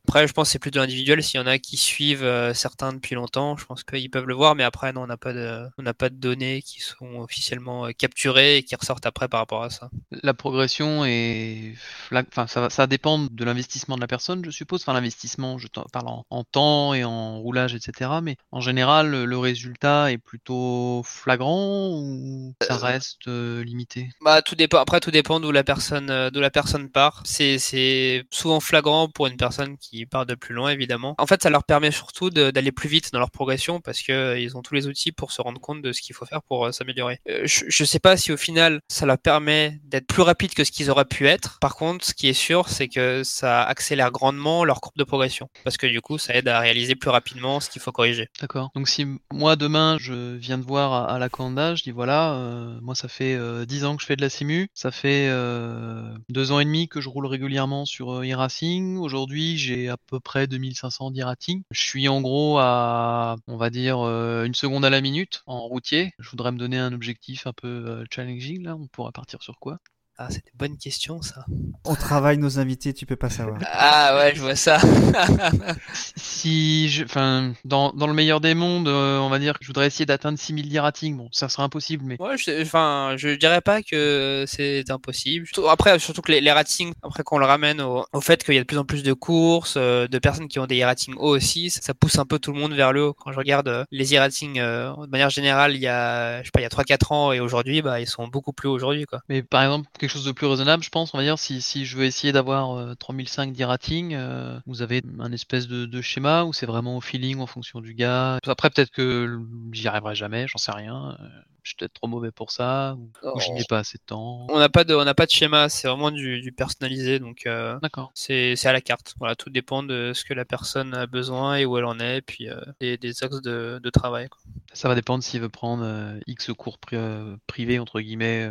Après, 0.08 0.28
je 0.28 0.34
pense 0.34 0.48
que 0.50 0.52
c'est 0.54 0.60
plutôt 0.60 0.80
individuel. 0.82 1.24
S'il 1.24 1.40
y 1.40 1.44
en 1.44 1.48
a 1.48 1.58
qui 1.60 1.78
suivent 1.78 2.24
euh, 2.24 2.54
certains 2.54 2.94
depuis 2.94 3.16
longtemps, 3.16 3.58
je 3.58 3.66
pense 3.66 3.84
qu'ils 3.84 4.12
peuvent 4.12 4.28
le 4.28 4.34
voir. 4.36 4.56
Mais 4.56 4.64
après, 4.64 4.94
non, 4.94 5.04
on 5.04 5.08
n'a 5.08 5.18
pas 5.18 5.34
de 5.34 5.66
on 5.78 5.84
n'a 5.84 5.94
pas 5.94 6.10
de 6.10 6.16
données 6.16 6.62
qui 6.62 6.82
sont 6.82 7.16
officiellement 7.20 7.88
capturées 7.98 8.58
et 8.58 8.64
qui 8.64 8.76
ressortent 8.76 9.06
après 9.06 9.28
par 9.28 9.40
rapport 9.40 9.64
à 9.64 9.70
ça. 9.70 9.90
La 10.24 10.34
progression 10.34 11.06
est, 11.06 11.74
enfin, 12.12 12.48
ça, 12.48 12.62
va- 12.62 12.70
ça 12.70 12.88
dépend 12.88 13.20
de 13.20 13.44
l'investissement 13.46 13.95
de 13.96 14.02
la 14.02 14.08
personne, 14.08 14.44
je 14.44 14.52
suppose. 14.52 14.82
Enfin, 14.82 14.94
l'investissement, 14.94 15.58
je 15.58 15.68
parle 15.92 16.08
en, 16.08 16.26
en 16.30 16.44
temps 16.44 16.94
et 16.94 17.04
en 17.04 17.40
roulage, 17.40 17.76
etc. 17.76 18.12
Mais 18.22 18.38
en 18.52 18.62
général, 18.62 19.12
le, 19.12 19.36
résultat 19.38 20.12
est 20.12 20.18
plutôt 20.18 21.02
flagrant 21.04 21.90
ou 21.92 22.56
ça 22.62 22.78
reste 22.78 23.28
euh, 23.28 23.64
limité? 23.64 24.10
Bah 24.22 24.42
tout 24.42 24.56
dépend. 24.56 24.78
Après 24.80 25.02
tout 25.02 25.12
dépend 25.12 25.40
d'où 25.40 25.52
la 25.52 25.64
personne 25.64 26.10
euh, 26.10 26.32
d'où 26.32 26.40
la 26.40 26.50
personne 26.50 26.90
part. 26.90 27.22
C'est 27.26 28.26
souvent 28.32 28.60
flagrant 28.60 29.10
pour 29.10 29.28
une 29.28 29.38
personne 29.38 29.78
qui 29.78 30.06
part 30.06 30.26
de 30.26 30.36
plus 30.36 30.56
loin 30.56 30.72
évidemment. 30.72 31.16
En 31.18 31.28
fait, 31.28 31.44
ça 31.44 31.50
leur 31.50 31.64
permet 31.64 31.92
surtout 31.92 32.30
d'aller 32.30 32.72
plus 32.72 32.90
vite 32.90 33.12
dans 33.12 33.20
leur 33.20 33.30
progression 33.32 33.82
parce 33.82 34.02
que 34.02 34.14
euh, 34.26 34.40
ils 34.40 34.58
ont 34.58 34.62
tous 34.62 34.74
les 34.74 34.88
outils 34.88 35.12
pour 35.12 35.32
se 35.32 35.42
rendre 35.42 35.60
compte 35.60 35.82
de 35.82 35.92
ce 35.92 36.02
qu'il 36.02 36.16
faut 36.16 36.26
faire 36.26 36.42
pour 36.44 36.66
euh, 36.66 36.72
s'améliorer. 36.72 37.20
Euh, 37.30 37.42
je, 37.46 37.66
je 37.68 37.84
sais 37.84 38.00
pas 38.00 38.18
si 38.18 38.32
au 38.32 38.38
final 38.38 38.82
ça 38.88 39.06
leur 39.06 39.18
permet 39.18 39.80
d'être 39.84 40.08
plus 40.08 40.22
rapide 40.22 40.54
que 40.54 40.64
ce 40.64 40.72
qu'ils 40.72 40.90
auraient 40.90 41.06
pu 41.06 41.28
être. 41.28 41.60
Par 41.60 41.76
contre, 41.76 42.06
ce 42.06 42.14
qui 42.14 42.28
est 42.28 42.34
sûr, 42.34 42.70
c'est 42.70 42.88
que 42.88 43.24
ça 43.24 43.64
accélère 43.64 43.85
grandement 44.12 44.64
leur 44.64 44.82
courbe 44.82 44.98
de 44.98 45.04
progression 45.04 45.50
parce 45.64 45.78
que 45.78 45.88
du 45.88 46.02
coup, 46.02 46.18
ça 46.18 46.36
aide 46.36 46.48
à 46.48 46.60
réaliser 46.60 46.96
plus 46.96 47.10
rapidement 47.10 47.60
ce 47.60 47.70
qu'il 47.70 47.82
faut 47.82 47.92
corriger. 47.92 48.30
D'accord. 48.42 48.72
Donc 48.76 48.88
si 48.88 49.06
moi 49.32 49.56
demain 49.56 49.98
je 50.00 50.36
viens 50.36 50.58
de 50.58 50.64
voir 50.64 51.10
à, 51.10 51.20
la 51.20 51.30
Kanda, 51.30 51.76
je 51.76 51.84
dis 51.84 51.92
voilà, 51.92 52.34
euh, 52.34 52.78
moi 52.82 52.96
ça 52.96 53.08
fait 53.08 53.36
euh, 53.36 53.66
10 53.66 53.86
ans 53.86 53.96
que 53.96 54.02
je 54.02 54.08
fais 54.08 54.16
de 54.16 54.22
la 54.22 54.30
simu, 54.30 54.68
ça 54.74 54.92
fait 54.92 55.28
euh, 55.30 56.16
deux 56.30 56.52
ans 56.52 56.60
et 56.60 56.66
demi 56.66 56.88
que 56.88 57.02
je 57.02 57.10
roule 57.10 57.26
régulièrement 57.26 57.86
sur 57.86 58.12
euh, 58.12 58.26
e-racing. 58.26 58.98
Aujourd'hui 58.98 59.58
j'ai 59.58 59.90
à 59.90 59.98
peu 59.98 60.20
près 60.20 60.48
2500 60.48 61.12
d'e-rating. 61.12 61.64
Je 61.72 61.82
suis 61.82 62.08
en 62.08 62.22
gros 62.22 62.58
à, 62.60 63.36
on 63.48 63.58
va 63.58 63.70
dire, 63.70 64.00
euh, 64.00 64.46
une 64.46 64.54
seconde 64.54 64.86
à 64.86 64.90
la 64.90 65.02
minute 65.02 65.44
en 65.46 65.62
routier. 65.62 66.14
Je 66.20 66.30
voudrais 66.30 66.52
me 66.52 66.58
donner 66.58 66.78
un 66.78 66.94
objectif 66.94 67.48
un 67.48 67.54
peu 67.54 68.06
challenging 68.12 68.64
là. 68.64 68.76
On 68.76 68.88
pourra 68.88 69.12
partir 69.12 69.42
sur 69.44 69.60
quoi? 69.60 69.80
Ah, 70.18 70.28
c'est 70.30 70.46
des 70.46 70.52
bonnes 70.56 70.78
questions 70.78 71.22
ça. 71.22 71.46
On 71.84 71.96
travaille 71.96 72.38
nos 72.38 72.58
invités, 72.58 72.94
tu 72.94 73.06
peux 73.06 73.18
pas 73.18 73.30
savoir. 73.30 73.60
Ah 73.72 74.16
ouais, 74.18 74.34
je 74.34 74.42
vois 74.42 74.56
ça. 74.56 74.78
Si 76.16 76.90
je, 76.90 77.04
enfin, 77.04 77.54
dans, 77.66 77.92
dans 77.94 78.08
le 78.08 78.14
meilleur 78.14 78.40
des 78.40 78.54
mondes, 78.54 78.88
euh, 78.88 79.20
on 79.20 79.30
va 79.30 79.40
dire 79.40 79.54
que 79.54 79.64
je 79.64 79.68
voudrais 79.68 79.88
essayer 79.88 80.06
d'atteindre 80.06 80.38
6000 80.40 80.70
d'e-rating. 80.70 81.18
Bon, 81.18 81.28
ça 81.32 81.50
sera 81.50 81.64
impossible, 81.64 82.04
mais 82.06 82.16
Ouais, 82.22 82.38
je, 82.38 82.62
enfin, 82.62 83.16
je 83.18 83.30
dirais 83.36 83.62
pas 83.62 83.82
que 83.82 84.46
c'est 84.48 84.90
impossible. 84.90 85.48
Après, 85.70 85.98
surtout 86.00 86.22
que 86.22 86.32
les, 86.32 86.42
les 86.42 86.52
ratings, 86.52 86.94
après 87.04 87.24
qu'on 87.24 87.38
le 87.38 87.46
ramène 87.46 87.82
au, 87.82 88.06
au 88.14 88.22
fait 88.22 88.44
qu'il 88.44 88.54
y 88.56 88.58
a 88.58 88.62
de 88.62 88.66
plus 88.66 88.78
en 88.78 88.86
plus 88.86 89.04
de 89.04 89.14
courses, 89.14 89.76
euh, 89.78 90.08
de 90.08 90.20
personnes 90.20 90.48
qui 90.48 90.60
ont 90.60 90.68
des 90.68 90.84
ratings 90.86 91.16
hauts 91.18 91.36
aussi, 91.36 91.70
ça, 91.70 91.82
ça 91.82 91.94
pousse 91.94 92.18
un 92.20 92.26
peu 92.26 92.40
tout 92.40 92.54
le 92.54 92.60
monde 92.60 92.74
vers 92.74 92.94
le 92.94 93.04
haut. 93.08 93.14
Quand 93.14 93.32
je 93.32 93.38
regarde 93.38 93.68
euh, 93.68 93.84
les 93.92 94.14
e-ratings 94.16 94.60
euh, 94.60 94.94
de 95.06 95.10
manière 95.10 95.30
générale, 95.30 95.76
il 95.76 95.82
y 95.82 95.88
a, 95.88 96.40
je 96.42 96.46
sais 96.46 96.52
pas, 96.52 96.62
il 96.62 96.64
y 96.64 96.66
a 96.66 96.70
3-4 96.70 97.14
ans 97.14 97.32
et 97.32 97.40
aujourd'hui, 97.40 97.82
bah, 97.82 98.00
ils 98.00 98.08
sont 98.08 98.28
beaucoup 98.28 98.54
plus 98.54 98.70
hauts 98.70 98.74
aujourd'hui, 98.76 99.06
quoi. 99.06 99.22
Mais 99.30 99.44
par 99.44 99.64
exemple, 99.64 99.90
quelque 100.06 100.14
chose 100.14 100.26
de 100.26 100.32
plus 100.32 100.46
raisonnable, 100.46 100.84
je 100.84 100.90
pense, 100.90 101.14
on 101.14 101.18
va 101.18 101.24
dire, 101.24 101.40
si, 101.40 101.86
je 101.86 101.98
veux 101.98 102.06
essayer 102.06 102.32
d'avoir 102.32 102.78
euh, 102.78 102.94
3005 102.94 103.54
d'e-rating, 103.54 104.14
euh, 104.14 104.60
vous 104.68 104.84
avez 104.84 105.02
un 105.20 105.32
espèce 105.32 105.68
de, 105.68 105.88
de 105.88 106.02
schéma 106.02 106.44
où 106.44 106.54
c'est 106.54 106.68
vraiment 106.68 106.98
au 106.98 107.02
feeling, 107.02 107.40
en 107.40 107.48
fonction 107.48 107.82
du 107.82 107.96
gars? 107.96 108.38
Après, 108.46 108.70
peut-être 108.70 108.92
que 108.92 109.40
j'y 109.72 109.88
arriverai 109.88 110.14
jamais, 110.14 110.48
j'en 110.48 110.60
sais 110.60 110.72
rien. 110.72 111.18
Je 111.66 111.72
suis 111.72 111.76
peut-être 111.78 111.94
trop 111.94 112.08
mauvais 112.08 112.32
pour 112.32 112.52
ça, 112.52 112.96
ou, 112.98 113.10
ou 113.36 113.40
je 113.40 113.48
Oh. 113.50 113.54
n'ai 113.56 113.64
pas 113.68 113.80
assez 113.80 113.98
de 113.98 114.04
temps. 114.06 114.46
On 114.50 114.60
n'a 114.60 114.70
pas 114.70 114.84
de, 114.84 114.94
on 114.96 115.04
n'a 115.04 115.14
pas 115.14 115.26
de 115.26 115.32
schéma, 115.32 115.68
c'est 115.68 115.88
vraiment 115.88 116.12
du, 116.12 116.40
du 116.42 116.52
personnalisé, 116.52 117.20
donc 117.20 117.46
euh, 117.48 117.78
D'accord. 117.82 118.12
c'est, 118.14 118.56
c'est 118.56 118.68
à 118.70 118.74
la 118.74 118.82
carte. 118.82 119.16
Voilà, 119.20 119.36
tout 119.36 119.50
dépend 119.50 119.84
de 119.84 120.12
ce 120.14 120.24
que 120.24 120.34
la 120.34 120.46
personne 120.46 120.94
a 120.94 121.08
besoin 121.08 121.58
et 121.58 121.66
où 121.66 121.78
elle 121.78 121.86
en 121.86 122.00
est, 122.00 122.22
puis 122.22 122.50
euh, 122.50 122.62
des, 122.80 122.98
des 122.98 123.24
axes 123.24 123.42
de, 123.42 123.80
de 123.84 123.90
travail. 123.90 124.30
quoi. 124.30 124.40
Ça 124.74 124.88
va 124.88 124.96
dépendre 124.96 125.24
s'il 125.24 125.42
veut 125.42 125.50
prendre 125.50 125.84
euh, 125.86 126.20
X 126.28 126.52
cours 126.54 126.78
pri- 126.78 127.38
privés, 127.48 127.80
entre 127.80 128.00
guillemets, 128.00 128.50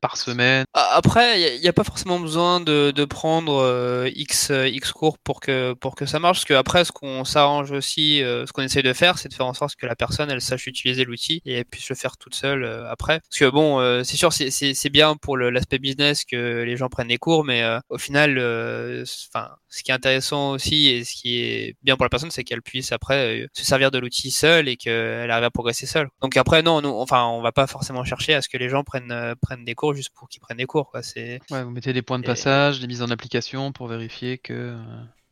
par 0.00 0.16
semaine. 0.16 0.64
Après, 0.72 1.56
il 1.56 1.60
n'y 1.60 1.68
a, 1.68 1.72
pas 1.72 1.84
forcément 1.84 2.18
besoin 2.18 2.60
de, 2.60 2.90
de 2.90 3.04
prendre 3.04 4.06
X, 4.14 4.50
X 4.50 4.92
cours 4.92 5.18
pour 5.18 5.40
que, 5.40 5.72
pour 5.74 5.94
que 5.96 6.06
ça 6.06 6.18
marche, 6.18 6.38
parce 6.38 6.44
que 6.46 6.54
après, 6.54 6.84
ce 6.84 6.92
qu'on 6.92 7.24
s'arrange 7.24 7.72
aussi, 7.72 8.18
ce 8.20 8.50
qu'on 8.52 8.62
essaye 8.62 8.82
de 8.82 8.92
faire, 8.92 9.18
c'est 9.18 9.28
de 9.28 9.34
faire 9.34 9.46
en 9.46 9.54
sorte 9.54 9.74
que 9.76 9.86
la 9.86 9.96
personne, 9.96 10.30
elle 10.30 10.40
sache 10.40 10.66
utiliser 10.66 11.04
l'outil 11.04 11.42
et 11.44 11.54
elle 11.54 11.64
puisse 11.64 11.88
le 11.88 11.96
faire 11.96 12.16
toute 12.16 12.34
seule 12.34 12.53
euh, 12.62 12.88
après. 12.88 13.18
Parce 13.20 13.38
que 13.40 13.50
bon, 13.50 13.80
euh, 13.80 14.04
c'est 14.04 14.16
sûr, 14.16 14.32
c'est- 14.32 14.50
bien 14.90 15.16
pour 15.16 15.36
l'aspect 15.36 15.78
business 15.80 16.24
que 16.24 16.62
les 16.62 16.76
gens 16.76 16.88
prennent 16.88 17.08
des 17.08 17.18
cours, 17.18 17.42
mais 17.44 17.62
euh, 17.64 17.80
au 17.88 17.98
final, 17.98 18.38
enfin, 19.32 19.50
ce 19.68 19.82
qui 19.82 19.90
est 19.90 19.94
intéressant 19.94 20.52
aussi 20.52 20.88
et 20.88 21.02
ce 21.04 21.14
qui 21.14 21.40
est 21.40 21.76
bien 21.82 21.96
pour 21.96 22.04
la 22.04 22.08
personne, 22.10 22.30
c'est 22.30 22.44
qu'elle 22.44 22.62
puisse 22.62 22.92
après 22.92 23.46
se 23.52 23.64
servir 23.64 23.90
de 23.90 23.98
l'outil 23.98 24.30
seule 24.30 24.68
et 24.68 24.76
qu'elle 24.76 25.30
arrive 25.30 25.44
à 25.44 25.50
progresser 25.50 25.86
seule. 25.86 26.08
Donc 26.22 26.36
après, 26.36 26.62
non, 26.62 26.80
nous, 26.80 26.90
enfin, 26.90 27.24
on 27.26 27.40
va 27.42 27.50
pas 27.50 27.66
forcément 27.66 28.04
chercher 28.04 28.34
à 28.34 28.42
ce 28.42 28.48
que 28.48 28.58
les 28.58 28.68
gens 28.68 28.84
prennent 28.84 29.34
prennent 29.42 29.64
des 29.64 29.74
cours 29.74 29.94
juste 29.94 30.10
pour 30.14 30.28
qu'ils 30.28 30.40
prennent 30.40 30.58
des 30.58 30.66
cours. 30.66 30.90
Quoi. 30.90 31.02
C'est 31.02 31.40
Ouais, 31.50 31.64
vous 31.64 31.70
mettez 31.70 31.92
des 31.92 32.02
points 32.02 32.18
de 32.18 32.24
Et- 32.24 32.26
passage, 32.26 32.78
des 32.80 32.86
mises 32.86 33.02
en 33.02 33.10
application 33.10 33.72
pour 33.72 33.88
vérifier 33.88 34.38
que 34.38 34.76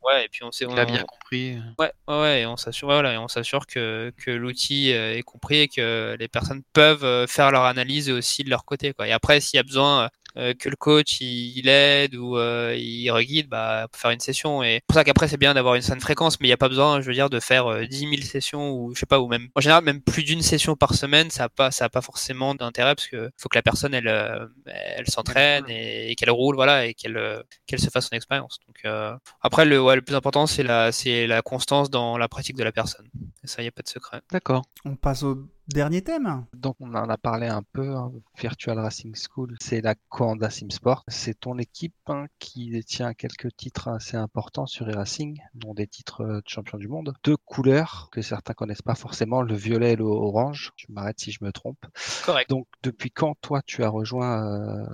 ouais, 0.05 0.25
et 0.25 0.29
puis 0.29 0.45
on 0.45 0.51
sait, 0.51 0.67
on, 0.67 0.77
a 0.77 0.85
bien 0.85 1.03
compris. 1.05 1.59
Ouais, 1.79 1.93
ouais, 2.09 2.21
ouais, 2.21 2.41
et 2.43 2.47
on 2.47 2.57
s'assure, 2.57 2.89
voilà, 2.89 3.15
et 3.15 3.19
on 3.19 3.29
s'assure 3.29 3.67
que, 3.67 4.13
que 4.17 4.31
l'outil 4.31 4.93
euh, 4.93 5.17
est 5.17 5.23
compris 5.23 5.61
et 5.61 5.69
que 5.69 6.17
les 6.19 6.29
personnes 6.29 6.63
peuvent 6.73 7.05
euh, 7.05 7.27
faire 7.27 7.51
leur 7.51 7.65
analyse 7.65 8.11
aussi 8.11 8.45
de 8.45 8.51
leur 8.51 8.65
côté, 8.65 8.93
quoi. 8.93 9.09
Et 9.09 9.13
après, 9.13 9.41
s'il 9.41 9.57
y 9.57 9.61
a 9.61 9.65
besoin 9.65 10.11
euh, 10.37 10.55
que 10.55 10.69
le 10.69 10.77
coach 10.77 11.21
il, 11.21 11.59
il 11.59 11.69
aide 11.69 12.15
ou 12.15 12.37
euh, 12.37 12.75
il 12.77 13.11
reguide, 13.11 13.49
bah, 13.49 13.87
pour 13.91 14.01
faire 14.01 14.11
une 14.11 14.21
session. 14.21 14.63
Et 14.63 14.75
c'est 14.75 14.87
pour 14.87 14.95
ça 14.95 15.05
qu'après, 15.05 15.29
c'est 15.29 15.37
bien 15.37 15.55
d'avoir 15.55 15.75
une 15.75 15.83
certaine 15.83 16.01
fréquence, 16.01 16.41
mais 16.41 16.47
il 16.47 16.51
n'y 16.51 16.55
a 16.55 16.59
pas 16.59 16.69
besoin, 16.69 17.01
je 17.01 17.07
veux 17.07 17.15
dire, 17.15 17.31
de 17.31 17.41
faire 17.41 17.67
euh, 17.67 17.87
10 17.87 17.99
000 17.99 18.13
sessions 18.23 18.73
ou 18.73 18.95
je 18.95 19.01
sais 19.01 19.07
pas, 19.07 19.21
ou 19.21 19.29
même, 19.29 19.49
en 19.55 19.61
général, 19.61 19.85
même 19.85 20.01
plus 20.01 20.23
d'une 20.23 20.43
session 20.43 20.77
par 20.77 20.95
semaine, 20.95 21.31
ça 21.31 21.45
a 21.45 21.49
pas, 21.49 21.71
ça 21.71 21.87
a 21.87 21.89
pas 21.89 22.01
forcément 22.03 22.55
d'intérêt 22.55 22.95
parce 22.95 23.09
que 23.09 23.31
faut 23.37 23.49
que 23.49 23.59
la 23.59 23.63
personne, 23.63 23.95
elle, 23.95 24.09
euh, 24.09 24.47
elle 24.67 25.07
s'entraîne 25.09 25.65
et, 25.69 26.11
et 26.11 26.15
qu'elle 26.15 26.31
roule, 26.31 26.55
voilà, 26.55 26.87
et 26.87 26.95
qu'elle, 26.95 27.17
euh, 27.17 27.43
qu'elle 27.67 27.81
se 27.81 27.91
fasse 27.91 28.09
son 28.09 28.17
expérience. 28.17 28.59
Donc, 28.67 28.77
euh, 28.85 29.17
après, 29.41 29.65
le, 29.65 29.81
ouais, 29.81 29.97
le 29.97 30.03
plus 30.03 30.15
important, 30.15 30.47
c'est 30.47 30.63
la, 30.63 30.93
c'est 30.93 31.27
la 31.27 31.43
constance 31.43 31.91
dans 31.91 32.17
la 32.19 32.29
pratique 32.29 32.57
de 32.57 32.65
la 32.65 32.73
personne. 32.73 33.07
Et 33.45 33.47
ça, 33.47 33.63
il 33.63 33.65
n'y 33.65 33.69
a 33.69 33.73
pas 33.73 33.83
de 33.83 33.89
secret. 33.89 34.21
D'accord. 34.31 34.63
On 34.85 34.97
passe 34.97 35.23
au 35.23 35.47
dernier 35.73 36.03
thème. 36.03 36.45
Donc 36.55 36.77
on 36.81 36.95
en 36.95 37.09
a 37.09 37.17
parlé 37.17 37.47
un 37.47 37.63
peu, 37.73 37.95
hein, 37.95 38.13
Virtual 38.39 38.79
Racing 38.79 39.15
School, 39.15 39.57
c'est 39.61 39.81
la 39.81 39.95
Coanda 40.09 40.51
Simsport. 40.51 41.05
C'est 41.09 41.39
ton 41.39 41.59
équipe 41.59 41.95
hein, 42.07 42.27
qui 42.39 42.71
détient 42.71 43.15
quelques 43.15 43.55
titres 43.57 43.89
assez 43.89 44.17
importants 44.17 44.67
sur 44.67 44.89
e-racing, 44.89 45.39
dont 45.55 45.75
des 45.75 45.87
titres 45.87 46.23
euh, 46.23 46.37
de 46.39 46.49
champion 46.49 46.79
du 46.79 46.89
monde. 46.89 47.15
Deux 47.25 47.37
couleurs 47.37 48.09
que 48.13 48.23
certains 48.23 48.55
connaissent 48.55 48.83
pas 48.83 48.95
forcément, 48.95 49.43
le 49.43 49.55
violet 49.55 49.93
et 49.93 49.97
l'orange. 49.97 50.73
Tu 50.77 50.91
m'arrêtes 50.91 51.21
si 51.21 51.33
je 51.33 51.45
me 51.45 51.53
trompe. 51.53 51.85
Correct. 52.25 52.49
Donc 52.51 52.67
depuis 52.83 53.11
quand 53.11 53.35
toi 53.41 53.63
tu 53.65 53.85
as 53.85 53.89
rejoint 53.89 54.45
euh, 54.45 54.87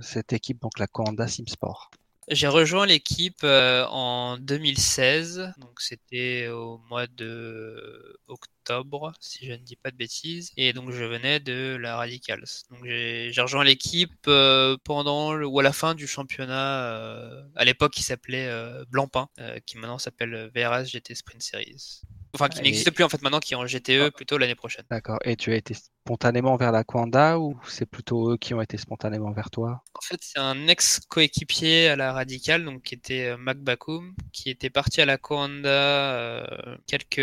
cette 0.00 0.32
équipe, 0.32 0.60
donc 0.60 0.78
la 0.78 0.86
Coanda 0.86 1.28
Simsport 1.28 1.90
J'ai 2.28 2.48
rejoint 2.48 2.86
l'équipe 2.86 3.44
euh, 3.44 3.86
en 3.90 4.38
2016, 4.38 5.52
donc 5.58 5.80
c'était 5.80 6.48
au 6.48 6.78
mois 6.88 7.06
de 7.06 8.18
octobre, 8.28 8.53
si 9.20 9.46
je 9.46 9.52
ne 9.52 9.56
dis 9.58 9.76
pas 9.76 9.90
de 9.90 9.96
bêtises, 9.96 10.52
et 10.56 10.72
donc 10.72 10.90
je 10.90 11.04
venais 11.04 11.40
de 11.40 11.76
la 11.80 11.96
Radicals. 11.96 12.44
Donc 12.70 12.84
j'ai 12.84 13.32
rejoint 13.38 13.64
l'équipe 13.64 14.12
euh, 14.28 14.76
pendant 14.84 15.34
le, 15.34 15.46
ou 15.46 15.60
à 15.60 15.62
la 15.62 15.72
fin 15.72 15.94
du 15.94 16.06
championnat, 16.06 16.84
euh, 16.84 17.42
à 17.56 17.64
l'époque 17.64 17.92
qui 17.92 18.02
s'appelait 18.02 18.48
euh, 18.48 18.84
Blancpain, 18.90 19.28
qui 19.66 19.76
maintenant 19.78 19.98
s'appelle 19.98 20.50
VRS 20.54 20.86
GT 20.86 21.14
Sprint 21.14 21.42
Series. 21.42 22.02
Enfin, 22.34 22.48
qui 22.48 22.58
Et- 22.60 22.62
n'existe 22.62 22.90
plus 22.90 23.04
en 23.04 23.08
fait 23.08 23.22
maintenant, 23.22 23.38
qui 23.38 23.54
est 23.54 23.56
en 23.56 23.66
GTE 23.66 24.10
plutôt 24.10 24.38
l'année 24.38 24.56
prochaine. 24.56 24.84
D'accord. 24.90 25.18
Et 25.24 25.36
tu 25.36 25.52
as 25.52 25.56
été 25.56 25.74
spontanément 25.74 26.56
vers 26.56 26.72
la 26.72 26.82
Coanda 26.84 27.38
ou 27.38 27.58
c'est 27.66 27.86
plutôt 27.86 28.32
eux 28.32 28.36
qui 28.36 28.54
ont 28.54 28.60
été 28.60 28.76
spontanément 28.76 29.30
vers 29.30 29.50
toi? 29.50 29.82
En 29.94 30.00
fait, 30.00 30.18
c'est 30.20 30.40
un 30.40 30.66
ex-coéquipier 30.66 31.88
à 31.88 31.96
la 31.96 32.12
Radicale, 32.12 32.64
donc 32.64 32.82
qui 32.82 32.94
était 32.94 33.36
Mac 33.36 33.58
Bakoum, 33.58 34.14
qui 34.32 34.50
était 34.50 34.68
parti 34.68 35.00
à 35.00 35.06
la 35.06 35.16
euh, 35.64 36.44
quelques 36.86 37.20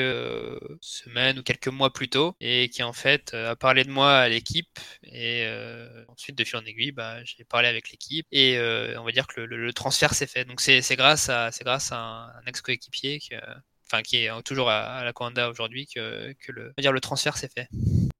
semaines 0.81 1.30
ou 1.37 1.43
quelques 1.43 1.67
mois 1.67 1.91
plus 1.93 2.09
tôt, 2.09 2.35
et 2.39 2.69
qui 2.69 2.83
en 2.83 2.93
fait 2.93 3.33
euh, 3.33 3.51
a 3.51 3.55
parlé 3.55 3.83
de 3.83 3.89
moi 3.91 4.17
à 4.19 4.29
l'équipe. 4.29 4.79
Et 5.03 5.43
euh, 5.45 6.03
ensuite, 6.07 6.37
de 6.37 6.43
fil 6.43 6.57
en 6.57 6.65
aiguille, 6.65 6.91
bah, 6.91 7.23
j'ai 7.23 7.43
parlé 7.43 7.67
avec 7.67 7.91
l'équipe, 7.91 8.25
et 8.31 8.57
euh, 8.57 8.99
on 8.99 9.03
va 9.03 9.11
dire 9.11 9.27
que 9.27 9.41
le, 9.41 9.45
le- 9.47 9.57
le 9.65 9.73
transfert 9.73 10.13
s'est 10.13 10.27
fait. 10.27 10.45
Donc 10.45 10.61
c'est 10.61 10.81
grâce 10.95 11.29
à 11.29 11.51
c'est 11.51 11.63
grâce 11.63 11.91
à 11.91 11.97
un, 11.97 12.27
un 12.29 12.45
ex-coéquipier 12.47 13.19
que 13.19 13.35
Enfin, 13.93 14.03
qui 14.03 14.23
est 14.23 14.29
toujours 14.43 14.69
à, 14.69 14.99
à 14.99 15.03
la 15.03 15.11
Coanda 15.11 15.49
aujourd'hui, 15.49 15.85
que, 15.85 16.31
que 16.39 16.53
le, 16.53 16.67
on 16.67 16.73
va 16.77 16.81
dire, 16.81 16.93
le 16.93 17.01
transfert 17.01 17.35
s'est 17.35 17.49
fait. 17.53 17.67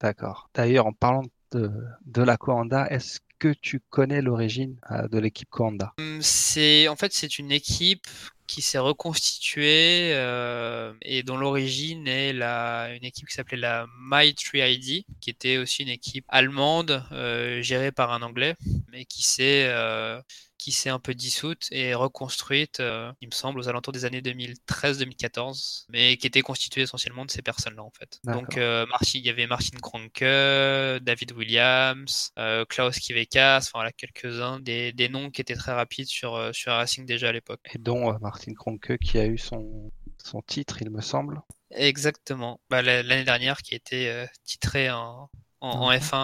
D'accord. 0.02 0.50
D'ailleurs, 0.54 0.86
en 0.86 0.92
parlant 0.92 1.24
de, 1.54 1.72
de 2.06 2.22
la 2.22 2.36
Coanda, 2.36 2.88
est-ce 2.90 3.20
que 3.40 3.54
tu 3.54 3.80
connais 3.90 4.22
l'origine 4.22 4.76
de 5.10 5.18
l'équipe 5.18 5.50
Coanda? 5.50 5.94
Hum, 5.98 6.20
C'est 6.22 6.90
en 6.90 6.98
fait 6.98 7.14
c'est 7.14 7.40
une 7.40 7.52
équipe 7.54 8.06
qui 8.52 8.62
s'est 8.62 8.80
reconstituée 8.80 10.12
euh, 10.14 10.94
et 11.04 11.24
dont 11.24 11.38
l'origine 11.38 12.06
est 12.06 12.34
la, 12.34 12.94
une 12.94 13.06
équipe 13.06 13.30
qui 13.30 13.34
s'appelait 13.34 13.56
la 13.56 13.88
My 13.98 14.34
3ID, 14.34 15.06
qui 15.22 15.30
était 15.30 15.56
aussi 15.56 15.84
une 15.84 15.90
équipe 15.90 16.26
allemande 16.28 17.02
euh, 17.14 17.62
gérée 17.62 17.94
par 17.94 18.12
un 18.12 18.22
Anglais, 18.22 18.58
mais 18.92 19.06
qui 19.06 19.24
s'est 19.24 19.68
euh, 19.68 20.22
qui 20.62 20.72
s'est 20.72 20.90
un 20.90 21.00
peu 21.00 21.16
dissoute 21.16 21.68
et 21.72 21.96
reconstruite, 21.96 22.82
euh, 22.82 23.12
il 23.20 23.30
me 23.30 23.34
semble, 23.34 23.60
aux 23.60 23.68
alentours 23.68 23.94
des 23.94 24.06
années 24.06 24.22
2013-2014, 24.22 25.86
mais 25.90 26.18
qui 26.18 26.28
était 26.28 26.44
constituée 26.44 26.84
essentiellement 26.84 27.26
de 27.26 27.32
ces 27.32 27.42
personnes-là 27.42 27.82
en 27.82 27.90
fait. 27.90 28.20
Donc 28.26 28.58
euh, 28.58 28.86
Martin, 28.86 29.18
il 29.18 29.26
y 29.26 29.30
avait 29.30 29.48
Martin 29.48 29.80
Kronke, 29.82 30.22
David 30.22 31.32
Williams, 31.32 32.32
euh, 32.38 32.64
Klaus 32.66 33.00
Kivekas, 33.00 33.58
enfin 33.58 33.72
voilà 33.74 33.92
quelques-uns 33.92 34.60
des, 34.60 34.94
des 34.94 35.10
noms 35.10 35.32
qui 35.32 35.42
étaient 35.42 35.56
très 35.56 35.74
rapides 35.74 36.08
sur 36.08 36.54
sur 36.54 36.74
Racing 36.74 37.08
déjà 37.08 37.30
à 37.30 37.32
l'époque. 37.32 37.62
Et 37.74 37.80
dont 37.80 38.14
euh, 38.14 38.18
Martin 38.42 38.54
Kronke 38.56 38.98
qui 38.98 39.20
a 39.20 39.28
eu 39.28 39.38
son, 39.38 39.92
son 40.18 40.42
titre, 40.42 40.82
il 40.82 40.90
me 40.90 41.02
semble. 41.02 41.42
Exactement. 41.70 42.60
Bah, 42.72 42.82
la- 42.82 43.04
L'année 43.04 43.24
dernière 43.24 43.62
qui 43.62 43.76
été 43.76 44.10
euh, 44.10 44.26
titré 44.44 44.90
en, 44.90 45.30
en, 45.62 45.70
en 45.70 45.92
Mhm. 45.92 45.98
F1 46.00 46.16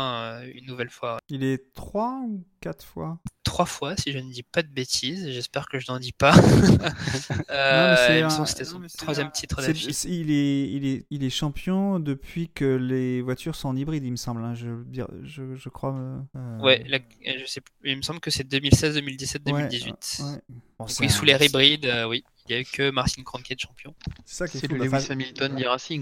euh, 0.43 0.51
une 0.55 0.65
nouvelle 0.65 0.89
fois. 0.89 1.13
ouais. 1.15 1.19
Il 1.29 1.43
est 1.43 1.73
trois 1.73 2.19
ou 2.27 2.43
quatre 2.59 2.83
fois? 2.85 3.19
Trois 3.43 3.65
fois, 3.65 3.95
si 3.95 4.11
je 4.11 4.17
ne 4.17 4.29
dis 4.31 4.43
pas 4.43 4.61
de 4.61 4.67
bêtises. 4.67 5.29
J'espère 5.31 5.67
que 5.69 5.79
je 5.79 5.89
n'en 5.91 5.99
dis 5.99 6.11
pas. 6.11 6.33
Euh, 7.49 8.27
c'était 8.45 8.65
son 8.65 8.81
troisième 8.97 9.31
titre 9.31 9.61
d'affilée. 9.61 9.93
il, 10.05 10.31
est, 10.31 10.69
il, 10.71 10.85
est, 10.85 11.05
il 11.09 11.23
est 11.23 11.29
champion 11.29 11.99
depuis 11.99 12.49
que 12.49 12.65
les 12.65 13.21
voitures 13.21 13.55
sont 13.55 13.69
en 13.69 13.75
hybride, 13.75 14.03
il 14.03 14.11
me 14.11 14.15
semble. 14.17 14.43
hein. 14.43 14.53
Je, 14.53 14.83
je, 15.23 15.55
je 15.55 15.69
crois. 15.69 15.95
euh, 15.95 16.19
euh, 16.35 16.59
Ouais, 16.59 16.83
la- 16.87 16.99
je 17.39 17.45
sais. 17.45 17.61
Il 17.83 17.97
me 17.97 18.01
semble 18.01 18.19
que 18.19 18.31
c'est 18.31 18.43
2016, 18.43 18.95
2017, 18.95 19.43
ouais, 19.45 19.51
2018. 19.53 20.17
ouais. 20.19 20.41
Bon, 20.49 20.55
Donc 20.79 20.91
c'est 20.91 20.99
oui, 21.01 21.05
un- 21.07 21.09
sous 21.09 21.25
l'ère 21.25 21.41
hybride, 21.41 21.85
euh, 21.85 22.07
oui. 22.07 22.23
Il 22.47 22.53
n'y 22.53 22.57
a 22.57 22.61
eu 22.61 22.65
que 22.65 22.89
Martin 22.91 23.23
Kronke 23.23 23.49
de 23.49 23.59
champion. 23.59 23.93
C'est 24.25 24.35
ça 24.37 24.47
qui 24.47 24.57
est 24.57 24.71
le 24.71 24.77
bah, 24.89 24.97
Lewis 24.99 25.11
Hamilton 25.11 25.55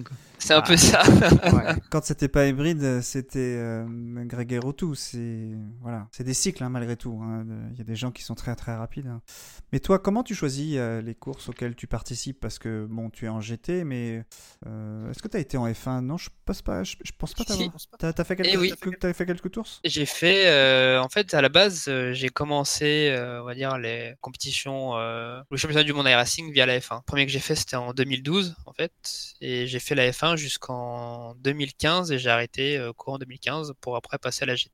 quoi. 0.03 0.17
C'est 0.37 0.53
un 0.53 0.57
Ah. 0.59 0.61
peu 0.61 0.77
ça. 0.77 1.01
Quand 1.89 2.03
c'était 2.03 2.27
pas 2.27 2.45
hybride, 2.47 3.01
c'était 3.01 3.39
euh, 3.57 3.85
Greg 4.25 4.59
tout. 4.77 4.95
C'est 4.95 5.49
voilà, 5.81 6.07
c'est 6.11 6.23
des 6.23 6.33
cycles 6.33 6.63
hein, 6.63 6.69
malgré 6.69 6.95
tout. 6.97 7.19
hein. 7.23 7.45
Il 7.71 7.77
y 7.77 7.81
a 7.81 7.83
des 7.83 7.95
gens 7.95 8.11
qui 8.11 8.23
sont 8.23 8.35
très 8.35 8.55
très 8.55 8.75
rapides. 8.75 9.07
hein. 9.07 9.21
Mais 9.71 9.79
toi, 9.79 9.99
comment 9.99 10.23
tu 10.23 10.35
choisis 10.35 10.75
euh, 10.77 11.01
les 11.01 11.15
courses 11.15 11.49
auxquelles 11.49 11.75
tu 11.75 11.87
participes? 11.87 12.39
Parce 12.39 12.59
que 12.59 12.85
bon, 12.89 13.09
tu 13.09 13.25
es 13.25 13.29
en 13.29 13.41
GT, 13.41 13.83
mais 13.83 14.23
euh, 14.67 15.09
est-ce 15.11 15.21
que 15.21 15.27
tu 15.27 15.37
as 15.37 15.39
été 15.39 15.57
en 15.57 15.67
F1 15.67 16.01
Non, 16.01 16.17
je 16.17 16.29
pense 16.45 16.61
pas. 16.61 16.83
Je, 16.83 16.95
je 17.03 17.11
pense 17.17 17.33
pas 17.33 17.43
Si. 17.43 17.49
t'avoir. 17.49 17.71
T'as 17.99 18.13
t'as 18.13 18.23
fait 18.23 18.35
quelques, 18.35 18.49
Eh 18.53 18.57
oui. 18.57 18.73
fait 19.13 19.25
quelques 19.25 19.53
courses? 19.53 19.81
J'ai 19.83 20.05
fait, 20.05 20.47
euh, 20.47 21.01
en 21.01 21.09
fait, 21.09 21.33
à 21.33 21.41
la 21.41 21.49
base, 21.49 21.85
euh, 21.87 22.13
j'ai 22.13 22.29
commencé, 22.29 23.09
euh, 23.11 23.41
on 23.41 23.45
va 23.45 23.55
dire, 23.55 23.77
les 23.77 24.13
compétitions, 24.21 24.95
euh, 24.97 25.41
le 25.49 25.57
championnat 25.57 25.83
du 25.83 25.93
monde 25.93 26.07
via 26.43 26.65
la 26.65 26.79
F1. 26.79 26.97
Le 26.97 27.01
premier 27.01 27.25
que 27.25 27.31
j'ai 27.31 27.39
fait, 27.39 27.55
c'était 27.55 27.75
en 27.75 27.93
2012, 27.93 28.55
en 28.65 28.73
fait, 28.73 28.91
et 29.41 29.67
j'ai 29.67 29.79
fait 29.79 29.95
la 29.95 30.09
F1 30.11 30.37
jusqu'en 30.37 31.35
2015, 31.35 32.11
et 32.11 32.19
j'ai 32.19 32.29
arrêté 32.29 32.77
euh, 32.77 32.93
courant 32.93 33.17
2015 33.17 33.73
pour 33.81 33.95
après 33.95 34.17
passer 34.17 34.43
à 34.43 34.47
la 34.47 34.55
GT. 34.55 34.71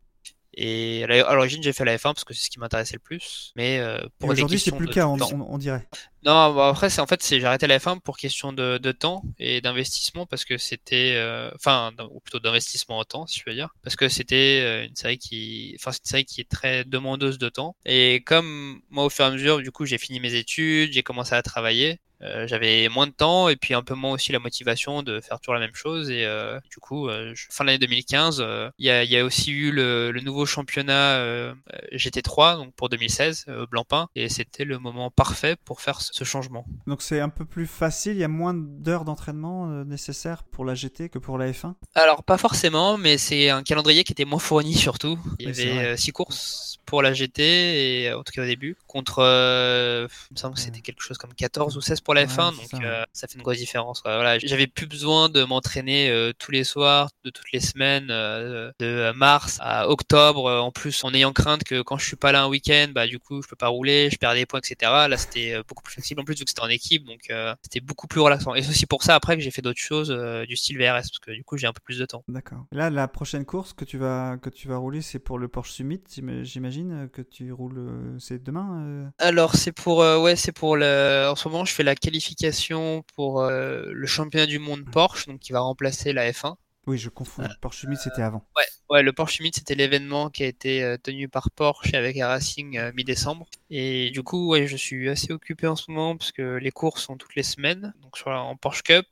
Et 0.53 1.03
à 1.05 1.33
l'origine, 1.33 1.63
j'ai 1.63 1.71
fait 1.71 1.85
la 1.85 1.95
F1 1.95 2.13
parce 2.13 2.25
que 2.25 2.33
c'est 2.33 2.45
ce 2.45 2.49
qui 2.49 2.59
m'intéressait 2.59 2.95
le 2.95 2.99
plus, 2.99 3.53
mais 3.55 3.79
euh, 3.79 3.99
pour 4.19 4.29
Aujourd'hui, 4.29 4.59
c'est 4.59 4.71
plus 4.71 4.87
le 4.87 4.93
cas, 4.93 5.07
on, 5.07 5.57
dirait. 5.57 5.87
Non, 6.23 6.53
bah 6.53 6.69
après, 6.69 6.89
c'est 6.89 6.99
en 6.99 7.07
fait, 7.07 7.23
c'est 7.23 7.39
j'ai 7.39 7.45
arrêté 7.45 7.67
la 7.67 7.79
F1 7.79 8.01
pour 8.01 8.17
question 8.17 8.51
de, 8.51 8.77
de 8.77 8.91
temps 8.91 9.23
et 9.39 9.61
d'investissement 9.61 10.25
parce 10.25 10.43
que 10.43 10.57
c'était, 10.57 11.13
euh, 11.15 11.49
enfin, 11.55 11.91
ou 12.11 12.19
plutôt 12.19 12.39
d'investissement 12.39 12.97
en 12.97 13.05
temps, 13.05 13.27
si 13.27 13.39
je 13.39 13.43
veux 13.47 13.55
dire, 13.55 13.69
parce 13.81 13.95
que 13.95 14.09
c'était 14.09 14.61
euh, 14.61 14.87
une 14.87 14.95
série 14.95 15.17
qui, 15.17 15.73
enfin, 15.79 15.93
c'est 15.93 16.01
une 16.03 16.09
série 16.09 16.25
qui 16.25 16.41
est 16.41 16.49
très 16.49 16.83
demandeuse 16.83 17.37
de 17.37 17.47
temps. 17.47 17.75
Et 17.85 18.21
comme 18.25 18.81
moi, 18.89 19.05
au 19.05 19.09
fur 19.09 19.23
et 19.23 19.29
à 19.29 19.31
mesure, 19.31 19.59
du 19.59 19.71
coup, 19.71 19.85
j'ai 19.85 19.97
fini 19.97 20.19
mes 20.19 20.33
études, 20.33 20.91
j'ai 20.91 21.03
commencé 21.03 21.33
à 21.33 21.41
travailler. 21.41 22.01
Euh, 22.23 22.47
j'avais 22.47 22.89
moins 22.89 23.07
de 23.07 23.11
temps 23.11 23.49
et 23.49 23.55
puis 23.55 23.73
un 23.73 23.81
peu 23.83 23.93
moins 23.95 24.11
aussi 24.13 24.31
la 24.31 24.39
motivation 24.39 25.03
de 25.03 25.19
faire 25.21 25.39
toujours 25.39 25.53
la 25.55 25.59
même 25.59 25.75
chose. 25.75 26.09
Et 26.11 26.25
euh, 26.25 26.59
du 26.69 26.77
coup, 26.77 27.07
euh, 27.09 27.31
je- 27.35 27.47
fin 27.49 27.63
de 27.63 27.67
l'année 27.67 27.79
2015, 27.79 28.41
euh, 28.41 28.69
il 28.77 28.85
y, 28.85 28.89
a, 28.89 29.03
y 29.03 29.17
a 29.17 29.25
aussi 29.25 29.51
eu 29.51 29.71
le, 29.71 30.11
le 30.11 30.21
nouveau 30.21 30.45
championnat 30.45 31.15
euh, 31.17 31.53
GT3 31.93 32.57
donc 32.57 32.73
pour 32.75 32.89
2016 32.89 33.45
euh, 33.47 33.65
Blancpain 33.69 34.07
et 34.15 34.29
c'était 34.29 34.65
le 34.65 34.79
moment 34.79 35.09
parfait 35.11 35.55
pour 35.65 35.81
faire 35.81 36.01
ce, 36.01 36.23
changement. 36.23 36.65
Donc 36.87 37.01
c'est 37.01 37.19
un 37.19 37.29
peu 37.29 37.45
plus 37.45 37.65
facile, 37.67 38.13
il 38.13 38.19
y 38.19 38.23
a 38.23 38.27
moins 38.27 38.53
d'heures 38.53 39.05
d'entraînement 39.05 39.69
euh, 39.69 39.83
nécessaires 39.83 40.43
pour 40.43 40.65
la 40.65 40.75
GT 40.75 41.09
que 41.09 41.19
pour 41.19 41.37
la 41.37 41.51
F1 41.51 41.73
Alors 41.95 42.23
pas 42.23 42.37
forcément, 42.37 42.97
mais 42.97 43.17
c'est 43.17 43.49
un 43.49 43.63
calendrier 43.63 44.03
qui 44.03 44.11
était 44.13 44.25
moins 44.25 44.39
fourni 44.39 44.73
surtout. 44.75 45.19
Il 45.39 45.45
y 45.45 45.47
Oui, 45.47 45.69
avait 45.69 45.97
six 45.97 46.11
courses 46.11 46.77
pour 46.85 47.01
la 47.01 47.13
GT 47.13 48.03
et 48.03 48.13
en 48.13 48.23
tout 48.23 48.31
cas 48.33 48.43
au 48.43 48.45
début 48.45 48.75
contre, 48.87 49.19
euh, 49.19 50.07
il 50.29 50.33
me 50.35 50.39
semble 50.39 50.55
que 50.55 50.61
c'était 50.61 50.81
quelque 50.81 51.01
chose 51.01 51.17
comme 51.17 51.33
14 51.33 51.77
ou 51.77 51.81
16 51.81 52.01
pour 52.01 52.10
la 52.13 52.21
Ouais, 52.21 52.27
F1, 52.27 52.51
c'est 52.51 52.57
donc 52.57 52.69
ça, 52.69 52.77
ouais. 52.77 52.85
euh, 52.85 53.03
ça 53.13 53.27
fait 53.27 53.35
une 53.35 53.41
grosse 53.43 53.57
différence. 53.57 54.01
quoi. 54.01 54.15
Voilà, 54.15 54.39
j'avais 54.39 54.67
plus 54.67 54.87
besoin 54.87 55.29
de 55.29 55.43
m'entraîner 55.43 56.09
euh, 56.09 56.31
tous 56.37 56.51
les 56.51 56.63
soirs, 56.63 57.09
de 57.25 57.29
toutes 57.29 57.51
les 57.53 57.59
semaines, 57.59 58.07
euh, 58.11 58.71
de 58.79 59.11
mars 59.13 59.57
à 59.61 59.89
octobre. 59.89 60.49
En 60.51 60.71
plus, 60.71 61.03
en 61.03 61.13
ayant 61.13 61.33
crainte 61.33 61.63
que 61.63 61.81
quand 61.81 61.97
je 61.97 62.05
suis 62.05 62.15
pas 62.15 62.31
là 62.31 62.43
un 62.43 62.47
week-end, 62.47 62.87
bah 62.93 63.07
du 63.07 63.19
coup 63.19 63.41
je 63.41 63.47
peux 63.47 63.55
pas 63.55 63.67
rouler, 63.67 64.09
je 64.11 64.17
perds 64.17 64.33
des 64.33 64.45
points, 64.45 64.59
etc. 64.59 65.07
Là 65.07 65.17
c'était 65.17 65.57
beaucoup 65.67 65.83
plus 65.83 65.93
flexible 65.93 66.21
en 66.21 66.23
plus 66.23 66.35
vu 66.37 66.43
que 66.45 66.49
c'était 66.49 66.61
en 66.61 66.69
équipe, 66.69 67.05
donc 67.05 67.19
c'était 67.63 67.79
beaucoup 67.81 68.07
plus 68.07 68.19
relaxant. 68.21 68.55
Et 68.55 68.63
c'est 68.63 68.69
aussi 68.69 68.85
pour 68.85 69.03
ça 69.03 69.15
après 69.15 69.35
que 69.37 69.43
j'ai 69.43 69.51
fait 69.51 69.61
d'autres 69.61 69.79
choses 69.79 70.09
du 70.47 70.55
style 70.55 70.77
VRS 70.77 70.93
parce 70.93 71.19
que 71.19 71.31
du 71.31 71.43
coup 71.43 71.57
j'ai 71.57 71.67
un 71.67 71.73
peu 71.73 71.81
plus 71.83 71.97
de 71.99 72.05
temps. 72.05 72.23
D'accord. 72.27 72.65
Là, 72.71 72.89
la 72.89 73.07
prochaine 73.07 73.45
course 73.45 73.73
que 73.73 73.85
tu 73.85 73.97
vas, 73.97 74.37
que 74.41 74.49
tu 74.49 74.67
vas 74.67 74.77
rouler, 74.77 75.01
c'est 75.01 75.19
pour 75.19 75.39
le 75.39 75.47
Porsche 75.47 75.71
Summit, 75.71 76.01
j'im- 76.13 76.43
j'imagine 76.43 77.09
que 77.11 77.21
tu 77.21 77.51
roules, 77.51 78.15
c'est 78.19 78.41
demain 78.43 78.83
euh? 78.85 79.05
Alors 79.17 79.55
c'est 79.55 79.71
pour 79.71 80.01
euh, 80.01 80.19
ouais 80.19 80.35
c'est 80.35 80.51
pour 80.51 80.77
le 80.77 81.27
en 81.29 81.35
ce 81.35 81.47
moment 81.47 81.65
je 81.65 81.73
fais 81.73 81.83
la 81.83 81.95
qualification 82.01 83.03
pour 83.15 83.41
euh, 83.41 83.83
le 83.91 84.07
championnat 84.07 84.45
du 84.47 84.59
monde 84.59 84.83
Porsche 84.91 85.27
donc 85.27 85.39
qui 85.39 85.53
va 85.53 85.61
remplacer 85.61 86.13
la 86.13 86.29
F1. 86.31 86.55
Oui, 86.87 86.97
je 86.97 87.09
confonds, 87.09 87.43
le 87.43 87.49
Porsche 87.61 87.81
Summit 87.81 87.97
c'était 87.97 88.23
avant. 88.23 88.43
Ouais 88.57 88.63
ouais 88.89 89.03
le 89.03 89.13
Porsche 89.13 89.37
Summit 89.37 89.51
c'était 89.53 89.75
l'événement 89.75 90.29
qui 90.29 90.43
a 90.43 90.47
été 90.47 90.83
euh, 90.83 90.97
tenu 90.97 91.29
par 91.29 91.49
Porsche 91.51 91.93
avec 91.93 92.17
Air 92.17 92.27
Racing 92.29 92.77
euh, 92.77 92.91
mi-décembre 92.95 93.45
et 93.69 94.09
du 94.09 94.23
coup 94.23 94.49
ouais 94.49 94.65
je 94.67 94.75
suis 94.75 95.07
assez 95.07 95.31
occupé 95.31 95.67
en 95.67 95.75
ce 95.75 95.91
moment 95.91 96.17
parce 96.17 96.31
que 96.31 96.55
les 96.57 96.71
courses 96.71 97.03
sont 97.03 97.17
toutes 97.17 97.35
les 97.35 97.43
semaines 97.43 97.93
donc 98.01 98.17
sur 98.17 98.29
la, 98.31 98.41
en 98.41 98.55
Porsche 98.57 98.81
Cup 98.83 99.05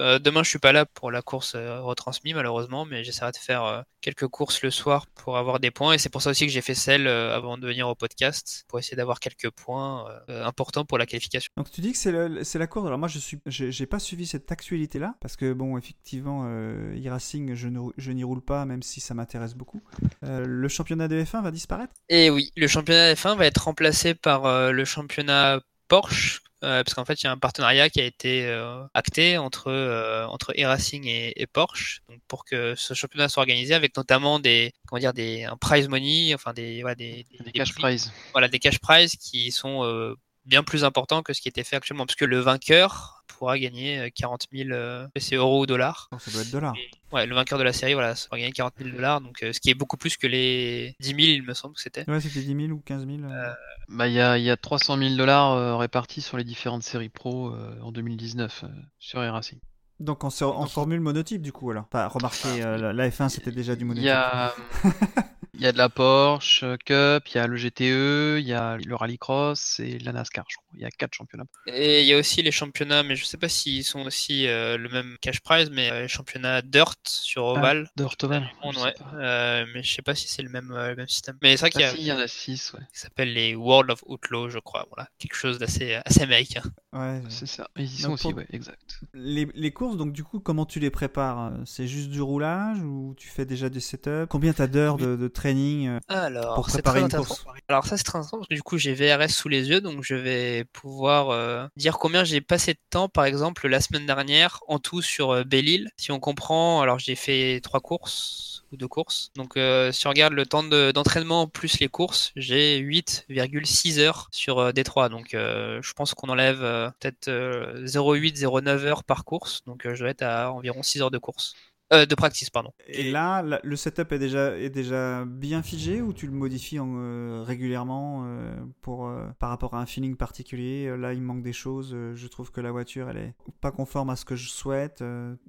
Euh, 0.00 0.18
demain 0.18 0.42
je 0.42 0.50
suis 0.50 0.58
pas 0.58 0.72
là 0.72 0.84
pour 0.86 1.10
la 1.10 1.22
course 1.22 1.54
euh, 1.56 1.80
retransmise 1.80 2.34
malheureusement 2.34 2.84
mais 2.84 3.04
j'essaierai 3.04 3.32
de 3.32 3.36
faire 3.38 3.64
euh, 3.64 3.82
quelques 4.04 4.28
courses 4.28 4.62
le 4.62 4.70
soir 4.70 5.06
pour 5.14 5.38
avoir 5.38 5.58
des 5.60 5.70
points 5.70 5.94
et 5.94 5.98
c'est 5.98 6.10
pour 6.10 6.20
ça 6.20 6.28
aussi 6.30 6.44
que 6.46 6.52
j'ai 6.52 6.60
fait 6.60 6.74
celle 6.74 7.06
euh, 7.06 7.34
avant 7.34 7.56
de 7.56 7.66
venir 7.66 7.88
au 7.88 7.94
podcast 7.94 8.64
pour 8.68 8.78
essayer 8.78 8.96
d'avoir 8.96 9.18
quelques 9.18 9.50
points 9.50 10.06
euh, 10.28 10.44
importants 10.44 10.84
pour 10.84 10.98
la 10.98 11.06
qualification. 11.06 11.50
Donc 11.56 11.70
tu 11.70 11.80
dis 11.80 11.92
que 11.92 11.98
c'est 12.44 12.58
la 12.58 12.66
course. 12.66 12.86
Alors 12.86 12.98
moi 12.98 13.08
je 13.08 13.18
suis, 13.18 13.38
j'ai 13.46 13.86
pas 13.86 13.98
suivi 13.98 14.26
cette 14.26 14.52
actualité 14.52 14.98
là 14.98 15.14
parce 15.20 15.36
que 15.36 15.52
bon 15.54 15.78
effectivement 15.78 16.42
euh, 16.46 16.94
e-racing 17.02 17.54
je 17.54 17.68
ne- 17.68 17.90
je 17.96 18.12
n'y 18.12 18.24
roule 18.24 18.42
pas 18.42 18.66
même 18.66 18.82
si 18.82 19.00
ça 19.00 19.14
m'intéresse 19.14 19.54
beaucoup. 19.54 19.80
Euh, 20.24 20.44
le 20.46 20.68
championnat 20.68 21.08
de 21.08 21.22
F1 21.24 21.42
va 21.42 21.50
disparaître? 21.50 21.94
Et 22.10 22.28
oui, 22.30 22.52
le 22.56 22.66
championnat 22.68 23.14
F1 23.14 23.36
va 23.36 23.46
être 23.46 23.64
remplacé 23.64 24.14
par 24.14 24.44
euh, 24.44 24.70
le 24.70 24.84
championnat 24.84 25.60
Porsche, 25.88 26.42
euh, 26.64 26.82
parce 26.82 26.94
qu'en 26.94 27.04
fait, 27.04 27.20
il 27.22 27.24
y 27.24 27.26
a 27.28 27.32
un 27.32 27.38
partenariat 27.38 27.88
qui 27.90 28.00
a 28.00 28.04
été 28.04 28.46
euh, 28.46 28.82
acté 28.94 29.38
entre, 29.38 29.68
euh, 29.70 30.24
entre 30.26 30.52
e-racing 30.52 31.06
et, 31.06 31.40
et 31.40 31.46
Porsche, 31.46 32.00
donc 32.08 32.18
pour 32.26 32.44
que 32.44 32.74
ce 32.76 32.94
championnat 32.94 33.28
soit 33.28 33.42
organisé 33.42 33.74
avec 33.74 33.96
notamment 33.96 34.40
des, 34.40 34.72
comment 34.86 34.98
dire, 34.98 35.12
des, 35.12 35.44
un 35.44 35.56
prize 35.56 35.88
money, 35.88 36.34
enfin 36.34 36.52
des, 36.52 36.80
voilà, 36.80 36.94
des, 36.94 37.26
Des 37.38 37.44
des 37.44 37.52
cash 37.52 37.72
prix, 37.72 37.82
prizes. 37.82 38.12
voilà, 38.32 38.48
des 38.48 38.58
cash 38.58 38.78
prizes 38.78 39.16
qui 39.16 39.52
sont 39.52 40.16
bien 40.44 40.62
plus 40.62 40.84
importants 40.84 41.22
que 41.22 41.32
ce 41.32 41.40
qui 41.40 41.48
était 41.48 41.64
fait 41.64 41.76
actuellement, 41.76 42.06
parce 42.06 42.16
que 42.16 42.24
le 42.24 42.38
vainqueur 42.40 43.22
pourra 43.26 43.58
gagner 43.58 43.98
euh, 43.98 44.08
40 44.14 44.46
000, 44.52 44.70
euh, 44.70 45.06
c'est 45.16 45.34
euros 45.36 45.62
ou 45.62 45.66
dollars. 45.66 46.08
Ça 46.18 46.30
doit 46.30 46.42
être 46.42 46.50
dollars. 46.50 46.74
Ouais, 47.12 47.26
le 47.26 47.34
vainqueur 47.34 47.58
de 47.58 47.64
la 47.64 47.72
série, 47.72 47.94
voilà, 47.94 48.14
ça 48.14 48.28
va 48.30 48.38
gagner 48.38 48.52
40 48.52 48.74
000 48.78 48.90
dollars, 48.96 49.20
donc 49.20 49.42
euh, 49.42 49.52
ce 49.52 49.60
qui 49.60 49.70
est 49.70 49.74
beaucoup 49.74 49.96
plus 49.96 50.16
que 50.16 50.26
les 50.26 50.94
10 51.00 51.08
000, 51.08 51.18
il 51.20 51.42
me 51.42 51.54
semble 51.54 51.74
que 51.74 51.80
c'était. 51.80 52.08
Ouais, 52.08 52.20
c'était 52.20 52.40
10 52.42 52.66
000 52.66 52.72
ou 52.72 52.80
15 52.80 53.06
000. 53.06 53.18
euh. 53.24 53.52
Bah, 53.88 54.06
il 54.08 54.14
y 54.14 54.20
a, 54.20 54.38
il 54.38 54.44
y 54.44 54.50
a 54.50 54.56
300 54.56 54.96
000 54.96 55.14
dollars 55.16 55.52
euh, 55.52 55.76
répartis 55.76 56.22
sur 56.22 56.36
les 56.36 56.44
différentes 56.44 56.82
séries 56.82 57.10
pro 57.10 57.48
euh, 57.50 57.78
en 57.82 57.92
2019 57.92 58.64
euh, 58.64 58.68
sur 58.98 59.20
Racing. 59.20 59.58
Donc 60.00 60.24
en, 60.24 60.30
formule 60.30 61.00
monotype 61.00 61.40
du 61.40 61.52
coup 61.52 61.70
alors. 61.70 61.84
Enfin 61.86 62.08
remarquez, 62.08 62.62
euh, 62.64 62.76
la, 62.78 62.92
la 62.92 63.08
F1 63.10 63.28
c'était 63.28 63.52
déjà 63.52 63.76
du 63.76 63.82
Il 63.84 63.86
monotype. 63.88 64.06
y 64.06 64.10
a, 64.10 64.52
il 65.56 65.62
y 65.62 65.66
a 65.66 65.72
de 65.72 65.78
la 65.78 65.88
Porsche 65.88 66.64
Cup, 66.84 67.28
il 67.28 67.34
y 67.36 67.38
a 67.38 67.46
le 67.46 67.56
GTE, 67.56 68.38
il 68.40 68.46
y 68.46 68.52
a 68.52 68.76
le 68.76 68.94
Rallycross 68.94 69.80
et 69.80 69.98
la 69.98 70.12
NASCAR, 70.12 70.44
je 70.48 70.56
crois. 70.56 70.68
Il 70.74 70.80
y 70.80 70.84
a 70.84 70.90
quatre 70.90 71.14
championnats. 71.14 71.46
Et 71.66 72.00
il 72.02 72.06
y 72.06 72.12
a 72.12 72.18
aussi 72.18 72.42
les 72.42 72.50
championnats, 72.50 73.02
mais 73.02 73.16
je 73.16 73.24
sais 73.24 73.36
pas 73.36 73.48
s'ils 73.48 73.84
sont 73.84 74.00
aussi 74.02 74.46
euh, 74.48 74.76
le 74.76 74.88
même 74.88 75.16
cash 75.20 75.40
prize, 75.40 75.70
mais 75.70 75.90
euh, 75.90 76.02
les 76.02 76.08
championnats 76.08 76.62
Dirt 76.62 76.98
sur 77.06 77.44
Oval. 77.44 77.88
De 77.96 78.04
Ortoval. 78.04 78.50
On- 78.62 78.72
je 78.72 78.80
ouais, 78.80 78.94
euh, 79.14 79.64
mais 79.72 79.82
je 79.82 79.94
sais 79.94 80.02
pas 80.02 80.14
si 80.14 80.28
c'est 80.28 80.42
le 80.42 80.48
même, 80.50 80.72
euh, 80.72 80.90
le 80.90 80.96
même 80.96 81.08
système. 81.08 81.38
Mais 81.42 81.56
c'est 81.56 81.60
vrai 81.62 81.70
qu'il 81.70 81.80
y 81.80 81.84
Ah 81.84 81.88
a, 81.88 81.92
si, 81.92 81.98
il 81.98 82.04
y 82.06 82.12
en 82.12 82.18
a 82.18 82.26
6, 82.28 82.72
ouais. 82.72 82.80
qui 82.92 82.98
s'appelle 83.00 83.32
les 83.32 83.54
World 83.54 83.90
of 83.90 84.02
Outlaw, 84.06 84.48
je 84.50 84.58
crois. 84.58 84.86
Voilà, 84.90 85.08
quelque 85.18 85.36
chose 85.36 85.58
d'assez 85.58 85.94
assez 86.04 86.22
américain. 86.22 86.62
Ouais. 86.92 87.22
C'est 87.28 87.46
ça. 87.46 87.68
Ils 87.76 87.84
y 87.84 88.02
Donc, 88.02 88.02
sont 88.02 88.12
aussi, 88.12 88.32
pour- 88.32 88.36
ouais, 88.38 88.46
exact. 88.50 89.00
Les, 89.14 89.46
les 89.54 89.72
courses 89.72 89.96
donc 89.96 90.12
du 90.12 90.24
coup 90.24 90.40
comment 90.40 90.66
tu 90.66 90.80
les 90.80 90.90
prépares? 90.90 91.52
Euh, 91.52 91.64
C'est 91.66 91.86
juste 91.86 92.10
du 92.10 92.20
roulage 92.20 92.80
ou 92.82 93.14
tu 93.16 93.28
fais 93.28 93.44
déjà 93.46 93.68
des 93.68 93.80
setups? 93.80 94.26
Combien 94.28 94.52
t'as 94.52 94.66
d'heures 94.66 94.96
de, 94.98 95.16
de 95.16 95.28
training 95.44 95.88
euh, 95.88 95.98
Alors, 96.08 96.54
Pour 96.54 96.66
préparer 96.66 97.00
une 97.00 97.08
course. 97.10 97.44
Alors 97.68 97.84
ça 97.84 97.98
c'est 97.98 98.04
très 98.04 98.18
intéressant 98.18 98.38
parce 98.38 98.48
que 98.48 98.54
du 98.54 98.62
coup 98.62 98.78
j'ai 98.78 98.94
VRS 98.94 99.28
sous 99.28 99.48
les 99.48 99.68
yeux 99.68 99.80
donc 99.82 100.02
je 100.02 100.14
vais 100.14 100.64
pouvoir 100.72 101.30
euh, 101.30 101.66
dire 101.76 101.98
combien 101.98 102.24
j'ai 102.24 102.40
passé 102.40 102.72
de 102.72 102.78
temps 102.88 103.08
par 103.10 103.26
exemple 103.26 103.68
la 103.68 103.80
semaine 103.80 104.06
dernière 104.06 104.60
en 104.68 104.78
tout 104.78 105.02
sur 105.02 105.30
euh, 105.30 105.44
Belle-Île. 105.44 105.90
Si 105.98 106.12
on 106.12 106.20
comprend, 106.20 106.80
alors 106.80 106.98
j'ai 106.98 107.14
fait 107.14 107.60
trois 107.62 107.80
courses 107.80 108.64
ou 108.72 108.76
deux 108.78 108.88
courses. 108.88 109.30
Donc 109.36 109.56
euh, 109.58 109.92
si 109.92 110.06
on 110.06 110.10
regarde 110.10 110.32
le 110.32 110.46
temps 110.46 110.62
de- 110.64 110.92
d'entraînement 110.92 111.46
plus 111.46 111.78
les 111.78 111.88
courses, 111.88 112.32
j'ai 112.36 112.78
8,6 112.78 113.98
heures 113.98 114.28
sur 114.30 114.58
euh, 114.58 114.72
Détroit. 114.72 115.10
Donc 115.10 115.28
je 115.32 115.92
pense 115.92 116.14
qu'on 116.14 116.28
enlève 116.30 116.60
peut-être 117.00 117.28
euh, 117.28 117.84
0,8 117.84 118.38
0,9 118.40 118.84
heures 118.84 119.04
par 119.04 119.24
course. 119.24 119.62
Donc 119.66 119.86
je 119.92 119.98
dois 119.98 120.08
être 120.10 120.22
à 120.22 120.52
environ 120.52 120.82
6 120.82 121.02
heures 121.02 121.10
de 121.10 121.18
course. 121.18 121.54
Euh, 121.92 122.06
de 122.06 122.14
practice, 122.14 122.48
pardon. 122.50 122.70
Et 122.88 123.10
là, 123.10 123.42
le 123.62 123.76
setup 123.76 124.12
est 124.12 124.18
déjà, 124.18 124.56
est 124.58 124.70
déjà 124.70 125.24
bien 125.26 125.62
figé 125.62 126.00
ou 126.00 126.12
tu 126.12 126.26
le 126.26 126.32
modifies 126.32 126.78
euh, 126.80 127.42
régulièrement 127.46 128.24
euh, 128.24 128.56
pour, 128.80 129.10
par 129.38 129.50
rapport 129.50 129.74
à 129.74 129.80
un 129.80 129.86
feeling 129.86 130.16
particulier 130.16 130.96
Là, 130.96 131.12
il 131.12 131.20
manque 131.20 131.42
des 131.42 131.52
choses. 131.52 131.94
je 132.14 132.26
trouve 132.26 132.50
que 132.50 132.60
la 132.60 132.72
voiture, 132.72 133.10
elle 133.10 133.18
est 133.18 133.34
pas 133.60 133.70
conforme 133.70 134.10
à 134.10 134.16
ce 134.16 134.24
que 134.24 134.36
je 134.36 134.48
souhaite. 134.48 135.04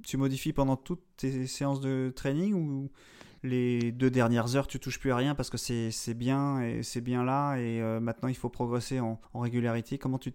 tu 0.06 0.18
modifies 0.18 0.54
pendant 0.54 0.76
toutes 0.76 1.04
tes 1.18 1.48
séances 1.48 1.80
de 1.80 2.12
training 2.16 2.90
les 3.46 3.92
deux 3.92 4.10
dernières 4.10 4.56
heures, 4.56 4.68
tu 4.68 4.80
touches 4.80 5.00
plus 5.00 5.12
à 5.12 5.16
rien 5.16 5.36
parce 5.36 5.50
que 5.50 5.58
c'est 5.58 6.14
bien 6.14 6.62
et 6.62 6.84
c'est 6.84 7.02
bien 7.02 7.24
là 7.24 7.56
et 7.58 7.82
euh, 7.82 8.00
maintenant 8.00 8.28
il 8.28 8.36
faut 8.36 8.50
progresser 8.50 9.00
en, 9.00 9.20
régularité. 9.34 9.98
Comment 9.98 10.18
tu, 10.18 10.34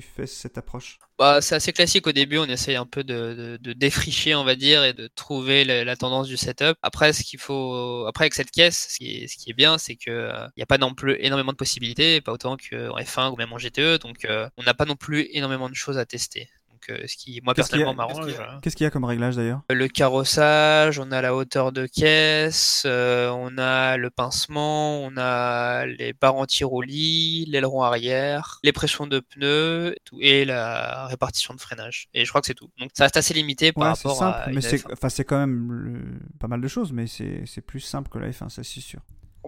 fais 0.00 0.26
cette 0.26 0.58
approche? 0.58 0.98
Bah, 1.18 1.40
c'est 1.40 1.54
assez 1.54 1.72
classique 1.72 2.06
au 2.06 2.12
début, 2.12 2.38
on 2.38 2.46
essaye 2.46 2.76
un 2.76 2.86
peu 2.86 3.04
de, 3.04 3.58
défricher, 3.74 4.34
on 4.34 4.44
va 4.44 4.56
dire, 4.56 4.82
et 4.84 4.92
de 4.92 5.06
trouver 5.06 5.64
la, 5.64 5.96
tendance 5.96 6.26
du 6.26 6.36
setup. 6.36 6.76
Après, 6.82 7.12
ce 7.12 7.22
qu'il 7.22 7.38
faut, 7.38 8.04
après 8.06 8.24
avec 8.24 8.34
cette 8.34 8.50
caisse, 8.50 8.88
ce 8.90 8.98
qui 8.98 9.50
est, 9.50 9.52
bien, 9.54 9.78
c'est 9.78 9.94
que 9.94 10.10
euh, 10.10 10.46
n'y 10.56 10.62
a 10.62 10.66
pas 10.66 10.78
non 10.78 10.94
plus 10.94 11.16
énormément 11.20 11.52
de 11.52 11.56
possibilités, 11.56 12.20
pas 12.20 12.32
autant 12.32 12.56
qu'en 12.56 12.98
F1 12.98 13.32
ou 13.32 13.36
même 13.36 13.52
en 13.52 13.58
GTE, 13.58 14.00
donc 14.00 14.24
euh, 14.24 14.48
on 14.56 14.64
n'a 14.64 14.74
pas 14.74 14.84
non 14.86 14.96
plus 14.96 15.28
énormément 15.30 15.68
de 15.68 15.74
choses 15.74 15.98
à 15.98 16.04
tester. 16.04 16.48
Donc, 16.88 17.00
euh, 17.00 17.06
ce 17.06 17.16
qui, 17.16 17.40
moi 17.42 17.54
Qu'est-ce 17.54 17.68
personnellement, 17.68 17.94
m'arrange. 17.94 18.34
qu'est-ce 18.62 18.76
qu'il 18.76 18.84
y 18.84 18.86
euh, 18.86 18.88
a 18.88 18.90
comme 18.90 19.04
réglage 19.04 19.36
d'ailleurs? 19.36 19.62
Le 19.70 19.88
carrossage, 19.88 20.98
on 20.98 21.10
a 21.12 21.22
la 21.22 21.34
hauteur 21.34 21.72
de 21.72 21.86
caisse, 21.86 22.82
euh, 22.86 23.30
on 23.30 23.56
a 23.58 23.96
le 23.96 24.10
pincement, 24.10 25.00
on 25.02 25.16
a 25.16 25.86
les 25.86 26.12
barres 26.12 26.36
anti-roulis, 26.36 27.46
l'aileron 27.48 27.82
arrière, 27.82 28.58
les 28.62 28.72
pressions 28.72 29.06
de 29.06 29.20
pneus 29.20 29.94
et 30.20 30.44
la 30.44 31.06
répartition 31.06 31.54
de 31.54 31.60
freinage. 31.60 32.08
Et 32.14 32.24
je 32.24 32.28
crois 32.30 32.40
que 32.40 32.46
c'est 32.46 32.54
tout. 32.54 32.70
Donc 32.78 32.90
ça 32.94 33.04
reste 33.04 33.16
assez 33.16 33.34
limité 33.34 33.72
par 33.72 33.88
Ouais, 33.88 33.94
c'est 33.94 34.08
rapport 34.08 34.18
simple, 34.18 34.38
à 34.40 34.50
mais 34.50 34.60
une 34.60 34.60
c'est 34.60 34.78
F1. 34.78 34.92
enfin, 34.92 35.08
c'est 35.08 35.24
quand 35.24 35.38
même 35.38 35.72
le- 35.72 36.18
pas 36.38 36.48
mal 36.48 36.60
de 36.60 36.68
choses, 36.68 36.92
mais 36.92 37.06
c'est 37.06 37.42
c'est 37.46 37.60
plus 37.60 37.80
simple 37.80 38.08
que 38.10 38.18
la 38.18 38.28
F1, 38.30 38.48
ça 38.48 38.62
c'est 38.62 38.80
sûr. 38.80 39.00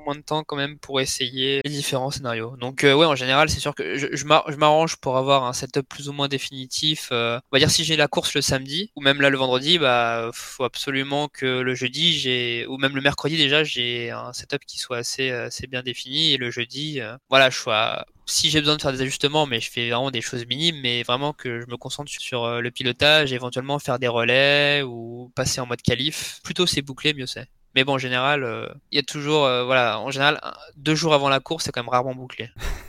Moins 0.02 0.14
de 0.14 0.20
temps 0.20 0.44
quand 0.44 0.56
même 0.56 0.78
pour 0.78 1.00
essayer 1.00 1.60
les 1.64 1.70
différents 1.70 2.10
scénarios. 2.10 2.56
Donc 2.58 2.84
euh, 2.84 2.94
ouais, 2.94 3.06
en 3.06 3.14
général, 3.16 3.48
c'est 3.50 3.60
sûr 3.60 3.74
que 3.74 3.96
je, 3.96 4.06
je 4.14 4.24
m'ar- 4.24 4.50
je 4.50 4.56
m'arrange 4.56 4.96
pour 4.96 5.16
avoir 5.16 5.44
un 5.44 5.52
setup 5.52 5.88
plus 5.88 6.08
ou 6.08 6.12
moins 6.12 6.28
définitif. 6.28 7.08
euh, 7.12 7.38
on 7.52 7.56
va 7.56 7.58
dire 7.58 7.70
si 7.70 7.84
j'ai 7.84 7.96
la 7.96 8.08
course 8.08 8.34
le 8.34 8.42
samedi 8.42 8.90
ou 8.96 9.00
même 9.00 9.20
là 9.20 9.30
le 9.30 9.38
vendredi, 9.38 9.78
bah 9.78 10.30
faut 10.34 10.64
absolument 10.64 11.28
que 11.28 11.46
le 11.60 11.74
jeudi 11.74 12.12
j'ai 12.18 12.66
ou 12.68 12.76
même 12.78 12.94
le 12.96 13.02
mercredi 13.02 13.36
déjà 13.36 13.64
j'ai 13.64 14.10
un 14.10 14.32
setup 14.32 14.64
qui 14.66 14.78
soit 14.78 14.98
assez 14.98 15.30
assez 15.30 15.66
bien 15.66 15.82
défini 15.82 16.32
et 16.32 16.36
le 16.36 16.50
jeudi, 16.50 17.00
euh, 17.00 17.16
voilà, 17.30 17.50
je 17.50 17.56
sois 17.58 18.04
si 18.26 18.50
j'ai 18.50 18.60
besoin 18.60 18.76
de 18.76 18.82
faire 18.82 18.92
des 18.92 19.02
ajustements, 19.02 19.46
mais 19.46 19.60
je 19.60 19.70
fais 19.70 19.88
vraiment 19.90 20.10
des 20.10 20.20
choses 20.20 20.46
minimes, 20.46 20.80
mais 20.80 21.02
vraiment 21.04 21.32
que 21.32 21.60
je 21.60 21.66
me 21.68 21.76
concentre 21.76 22.10
sur 22.10 22.44
euh, 22.44 22.60
le 22.60 22.70
pilotage, 22.70 23.32
éventuellement 23.32 23.78
faire 23.78 23.98
des 23.98 24.08
relais 24.08 24.82
ou 24.82 25.30
passer 25.34 25.60
en 25.60 25.66
mode 25.66 25.82
qualif. 25.82 26.40
Plutôt 26.42 26.66
c'est 26.66 26.82
bouclé, 26.82 27.14
mieux 27.14 27.26
c'est. 27.26 27.46
Mais 27.76 27.84
bon, 27.84 27.92
en 27.92 27.98
général, 27.98 28.42
euh, 28.42 28.66
il 28.90 28.96
y 28.96 28.98
a 28.98 29.02
toujours, 29.02 29.44
euh, 29.44 29.62
voilà, 29.62 30.00
en 30.00 30.10
général, 30.10 30.40
deux 30.76 30.94
jours 30.94 31.12
avant 31.12 31.28
la 31.28 31.40
course, 31.40 31.64
c'est 31.64 31.72
quand 31.72 31.82
même 31.82 31.90
rarement 31.90 32.14
bouclé. 32.14 32.48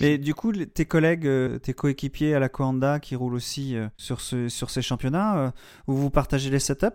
Et 0.00 0.18
du 0.18 0.34
coup, 0.34 0.52
tes 0.52 0.86
collègues, 0.86 1.26
euh, 1.26 1.58
tes 1.58 1.72
coéquipiers 1.72 2.34
à 2.34 2.40
la 2.40 2.48
Coanda 2.48 2.98
qui 2.98 3.14
roulent 3.16 3.34
aussi 3.34 3.76
euh, 3.76 3.88
sur, 3.96 4.20
ce, 4.20 4.48
sur 4.48 4.70
ces 4.70 4.82
championnats, 4.82 5.36
euh, 5.38 5.50
où 5.86 5.94
vous 5.94 6.10
partagez 6.10 6.50
les 6.50 6.58
setups 6.58 6.86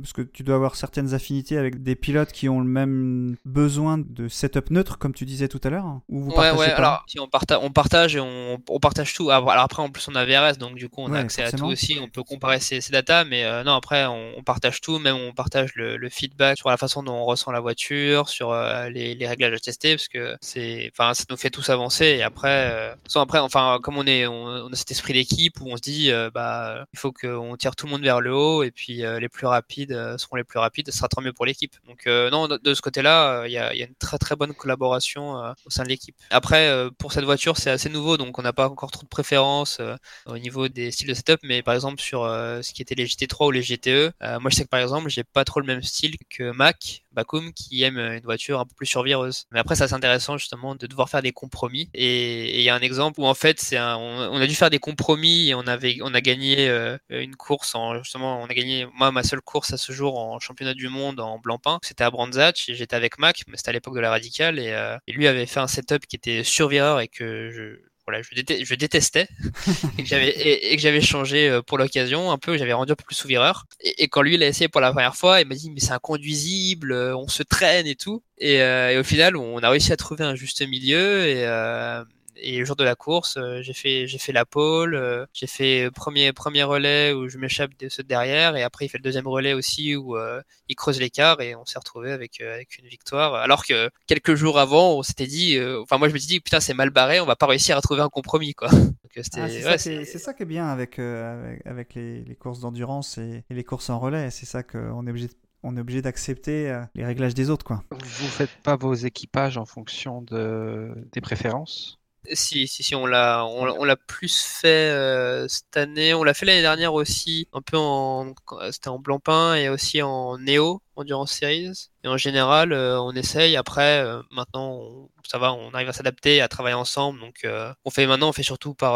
Parce 0.00 0.12
que 0.12 0.22
tu 0.22 0.44
dois 0.44 0.54
avoir 0.56 0.76
certaines 0.76 1.14
affinités 1.14 1.58
avec 1.58 1.82
des 1.82 1.96
pilotes 1.96 2.30
qui 2.32 2.48
ont 2.48 2.60
le 2.60 2.66
même 2.66 3.36
besoin 3.44 3.98
de 3.98 4.28
setup 4.28 4.70
neutre, 4.70 4.98
comme 4.98 5.14
tu 5.14 5.24
disais 5.24 5.48
tout 5.48 5.60
à 5.64 5.70
l'heure 5.70 6.00
Ou 6.08 6.20
vous 6.20 6.30
Ouais, 6.30 6.36
partagez 6.36 6.58
ouais, 6.58 6.70
pas 6.70 6.76
alors 6.76 7.04
si 7.08 7.18
on, 7.18 7.26
parta 7.28 7.60
on 7.60 7.70
partage 7.70 8.14
et 8.16 8.20
on, 8.20 8.62
on 8.68 8.78
partage 8.78 9.14
tout. 9.14 9.30
Alors 9.30 9.50
après, 9.50 9.82
en 9.82 9.90
plus, 9.90 10.06
on 10.08 10.14
a 10.14 10.24
VRS, 10.24 10.56
donc 10.58 10.76
du 10.76 10.88
coup, 10.88 11.00
on 11.02 11.10
Ouais, 11.10 11.18
a 11.18 11.20
accès 11.22 11.42
à 11.42 11.50
tout 11.52 11.64
aussi. 11.66 11.98
On 12.00 12.08
peut 12.08 12.22
comparer 12.22 12.60
ces, 12.60 12.80
ces 12.80 12.92
datas, 12.92 13.24
mais 13.24 13.44
euh, 13.44 13.64
non, 13.64 13.72
après, 13.74 14.06
on, 14.06 14.38
on 14.38 14.42
partage 14.42 14.80
tout. 14.80 14.98
Même 14.98 15.16
on 15.16 15.32
partage 15.32 15.74
le, 15.74 15.96
le 15.96 16.08
feedback 16.08 16.56
sur 16.58 16.68
la 16.70 16.76
façon 16.76 17.02
dont 17.02 17.14
on 17.14 17.24
ressent 17.24 17.50
la 17.50 17.60
voiture, 17.60 18.28
sur 18.28 18.52
euh, 18.52 18.88
les, 18.90 19.14
les 19.14 19.26
réglages 19.26 19.54
à 19.54 19.58
tester, 19.58 19.94
parce 19.96 20.08
que 20.08 20.36
c'est, 20.40 20.90
enfin, 20.96 21.14
ça 21.14 21.24
nous 21.30 21.36
fait 21.36 21.50
tous 21.50 21.68
avancer. 21.70 22.04
Et 22.06 22.22
après, 22.22 22.43
euh, 22.48 22.94
sans 23.06 23.20
après, 23.20 23.38
enfin, 23.38 23.78
comme 23.82 23.96
on 23.98 24.06
est, 24.06 24.26
on, 24.26 24.72
a 24.72 24.76
cet 24.76 24.90
esprit 24.90 25.12
d'équipe 25.12 25.60
où 25.60 25.70
on 25.70 25.76
se 25.76 25.82
dit, 25.82 26.10
euh, 26.10 26.30
bah, 26.32 26.84
il 26.92 26.98
faut 26.98 27.12
qu'on 27.12 27.56
tire 27.56 27.76
tout 27.76 27.86
le 27.86 27.92
monde 27.92 28.02
vers 28.02 28.20
le 28.20 28.34
haut, 28.34 28.62
et 28.62 28.70
puis 28.70 29.04
euh, 29.04 29.20
les 29.20 29.28
plus 29.28 29.46
rapides 29.46 29.92
euh, 29.92 30.18
seront 30.18 30.36
les 30.36 30.44
plus 30.44 30.58
rapides. 30.58 30.90
Ce 30.90 30.96
sera 30.96 31.08
tant 31.08 31.20
mieux 31.20 31.32
pour 31.32 31.46
l'équipe. 31.46 31.74
Donc 31.86 32.06
euh, 32.06 32.30
non, 32.30 32.48
de, 32.48 32.74
ce 32.74 32.82
côté-là, 32.82 33.40
euh, 33.42 33.48
il 33.48 33.52
y, 33.52 33.58
a, 33.58 33.74
y 33.74 33.82
a 33.82 33.86
une 33.86 33.94
très 33.94 34.18
très 34.18 34.36
bonne 34.36 34.54
collaboration 34.54 35.38
euh, 35.38 35.52
au 35.66 35.70
sein 35.70 35.82
de 35.84 35.88
l'équipe. 35.88 36.16
Après, 36.30 36.68
euh, 36.68 36.90
pour 36.98 37.12
cette 37.12 37.24
voiture, 37.24 37.56
c'est 37.56 37.70
assez 37.70 37.88
nouveau, 37.88 38.16
donc 38.16 38.38
on 38.38 38.42
n'a 38.42 38.52
pas 38.52 38.68
encore 38.68 38.90
trop 38.90 39.02
de 39.02 39.08
préférences 39.08 39.78
euh, 39.80 39.96
au 40.26 40.38
niveau 40.38 40.68
des 40.68 40.90
styles 40.90 41.08
de 41.08 41.14
setup. 41.14 41.40
Mais 41.42 41.62
par 41.62 41.74
exemple, 41.74 42.00
sur 42.00 42.24
euh, 42.24 42.62
ce 42.62 42.72
qui 42.72 42.82
était 42.82 42.94
les 42.94 43.06
GT3 43.06 43.46
ou 43.46 43.50
les 43.50 43.62
GTE, 43.62 43.88
euh, 43.88 44.40
moi 44.40 44.50
je 44.50 44.56
sais 44.56 44.64
que 44.64 44.68
par 44.68 44.80
exemple, 44.80 45.08
j'ai 45.08 45.24
pas 45.24 45.44
trop 45.44 45.60
le 45.60 45.66
même 45.66 45.82
style 45.82 46.16
que 46.30 46.50
Mac. 46.52 47.02
Bakum 47.14 47.52
qui 47.52 47.82
aime 47.84 47.96
une 47.98 48.24
voiture 48.24 48.58
un 48.58 48.64
peu 48.64 48.74
plus 48.74 48.86
survireuse. 48.86 49.46
Mais 49.52 49.60
après, 49.60 49.76
ça 49.76 49.86
c'est 49.86 49.94
intéressant 49.94 50.36
justement 50.36 50.74
de 50.74 50.86
devoir 50.88 51.08
faire 51.08 51.22
des 51.22 51.32
compromis. 51.32 51.88
Et 51.94 52.33
et 52.34 52.58
il 52.58 52.62
y 52.62 52.68
a 52.70 52.74
un 52.74 52.80
exemple 52.80 53.20
où 53.20 53.26
en 53.26 53.34
fait, 53.34 53.60
c'est 53.60 53.78
on, 53.80 53.96
on 53.98 54.40
a 54.40 54.46
dû 54.46 54.54
faire 54.54 54.70
des 54.70 54.78
compromis 54.78 55.48
et 55.50 55.54
on 55.54 55.66
avait, 55.66 55.98
on 56.02 56.14
a 56.14 56.20
gagné 56.20 56.68
euh, 56.68 56.98
une 57.10 57.36
course 57.36 57.74
en 57.74 57.98
justement, 58.02 58.40
on 58.42 58.46
a 58.46 58.54
gagné 58.54 58.86
moi 58.94 59.12
ma 59.12 59.22
seule 59.22 59.40
course 59.42 59.72
à 59.72 59.76
ce 59.76 59.92
jour 59.92 60.18
en 60.18 60.38
championnat 60.40 60.74
du 60.74 60.88
monde 60.88 61.20
en 61.20 61.38
blanc-pain. 61.38 61.78
C'était 61.82 62.04
à 62.04 62.10
Brandzach 62.10 62.64
j'étais 62.68 62.96
avec 62.96 63.18
Mac, 63.18 63.42
mais 63.48 63.56
c'était 63.56 63.70
à 63.70 63.72
l'époque 63.72 63.94
de 63.94 64.00
la 64.00 64.10
radicale 64.10 64.58
et, 64.58 64.72
euh, 64.72 64.96
et 65.06 65.12
lui 65.12 65.26
avait 65.26 65.46
fait 65.46 65.60
un 65.60 65.68
setup 65.68 66.06
qui 66.06 66.16
était 66.16 66.44
survireur 66.44 67.00
et 67.00 67.08
que 67.08 67.50
je 67.50 67.80
voilà, 68.06 68.20
je, 68.22 68.34
déte- 68.34 68.64
je 68.64 68.74
détestais 68.74 69.28
et 69.98 70.02
que 70.02 70.08
j'avais 70.08 70.98
et, 70.98 71.00
changé 71.00 71.48
euh, 71.48 71.62
pour 71.62 71.78
l'occasion 71.78 72.30
un 72.30 72.38
peu, 72.38 72.58
j'avais 72.58 72.72
rendu 72.72 72.92
un 72.92 72.96
peu 72.96 73.04
plus 73.04 73.14
sous-vireur. 73.14 73.64
Et, 73.80 74.04
et 74.04 74.08
quand 74.08 74.22
lui 74.22 74.34
il 74.34 74.42
a 74.42 74.46
essayé 74.46 74.68
pour 74.68 74.80
la 74.80 74.92
première 74.92 75.16
fois, 75.16 75.40
il 75.40 75.48
m'a 75.48 75.54
dit 75.54 75.70
mais 75.70 75.80
c'est 75.80 75.92
inconduisible, 75.92 76.92
euh, 76.92 77.16
on 77.16 77.28
se 77.28 77.42
traîne 77.42 77.86
et 77.86 77.96
tout. 77.96 78.22
Et, 78.38 78.60
euh, 78.60 78.90
et 78.90 78.98
au 78.98 79.04
final, 79.04 79.36
on 79.36 79.58
a 79.58 79.70
réussi 79.70 79.92
à 79.92 79.96
trouver 79.96 80.24
un 80.24 80.34
juste 80.34 80.66
milieu 80.66 81.26
et 81.26 81.46
euh, 81.46 82.04
et 82.36 82.58
le 82.58 82.64
jour 82.64 82.76
de 82.76 82.84
la 82.84 82.94
course, 82.94 83.36
euh, 83.36 83.62
j'ai 83.62 83.72
fait 83.72 84.06
j'ai 84.06 84.18
fait 84.18 84.32
la 84.32 84.44
pole, 84.44 84.94
euh, 84.94 85.26
j'ai 85.32 85.46
fait 85.46 85.90
premier 85.94 86.32
premier 86.32 86.62
relais 86.62 87.12
où 87.12 87.28
je 87.28 87.38
m'échappe 87.38 87.76
de 87.78 87.88
ceux 87.88 88.02
de 88.02 88.08
derrière 88.08 88.56
et 88.56 88.62
après 88.62 88.84
il 88.86 88.88
fait 88.88 88.98
le 88.98 89.02
deuxième 89.02 89.26
relais 89.28 89.52
aussi 89.54 89.96
où 89.96 90.16
euh, 90.16 90.40
il 90.68 90.74
creuse 90.76 90.98
l'écart 91.00 91.40
et 91.40 91.54
on 91.54 91.64
s'est 91.64 91.78
retrouvé 91.78 92.12
avec 92.12 92.40
euh, 92.40 92.54
avec 92.54 92.78
une 92.78 92.86
victoire. 92.86 93.34
Alors 93.34 93.64
que 93.66 93.90
quelques 94.06 94.34
jours 94.34 94.58
avant, 94.58 94.94
on 94.98 95.02
s'était 95.02 95.26
dit, 95.26 95.56
euh, 95.56 95.80
enfin 95.82 95.98
moi 95.98 96.08
je 96.08 96.14
me 96.14 96.18
suis 96.18 96.28
dit 96.28 96.40
putain 96.40 96.60
c'est 96.60 96.74
mal 96.74 96.90
barré, 96.90 97.20
on 97.20 97.26
va 97.26 97.36
pas 97.36 97.46
réussir 97.46 97.76
à 97.76 97.80
trouver 97.80 98.02
un 98.02 98.08
compromis 98.08 98.54
quoi. 98.54 98.68
Ah, 99.42 99.48
c'est 99.48 99.60
ça, 99.62 99.68
qui 99.76 99.88
est- 99.90 100.04
c'est 100.06 100.18
ça 100.18 100.34
qui 100.34 100.42
est 100.42 100.46
bien 100.46 100.66
avec, 100.66 100.98
euh, 100.98 101.44
avec, 101.50 101.66
avec 101.66 101.94
les, 101.94 102.22
les 102.24 102.34
courses 102.34 102.58
d'endurance 102.60 103.16
et, 103.18 103.44
et 103.48 103.54
les 103.54 103.62
courses 103.64 103.88
en 103.90 103.98
relais. 104.00 104.30
C'est 104.30 104.44
ça 104.46 104.62
qu'on 104.64 105.06
est 105.06 105.10
obligé 105.10 105.28
de- 105.28 105.34
on 105.62 105.76
est 105.76 105.80
obligé 105.80 106.02
d'accepter 106.02 106.78
les 106.94 107.06
réglages 107.06 107.32
des 107.32 107.48
autres, 107.48 107.64
quoi. 107.64 107.82
Vous 107.90 108.26
faites 108.28 108.50
pas 108.62 108.76
vos 108.76 108.92
équipages 108.92 109.56
en 109.56 109.64
fonction 109.64 110.20
de, 110.20 110.92
des 111.12 111.20
préférences? 111.22 111.98
Si, 112.32 112.66
si, 112.66 112.82
si, 112.82 112.94
on 112.94 113.06
l'a, 113.06 113.44
on, 113.44 113.80
on 113.80 113.84
l'a 113.84 113.96
plus 113.96 114.40
fait 114.40 114.90
euh, 114.90 115.46
cette 115.48 115.76
année. 115.76 116.14
On 116.14 116.24
l'a 116.24 116.32
fait 116.32 116.46
l'année 116.46 116.62
dernière 116.62 116.94
aussi, 116.94 117.48
un 117.52 117.60
peu 117.60 117.76
en, 117.76 118.34
c'était 118.70 118.88
en 118.88 118.98
blanc-pain 118.98 119.54
et 119.56 119.68
aussi 119.68 120.00
en 120.00 120.38
néo, 120.38 120.80
Endurance 120.96 121.32
Series. 121.32 121.90
Et 122.02 122.08
en 122.08 122.16
général, 122.16 122.72
euh, 122.72 123.00
on 123.00 123.12
essaye. 123.12 123.56
Après, 123.56 124.02
euh, 124.02 124.22
maintenant, 124.30 125.10
ça 125.26 125.38
va, 125.38 125.52
on 125.52 125.70
arrive 125.74 125.88
à 125.90 125.92
s'adapter, 125.92 126.40
à 126.40 126.48
travailler 126.48 126.74
ensemble. 126.74 127.20
Donc, 127.20 127.44
euh, 127.44 127.72
on 127.84 127.90
fait 127.90 128.06
maintenant, 128.06 128.30
on 128.30 128.32
fait 128.32 128.42
surtout 128.42 128.74
par 128.74 128.94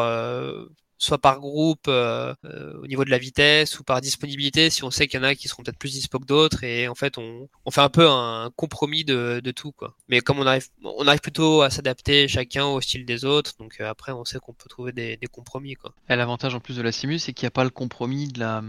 soit 0.99 1.19
par 1.19 1.41
groupe 1.41 1.87
euh, 1.89 2.35
euh, 2.45 2.81
au 2.83 2.87
niveau 2.87 3.05
de 3.05 3.11
la 3.11 3.19
vitesse 3.19 3.79
ou 3.79 3.85
par 3.85 4.01
disponibilité 4.01 4.69
si 4.71 4.85
on 4.85 4.91
sait 4.91 5.07
qu'il 5.07 5.21
y 5.21 5.23
en 5.23 5.27
a 5.27 5.35
qui 5.35 5.49
seront 5.49 5.63
peut-être 5.63 5.79
plus 5.79 5.93
dispo 5.93 6.19
que 6.19 6.27
d'autres 6.27 6.65
et 6.65 6.89
en 6.89 6.95
fait 6.95 7.19
on, 7.19 7.49
on 7.65 7.71
fait 7.71 7.81
un 7.81 7.89
peu 7.89 8.09
un 8.09 8.51
compromis 8.57 9.05
de, 9.05 9.41
de 9.43 9.51
tout 9.51 9.73
quoi. 9.73 9.95
Mais 10.09 10.21
comme 10.21 10.39
on 10.39 10.47
arrive 10.47 10.67
on 10.83 11.07
arrive 11.07 11.21
plutôt 11.21 11.63
à 11.63 11.71
s'adapter 11.71 12.29
chacun 12.29 12.67
au 12.67 12.81
style 12.81 13.07
des 13.07 13.25
autres 13.25 13.55
donc 13.59 13.77
euh, 13.81 13.89
après 13.89 14.13
on 14.13 14.25
sait 14.25 14.39
qu'on 14.39 14.53
peut 14.53 14.69
trouver 14.69 14.93
des, 14.93 15.17
des 15.17 15.27
compromis 15.27 15.75
quoi. 15.75 15.95
L'avantage 16.09 16.55
en 16.55 16.61
plus 16.61 16.77
de 16.77 16.83
la 16.83 16.91
Simu, 16.91 17.19
c'est 17.19 17.33
qu'il 17.33 17.45
n'y 17.45 17.49
a 17.49 17.53
pas 17.53 17.65
le 17.65 17.71
compromis 17.71 18.29
de 18.29 18.41
la 18.41 18.63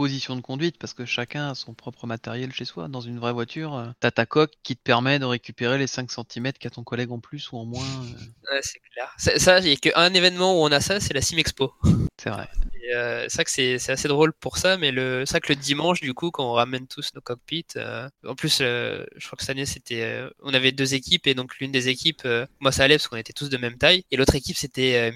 position 0.00 0.34
de 0.34 0.40
conduite, 0.40 0.78
parce 0.78 0.94
que 0.94 1.04
chacun 1.04 1.50
a 1.50 1.54
son 1.54 1.74
propre 1.74 2.06
matériel 2.06 2.54
chez 2.54 2.64
soi. 2.64 2.88
Dans 2.88 3.02
une 3.02 3.18
vraie 3.18 3.34
voiture, 3.34 3.74
euh, 3.74 3.86
t'as 4.00 4.10
ta 4.10 4.24
coque 4.24 4.54
qui 4.62 4.74
te 4.74 4.82
permet 4.82 5.18
de 5.18 5.26
récupérer 5.26 5.76
les 5.76 5.86
5 5.86 6.10
cm 6.10 6.52
qu'a 6.54 6.70
ton 6.70 6.84
collègue 6.84 7.12
en 7.12 7.20
plus 7.20 7.52
ou 7.52 7.58
en 7.58 7.66
moins. 7.66 7.84
euh, 7.84 8.54
ouais, 8.54 8.60
c'est 8.62 8.80
clair 8.94 9.12
ça, 9.18 9.58
il 9.58 9.68
y 9.68 9.72
a 9.72 9.76
qu'un 9.76 10.14
événement 10.14 10.54
où 10.54 10.64
on 10.64 10.72
a 10.72 10.80
ça 10.80 11.00
c'est 11.00 11.12
la 11.12 11.20
Sim 11.20 11.36
Expo 11.36 11.74
c'est 12.20 12.30
vrai. 12.30 12.48
Euh, 12.94 13.26
c'est 13.28 13.36
vrai 13.36 13.44
que 13.44 13.50
c'est 13.50 13.78
c'est 13.78 13.92
assez 13.92 14.08
drôle 14.08 14.32
pour 14.32 14.58
ça, 14.58 14.76
mais 14.76 14.90
le 14.90 15.24
c'est 15.24 15.32
vrai 15.32 15.40
que 15.40 15.52
le 15.52 15.56
dimanche, 15.56 16.00
du 16.00 16.12
coup, 16.12 16.30
quand 16.30 16.44
on 16.50 16.52
ramène 16.52 16.86
tous 16.86 17.10
nos 17.14 17.20
cockpits, 17.20 17.64
euh, 17.76 18.08
en 18.26 18.34
plus, 18.34 18.58
euh, 18.60 19.04
je 19.16 19.26
crois 19.26 19.36
que 19.36 19.42
cette 19.42 19.50
année, 19.50 19.66
c'était, 19.66 20.22
on 20.42 20.52
avait 20.52 20.72
deux 20.72 20.94
équipes 20.94 21.26
et 21.26 21.34
donc 21.34 21.56
l'une 21.58 21.72
des 21.72 21.88
équipes, 21.88 22.26
moi 22.60 22.72
ça 22.72 22.84
allait 22.84 22.96
parce 22.96 23.08
qu'on 23.08 23.16
était 23.16 23.32
tous 23.32 23.48
de 23.48 23.56
même 23.56 23.78
taille, 23.78 24.04
et 24.10 24.16
l'autre 24.16 24.34
équipe 24.34 24.56
c'était 24.56 25.12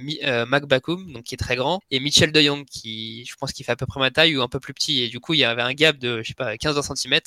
Mac 0.47 0.67
Bakum, 0.67 1.13
donc 1.13 1.25
qui 1.25 1.35
est 1.35 1.39
très 1.39 1.57
grand, 1.57 1.81
et 1.91 2.01
Michel 2.01 2.33
De 2.33 2.41
Jong 2.41 2.65
qui, 2.65 3.25
je 3.27 3.35
pense, 3.37 3.53
qu'il 3.53 3.65
fait 3.67 3.73
à 3.73 3.77
peu 3.77 3.87
près 3.87 4.01
ma 4.01 4.11
taille 4.11 4.37
ou 4.37 4.43
un 4.43 4.49
peu 4.49 4.61
plus 4.61 4.74
petit, 4.75 5.03
et 5.03 5.09
du 5.09 5.21
coup 5.21 5.35
il 5.35 5.41
y 5.41 5.45
avait 5.45 5.63
un 5.63 5.75
gap 5.75 5.99
de, 5.99 6.23
je 6.23 6.29
sais 6.29 6.35
pas, 6.35 6.57
15-20 6.57 6.97
cm. 6.97 7.21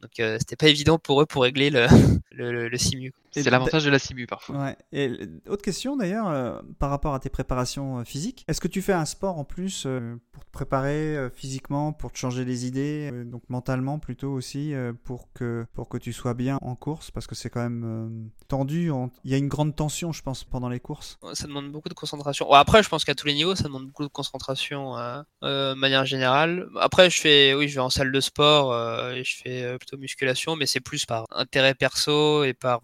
Donc 0.00 0.20
euh, 0.20 0.36
c'était 0.38 0.56
pas 0.56 0.68
évident 0.68 0.98
pour 0.98 1.22
eux 1.22 1.26
pour 1.26 1.42
régler 1.42 1.70
le, 1.70 1.86
le, 2.32 2.52
le, 2.52 2.68
le 2.68 2.78
simu. 2.78 3.12
C'est 3.42 3.50
l'avantage 3.50 3.84
de 3.84 3.90
la 3.90 3.98
Simu 3.98 4.26
parfois. 4.26 4.56
Ouais. 4.58 4.76
Et 4.92 5.04
l- 5.04 5.40
autre 5.48 5.62
question 5.62 5.96
d'ailleurs, 5.96 6.28
euh, 6.28 6.60
par 6.78 6.90
rapport 6.90 7.14
à 7.14 7.20
tes 7.20 7.28
préparations 7.30 7.98
euh, 8.00 8.04
physiques, 8.04 8.44
est-ce 8.48 8.60
que 8.60 8.68
tu 8.68 8.82
fais 8.82 8.92
un 8.92 9.04
sport 9.04 9.38
en 9.38 9.44
plus 9.44 9.84
euh, 9.86 10.16
pour 10.32 10.44
te 10.44 10.50
préparer 10.50 11.16
euh, 11.16 11.30
physiquement, 11.30 11.92
pour 11.92 12.12
te 12.12 12.18
changer 12.18 12.44
les 12.44 12.66
idées, 12.66 13.10
euh, 13.12 13.24
donc 13.24 13.42
mentalement 13.48 13.98
plutôt 13.98 14.32
aussi, 14.32 14.74
euh, 14.74 14.92
pour 15.04 15.32
que 15.32 15.64
pour 15.74 15.88
que 15.88 15.98
tu 15.98 16.12
sois 16.12 16.34
bien 16.34 16.58
en 16.62 16.74
course, 16.74 17.10
parce 17.10 17.26
que 17.26 17.34
c'est 17.34 17.50
quand 17.50 17.62
même 17.62 17.84
euh, 17.84 18.28
tendu. 18.48 18.90
en- 18.90 19.10
Il 19.24 19.30
y 19.30 19.34
a 19.34 19.38
une 19.38 19.48
grande 19.48 19.74
tension, 19.76 20.12
je 20.12 20.22
pense, 20.22 20.44
pendant 20.44 20.68
les 20.68 20.80
courses. 20.80 21.18
Ça 21.34 21.46
demande 21.46 21.70
beaucoup 21.70 21.88
de 21.88 21.94
concentration. 21.94 22.46
Bon, 22.46 22.54
après, 22.54 22.82
je 22.82 22.88
pense 22.88 23.04
qu'à 23.04 23.14
tous 23.14 23.26
les 23.26 23.34
niveaux, 23.34 23.54
ça 23.54 23.64
demande 23.64 23.86
beaucoup 23.86 24.02
de 24.04 24.08
concentration 24.08 24.96
euh, 24.98 25.22
euh, 25.44 25.74
de 25.74 25.78
manière 25.78 26.04
générale. 26.06 26.66
Après, 26.80 27.10
je 27.10 27.20
fais, 27.20 27.54
oui, 27.54 27.68
je 27.68 27.74
vais 27.74 27.80
en 27.80 27.90
salle 27.90 28.12
de 28.12 28.20
sport 28.20 28.72
euh, 28.72 29.12
et 29.12 29.24
je 29.24 29.36
fais 29.36 29.62
euh, 29.62 29.78
plutôt 29.78 29.96
musculation, 29.98 30.56
mais 30.56 30.66
c'est 30.66 30.80
plus 30.80 31.06
par 31.06 31.24
intérêt 31.30 31.74
perso 31.74 32.44
et 32.44 32.54
par, 32.54 32.80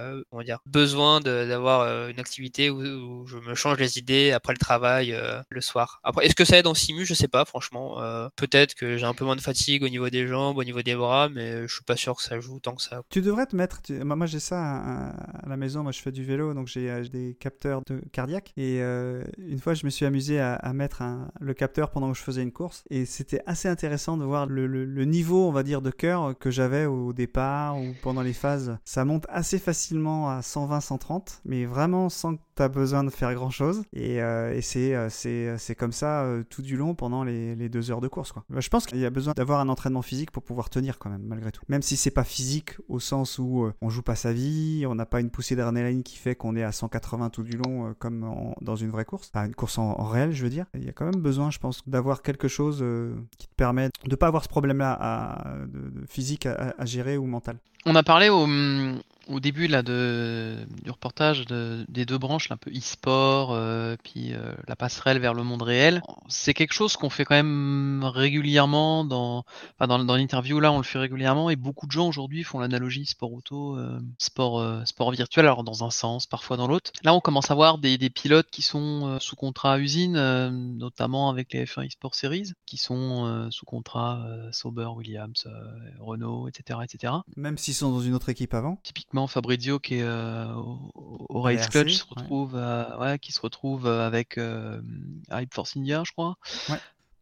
euh, 0.00 0.22
on 0.32 0.38
va 0.38 0.44
dire, 0.44 0.58
besoin 0.66 1.20
de- 1.20 1.46
d'avoir 1.48 1.80
euh, 1.82 2.08
une 2.08 2.20
activité 2.20 2.70
où, 2.70 2.80
où 2.82 3.26
je 3.26 3.36
me 3.38 3.54
change 3.54 3.78
les 3.78 3.98
idées 3.98 4.32
après 4.32 4.52
le 4.52 4.58
travail 4.58 5.12
euh, 5.12 5.40
le 5.50 5.60
soir. 5.60 6.00
Après, 6.02 6.26
est-ce 6.26 6.34
que 6.34 6.44
ça 6.44 6.58
aide 6.58 6.66
en 6.66 6.74
simu? 6.74 7.04
Je 7.04 7.14
sais 7.14 7.28
pas, 7.28 7.44
franchement. 7.44 8.00
Euh, 8.02 8.28
Peut-être 8.36 8.74
que 8.74 8.96
j'ai 8.96 9.06
un 9.06 9.14
peu 9.14 9.24
moins 9.24 9.36
de 9.36 9.40
fatigue 9.40 9.82
au 9.82 9.88
niveau 9.88 10.08
des 10.10 10.26
jambes, 10.26 10.58
au 10.58 10.64
niveau 10.64 10.82
des 10.82 10.94
bras, 10.94 11.28
mais 11.28 11.66
je 11.66 11.74
suis 11.74 11.84
pas 11.84 11.96
sûr 11.96 12.16
que 12.16 12.22
ça 12.22 12.38
joue 12.40 12.58
tant 12.60 12.74
que 12.74 12.82
ça. 12.82 13.02
Tu 13.10 13.20
devrais 13.22 13.46
te 13.46 13.54
mettre. 13.56 13.82
tu- 13.82 13.92
Moi, 14.04 14.26
j'ai 14.26 14.40
ça 14.40 14.60
à, 14.60 15.08
à 15.44 15.48
la 15.48 15.56
maison. 15.56 15.82
Moi, 15.82 15.92
je 15.92 16.00
fais 16.00 16.12
du 16.12 16.24
vélo, 16.24 16.54
donc 16.54 16.66
j'ai 16.68 17.02
j'ai 17.02 17.08
des 17.08 17.36
capteurs 17.38 17.80
de 17.86 18.00
cardiaque. 18.12 18.52
Et 18.56 18.80
euh, 18.80 19.24
une 19.38 19.58
fois, 19.60 19.74
je 19.74 19.84
me 19.84 19.90
suis 19.90 20.04
amusé 20.06 20.40
à, 20.40 20.54
à 20.54 20.72
mettre 20.72 21.02
un- 21.02 21.28
le 21.40 21.54
capteur 21.54 21.90
pendant 21.90 22.10
que 22.12 22.18
je 22.18 22.22
faisais 22.22 22.42
une 22.42 22.52
course. 22.52 22.84
Et 22.90 23.04
c'était 23.06 23.40
assez 23.46 23.68
intéressant 23.68 24.16
de 24.16 24.24
voir 24.24 24.46
le, 24.46 24.66
le- 24.66 24.84
le 24.84 25.04
niveau, 25.04 25.48
on 25.48 25.52
va 25.52 25.62
dire, 25.62 25.82
de 25.82 25.90
cœur 25.90 26.36
que 26.38 26.50
j'avais 26.50 26.86
au 26.86 27.12
départ 27.12 27.78
ou 27.78 27.94
pendant 28.02 28.22
les 28.22 28.32
phases. 28.32 28.76
Ça 28.84 29.04
monte 29.04 29.24
assez 29.28 29.58
facilement 29.58 29.73
à 30.28 30.40
120-130, 30.40 31.40
mais 31.44 31.64
vraiment 31.66 32.08
sans 32.08 32.36
que 32.36 32.40
tu 32.56 32.62
as 32.62 32.68
besoin 32.68 33.04
de 33.04 33.10
faire 33.10 33.34
grand 33.34 33.50
chose. 33.50 33.82
Et, 33.92 34.22
euh, 34.22 34.54
et 34.54 34.62
c'est 34.62 34.94
euh, 34.94 35.08
c'est 35.58 35.74
comme 35.74 35.92
ça 35.92 36.22
euh, 36.22 36.42
tout 36.48 36.62
du 36.62 36.76
long 36.76 36.94
pendant 36.94 37.24
les, 37.24 37.68
deux 37.68 37.90
heures 37.90 38.00
de 38.00 38.08
course. 38.08 38.32
Quoi. 38.32 38.44
Je 38.50 38.68
pense 38.68 38.86
qu'il 38.86 38.98
y 38.98 39.06
a 39.06 39.10
besoin 39.10 39.34
d'avoir 39.34 39.60
un 39.60 39.68
entraînement 39.68 40.02
physique 40.02 40.30
pour 40.30 40.42
pouvoir 40.42 40.70
tenir 40.70 40.98
quand 40.98 41.10
même, 41.10 41.22
malgré 41.22 41.50
tout. 41.52 41.62
Même 41.68 41.82
si 41.82 41.96
c'est 41.96 42.10
pas 42.10 42.24
physique 42.24 42.74
au 42.88 43.00
sens 43.00 43.38
où 43.38 43.64
euh, 43.64 43.74
on 43.80 43.90
joue 43.90 44.02
pas 44.02 44.14
sa 44.16 44.32
vie, 44.32 44.84
on 44.88 44.94
n'a 44.94 45.06
pas 45.06 45.20
une 45.20 45.30
poussée 45.30 45.56
d'adrénaline 45.56 46.02
qui 46.02 46.16
fait 46.16 46.34
qu'on 46.34 46.56
est 46.56 46.62
à 46.62 46.72
180 46.72 47.30
tout 47.30 47.42
du 47.42 47.56
long 47.56 47.88
euh, 47.88 47.92
comme 47.98 48.54
dans 48.60 48.76
une 48.76 48.90
vraie 48.90 49.04
course. 49.04 49.30
Une 49.34 49.54
course 49.54 49.78
en, 49.78 49.94
réel, 50.04 50.32
je 50.32 50.42
veux 50.42 50.50
dire. 50.50 50.66
Il 50.74 50.84
y 50.84 50.88
a 50.88 50.92
quand 50.92 51.04
même 51.04 51.20
besoin, 51.20 51.50
je 51.50 51.58
pense, 51.58 51.86
d'avoir 51.86 52.22
quelque 52.22 52.48
chose 52.48 52.78
euh, 52.82 53.14
qui 53.38 53.48
te 53.48 53.54
permet 53.54 53.90
de 54.04 54.16
pas 54.16 54.26
avoir 54.26 54.44
ce 54.44 54.48
problème-là 54.48 55.64
physique 56.08 56.46
à, 56.46 56.74
à 56.78 56.84
gérer 56.84 57.16
ou 57.16 57.26
mental. 57.26 57.58
On 57.86 57.94
a 57.94 58.02
parlé 58.02 58.28
au, 58.28 58.46
au 59.28 59.40
début 59.40 59.66
là 59.66 59.82
de, 59.82 60.66
du 60.82 60.90
reportage 60.90 61.46
de, 61.46 61.84
des 61.88 62.04
deux 62.04 62.18
branches, 62.18 62.48
là, 62.48 62.54
un 62.54 62.56
peu 62.56 62.70
e-sport, 62.70 63.52
euh, 63.52 63.96
puis 64.02 64.32
euh, 64.32 64.54
la 64.68 64.76
passerelle 64.76 65.18
vers 65.18 65.34
le 65.34 65.42
monde 65.42 65.62
réel, 65.62 66.02
c'est 66.28 66.54
quelque 66.54 66.72
chose 66.72 66.96
qu'on 66.96 67.10
fait 67.10 67.24
quand 67.24 67.34
même 67.34 68.04
régulièrement 68.04 69.04
dans, 69.04 69.44
enfin, 69.78 69.86
dans, 69.86 70.04
dans 70.04 70.16
l'interview 70.16 70.60
là, 70.60 70.72
on 70.72 70.78
le 70.78 70.84
fait 70.84 70.98
régulièrement 70.98 71.50
et 71.50 71.56
beaucoup 71.56 71.86
de 71.86 71.92
gens 71.92 72.08
aujourd'hui 72.08 72.44
font 72.44 72.58
l'analogie 72.58 73.06
sport 73.06 73.32
auto, 73.32 73.76
euh, 73.76 74.00
sport, 74.18 74.60
euh, 74.60 74.84
sport 74.84 75.10
virtuel, 75.10 75.46
alors 75.46 75.64
dans 75.64 75.84
un 75.84 75.90
sens, 75.90 76.26
parfois 76.26 76.56
dans 76.56 76.66
l'autre. 76.66 76.92
Là, 77.02 77.14
on 77.14 77.20
commence 77.20 77.50
à 77.50 77.54
voir 77.54 77.78
des, 77.78 77.98
des 77.98 78.10
pilotes 78.10 78.48
qui 78.50 78.62
sont 78.62 79.06
euh, 79.06 79.18
sous 79.20 79.36
contrat 79.36 79.74
à 79.74 79.78
usine, 79.78 80.16
euh, 80.16 80.50
notamment 80.50 81.30
avec 81.30 81.52
les 81.52 81.64
F1 81.64 81.86
eSport 81.86 82.14
Series, 82.14 82.52
qui 82.66 82.76
sont 82.76 83.26
euh, 83.26 83.50
sous 83.50 83.64
contrat 83.66 84.24
euh, 84.26 84.50
Sauber, 84.52 84.88
Williams, 84.96 85.44
euh, 85.46 85.50
Renault, 86.00 86.48
etc., 86.48 86.80
etc. 86.84 87.12
Même 87.36 87.58
s'ils 87.58 87.74
sont 87.74 87.90
dans 87.90 88.00
une 88.00 88.14
autre 88.14 88.28
équipe 88.28 88.54
avant? 88.54 88.78
Typiquement 88.82 89.13
Fabrizio 89.28 89.78
qui 89.78 89.96
est 89.96 90.02
euh, 90.02 90.52
au, 90.54 90.78
au 91.28 91.40
Race 91.40 91.68
Clutch 91.68 91.94
se 91.94 92.02
ouais. 92.02 92.08
retrouve 92.10 92.56
euh, 92.56 92.98
ouais, 92.98 93.18
qui 93.18 93.32
se 93.32 93.40
retrouve 93.40 93.86
euh, 93.86 94.06
avec 94.06 94.38
Hype 95.30 95.54
Force 95.54 95.76
India 95.76 96.02
je 96.04 96.12
crois. 96.12 96.36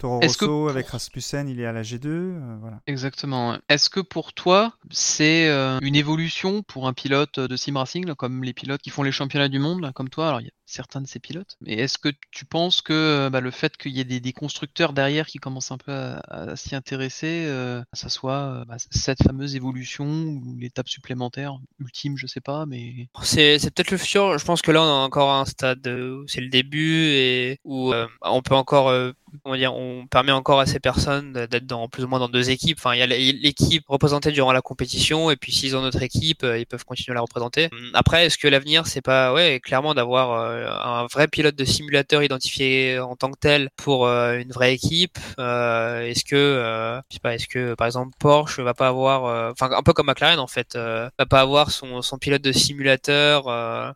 Toro 0.02 0.20
Rosso 0.20 0.46
pour- 0.46 0.68
avec 0.70 0.86
Rasmussen, 0.88 1.48
il 1.48 1.60
est 1.60 1.66
à 1.66 1.72
la 1.72 1.82
G2. 1.82 2.06
euh, 2.08 2.56
voilà. 2.60 2.80
Exactement. 2.86 3.56
Est-ce 3.68 3.88
que 3.88 4.00
pour 4.00 4.32
toi 4.32 4.74
c'est 4.90 5.48
euh, 5.48 5.78
une 5.80 5.94
évolution 5.96 6.62
pour 6.62 6.88
un 6.88 6.92
pilote 6.92 7.38
de 7.40 7.56
sim 7.56 7.76
racing 7.78 8.04
là, 8.06 8.14
comme 8.14 8.42
les 8.44 8.52
pilotes 8.52 8.82
qui 8.82 8.90
font 8.90 9.02
les 9.04 9.12
championnats 9.12 9.48
du 9.48 9.58
monde 9.58 9.80
là, 9.80 9.92
comme 9.92 10.08
toi? 10.08 10.28
Alors 10.28 10.40
il 10.40 10.44
y 10.44 10.48
a 10.48 10.52
certains 10.66 11.02
de 11.02 11.06
ces 11.06 11.18
pilotes, 11.20 11.56
mais 11.60 11.74
est-ce 11.74 11.98
que 11.98 12.08
tu 12.30 12.44
penses 12.46 12.80
que 12.82 12.92
euh, 12.94 13.30
bah, 13.30 13.40
le 13.40 13.50
fait 13.50 13.76
qu'il 13.76 13.92
y 13.92 14.00
ait 14.00 14.04
des, 14.04 14.20
des 14.20 14.32
constructeurs 14.32 14.92
derrière 14.94 15.26
qui 15.26 15.38
commencent 15.38 15.70
un 15.70 15.76
peu 15.78 15.92
à, 15.92 16.20
à 16.28 16.56
s'y 16.56 16.74
intéresser, 16.74 17.44
euh, 17.46 17.82
ça 17.92 18.08
soit 18.08 18.32
euh, 18.60 18.64
bah, 18.64 18.76
cette 18.90 19.22
fameuse 19.22 19.54
évolution 19.54 20.06
ou 20.06 20.56
l'étape 20.58 20.88
supplémentaire 20.88 21.58
ultime, 21.78 22.16
je 22.16 22.26
sais 22.26 22.40
pas, 22.40 22.64
mais 22.66 23.08
C'est 23.22 23.58
c'est 23.58 23.70
peut-être 23.72 23.90
le 23.90 23.98
futur. 23.98 24.38
Je 24.38 24.44
pense 24.44 24.62
que 24.62 24.70
là, 24.72 24.82
on 24.82 24.86
est 24.86 25.04
encore 25.04 25.30
à 25.30 25.40
un 25.40 25.44
stade 25.44 25.86
où 25.86 26.26
c'est 26.26 26.40
le 26.40 26.48
début 26.48 27.04
et 27.06 27.58
où 27.64 27.92
euh, 27.92 28.06
on 28.22 28.40
peut 28.42 28.54
encore, 28.54 28.88
euh, 28.88 29.12
dire, 29.56 29.74
on 29.74 30.06
permet 30.06 30.32
encore 30.32 30.60
à 30.60 30.66
ces 30.66 30.80
personnes 30.80 31.32
d'être 31.32 31.66
dans 31.66 31.88
plus 31.88 32.04
ou 32.04 32.08
moins 32.08 32.18
dans 32.18 32.28
deux 32.28 32.50
équipes. 32.50 32.78
Enfin, 32.78 32.94
il 32.94 32.98
y 32.98 33.02
a 33.02 33.06
l'équipe 33.06 33.84
représentée 33.88 34.30
durant 34.32 34.52
la 34.52 34.62
compétition 34.62 35.30
et 35.30 35.36
puis 35.36 35.52
s'ils 35.52 35.76
ont 35.76 35.82
notre 35.82 36.02
équipe, 36.02 36.42
euh, 36.44 36.58
ils 36.58 36.66
peuvent 36.66 36.84
continuer 36.84 37.12
à 37.12 37.16
la 37.16 37.20
représenter. 37.20 37.68
Après, 37.94 38.26
est-ce 38.26 38.38
que 38.38 38.48
l'avenir, 38.48 38.86
c'est 38.86 39.00
pas, 39.02 39.32
ouais, 39.32 39.60
clairement 39.60 39.94
d'avoir 39.94 40.32
euh, 40.32 40.66
un 40.68 41.06
vrai 41.06 41.28
pilote 41.28 41.54
de 41.56 41.64
simulateur 41.64 42.22
identifié 42.22 42.98
en 42.98 43.16
tant 43.16 43.30
que 43.30 43.38
tel 43.38 43.68
pour 43.76 44.06
euh, 44.06 44.38
une 44.38 44.50
vraie 44.52 44.74
équipe 44.74 45.18
Est-ce 45.38 46.24
que, 46.24 47.02
je 47.10 47.14
sais 47.14 47.20
pas, 47.20 47.34
est-ce 47.34 47.46
que 47.48 47.74
par 47.74 47.86
exemple 47.86 48.12
Porsche 48.18 48.60
va 48.60 48.74
pas 48.74 48.88
avoir, 48.88 49.52
enfin 49.52 49.70
un 49.72 49.82
peu 49.82 49.92
comme 49.92 50.06
McLaren 50.06 50.38
en 50.38 50.46
fait, 50.46 50.76
va 50.76 51.26
pas 51.28 51.40
avoir 51.40 51.70
son, 51.70 52.02
son 52.02 52.18
pilote 52.18 52.42
de 52.42 52.52
simulateur 52.52 53.44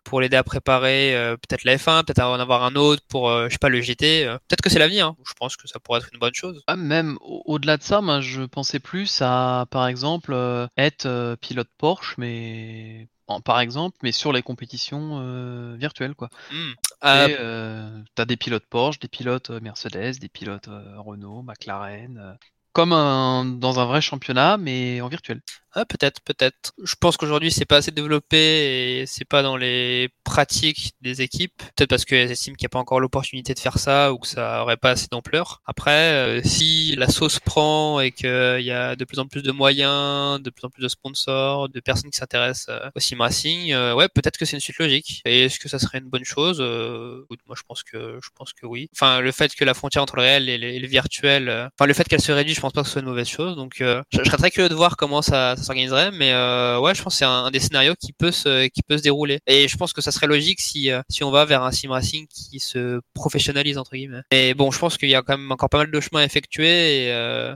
pour 0.04 0.20
l'aider 0.20 0.36
à 0.36 0.44
préparer 0.44 1.14
peut-être 1.42 1.64
la 1.64 1.76
F1, 1.76 2.04
peut-être 2.04 2.20
en 2.22 2.38
avoir 2.40 2.64
un 2.64 2.74
autre 2.76 3.02
pour, 3.08 3.30
je 3.30 3.48
sais 3.50 3.58
pas, 3.58 3.68
le 3.68 3.80
GT. 3.80 4.24
peut-être 4.48 4.62
que 4.62 4.70
c'est 4.70 4.78
l'avenir. 4.78 5.06
hein. 5.08 5.16
Je 5.26 5.34
pense 5.34 5.56
que 5.56 5.66
ça 5.68 5.78
pourrait 5.80 6.00
être 6.00 6.10
une 6.12 6.18
bonne 6.18 6.34
chose. 6.34 6.62
Ah, 6.66 6.76
même 6.76 7.18
au- 7.20 7.42
au-delà 7.46 7.76
de 7.76 7.82
ça, 7.82 8.00
moi 8.00 8.20
je 8.20 8.42
pensais 8.42 8.78
plus 8.80 9.20
à, 9.22 9.66
par 9.70 9.86
exemple, 9.86 10.32
euh, 10.32 10.66
être 10.76 11.06
euh, 11.06 11.36
pilote 11.36 11.68
Porsche, 11.78 12.14
mais 12.18 13.08
en- 13.26 13.40
par 13.40 13.60
exemple, 13.60 13.96
mais 14.02 14.12
sur 14.12 14.32
les 14.32 14.42
compétitions 14.42 15.20
euh, 15.20 15.76
virtuelles, 15.76 16.14
quoi. 16.14 16.28
Hmm. 16.50 16.72
Euh, 17.04 18.02
t'as 18.14 18.24
des 18.24 18.36
pilotes 18.36 18.66
Porsche, 18.66 18.98
des 18.98 19.08
pilotes 19.08 19.50
Mercedes, 19.50 20.18
des 20.18 20.28
pilotes 20.28 20.68
Renault, 20.68 21.42
McLaren, 21.42 22.36
comme 22.76 23.58
dans 23.58 23.80
un 23.80 23.86
vrai 23.86 24.02
championnat, 24.02 24.58
mais 24.58 25.00
en 25.00 25.08
virtuel. 25.08 25.40
Ah, 25.78 25.84
peut-être, 25.84 26.22
peut-être. 26.22 26.72
Je 26.82 26.94
pense 26.98 27.18
qu'aujourd'hui, 27.18 27.52
c'est 27.52 27.66
pas 27.66 27.76
assez 27.76 27.90
développé 27.90 29.00
et 29.00 29.06
c'est 29.06 29.26
pas 29.26 29.42
dans 29.42 29.58
les 29.58 30.08
pratiques 30.24 30.92
des 31.02 31.20
équipes. 31.20 31.52
Peut-être 31.76 31.90
parce 31.90 32.06
qu'elles 32.06 32.30
estiment 32.30 32.56
qu'il 32.56 32.64
n'y 32.64 32.68
a 32.68 32.70
pas 32.70 32.78
encore 32.78 32.98
l'opportunité 32.98 33.52
de 33.52 33.58
faire 33.58 33.78
ça 33.78 34.10
ou 34.14 34.18
que 34.18 34.26
ça 34.26 34.62
aurait 34.62 34.78
pas 34.78 34.92
assez 34.92 35.06
d'ampleur. 35.10 35.60
Après, 35.66 36.14
euh, 36.14 36.42
si 36.42 36.96
la 36.96 37.08
sauce 37.08 37.40
prend 37.40 38.00
et 38.00 38.10
qu'il 38.10 38.62
y 38.62 38.70
a 38.70 38.96
de 38.96 39.04
plus 39.04 39.18
en 39.18 39.26
plus 39.26 39.42
de 39.42 39.52
moyens, 39.52 40.40
de 40.40 40.48
plus 40.48 40.64
en 40.64 40.70
plus 40.70 40.82
de 40.82 40.88
sponsors, 40.88 41.68
de 41.68 41.80
personnes 41.80 42.10
qui 42.10 42.16
s'intéressent 42.16 42.68
euh, 42.70 42.88
au 42.94 43.00
sim 43.00 43.18
racing, 43.18 43.74
euh, 43.74 43.94
ouais, 43.94 44.08
peut-être 44.08 44.38
que 44.38 44.46
c'est 44.46 44.56
une 44.56 44.60
suite 44.60 44.78
logique. 44.78 45.20
Et 45.26 45.44
est-ce 45.44 45.58
que 45.58 45.68
ça 45.68 45.78
serait 45.78 45.98
une 45.98 46.08
bonne 46.08 46.24
chose 46.24 46.58
Euh, 46.58 47.26
Moi, 47.46 47.54
je 47.54 47.62
pense 47.68 47.82
que 47.82 48.18
je 48.22 48.30
pense 48.34 48.54
que 48.54 48.64
oui. 48.64 48.88
Enfin, 48.94 49.20
le 49.20 49.30
fait 49.30 49.54
que 49.54 49.64
la 49.66 49.74
frontière 49.74 50.02
entre 50.02 50.16
le 50.16 50.22
réel 50.22 50.48
et 50.48 50.78
le, 50.78 50.86
virtuel, 50.86 51.50
euh, 51.50 51.68
enfin, 51.78 51.86
le 51.86 51.92
fait 51.92 52.04
qu'elle 52.04 52.22
se 52.22 52.32
réduit, 52.32 52.54
je 52.54 52.60
pense 52.66 52.72
pas 52.72 52.82
que 52.82 52.86
ce 52.88 52.92
soit 52.92 53.02
une 53.02 53.08
mauvaise 53.08 53.28
chose. 53.28 53.56
Donc, 53.56 53.80
euh, 53.80 54.02
je, 54.10 54.18
je 54.18 54.24
serais 54.24 54.36
très 54.36 54.50
curieux 54.50 54.68
de 54.68 54.74
voir 54.74 54.96
comment 54.96 55.22
ça, 55.22 55.56
ça 55.56 55.62
s'organiserait, 55.62 56.10
mais 56.12 56.32
euh, 56.32 56.78
ouais, 56.80 56.94
je 56.94 57.02
pense 57.02 57.14
que 57.14 57.18
c'est 57.18 57.24
un, 57.24 57.44
un 57.46 57.50
des 57.50 57.60
scénarios 57.60 57.94
qui 57.98 58.12
peut 58.12 58.30
se 58.30 58.66
qui 58.68 58.82
peut 58.82 58.98
se 58.98 59.02
dérouler. 59.02 59.38
Et 59.46 59.68
je 59.68 59.76
pense 59.76 59.92
que 59.92 60.00
ça 60.00 60.10
serait 60.10 60.26
logique 60.26 60.60
si 60.60 60.90
euh, 60.90 61.02
si 61.08 61.24
on 61.24 61.30
va 61.30 61.44
vers 61.44 61.62
un 61.62 61.72
sim 61.72 61.90
racing 61.90 62.26
qui 62.28 62.60
se 62.60 63.00
professionnalise 63.14 63.78
entre 63.78 63.92
guillemets. 63.92 64.22
Et 64.30 64.54
bon, 64.54 64.70
je 64.70 64.78
pense 64.78 64.98
qu'il 64.98 65.08
y 65.08 65.14
a 65.14 65.22
quand 65.22 65.36
même 65.36 65.50
encore 65.52 65.68
pas 65.68 65.78
mal 65.78 65.90
de 65.90 66.00
chemin 66.00 66.20
à 66.20 66.24
effectuer 66.24 67.06
et 67.06 67.54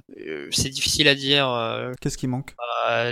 c'est 0.50 0.70
difficile 0.70 1.08
à 1.08 1.14
dire. 1.14 1.48
Qu'est-ce 2.00 2.18
qui 2.18 2.26
manque? 2.26 2.54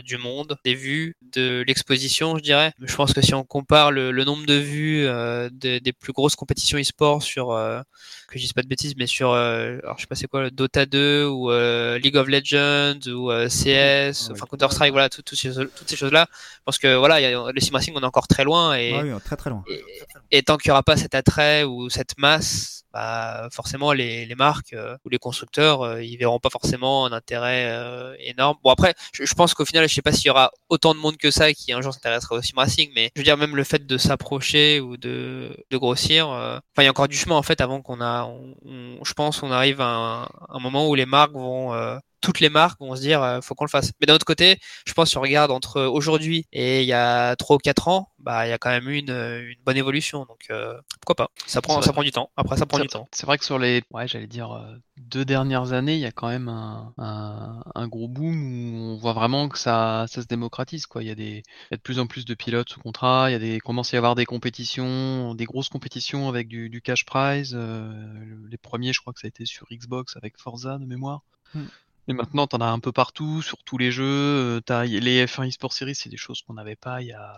du 0.04 0.18
monde, 0.18 0.56
des 0.64 0.74
vues, 0.74 1.16
de 1.32 1.62
l'exposition, 1.66 2.36
je 2.36 2.42
dirais. 2.42 2.72
Je 2.80 2.94
pense 2.94 3.12
que 3.12 3.20
si 3.20 3.34
on 3.34 3.44
compare 3.44 3.92
le, 3.92 4.10
le 4.10 4.24
nombre 4.24 4.46
de 4.46 4.54
vues 4.54 5.06
euh, 5.06 5.48
des, 5.52 5.80
des 5.80 5.92
plus 5.92 6.12
grosses 6.12 6.36
compétitions 6.36 6.78
e-sport 6.78 7.22
sur, 7.22 7.52
euh, 7.52 7.80
que 8.28 8.38
je 8.38 8.42
dise 8.44 8.52
pas 8.52 8.62
de 8.62 8.68
bêtises, 8.68 8.94
mais 8.96 9.06
sur, 9.06 9.32
euh, 9.32 9.78
alors 9.82 9.96
je 9.96 10.02
sais 10.02 10.06
pas 10.06 10.14
c'est 10.14 10.26
quoi, 10.26 10.42
le 10.42 10.50
Dota 10.50 10.86
2 10.86 11.26
ou 11.26 11.50
League 11.96 12.16
of 12.16 12.28
Legends 12.28 13.00
ou 13.08 13.30
euh, 13.30 13.48
CS, 13.48 14.28
Ouais. 14.28 14.32
enfin 14.32 14.46
Counter 14.50 14.68
Strike, 14.70 14.92
voilà, 14.92 15.08
tout- 15.08 15.22
tout 15.22 15.34
ces- 15.36 15.54
toutes 15.54 15.88
ces 15.88 15.96
choses-là. 15.96 16.26
Parce 16.66 16.76
que 16.78 16.96
voilà, 16.96 17.20
il 17.20 17.22
y 17.22 17.26
a, 17.34 17.50
le 17.52 17.60
sim 17.60 17.70
racing, 17.72 17.94
on 17.96 18.00
est 18.02 18.04
encore 18.04 18.28
très 18.28 18.44
loin 18.44 18.74
et, 18.76 18.92
Ah 18.94 19.00
oui, 19.02 19.10
très 19.24 19.36
très 19.36 19.48
loin. 19.50 19.64
et, 19.68 19.82
et 20.30 20.42
tant 20.42 20.56
qu'il 20.58 20.68
n'y 20.68 20.72
aura 20.72 20.82
pas 20.82 20.96
cet 20.98 21.14
attrait 21.14 21.64
ou 21.64 21.88
cette 21.88 22.18
masse, 22.18 22.74
bah, 22.92 23.48
forcément 23.52 23.92
les, 23.92 24.24
les 24.26 24.34
marques 24.34 24.72
euh, 24.72 24.96
ou 25.04 25.10
les 25.10 25.18
constructeurs, 25.18 25.82
euh, 25.82 26.02
ils 26.02 26.16
verront 26.16 26.38
pas 26.40 26.48
forcément 26.50 27.04
un 27.06 27.12
intérêt 27.12 27.66
euh, 27.70 28.14
énorme. 28.18 28.56
Bon 28.64 28.70
après, 28.70 28.94
je, 29.12 29.24
je 29.24 29.34
pense 29.34 29.52
qu'au 29.54 29.66
final, 29.66 29.86
je 29.88 29.94
sais 29.94 30.00
pas 30.02 30.10
s'il 30.12 30.26
y 30.26 30.30
aura 30.30 30.50
autant 30.70 30.94
de 30.94 30.98
monde 30.98 31.16
que 31.18 31.30
ça 31.30 31.52
qui 31.52 31.72
un 31.72 31.82
jour 31.82 31.92
s'intéressera 31.92 32.36
au 32.36 32.42
sim 32.42 32.54
racing, 32.56 32.90
mais 32.94 33.10
je 33.14 33.20
veux 33.20 33.24
dire 33.24 33.36
même 33.36 33.56
le 33.56 33.64
fait 33.64 33.86
de 33.86 33.98
s'approcher 33.98 34.80
ou 34.80 34.96
de, 34.96 35.54
de 35.70 35.76
grossir, 35.76 36.30
euh, 36.30 36.56
enfin 36.56 36.82
il 36.82 36.84
y 36.84 36.86
a 36.88 36.90
encore 36.90 37.08
du 37.08 37.16
chemin 37.16 37.36
en 37.36 37.42
fait 37.42 37.60
avant 37.60 37.82
qu'on 37.82 38.00
a, 38.00 38.24
on, 38.24 38.54
on- 38.64 39.04
je 39.04 39.12
pense, 39.12 39.42
on 39.42 39.50
arrive 39.52 39.80
à 39.82 39.86
un, 39.86 40.22
un 40.48 40.58
moment 40.58 40.88
où 40.88 40.94
les 40.94 41.06
marques 41.06 41.32
vont 41.32 41.74
euh, 41.78 41.98
toutes 42.20 42.40
les 42.40 42.48
marques 42.50 42.80
vont 42.80 42.96
se 42.96 43.00
dire 43.00 43.22
euh, 43.22 43.40
faut 43.40 43.54
qu'on 43.54 43.64
le 43.64 43.70
fasse. 43.70 43.92
Mais 44.00 44.06
d'un 44.06 44.14
autre 44.14 44.26
côté, 44.26 44.58
je 44.86 44.92
pense 44.92 45.10
si 45.10 45.18
on 45.18 45.20
regarde 45.20 45.50
entre 45.52 45.82
aujourd'hui 45.82 46.46
et 46.52 46.82
il 46.82 46.86
y 46.88 46.92
a 46.92 47.36
3 47.36 47.56
ou 47.56 47.58
4 47.60 47.88
ans, 47.88 48.10
bah 48.18 48.46
il 48.46 48.50
y 48.50 48.52
a 48.52 48.58
quand 48.58 48.70
même 48.70 48.88
eu 48.88 48.98
une, 48.98 49.10
une 49.10 49.62
bonne 49.64 49.76
évolution. 49.76 50.24
Donc 50.26 50.46
euh, 50.50 50.74
pourquoi 51.00 51.14
pas? 51.14 51.28
Ça 51.46 51.62
prend 51.62 51.80
ça 51.80 51.92
prend 51.92 52.02
du 52.02 52.10
temps. 52.10 52.30
Après 52.36 52.56
ça 52.56 52.66
prend 52.66 52.78
du 52.80 52.88
temps. 52.88 53.08
C'est 53.12 53.26
vrai 53.26 53.38
que 53.38 53.44
sur 53.44 53.58
les, 53.58 53.82
ouais, 53.92 54.08
j'allais 54.08 54.26
dire 54.26 54.52
euh, 54.52 54.76
deux 54.96 55.24
dernières 55.24 55.72
années, 55.72 55.94
il 55.94 56.00
y 56.00 56.06
a 56.06 56.12
quand 56.12 56.28
même 56.28 56.48
un, 56.48 56.92
un, 56.98 57.62
un 57.74 57.88
gros 57.88 58.08
boom 58.08 58.74
où 58.74 58.84
on 58.94 58.96
voit 58.96 59.12
vraiment 59.12 59.48
que 59.48 59.58
ça, 59.58 60.06
ça 60.08 60.20
se 60.22 60.26
démocratise, 60.26 60.86
quoi. 60.86 61.02
Il 61.02 61.08
y 61.08 61.12
a 61.12 61.14
des, 61.14 61.42
il 61.44 61.70
y 61.70 61.74
a 61.74 61.76
de 61.76 61.82
plus 61.82 61.98
en 62.00 62.06
plus 62.06 62.24
de 62.24 62.34
pilotes 62.34 62.68
sous 62.70 62.80
contrat, 62.80 63.30
il 63.30 63.32
y 63.32 63.36
a 63.36 63.38
des, 63.38 63.60
commence 63.60 63.94
à 63.94 63.96
y 63.96 63.98
avoir 63.98 64.14
des 64.16 64.26
compétitions, 64.26 65.34
des 65.34 65.44
grosses 65.44 65.68
compétitions 65.68 66.28
avec 66.28 66.48
du, 66.48 66.68
du 66.68 66.82
cash 66.82 67.04
prize. 67.04 67.54
le- 67.54 68.46
les 68.50 68.58
premiers, 68.58 68.92
je 68.92 69.00
crois 69.00 69.12
que 69.12 69.20
ça 69.20 69.26
a 69.26 69.28
été 69.28 69.44
sur 69.46 69.66
Xbox 69.70 70.16
avec 70.16 70.38
Forza 70.38 70.78
de 70.78 70.84
mémoire. 70.84 71.22
Hmm. 71.54 71.64
Et 72.10 72.14
maintenant, 72.14 72.46
t'en 72.46 72.58
as 72.58 72.66
un 72.70 72.78
peu 72.78 72.90
partout, 72.90 73.42
sur 73.42 73.62
tous 73.64 73.76
les 73.76 73.90
jeux. 73.92 74.04
euh, 74.06 74.60
T'as 74.60 74.84
les 74.84 75.26
F1 75.26 75.46
eSport 75.46 75.74
Series, 75.74 75.94
c'est 75.94 76.08
des 76.08 76.16
choses 76.16 76.40
qu'on 76.40 76.54
n'avait 76.54 76.74
pas 76.76 77.02
il 77.02 77.08
y 77.08 77.12
a, 77.12 77.14
Il 77.14 77.18
y 77.18 77.20
a 77.20 77.28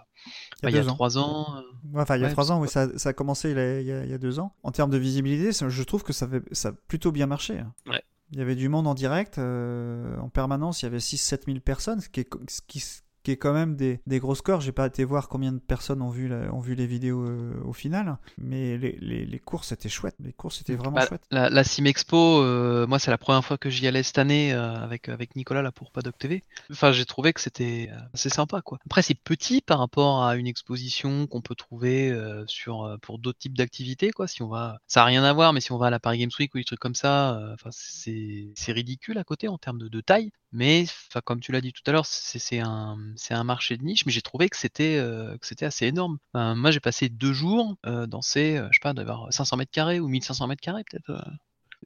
bah, 0.62 0.70
il 0.70 0.74
y 0.76 0.78
a 0.78 0.82
deux 0.82 0.88
ans. 0.88 0.94
trois 0.94 1.18
ans. 1.18 1.56
euh, 1.56 1.62
Enfin, 2.00 2.16
il 2.16 2.20
y 2.20 2.24
a 2.24 2.28
Ouais, 2.28 2.32
trois 2.32 2.52
ans, 2.52 2.60
oui, 2.60 2.68
ça, 2.68 2.86
ça 2.96 3.08
a 3.08 3.12
commencé 3.12 3.50
il 3.50 3.56
y 3.56 3.60
a, 3.60 3.80
il 3.80 3.86
y 3.86 3.92
a- 3.92 4.04
il 4.04 4.10
y 4.10 4.14
a 4.14 4.18
deux 4.18 4.38
ans. 4.38 4.54
En 4.62 4.70
termes 4.70 4.90
de 4.90 4.96
visibilité, 4.98 5.50
je 5.52 5.82
trouve 5.82 6.04
que 6.04 6.12
ça, 6.12 6.28
fait, 6.28 6.42
ça 6.52 6.68
a 6.68 6.72
plutôt 6.72 7.10
bien 7.10 7.26
marché. 7.26 7.60
Ouais. 7.86 8.02
Il 8.32 8.38
y 8.38 8.42
avait 8.42 8.54
du 8.54 8.68
monde 8.68 8.86
en 8.86 8.94
direct, 8.94 9.38
euh, 9.38 10.16
en 10.18 10.28
permanence, 10.28 10.82
il 10.82 10.84
y 10.84 10.86
avait 10.86 11.00
6-7 11.00 11.46
000 11.46 11.58
personnes, 11.58 12.00
ce 12.00 12.08
qui 12.08 12.20
est, 12.20 12.28
ce 12.48 12.60
qui, 12.64 12.80
qui 13.22 13.32
est 13.32 13.36
quand 13.36 13.52
même 13.52 13.76
des, 13.76 14.00
des 14.06 14.18
gros 14.18 14.34
scores. 14.34 14.60
J'ai 14.60 14.72
pas 14.72 14.86
été 14.86 15.04
voir 15.04 15.28
combien 15.28 15.52
de 15.52 15.58
personnes 15.58 16.02
ont 16.02 16.10
vu, 16.10 16.28
la- 16.28 16.52
ont 16.54 16.60
vu 16.60 16.74
les 16.74 16.86
vidéos 16.86 17.22
euh, 17.24 17.60
au 17.64 17.72
final, 17.72 18.16
mais 18.38 18.78
les, 18.78 18.96
les, 19.00 19.26
les 19.26 19.38
courses 19.38 19.72
étaient 19.72 19.88
chouettes. 19.88 20.16
Les 20.20 20.32
courses 20.32 20.60
étaient 20.60 20.74
vraiment 20.74 20.96
Bah, 20.96 21.06
chouettes. 21.06 21.26
La, 21.30 21.50
la 21.50 21.64
Sim 21.64 21.84
Expo, 21.84 22.42
euh, 22.42 22.86
moi 22.86 22.98
c'est 22.98 23.10
la 23.10 23.18
première 23.18 23.44
fois 23.44 23.58
que 23.58 23.70
j'y 23.70 23.86
allais 23.86 24.02
cette 24.02 24.18
année 24.18 24.52
euh, 24.52 24.74
avec 24.74 25.08
avec 25.08 25.36
Nicolas 25.36 25.62
là 25.62 25.72
pour 25.72 25.90
Paddock 25.92 26.16
TV. 26.18 26.44
Enfin 26.70 26.92
j'ai 26.92 27.04
trouvé 27.04 27.32
que 27.32 27.40
c'était 27.40 27.90
assez 28.14 28.30
sympa 28.30 28.62
quoi. 28.62 28.78
Après 28.86 29.02
c'est 29.02 29.14
petit 29.14 29.60
par 29.60 29.78
rapport 29.78 30.24
à 30.24 30.36
une 30.36 30.46
exposition 30.46 31.26
qu'on 31.26 31.40
peut 31.42 31.54
trouver 31.54 32.12
sur 32.46 32.96
pour 33.02 33.18
d'autres 33.18 33.38
types 33.38 33.56
d'activités 33.56 34.10
quoi. 34.10 34.26
Si 34.26 34.42
on 34.42 34.48
va, 34.48 34.78
ça 34.86 35.02
a 35.02 35.04
rien 35.04 35.22
à 35.24 35.32
voir, 35.32 35.52
mais 35.52 35.60
si 35.60 35.72
on 35.72 35.78
va 35.78 35.86
à 35.86 35.90
la 35.90 36.00
Paris 36.00 36.18
Games 36.18 36.30
Week 36.38 36.54
ou 36.54 36.58
des 36.58 36.64
trucs 36.64 36.80
comme 36.80 36.94
ça, 36.94 37.40
enfin 37.54 37.70
c'est 37.72 38.72
ridicule 38.72 39.18
à 39.18 39.24
côté 39.24 39.48
en 39.48 39.58
termes 39.58 39.78
de, 39.78 39.88
de 39.88 40.00
taille. 40.00 40.30
Mais 40.52 40.84
comme 41.24 41.40
tu 41.40 41.52
l'as 41.52 41.60
dit 41.60 41.72
tout 41.72 41.82
à 41.86 41.92
l'heure, 41.92 42.06
c'est 42.06 42.58
un 42.58 42.96
un 43.30 43.44
marché 43.44 43.76
de 43.76 43.84
niche, 43.84 44.04
mais 44.06 44.12
j'ai 44.12 44.22
trouvé 44.22 44.48
que 44.48 44.56
c'était 44.56 44.96
euh, 44.96 45.36
que 45.38 45.64
assez 45.64 45.86
énorme. 45.86 46.18
Moi 46.34 46.70
j'ai 46.70 46.80
passé 46.80 47.08
deux 47.08 47.32
jours 47.32 47.76
euh, 47.86 48.06
dans 48.06 48.22
ces, 48.22 48.56
euh, 48.56 48.68
je 48.70 48.76
sais 48.78 48.82
pas, 48.82 48.92
d'avoir 48.94 49.32
500 49.32 49.56
mètres 49.56 49.70
carrés 49.70 50.00
ou 50.00 50.08
1500 50.08 50.46
mètres 50.46 50.60
carrés 50.60 50.84
peut-être. 50.90 51.10
euh, 51.10 51.20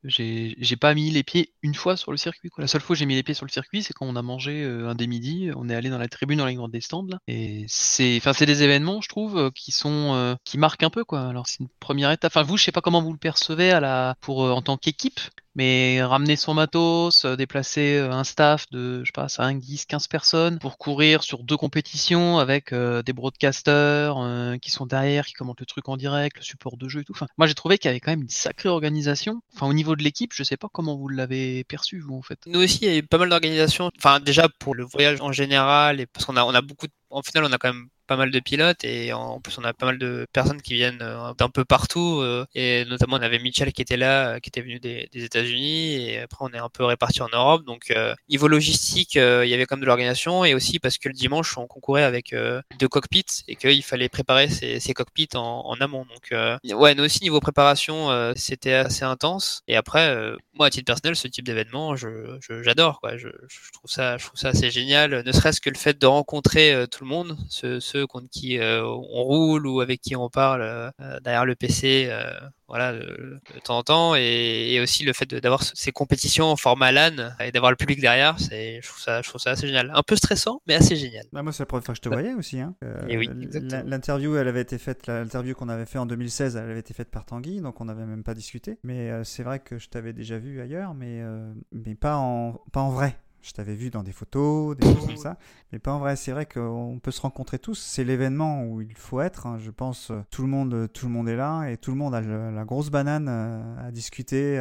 J'ai 0.05 0.77
pas 0.77 0.95
mis 0.95 1.11
les 1.11 1.23
pieds 1.23 1.53
une 1.63 1.75
fois 1.75 1.97
sur 1.97 2.11
le 2.11 2.17
circuit. 2.19 2.51
La 2.59 2.67
seule 2.67 2.81
fois 2.81 2.95
où 2.95 2.97
j'ai 2.97 3.07
mis 3.07 3.15
les 3.15 3.23
pieds 3.23 3.35
sur 3.35 3.47
le 3.47 3.51
circuit, 3.51 3.83
c'est 3.83 3.93
quand 3.93 4.07
on 4.07 4.17
a 4.17 4.23
mangé 4.23 4.65
un 4.65 4.95
des 4.95 5.07
midis. 5.07 5.51
On 5.57 5.69
est 5.69 5.75
allé 5.75 5.91
dans 5.91 5.99
la 5.99 6.09
tribune 6.09 6.39
dans 6.39 6.47
les 6.47 6.55
grandes 6.55 6.73
des 6.73 6.81
stands. 6.81 7.07
Là, 7.09 7.19
et 7.27 7.65
c'est, 7.69 8.21
des 8.47 8.63
événements, 8.63 9.01
je 9.01 9.09
trouve, 9.09 9.51
qui 9.55 9.73
sont, 9.73 10.37
qui 10.45 10.59
marquent 10.59 10.83
un 10.83 10.91
peu, 10.91 11.05
quoi. 11.05 11.29
Alors 11.29 11.47
c'est 11.47 11.61
une 11.61 11.69
première 11.81 12.11
étape. 12.11 12.33
Enfin, 12.33 12.43
vous, 12.43 12.57
je 12.57 12.65
sais 12.65 12.73
pas 12.73 12.81
comment 12.83 13.03
vous 13.03 13.13
le 13.13 13.19
percevez 13.19 13.71
à 13.71 13.81
la, 13.81 14.17
pour 14.21 14.41
en 14.41 14.63
tant 14.63 14.77
qu'équipe, 14.77 15.21
mais 15.55 16.03
ramener 16.03 16.37
son 16.37 16.55
matos, 16.55 17.25
euh, 17.25 17.37
déplacer 17.37 17.97
euh, 17.97 18.11
un 18.13 18.25
staff 18.25 18.67
de, 18.71 19.01
je 19.01 19.07
sais 19.07 19.13
pas, 19.13 19.29
5, 19.29 19.61
10, 19.61 19.87
15 19.87 20.09
personnes 20.09 20.59
pour 20.59 20.79
courir 20.79 21.23
sur 21.23 21.43
deux 21.45 21.57
compétitions 21.57 22.39
avec 22.39 22.73
euh, 22.73 23.03
des 23.03 23.13
broadcasters 23.13 24.17
euh, 24.19 24.57
qui 24.59 24.71
sont 24.71 24.87
derrière, 24.87 25.27
qui 25.27 25.33
commentent 25.35 25.61
le 25.61 25.67
truc 25.67 25.89
en 25.89 25.97
direct, 25.97 26.37
le 26.39 26.43
support 26.43 26.77
de 26.77 26.89
jeu 26.89 27.01
et 27.01 27.05
tout. 27.05 27.13
Enfin, 27.15 27.27
moi 27.39 27.47
j'ai 27.47 27.55
trouvé 27.55 27.79
qu'il 27.79 27.89
y 27.89 27.91
avait 27.91 28.01
quand 28.01 28.13
même 28.13 28.23
une 28.23 28.29
sacrée 28.29 28.69
organisation. 28.69 29.41
Enfin, 29.55 29.67
au 29.67 29.73
niveau 29.73 29.97
de 29.97 30.03
l'équipe, 30.03 30.33
je 30.35 30.43
sais 30.43 30.57
pas 30.57 30.69
comment 30.73 30.97
vous 30.97 31.09
l'avez 31.09 31.65
perçu 31.65 32.01
vous 32.01 32.15
en 32.17 32.23
fait. 32.23 32.39
Nous 32.47 32.61
aussi, 32.63 32.79
il 32.83 32.89
y 32.89 32.95
a 32.95 32.97
eu 32.97 33.03
pas 33.03 33.19
mal 33.19 33.29
d'organisations. 33.29 33.91
Enfin, 33.99 34.21
déjà 34.21 34.49
pour 34.61 34.75
le 34.75 34.85
voyage 34.85 35.21
en 35.21 35.33
général, 35.33 36.01
et 36.01 36.07
parce 36.07 36.25
qu'on 36.27 36.37
a, 36.37 36.45
on 36.45 36.55
a 36.55 36.63
beaucoup. 36.63 36.87
de- 36.87 36.93
En 37.15 37.23
final, 37.23 37.45
on 37.45 37.53
a 37.53 37.59
quand 37.59 37.73
même 37.73 37.89
pas 38.07 38.17
mal 38.17 38.31
de 38.31 38.41
pilotes 38.41 38.85
et 38.85 39.13
en 39.13 39.41
plus 39.41 39.57
on 39.59 39.65
a 39.65 39.73
pas 39.73 39.87
mal 39.87 39.99
de 39.99 40.27
personnes 40.33 40.61
qui 40.61 40.75
viennent 40.75 41.01
euh, 41.01 41.33
d'un 41.39 41.49
peu 41.49 41.65
partout 41.65 42.19
euh, 42.21 42.45
et 42.55 42.85
notamment 42.85 43.17
on 43.17 43.23
avait 43.23 43.39
Mitchell 43.39 43.73
qui 43.73 43.83
était 43.83 43.97
là, 43.97 44.35
euh, 44.35 44.39
qui 44.41 44.51
était 44.51 44.61
venu 44.61 44.79
des, 44.79 45.09
États-Unis 45.15 46.11
et 46.11 46.21
après 46.21 46.45
on 46.45 46.53
est 46.53 46.59
un 46.59 46.69
peu 46.69 46.85
répartis 46.85 47.23
en 47.23 47.29
Europe. 47.33 47.65
Donc 47.65 47.95
niveau 48.29 48.49
logistique, 48.49 49.15
il 49.15 49.49
y 49.49 49.55
avait 49.55 49.65
quand 49.65 49.77
même 49.77 49.83
de 49.83 49.87
l'organisation 49.87 50.45
et 50.45 50.55
aussi 50.55 50.79
parce 50.79 50.99
que 50.99 51.09
le 51.09 51.15
dimanche 51.15 51.57
on 51.57 51.67
concourait 51.67 52.03
avec 52.03 52.35
deux 52.79 52.89
cockpits 52.89 53.45
et 53.49 53.57
qu'il 53.57 53.83
fallait 53.83 54.09
préparer 54.09 54.49
ces, 54.49 54.95
cockpits 54.95 55.31
en, 55.35 55.75
amont. 55.81 56.05
Donc 56.05 56.35
ouais, 56.79 56.95
nous 56.95 57.05
aussi 57.05 57.23
niveau 57.23 57.41
préparation, 57.41 58.35
c'était 58.37 58.75
assez 58.75 59.05
intense. 59.05 59.63
Et 59.67 59.77
après, 59.77 60.15
moi 60.53 60.67
à 60.67 60.71
titre 60.71 60.85
personnel, 60.85 61.17
ce 61.17 61.29
type 61.29 61.47
d'événement, 61.47 61.97
je 61.97 62.39
j'adore 62.63 63.01
quoi. 63.01 63.17
Je, 63.17 63.29
trouve 63.73 63.91
ça, 63.91 64.19
je 64.19 64.27
trouve 64.27 64.39
ça 64.39 64.49
assez 64.49 64.71
génial. 64.71 65.23
Ne 65.25 65.33
serait-ce 65.33 65.61
que 65.61 65.71
le 65.71 65.79
fait 65.79 65.99
de 65.99 66.07
rencontrer 66.07 66.75
euh, 66.75 66.87
tout 67.05 67.11
le 67.11 67.15
monde, 67.15 67.37
ceux, 67.49 67.81
ceux 67.81 68.07
contre 68.07 68.29
qui 68.31 68.59
euh, 68.59 68.83
on 68.83 69.23
roule 69.23 69.67
ou 69.67 69.81
avec 69.81 70.01
qui 70.01 70.17
on 70.17 70.31
parle 70.31 70.63
euh, 70.63 70.91
euh, 71.01 71.21
derrière 71.21 71.45
le 71.45 71.55
PC. 71.55 72.11
voilà, 72.67 72.95
de, 72.95 73.41
de 73.55 73.61
temps 73.63 73.79
en 73.79 73.83
temps, 73.83 74.17
et, 74.17 74.73
et 74.73 74.81
aussi 74.81 75.05
le 75.05 75.13
fait 75.13 75.33
d'avoir 75.35 75.63
ces 75.63 75.93
compétitions 75.93 76.47
en 76.47 76.57
format 76.57 76.93
LAN 76.93 77.35
et 77.41 77.53
d'avoir 77.53 77.71
le 77.71 77.77
public 77.77 78.01
derrière, 78.01 78.41
c'est, 78.41 78.81
je 78.81 78.89
trouve 78.89 79.01
ça, 79.01 79.21
je 79.21 79.29
trouve 79.29 79.41
ça 79.41 79.51
assez 79.51 79.67
génial. 79.67 79.93
Un 79.95 80.03
peu 80.03 80.17
stressant, 80.17 80.63
mais 80.67 80.75
assez 80.75 80.97
génial. 80.97 81.27
Bah, 81.33 81.43
moi, 81.43 81.53
c'est 81.53 81.63
la 81.63 81.67
première 81.67 81.85
fois 81.85 81.93
que 81.93 81.99
je 81.99 82.03
te 82.03 82.09
voyais 82.09 82.33
aussi. 82.33 82.59
Hein. 82.61 82.75
Et 83.07 83.19
oui. 83.19 83.29
L'interview, 83.85 84.37
elle 84.37 84.49
avait 84.49 84.63
été 84.63 84.79
faite, 84.79 85.07
l'interview 85.09 85.55
qu'on 85.55 85.69
avait 85.69 85.87
fait 85.87 85.99
en 85.99 86.07
2016, 86.07 86.57
elle 86.57 86.71
avait 86.71 86.81
été 86.81 86.95
faite 86.95 87.11
par 87.11 87.27
Tanguy, 87.27 87.61
donc 87.61 87.81
on 87.83 87.85
n'avait 87.85 88.07
même 88.07 88.25
pas 88.25 88.35
discuté. 88.35 88.79
Mais 88.83 89.11
c'est 89.25 89.43
vrai 89.43 89.61
que 89.61 89.79
je 89.79 89.89
t'avais 89.91 90.15
déjà 90.15 90.39
vu 90.39 90.63
ailleurs, 90.63 90.95
mais, 90.95 91.23
mais 91.71 91.95
pas, 91.95 92.17
en, 92.17 92.55
pas 92.73 92.81
en 92.81 92.91
vrai. 92.91 93.19
Je 93.45 93.53
t'avais 93.53 93.75
vu 93.75 93.91
dans 93.91 94.03
des 94.03 94.13
photos, 94.13 94.75
des 94.77 94.87
choses 94.87 95.07
comme 95.07 95.17
ça, 95.17 95.37
mais 95.71 95.79
pas 95.79 95.93
en 95.93 95.99
vrai. 95.99 96.17
C'est 96.17 96.33
vrai 96.33 96.47
qu'on 96.47 96.99
peut 97.03 97.11
se 97.11 97.21
rencontrer 97.21 97.59
tous. 97.59 97.79
C'est 97.79 98.03
l'événement 98.03 98.65
où 98.65 98.81
il 98.81 98.97
faut 98.97 99.21
être. 99.21 99.47
hein. 99.47 99.59
Je 99.63 99.71
pense 99.71 100.11
euh, 100.11 100.23
tout 100.31 100.43
le 100.43 100.49
monde, 100.49 100.89
tout 100.95 101.07
le 101.07 101.13
monde 101.13 101.29
est 101.29 101.37
là 101.37 101.67
et 101.69 101.77
tout 101.77 101.91
le 101.91 101.97
monde 101.99 102.15
a 102.15 102.21
la 102.23 102.65
grosse 102.65 102.89
banane 102.91 103.27
euh, 103.29 103.87
à 103.89 103.91
discuter. 103.91 104.59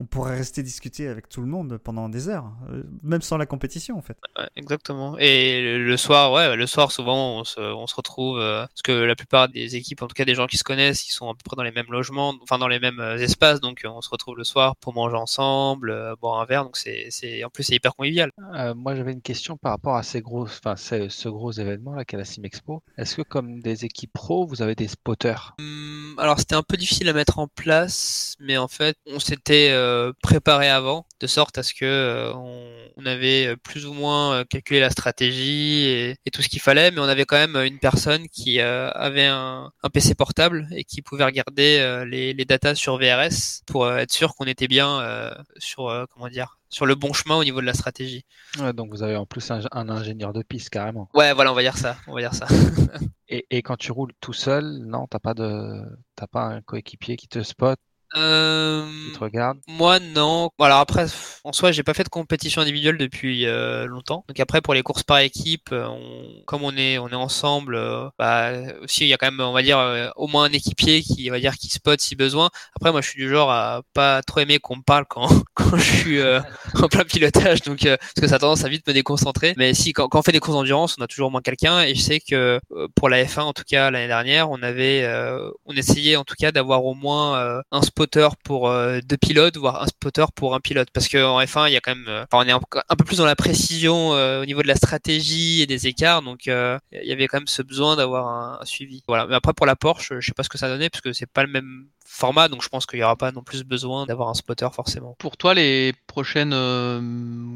On 0.00 0.06
pourrait 0.06 0.36
rester 0.36 0.62
discuter 0.62 1.08
avec 1.08 1.28
tout 1.28 1.40
le 1.42 1.46
monde 1.46 1.78
pendant 1.78 2.08
des 2.08 2.28
heures, 2.28 2.50
euh, 2.70 2.82
même 3.02 3.20
sans 3.22 3.36
la 3.36 3.44
compétition 3.46 3.96
en 3.98 4.02
fait. 4.02 4.16
Exactement. 4.56 5.16
Et 5.18 5.76
le, 5.78 5.96
soir, 5.96 6.32
ouais, 6.32 6.56
le 6.56 6.66
soir, 6.66 6.92
souvent, 6.92 7.40
on 7.40 7.44
se, 7.44 7.94
retrouve, 7.94 8.38
euh, 8.38 8.66
parce 8.66 8.82
que 8.82 8.92
la 8.92 9.14
plupart 9.14 9.48
des 9.48 9.76
équipes, 9.76 10.02
en 10.02 10.06
tout 10.06 10.14
cas 10.14 10.24
des 10.24 10.34
gens 10.34 10.46
qui 10.46 10.56
se 10.56 10.64
connaissent, 10.64 11.06
ils 11.08 11.12
sont 11.12 11.28
à 11.28 11.34
peu 11.34 11.42
près 11.44 11.56
dans 11.56 11.62
les 11.62 11.72
mêmes 11.72 11.90
logements, 11.90 12.34
enfin 12.42 12.58
dans 12.58 12.68
les 12.68 12.80
mêmes 12.80 13.00
euh, 13.00 13.16
espaces, 13.18 13.60
donc 13.60 13.84
euh, 13.84 13.88
on 13.88 14.00
se 14.00 14.08
retrouve 14.08 14.36
le 14.36 14.44
soir 14.44 14.76
pour 14.76 14.94
manger 14.94 15.16
ensemble, 15.16 15.90
euh, 15.90 16.14
boire 16.20 16.40
un 16.40 16.44
verre, 16.46 16.64
donc 16.64 16.76
c'est, 16.76 17.44
en 17.44 17.50
plus, 17.50 17.64
c'est 17.64 17.74
hyper 17.74 17.94
convivial. 17.94 18.05
Euh, 18.54 18.74
moi, 18.74 18.94
j'avais 18.94 19.12
une 19.12 19.22
question 19.22 19.56
par 19.56 19.72
rapport 19.72 19.96
à 19.96 20.02
ces 20.02 20.20
gros, 20.20 20.44
enfin, 20.44 20.76
ce, 20.76 21.08
ce 21.08 21.28
gros 21.28 21.52
événement 21.52 21.94
là 21.94 22.04
qu'est 22.04 22.16
la 22.16 22.24
Simexpo. 22.24 22.82
Est-ce 22.96 23.16
que 23.16 23.22
comme 23.22 23.60
des 23.60 23.84
équipes 23.84 24.12
pro, 24.12 24.46
vous 24.46 24.62
avez 24.62 24.74
des 24.74 24.88
spotters? 24.88 25.54
Hum, 25.58 26.14
alors 26.18 26.38
c'était 26.38 26.54
un 26.54 26.62
peu 26.62 26.76
difficile 26.76 27.08
à 27.08 27.12
mettre 27.12 27.38
en 27.38 27.48
place, 27.48 28.34
mais 28.40 28.56
en 28.56 28.68
fait 28.68 28.96
on 29.06 29.18
s'était 29.18 29.70
euh, 29.70 30.12
préparé 30.22 30.68
avant, 30.68 31.06
de 31.20 31.26
sorte 31.26 31.58
à 31.58 31.62
ce 31.62 31.74
que 31.74 31.84
euh, 31.84 32.32
on, 32.34 32.68
on 32.96 33.06
avait 33.06 33.56
plus 33.56 33.86
ou 33.86 33.92
moins 33.94 34.34
euh, 34.40 34.44
calculé 34.44 34.80
la 34.80 34.90
stratégie 34.90 35.84
et, 35.84 36.16
et 36.26 36.30
tout 36.30 36.42
ce 36.42 36.48
qu'il 36.48 36.60
fallait, 36.60 36.90
mais 36.90 37.00
on 37.00 37.04
avait 37.04 37.24
quand 37.24 37.36
même 37.36 37.56
une 37.56 37.78
personne 37.78 38.28
qui 38.28 38.60
euh, 38.60 38.90
avait 38.92 39.26
un, 39.26 39.70
un 39.82 39.90
PC 39.90 40.14
portable 40.14 40.66
et 40.72 40.84
qui 40.84 41.02
pouvait 41.02 41.24
regarder 41.24 41.78
euh, 41.80 42.04
les, 42.04 42.32
les 42.32 42.44
datas 42.44 42.74
sur 42.74 42.98
VRS 42.98 43.62
pour 43.66 43.84
euh, 43.84 43.98
être 43.98 44.12
sûr 44.12 44.34
qu'on 44.34 44.44
était 44.46 44.68
bien 44.68 45.00
euh, 45.00 45.30
sur 45.58 45.88
euh, 45.88 46.04
comment 46.12 46.28
dire 46.28 46.58
sur 46.68 46.84
le 46.84 46.96
bon 46.96 47.12
chemin 47.12 47.36
au 47.36 47.44
niveau 47.44 47.60
de 47.60 47.66
la 47.66 47.74
stratégie. 47.74 48.24
Ouais, 48.58 48.72
donc 48.72 48.90
vous 48.90 49.02
avez 49.02 49.16
en 49.16 49.24
plus 49.24 49.50
un, 49.50 49.60
un 49.70 49.88
ingénieur 49.88 50.32
de 50.32 50.42
piste 50.42 50.68
carrément. 50.70 51.08
Ouais, 51.14 51.32
voilà, 51.32 51.52
on 51.52 51.54
va 51.54 51.62
dire 51.62 51.78
ça, 51.78 51.96
on 52.06 52.14
va 52.14 52.20
dire 52.20 52.34
ça. 52.34 52.46
Et, 53.28 53.44
et 53.50 53.60
quand 53.62 53.76
tu 53.76 53.90
roules 53.90 54.12
tout 54.20 54.32
seul, 54.32 54.64
non, 54.84 55.08
t'as 55.08 55.18
pas 55.18 55.34
de, 55.34 55.82
t'as 56.14 56.28
pas 56.28 56.42
un 56.44 56.60
coéquipier 56.62 57.16
qui 57.16 57.26
te 57.26 57.42
spot, 57.42 57.76
Euh... 58.14 58.86
te. 59.14 59.52
Moi 59.68 59.98
non. 60.00 60.50
Alors 60.60 60.78
après, 60.78 61.06
en 61.44 61.52
soi, 61.52 61.72
j'ai 61.72 61.82
pas 61.82 61.94
fait 61.94 62.04
de 62.04 62.08
compétition 62.08 62.62
individuelle 62.62 62.98
depuis 62.98 63.46
euh, 63.46 63.86
longtemps. 63.86 64.24
Donc 64.28 64.38
après, 64.40 64.60
pour 64.60 64.74
les 64.74 64.82
courses 64.82 65.02
par 65.02 65.18
équipe, 65.18 65.70
euh, 65.72 65.86
on, 65.86 66.42
comme 66.46 66.62
on 66.62 66.76
est 66.76 66.98
on 66.98 67.08
est 67.08 67.14
ensemble, 67.14 67.74
euh, 67.74 68.08
bah 68.18 68.52
aussi 68.82 69.04
il 69.04 69.08
y 69.08 69.14
a 69.14 69.16
quand 69.16 69.30
même, 69.30 69.40
on 69.40 69.52
va 69.52 69.62
dire, 69.62 69.78
euh, 69.78 70.08
au 70.16 70.28
moins 70.28 70.44
un 70.44 70.52
équipier 70.52 71.02
qui 71.02 71.28
on 71.28 71.32
va 71.32 71.40
dire 71.40 71.54
qui 71.56 71.68
spot 71.68 72.00
si 72.00 72.16
besoin. 72.16 72.50
Après, 72.76 72.92
moi, 72.92 73.00
je 73.00 73.08
suis 73.08 73.22
du 73.22 73.28
genre 73.28 73.50
à 73.50 73.82
pas 73.94 74.22
trop 74.22 74.40
aimer 74.40 74.58
qu'on 74.58 74.76
me 74.76 74.82
parle 74.82 75.04
quand 75.08 75.28
quand 75.54 75.76
je 75.76 75.82
suis 75.82 76.20
euh, 76.20 76.40
en 76.82 76.88
plein 76.88 77.04
pilotage, 77.04 77.62
donc 77.62 77.84
euh, 77.86 77.96
parce 77.96 78.14
que 78.20 78.28
ça 78.28 78.36
a 78.36 78.38
tendance 78.38 78.64
à 78.64 78.68
vite 78.68 78.86
me 78.86 78.92
déconcentrer. 78.92 79.54
Mais 79.56 79.74
si 79.74 79.92
quand, 79.92 80.08
quand 80.08 80.20
on 80.20 80.22
fait 80.22 80.32
des 80.32 80.40
courses 80.40 80.56
d'endurance, 80.56 80.96
on 80.98 81.02
a 81.02 81.06
toujours 81.06 81.30
moins 81.30 81.42
quelqu'un. 81.42 81.82
Et 81.82 81.94
je 81.94 82.00
sais 82.00 82.20
que 82.20 82.60
euh, 82.72 82.88
pour 82.94 83.08
la 83.08 83.24
F1, 83.24 83.40
en 83.42 83.52
tout 83.52 83.64
cas 83.66 83.90
l'année 83.90 84.06
dernière, 84.06 84.50
on 84.50 84.62
avait, 84.62 85.02
euh, 85.04 85.50
on 85.64 85.74
essayait 85.74 86.16
en 86.16 86.24
tout 86.24 86.34
cas 86.38 86.52
d'avoir 86.52 86.84
au 86.84 86.94
moins 86.94 87.38
euh, 87.38 87.62
un 87.72 87.82
spotter 87.96 88.28
pour 88.44 88.68
euh, 88.68 89.00
deux 89.02 89.16
pilotes, 89.16 89.56
voire 89.56 89.82
un 89.82 89.86
spotter 89.86 90.26
pour 90.34 90.54
un 90.54 90.60
pilote, 90.60 90.88
parce 90.92 91.08
que 91.08 91.24
en 91.24 91.40
F1, 91.40 91.68
il 91.68 91.72
y 91.72 91.76
a 91.76 91.80
quand 91.80 91.94
même, 91.94 92.08
euh, 92.08 92.26
on 92.32 92.42
est 92.42 92.52
un, 92.52 92.60
peu 92.60 93.04
plus 93.04 93.16
dans 93.16 93.24
la 93.24 93.36
précision 93.36 94.12
euh, 94.14 94.42
au 94.42 94.44
niveau 94.44 94.62
de 94.62 94.68
la 94.68 94.74
stratégie 94.74 95.62
et 95.62 95.66
des 95.66 95.86
écarts, 95.86 96.20
donc 96.20 96.44
il 96.46 96.78
y 96.92 97.12
avait 97.12 97.26
quand 97.26 97.38
même 97.38 97.46
ce 97.46 97.62
besoin 97.62 97.96
d'avoir 97.96 98.28
un, 98.28 98.58
un 98.60 98.64
suivi. 98.66 99.02
Voilà. 99.08 99.26
Mais 99.26 99.34
après 99.34 99.54
pour 99.54 99.64
la 99.64 99.76
Porsche, 99.76 100.12
je 100.20 100.26
sais 100.26 100.34
pas 100.34 100.42
ce 100.42 100.50
que 100.50 100.58
ça 100.58 100.68
donnait, 100.68 100.90
parce 100.90 101.00
que 101.00 101.14
c'est 101.14 101.30
pas 101.30 101.42
le 101.42 101.48
même 101.48 101.86
format, 102.06 102.48
donc 102.48 102.62
je 102.62 102.68
pense 102.68 102.86
qu'il 102.86 102.98
y 102.98 103.02
aura 103.02 103.16
pas 103.16 103.32
non 103.32 103.42
plus 103.42 103.64
besoin 103.64 104.06
d'avoir 104.06 104.28
un 104.28 104.34
spotter 104.34 104.68
forcément. 104.72 105.16
Pour 105.18 105.36
toi, 105.36 105.54
les 105.54 105.92
prochaines 106.06 106.52
euh, 106.52 107.00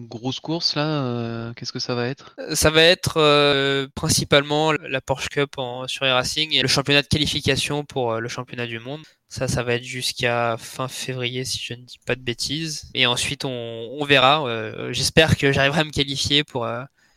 grosses 0.09 0.41
courses 0.41 0.75
là, 0.75 0.87
euh, 0.87 1.53
qu'est-ce 1.55 1.73
que 1.73 1.79
ça 1.79 1.95
va 1.95 2.07
être? 2.09 2.35
Ça 2.55 2.71
va 2.71 2.83
être 2.83 3.15
euh, 3.17 3.87
principalement 3.95 4.73
la 4.73 5.01
Porsche 5.01 5.29
Cup 5.29 5.59
en, 5.59 5.87
sur 5.87 6.05
e-racing 6.05 6.55
et 6.55 6.63
le 6.63 6.69
championnat 6.69 7.03
de 7.03 7.07
qualification 7.09 7.85
pour 7.85 8.13
euh, 8.13 8.21
le 8.21 8.29
championnat 8.29 8.67
du 8.67 8.79
monde. 8.79 9.03
Ça, 9.29 9.47
ça 9.47 9.63
va 9.63 9.75
être 9.75 9.85
jusqu'à 9.85 10.57
fin 10.59 10.89
février 10.89 11.45
si 11.45 11.61
je 11.63 11.75
ne 11.75 11.83
dis 11.83 12.01
pas 12.05 12.17
de 12.17 12.21
bêtises. 12.21 12.91
Et 12.95 13.07
ensuite, 13.07 13.45
on, 13.45 13.49
on 13.51 14.05
verra. 14.05 14.45
Euh, 14.47 14.93
J'espère 14.93 15.37
que 15.37 15.53
j'arriverai 15.53 15.81
à 15.81 15.85
me 15.85 15.91
qualifier 15.93 16.43
pour. 16.43 16.69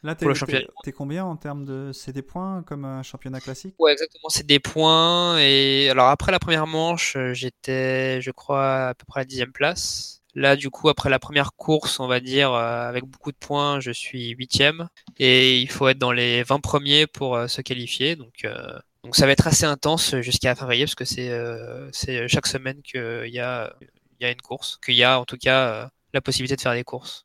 Là, 0.03 0.15
t'es 0.15 0.25
Pour 0.25 0.30
le 0.30 0.35
championnat. 0.35 0.65
t'es 0.84 0.91
combien 0.91 1.23
en 1.25 1.38
termes 1.38 1.63
de 1.65 1.91
CD 1.93 2.21
points 2.21 2.63
comme 2.63 2.84
un 2.85 3.03
championnat 3.03 3.39
classique? 3.39 3.75
Ouais, 3.80 3.93
exactement. 3.93 4.27
C'est 4.30 4.45
des 4.45 4.59
points. 4.59 5.38
Et 5.39 5.89
alors 5.89 6.09
après 6.09 6.31
la 6.31 6.39
première 6.39 6.67
manche, 6.67 7.15
euh, 7.15 7.34
j'étais, 7.34 8.21
je 8.21 8.31
crois, 8.31 8.88
à 8.89 8.93
peu 8.95 9.05
près 9.05 9.21
à 9.21 9.23
la 9.23 9.25
dixième 9.25 9.53
place. 9.53 10.21
Là, 10.35 10.55
du 10.55 10.69
coup, 10.71 10.89
après 10.89 11.09
la 11.09 11.19
première 11.19 11.53
course, 11.53 11.99
on 11.99 12.07
va 12.07 12.19
dire, 12.19 12.51
euh, 12.53 12.89
avec 12.89 13.05
beaucoup 13.05 13.31
de 13.31 13.38
points, 13.38 13.80
je 13.80 13.91
suis 13.91 14.30
huitième. 14.31 14.88
Et 15.19 15.59
il 15.61 15.69
faut 15.69 15.88
être 15.88 15.99
dans 15.99 16.11
les 16.11 16.43
20 16.43 16.59
premiers 16.59 17.07
pour 17.07 17.35
euh, 17.35 17.47
se 17.47 17.61
qualifier. 17.61 18.15
Donc, 18.15 18.43
euh, 18.43 18.77
donc 19.03 19.15
ça 19.15 19.25
va 19.25 19.31
être 19.31 19.47
assez 19.47 19.65
intense 19.65 20.15
jusqu'à 20.21 20.55
février, 20.55 20.85
parce 20.85 20.95
que 20.95 21.05
c'est 21.05 21.30
euh, 21.30 21.89
c'est 21.91 22.27
chaque 22.27 22.47
semaine 22.47 22.81
qu'il 22.81 23.30
y 23.30 23.39
a, 23.39 23.73
il 24.19 24.23
y 24.23 24.25
a 24.25 24.31
une 24.31 24.41
course. 24.41 24.80
Qu'il 24.84 24.95
y 24.95 25.03
a, 25.03 25.19
en 25.19 25.25
tout 25.25 25.38
cas, 25.38 25.67
euh, 25.85 25.88
la 26.13 26.21
possibilité 26.21 26.55
de 26.55 26.61
faire 26.61 26.73
des 26.73 26.84
courses. 26.84 27.23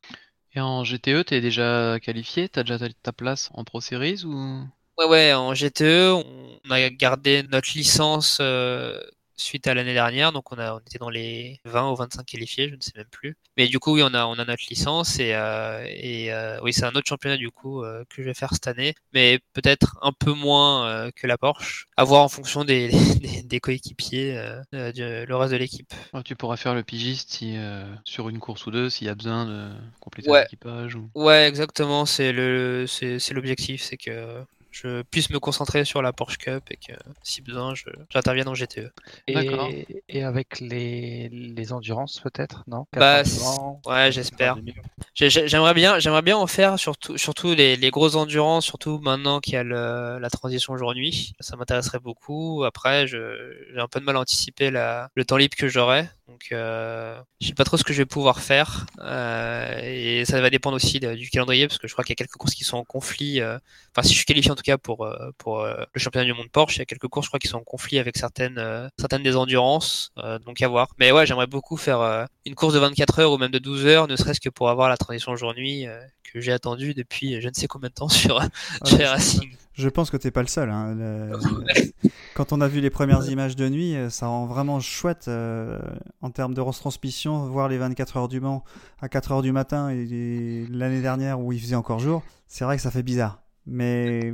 Et 0.53 0.59
en 0.59 0.83
GTE, 0.83 1.23
t'es 1.25 1.41
déjà 1.41 1.99
qualifié? 1.99 2.49
T'as 2.49 2.63
déjà 2.63 2.79
ta, 3.03 3.11
place 3.11 3.49
en 3.53 3.63
Pro 3.63 3.81
Series 3.81 4.23
ou? 4.25 4.63
Ouais, 4.97 5.05
ouais, 5.05 5.33
en 5.33 5.53
GTE, 5.53 6.11
on 6.13 6.71
a 6.71 6.89
gardé 6.89 7.43
notre 7.43 7.69
licence 7.75 8.39
euh, 8.41 8.99
suite 9.39 9.67
à 9.67 9.73
l'année 9.73 9.93
dernière, 9.93 10.31
donc 10.31 10.51
on 10.51 10.57
a 10.59 10.73
on 10.75 10.79
était 10.79 10.99
dans 10.99 11.09
les 11.09 11.59
20 11.65 11.91
ou 11.91 11.95
25 11.95 12.25
qualifiés, 12.25 12.69
je 12.69 12.75
ne 12.75 12.81
sais 12.81 12.91
même 12.95 13.07
plus. 13.11 13.35
Mais 13.57 13.67
du 13.67 13.79
coup, 13.79 13.93
oui, 13.95 14.01
on 14.03 14.13
a 14.13 14.25
on 14.25 14.33
a 14.33 14.45
notre 14.45 14.63
licence 14.69 15.19
et 15.19 15.33
euh, 15.33 15.83
et 15.87 16.31
euh, 16.33 16.59
oui, 16.61 16.73
c'est 16.73 16.85
un 16.85 16.91
autre 16.91 17.07
championnat 17.07 17.37
du 17.37 17.49
coup 17.51 17.83
euh, 17.83 18.03
que 18.09 18.21
je 18.21 18.27
vais 18.27 18.33
faire 18.33 18.53
cette 18.53 18.67
année, 18.67 18.93
mais 19.13 19.39
peut-être 19.53 19.97
un 20.01 20.11
peu 20.11 20.33
moins 20.33 21.09
que 21.15 21.27
la 21.27 21.37
Porsche, 21.37 21.87
à 21.97 22.03
voir 22.03 22.23
en 22.23 22.29
fonction 22.29 22.63
des 22.65 22.89
des, 23.19 23.43
des 23.43 23.59
coéquipiers, 23.59 24.33
du- 24.71 25.25
le 25.25 25.35
reste 25.35 25.53
de 25.53 25.57
l'équipe. 25.57 25.93
Tu 26.25 26.35
pourras 26.35 26.57
faire 26.57 26.73
le 26.75 26.83
pigiste 26.83 27.31
si, 27.31 27.57
sur 28.03 28.29
une 28.29 28.39
course 28.39 28.65
ou 28.65 28.71
deux 28.71 28.89
s'il 28.89 29.07
y 29.07 29.09
a 29.09 29.15
besoin 29.15 29.45
de 29.45 29.69
compléter 29.99 30.29
Ouais. 30.29 30.43
l'équipage. 30.43 30.95
Ou... 30.95 31.09
Ouais, 31.15 31.47
exactement, 31.47 32.05
c'est 32.05 32.31
l'objectif, 32.33 33.81
c'est 33.81 33.97
que 33.97 34.43
je 34.71 35.01
puisse 35.03 35.29
me 35.29 35.39
concentrer 35.39 35.83
sur 35.85 36.01
la 36.01 36.13
Porsche 36.13 36.37
Cup 36.37 36.63
et 36.69 36.77
que 36.77 36.93
si 37.23 37.41
besoin, 37.41 37.73
je- 37.75 37.89
j'intervienne 38.09 38.47
en 38.47 38.53
GTE. 38.55 38.91
Et, 39.27 40.01
et 40.07 40.23
avec 40.23 40.59
les, 40.59 41.29
les 41.29 41.73
endurances 41.73 42.19
peut-être, 42.19 42.63
non? 42.67 42.85
Bah, 42.93 43.23
80, 43.23 43.79
ouais, 43.85 44.11
j'espère. 44.11 44.55
2000. 44.55 44.73
J'ai- 45.15 45.29
j'ai- 45.29 45.47
J'aimerais 45.47 45.73
bien, 45.73 45.99
j'aimerais 45.99 46.21
bien 46.21 46.37
en 46.37 46.47
faire 46.47 46.79
surtout, 46.79 47.17
surtout 47.17 47.53
les, 47.53 47.75
les 47.75 47.89
grosses 47.89 48.15
endurances, 48.15 48.65
surtout 48.65 48.99
maintenant 48.99 49.39
qu'il 49.39 49.53
y 49.53 49.57
a 49.57 49.63
le- 49.63 50.17
la 50.19 50.29
transition 50.29 50.77
jour-nuit. 50.77 51.33
Ça 51.39 51.55
m'intéresserait 51.57 51.99
beaucoup. 51.99 52.63
Après, 52.63 53.07
je- 53.07 53.65
j'ai 53.73 53.79
un 53.79 53.87
peu 53.87 53.99
de 53.99 54.05
mal 54.05 54.15
à 54.15 54.19
anticiper 54.21 54.71
la, 54.71 55.09
le 55.15 55.25
temps 55.25 55.37
libre 55.37 55.57
que 55.57 55.67
j'aurai. 55.67 56.07
Donc, 56.29 56.49
euh, 56.51 57.19
je 57.41 57.47
sais 57.47 57.53
pas 57.55 57.63
trop 57.63 57.75
ce 57.75 57.83
que 57.83 57.91
je 57.91 57.97
vais 57.97 58.05
pouvoir 58.05 58.39
faire. 58.39 58.85
Euh, 58.99 59.79
et 59.83 60.25
ça 60.25 60.39
va 60.39 60.51
dépendre 60.51 60.75
aussi 60.75 60.99
de- 60.99 61.15
du 61.15 61.27
calendrier, 61.31 61.67
parce 61.67 61.79
que 61.79 61.87
je 61.87 61.93
crois 61.93 62.03
qu'il 62.03 62.11
y 62.11 62.17
a 62.17 62.17
quelques 62.17 62.35
courses 62.37 62.53
qui 62.53 62.63
sont 62.63 62.77
en 62.77 62.83
conflit. 62.85 63.41
euh, 63.41 63.57
Enfin, 63.95 64.03
si 64.03 64.09
je 64.13 64.17
suis 64.17 64.25
qualifié 64.25 64.51
en 64.51 64.55
tout 64.55 64.61
cas 64.61 64.77
pour, 64.77 65.05
euh, 65.05 65.31
pour 65.39 65.61
euh, 65.61 65.73
le 65.91 65.99
championnat 65.99 66.25
du 66.25 66.33
monde 66.33 66.49
Porsche, 66.51 66.75
il 66.75 66.79
y 66.79 66.81
a 66.83 66.85
quelques 66.85 67.07
courses, 67.07 67.25
je 67.25 67.29
crois, 67.31 67.39
qui 67.39 67.47
sont 67.47 67.57
en 67.57 67.63
conflit 67.63 67.97
avec 67.97 68.15
certaines, 68.15 68.59
euh, 68.59 68.87
certaines 68.99 69.23
des 69.23 69.35
endurances. 69.35 70.11
euh, 70.19 70.37
donc, 70.39 70.61
à 70.61 70.67
voir. 70.67 70.89
Mais 70.99 71.11
ouais, 71.11 71.25
j'aimerais 71.25 71.47
beaucoup 71.47 71.77
faire 71.77 72.27
une 72.45 72.53
course 72.55 72.73
de 72.75 72.79
24 72.79 73.19
heures 73.19 73.31
ou 73.31 73.37
même 73.39 73.51
de 73.51 73.59
12 73.59 73.85
heures, 73.87 74.07
ne 74.07 74.15
serait-ce 74.15 74.39
que 74.39 74.49
pour 74.49 74.69
avoir 74.69 74.87
la 74.89 74.97
transition 74.97 75.35
jour-nuit 75.35 75.87
euh, 75.87 75.99
que 76.31 76.39
j'ai 76.41 76.51
attendue 76.51 76.93
depuis 76.93 77.41
je 77.41 77.47
ne 77.47 77.53
sais 77.53 77.67
combien 77.67 77.89
de 77.89 77.93
temps 77.95 78.09
sur, 78.09 78.39
chez 78.85 78.97
Ouais, 78.97 79.07
Racing. 79.07 79.55
Je 79.79 79.89
pense 79.89 80.09
que 80.11 80.17
t'es 80.17 80.29
pas 80.31 80.41
le 80.41 80.47
seul. 80.47 80.69
hein. 80.69 80.93
Le- 80.93 81.31
Quand 82.35 82.53
on 82.53 82.61
a 82.61 82.67
vu 82.67 82.79
les 82.81 82.89
premières 82.89 83.27
images 83.29 83.55
de 83.55 83.67
nuit, 83.69 83.95
euh, 83.95 84.09
ça 84.09 84.27
rend 84.27 84.45
vraiment 84.45 84.79
chouette 84.79 85.27
euh, 85.27 85.79
en 86.21 86.29
termes 86.31 86.53
de 86.53 86.61
retransmission, 86.61 87.47
voir 87.47 87.67
les 87.69 87.77
24 87.77 88.17
heures 88.17 88.27
du 88.27 88.39
Mans 88.39 88.63
à 89.01 89.09
4 89.09 89.31
heures 89.31 89.41
du 89.41 89.51
matin 89.51 89.89
et 89.89 90.65
l'année 90.69 91.01
dernière 91.01 91.39
où 91.39 91.51
il 91.53 91.59
faisait 91.59 91.75
encore 91.75 91.99
jour. 91.99 92.23
C'est 92.47 92.65
vrai 92.65 92.75
que 92.75 92.81
ça 92.81 92.91
fait 92.91 93.03
bizarre. 93.03 93.41
Mais 93.65 94.33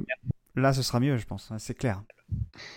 là, 0.56 0.74
ce 0.74 0.82
sera 0.82 1.00
mieux, 1.00 1.18
je 1.18 1.26
pense. 1.26 1.50
hein, 1.52 1.58
C'est 1.60 1.74
clair. 1.74 2.04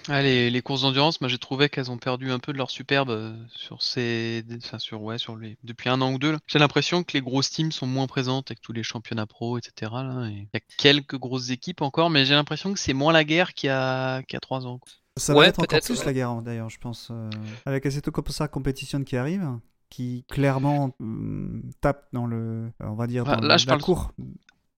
Ah, 0.08 0.22
les, 0.22 0.50
les 0.50 0.62
courses 0.62 0.82
d'endurance, 0.82 1.20
moi 1.20 1.28
j'ai 1.28 1.38
trouvé 1.38 1.68
qu'elles 1.68 1.90
ont 1.90 1.98
perdu 1.98 2.30
un 2.32 2.38
peu 2.38 2.52
de 2.52 2.58
leur 2.58 2.70
superbe 2.70 3.10
euh, 3.10 3.36
sur 3.48 3.82
ces, 3.82 4.42
enfin 4.56 4.78
sur 4.78 5.02
ouais 5.02 5.18
sur 5.18 5.36
les 5.36 5.56
depuis 5.64 5.88
un 5.88 6.00
an 6.00 6.12
ou 6.12 6.18
deux. 6.18 6.32
là. 6.32 6.38
J'ai 6.46 6.58
l'impression 6.58 7.04
que 7.04 7.12
les 7.12 7.20
grosses 7.20 7.50
teams 7.50 7.70
sont 7.72 7.86
moins 7.86 8.06
présentes 8.06 8.50
avec 8.50 8.60
tous 8.60 8.72
les 8.72 8.82
championnats 8.82 9.26
pro, 9.26 9.58
etc. 9.58 9.92
Et 10.30 10.32
il 10.32 10.48
y 10.52 10.56
a 10.56 10.60
quelques 10.78 11.16
grosses 11.18 11.50
équipes 11.50 11.82
encore, 11.82 12.10
mais 12.10 12.24
j'ai 12.24 12.34
l'impression 12.34 12.72
que 12.72 12.78
c'est 12.80 12.92
moins 12.94 13.12
la 13.12 13.24
guerre 13.24 13.54
qu'il 13.54 13.68
y 13.68 13.70
a 13.70 14.22
qu'il 14.22 14.34
y 14.34 14.38
a 14.38 14.40
trois 14.40 14.66
ans. 14.66 14.78
quoi. 14.78 14.90
Ça 15.16 15.34
Ouais, 15.34 15.44
va 15.44 15.48
être 15.48 15.60
encore 15.60 15.80
plus 15.80 15.98
ouais. 16.00 16.04
la 16.06 16.12
guerre, 16.12 16.30
hein, 16.30 16.42
d'ailleurs, 16.42 16.70
je 16.70 16.78
pense. 16.78 17.08
euh, 17.10 17.28
avec 17.66 17.84
Assetto 17.86 18.10
Corsa 18.10 18.48
Competition 18.48 19.02
qui 19.04 19.16
arrive, 19.16 19.46
qui 19.90 20.24
clairement 20.28 20.94
hum, 21.00 21.62
tape 21.80 22.06
dans 22.12 22.26
le, 22.26 22.70
on 22.80 22.94
va 22.94 23.06
dire, 23.06 23.24
dans 23.24 23.40
là, 23.40 23.54
le- 23.54 23.58
je 23.58 23.66
la 23.66 23.72
parle- 23.72 23.82
cour. 23.82 24.12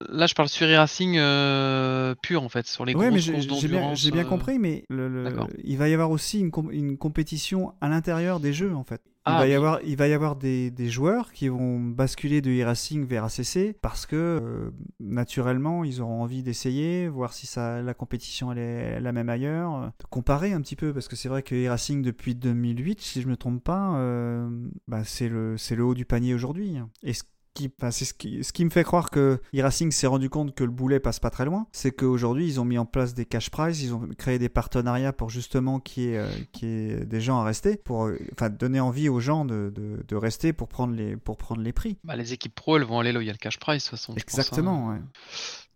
Là, 0.08 0.26
je 0.26 0.34
parle 0.34 0.48
sur 0.48 0.66
e-racing 0.66 1.16
euh, 1.18 2.14
pur 2.22 2.42
en 2.42 2.48
fait, 2.48 2.66
sur 2.66 2.84
les 2.86 2.94
Oui, 2.94 3.06
mais 3.12 3.20
grosses 3.20 3.30
courses 3.46 3.60
j'ai 3.60 3.68
bien, 3.68 3.78
d'endurance. 3.80 4.00
j'ai 4.00 4.10
bien 4.10 4.24
euh, 4.24 4.28
compris, 4.28 4.58
mais 4.58 4.84
le- 4.88 5.08
le- 5.08 5.24
D'accord. 5.24 5.48
il 5.62 5.76
va 5.76 5.88
y 5.88 5.92
avoir 5.94 6.10
aussi 6.10 6.40
une, 6.40 6.50
com- 6.50 6.70
une 6.72 6.96
compétition 6.96 7.74
à 7.82 7.88
l'intérieur 7.88 8.40
des 8.40 8.52
jeux, 8.54 8.74
en 8.74 8.82
fait. 8.84 9.02
Il 9.26 9.32
Ah, 9.34 9.38
va 9.40 9.46
y 9.46 9.50
oui. 9.50 9.54
avoir, 9.56 9.80
il 9.84 9.96
va 9.98 10.08
y 10.08 10.14
avoir 10.14 10.36
des, 10.36 10.70
des 10.70 10.88
joueurs 10.88 11.30
qui 11.32 11.48
vont 11.48 11.78
basculer 11.78 12.40
de 12.40 12.50
e-racing 12.50 13.04
vers 13.04 13.24
ACC 13.24 13.76
parce 13.82 14.06
que 14.06 14.16
euh, 14.16 14.70
naturellement 14.98 15.84
ils 15.84 16.00
auront 16.00 16.22
envie 16.22 16.42
d'essayer, 16.42 17.06
voir 17.06 17.34
si 17.34 17.46
ça, 17.46 17.82
la 17.82 17.92
compétition 17.92 18.50
elle 18.50 18.58
est 18.58 19.00
la 19.00 19.12
même 19.12 19.28
ailleurs, 19.28 19.92
de 20.00 20.06
comparer 20.08 20.54
un 20.54 20.62
petit 20.62 20.74
peu 20.76 20.94
parce 20.94 21.06
que 21.06 21.16
c'est 21.16 21.28
vrai 21.28 21.42
que 21.42 21.54
e-racing 21.54 22.00
depuis 22.00 22.34
2008, 22.34 23.02
si 23.02 23.20
je 23.20 23.28
me 23.28 23.36
trompe 23.36 23.62
pas, 23.62 23.94
euh, 23.96 24.48
bah, 24.88 25.02
c'est 25.04 25.28
le, 25.28 25.56
haut 25.84 25.94
du 25.94 26.06
panier 26.06 26.32
aujourd'hui. 26.32 26.78
Et 27.02 27.12
ce 27.12 27.22
qui, 27.54 27.70
enfin, 27.78 27.90
c'est 27.90 28.04
ce 28.04 28.14
qui, 28.14 28.42
ce 28.44 28.52
qui 28.52 28.64
me 28.64 28.70
fait 28.70 28.84
croire 28.84 29.10
que 29.10 29.40
e-racing 29.54 29.90
s'est 29.90 30.06
rendu 30.06 30.30
compte 30.30 30.54
que 30.54 30.64
le 30.64 30.70
boulet 30.70 31.00
passe 31.00 31.20
pas 31.20 31.30
très 31.30 31.44
loin, 31.44 31.66
c'est 31.72 31.90
qu'aujourd'hui 31.92 32.46
ils 32.46 32.60
ont 32.60 32.64
mis 32.64 32.78
en 32.78 32.86
place 32.86 33.14
des 33.14 33.26
cash 33.26 33.50
prizes, 33.50 33.82
ils 33.82 33.94
ont 33.94 34.08
créé 34.18 34.38
des 34.38 34.48
partenariats 34.48 35.12
pour 35.12 35.30
justement 35.30 35.80
qu'il 35.80 36.02
y 36.04 36.06
ait, 36.08 36.18
euh, 36.18 36.28
qu'il 36.52 36.68
y 36.68 36.90
ait 36.92 37.04
des 37.04 37.20
gens 37.20 37.38
à 37.40 37.44
rester, 37.44 37.76
pour 37.76 38.06
euh, 38.06 38.18
enfin, 38.32 38.50
donner 38.50 38.80
envie 38.80 39.08
aux 39.08 39.20
gens 39.20 39.44
de, 39.44 39.72
de, 39.74 40.04
de 40.06 40.16
rester 40.16 40.52
pour 40.52 40.68
prendre 40.68 40.94
les, 40.94 41.16
pour 41.16 41.36
prendre 41.36 41.60
les 41.62 41.72
prix. 41.72 41.98
Bah, 42.04 42.16
les 42.16 42.32
équipes 42.32 42.54
pro, 42.54 42.76
elles 42.76 42.84
vont 42.84 43.00
aller 43.00 43.12
là 43.12 43.18
où 43.18 43.22
il 43.22 43.26
y 43.26 43.30
a 43.30 43.32
le 43.32 43.38
cash 43.38 43.58
prize 43.58 43.84
de 43.84 43.90
toute 43.90 43.98
façon. 43.98 44.14
je 44.16 44.22
pense, 44.22 44.34
hein. 44.34 44.38
Exactement, 44.38 44.88
ouais. 44.88 44.98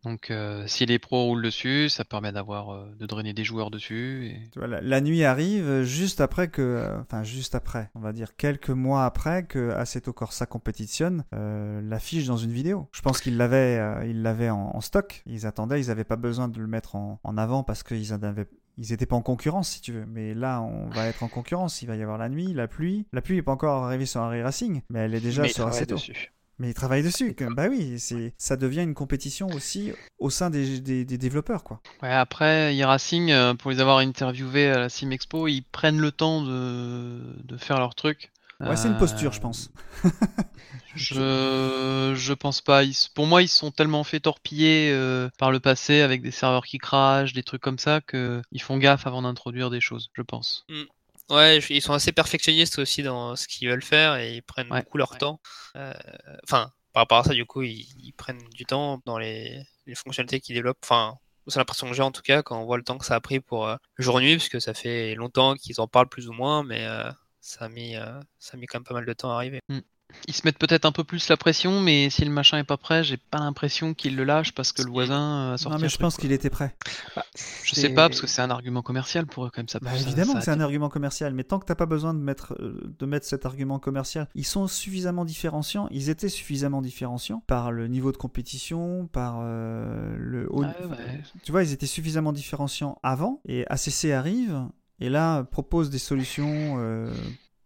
Donc 0.05 0.31
euh, 0.31 0.65
si 0.67 0.85
les 0.87 0.99
pros 0.99 1.25
roulent 1.25 1.43
dessus, 1.43 1.89
ça 1.89 2.05
permet 2.05 2.31
d'avoir 2.31 2.71
euh, 2.71 2.95
de 2.99 3.07
drainer 3.07 3.33
des 3.33 3.45
joueurs 3.45 3.71
dessus. 3.71 4.27
Et... 4.27 4.51
Tu 4.51 4.59
vois, 4.59 4.69
la, 4.69 4.81
la 4.81 5.01
nuit 5.01 5.25
arrive 5.25 5.67
euh, 5.67 5.83
juste 5.85 6.21
après 6.21 6.49
que, 6.49 6.63
euh, 6.63 7.01
enfin 7.01 7.23
juste 7.23 7.55
après, 7.55 7.91
on 7.95 8.01
va 8.01 8.13
dire 8.13 8.37
quelques 8.37 8.71
mois 8.71 9.05
après 9.05 9.45
que 9.47 9.71
Assetto 9.71 10.13
Corsa 10.13 10.47
Competition 10.47 11.25
euh, 11.35 11.81
l'affiche 11.83 12.27
dans 12.27 12.37
une 12.37 12.53
vidéo. 12.53 12.89
Je 12.93 13.01
pense 13.03 13.21
qu'ils 13.21 13.37
l'avaient, 13.37 13.79
euh, 13.79 14.05
ils 14.07 14.23
l'avaient 14.23 14.51
en, 14.51 14.73
en 14.75 14.81
stock. 14.81 15.23
Ils 15.27 15.47
attendaient, 15.47 15.81
ils 15.81 15.89
n'avaient 15.89 16.05
pas 16.05 16.17
besoin 16.17 16.49
de 16.49 16.61
le 16.61 16.67
mettre 16.67 16.97
en, 16.97 17.21
en 17.25 17.39
avant 17.39 17.63
parce 17.63 17.83
qu'ils 17.83 18.13
en 18.13 18.23
avaient 18.23 18.47
ils 18.77 18.91
n'étaient 18.91 19.07
pas 19.07 19.15
en 19.15 19.23
concurrence, 19.23 19.71
si 19.71 19.81
tu 19.81 19.93
veux. 19.93 20.05
Mais 20.05 20.35
là, 20.35 20.61
on 20.61 20.89
va 20.89 21.07
être 21.07 21.23
en 21.23 21.29
concurrence. 21.29 21.81
Il 21.83 21.87
va 21.87 21.95
y 21.95 22.03
avoir 22.03 22.19
la 22.19 22.29
nuit, 22.29 22.53
la 22.53 22.67
pluie. 22.67 23.07
La 23.13 23.23
pluie 23.23 23.37
n'est 23.37 23.43
pas 23.43 23.53
encore 23.53 23.85
arrivée 23.85 24.05
sur 24.05 24.21
Harry 24.21 24.43
Racing, 24.43 24.83
mais 24.91 24.99
elle 24.99 25.15
est 25.15 25.21
déjà 25.21 25.43
Mais 25.43 25.49
sur 25.49 25.69
Assetto. 25.69 25.95
dessus. 25.95 26.33
Mais 26.59 26.71
ils 26.71 26.75
travaillent 26.75 27.03
dessus. 27.03 27.35
que- 27.35 27.53
Bah 27.53 27.67
oui, 27.69 27.99
c'est, 27.99 28.35
ça 28.39 28.57
devient 28.57 28.83
une 28.83 28.95
compétition 28.95 29.53
aussi 29.53 29.93
au 30.19 30.31
sein 30.31 30.51
des, 30.51 30.81
des, 30.81 31.05
des 31.05 31.19
développeurs, 31.19 31.65
quoi. 31.65 31.81
Ouais, 32.03 32.11
après, 32.13 32.75
e-racing, 32.81 33.31
euh, 33.31 33.55
pour 33.55 33.71
les 33.71 33.81
avoir 33.81 33.99
interviewés 33.99 34.69
à 34.69 34.79
la 34.79 34.89
Sim 34.89 35.11
Expo, 35.11 35.49
ils 35.49 35.63
prennent 35.63 36.01
le 36.01 36.13
temps 36.13 36.43
de, 36.43 37.21
de 37.45 37.57
faire 37.57 37.79
leur 37.79 37.95
truc. 37.95 38.31
Ouais, 38.61 38.77
c'est 38.77 38.89
une 38.89 38.95
Euh, 38.95 38.99
posture, 38.99 39.33
je 39.33 39.41
pense. 39.41 39.71
Je, 40.97 42.15
je 42.17 42.33
pense 42.33 42.61
pas. 42.61 42.85
Ils 42.85 42.95
pour 43.15 43.27
moi, 43.27 43.43
ils 43.43 43.49
se 43.49 43.59
sont 43.59 43.71
tellement 43.73 44.05
fait 44.05 44.21
torpiller 44.21 44.91
euh, 44.93 45.29
par 45.39 45.51
le 45.51 45.59
passé 45.61 46.01
avec 46.03 46.23
des 46.23 46.31
serveurs 46.31 46.65
qui 46.65 46.79
crachent, 46.79 47.33
des 47.33 47.43
trucs 47.43 47.63
comme 47.63 47.79
ça, 47.79 48.01
que 48.01 48.41
ils 48.53 48.63
font 48.63 48.79
gaffe 48.79 49.07
avant 49.07 49.23
d'introduire 49.23 49.71
des 49.71 49.81
choses, 49.81 50.11
je 50.15 50.23
pense. 50.23 50.67
Ouais, 51.31 51.59
ils 51.71 51.81
sont 51.83 51.95
assez 51.95 52.13
perfectionnistes 52.13 52.79
aussi 52.79 53.03
dans 53.03 53.35
ce 53.37 53.49
qu'ils 53.49 53.69
veulent 53.69 53.83
faire 53.83 54.17
et 54.17 54.37
ils 54.37 54.43
prennent 54.43 54.71
Ouais. 54.71 54.83
beaucoup 54.83 54.99
leur 54.99 55.17
temps. 55.17 55.41
Euh, 55.77 55.93
Enfin, 56.45 56.71
par 56.93 57.03
rapport 57.03 57.19
à 57.19 57.25
ça, 57.25 57.33
du 57.35 57.47
coup, 57.47 57.63
ils, 57.63 57.87
ils 57.99 58.13
prennent 58.13 58.47
du 58.51 58.65
temps 58.67 59.01
dans 59.07 59.19
les, 59.19 59.63
les 59.87 59.95
fonctionnalités 59.95 60.41
qu'ils 60.41 60.55
développent. 60.55 60.79
Enfin, 60.85 61.17
c'est 61.49 61.59
l'impression 61.59 61.89
que 61.89 61.95
j'ai 61.95 62.03
en 62.03 62.11
tout 62.13 62.23
cas 62.23 62.43
quand 62.43 62.59
on 62.61 62.65
voit 62.67 62.77
le 62.77 62.85
temps 62.85 62.99
que 62.99 63.07
ça 63.07 63.15
a 63.15 63.21
pris 63.21 63.41
pour 63.41 63.67
euh, 63.67 63.77
jour-nuit, 63.99 64.37
parce 64.37 64.49
que 64.49 64.61
ça 64.61 64.75
fait 64.75 65.15
longtemps 65.15 65.55
qu'ils 65.55 65.81
en 65.81 65.89
parlent 65.89 66.09
plus 66.09 66.29
ou 66.29 66.33
moins, 66.33 66.63
mais 66.63 66.85
euh, 66.87 67.11
ça 67.41 67.67
a 67.67 67.69
mis, 67.69 67.97
euh, 67.97 68.21
ça 68.39 68.53
a 68.55 68.57
mis 68.59 68.67
quand 68.67 68.79
même 68.79 68.85
pas 68.85 68.95
mal 68.95 69.07
de 69.07 69.13
temps 69.15 69.31
à 69.31 69.35
arriver. 69.37 69.61
Ils 70.27 70.35
se 70.35 70.43
mettent 70.45 70.59
peut-être 70.59 70.85
un 70.87 70.93
peu 70.93 71.05
plus 71.05 71.29
la 71.29 71.37
pression, 71.37 71.81
mais 71.81 72.09
si 72.11 72.25
le 72.25 72.31
machin 72.31 72.59
est 72.59 72.65
pas 72.65 72.77
prêt, 72.79 73.05
j'ai 73.05 73.17
pas 73.19 73.39
l'impression 73.39 73.93
qu'ils 73.95 74.17
le 74.17 74.25
lâchent 74.25 74.53
parce 74.53 74.73
que 74.73 74.83
le 74.83 74.91
voisin 74.91 75.53
a 75.53 75.59
sorti 75.59 75.77
Non, 75.77 75.83
mais 75.83 75.89
je 75.89 75.99
pense 75.99 76.17
qu'il 76.17 76.33
était 76.33 76.51
prêt. 76.51 76.75
Je 77.65 77.75
sais 77.75 77.91
pas 77.91 78.09
parce 78.09 78.21
que 78.21 78.27
c'est 78.27 78.41
un 78.43 78.51
argument 78.51 78.83
commercial 78.83 79.27
pour 79.27 79.45
eux 79.47 79.51
quand 79.53 79.61
même 79.61 79.69
ça. 79.69 79.79
Bah, 79.81 79.91
ça- 79.91 80.01
évidemment 80.01 80.33
ça 80.35 80.39
que 80.39 80.45
c'est 80.47 80.51
un 80.51 80.61
argument 80.61 80.89
commercial, 80.89 81.35
mais 81.35 81.45
tant 81.45 81.59
que 81.59 81.67
t'as 81.67 81.75
pas 81.75 81.87
besoin 81.87 82.15
de 82.15 82.21
mettre, 82.21 82.55
euh, 82.61 82.95
de 82.99 83.07
mettre 83.07 83.27
cet 83.27 83.45
argument 83.45 83.79
commercial, 83.79 84.29
ils 84.35 84.47
sont 84.47 84.67
suffisamment 84.67 85.25
différenciants, 85.25 85.89
ils 85.91 86.09
étaient 86.09 86.29
suffisamment 86.29 86.81
différenciants 86.81 87.43
par 87.47 87.71
le 87.73 87.89
niveau 87.89 88.11
de 88.13 88.17
compétition, 88.17 89.07
par 89.13 89.39
euh, 89.43 90.17
le 90.19 90.47
haut. 90.51 90.63
Ouais, 90.63 90.69
ouais. 90.89 91.21
Tu 91.43 91.53
vois, 91.53 91.63
ils 91.65 91.73
étaient 91.73 91.87
suffisamment 91.87 92.33
différenciants 92.33 92.99
avant, 93.03 93.41
et 93.47 93.67
ACC 93.69 94.13
arrive, 94.13 94.63
et 95.01 95.09
là 95.11 95.45
propose 95.45 95.91
des 95.91 95.99
solutions 95.99 96.77
euh, 96.79 97.13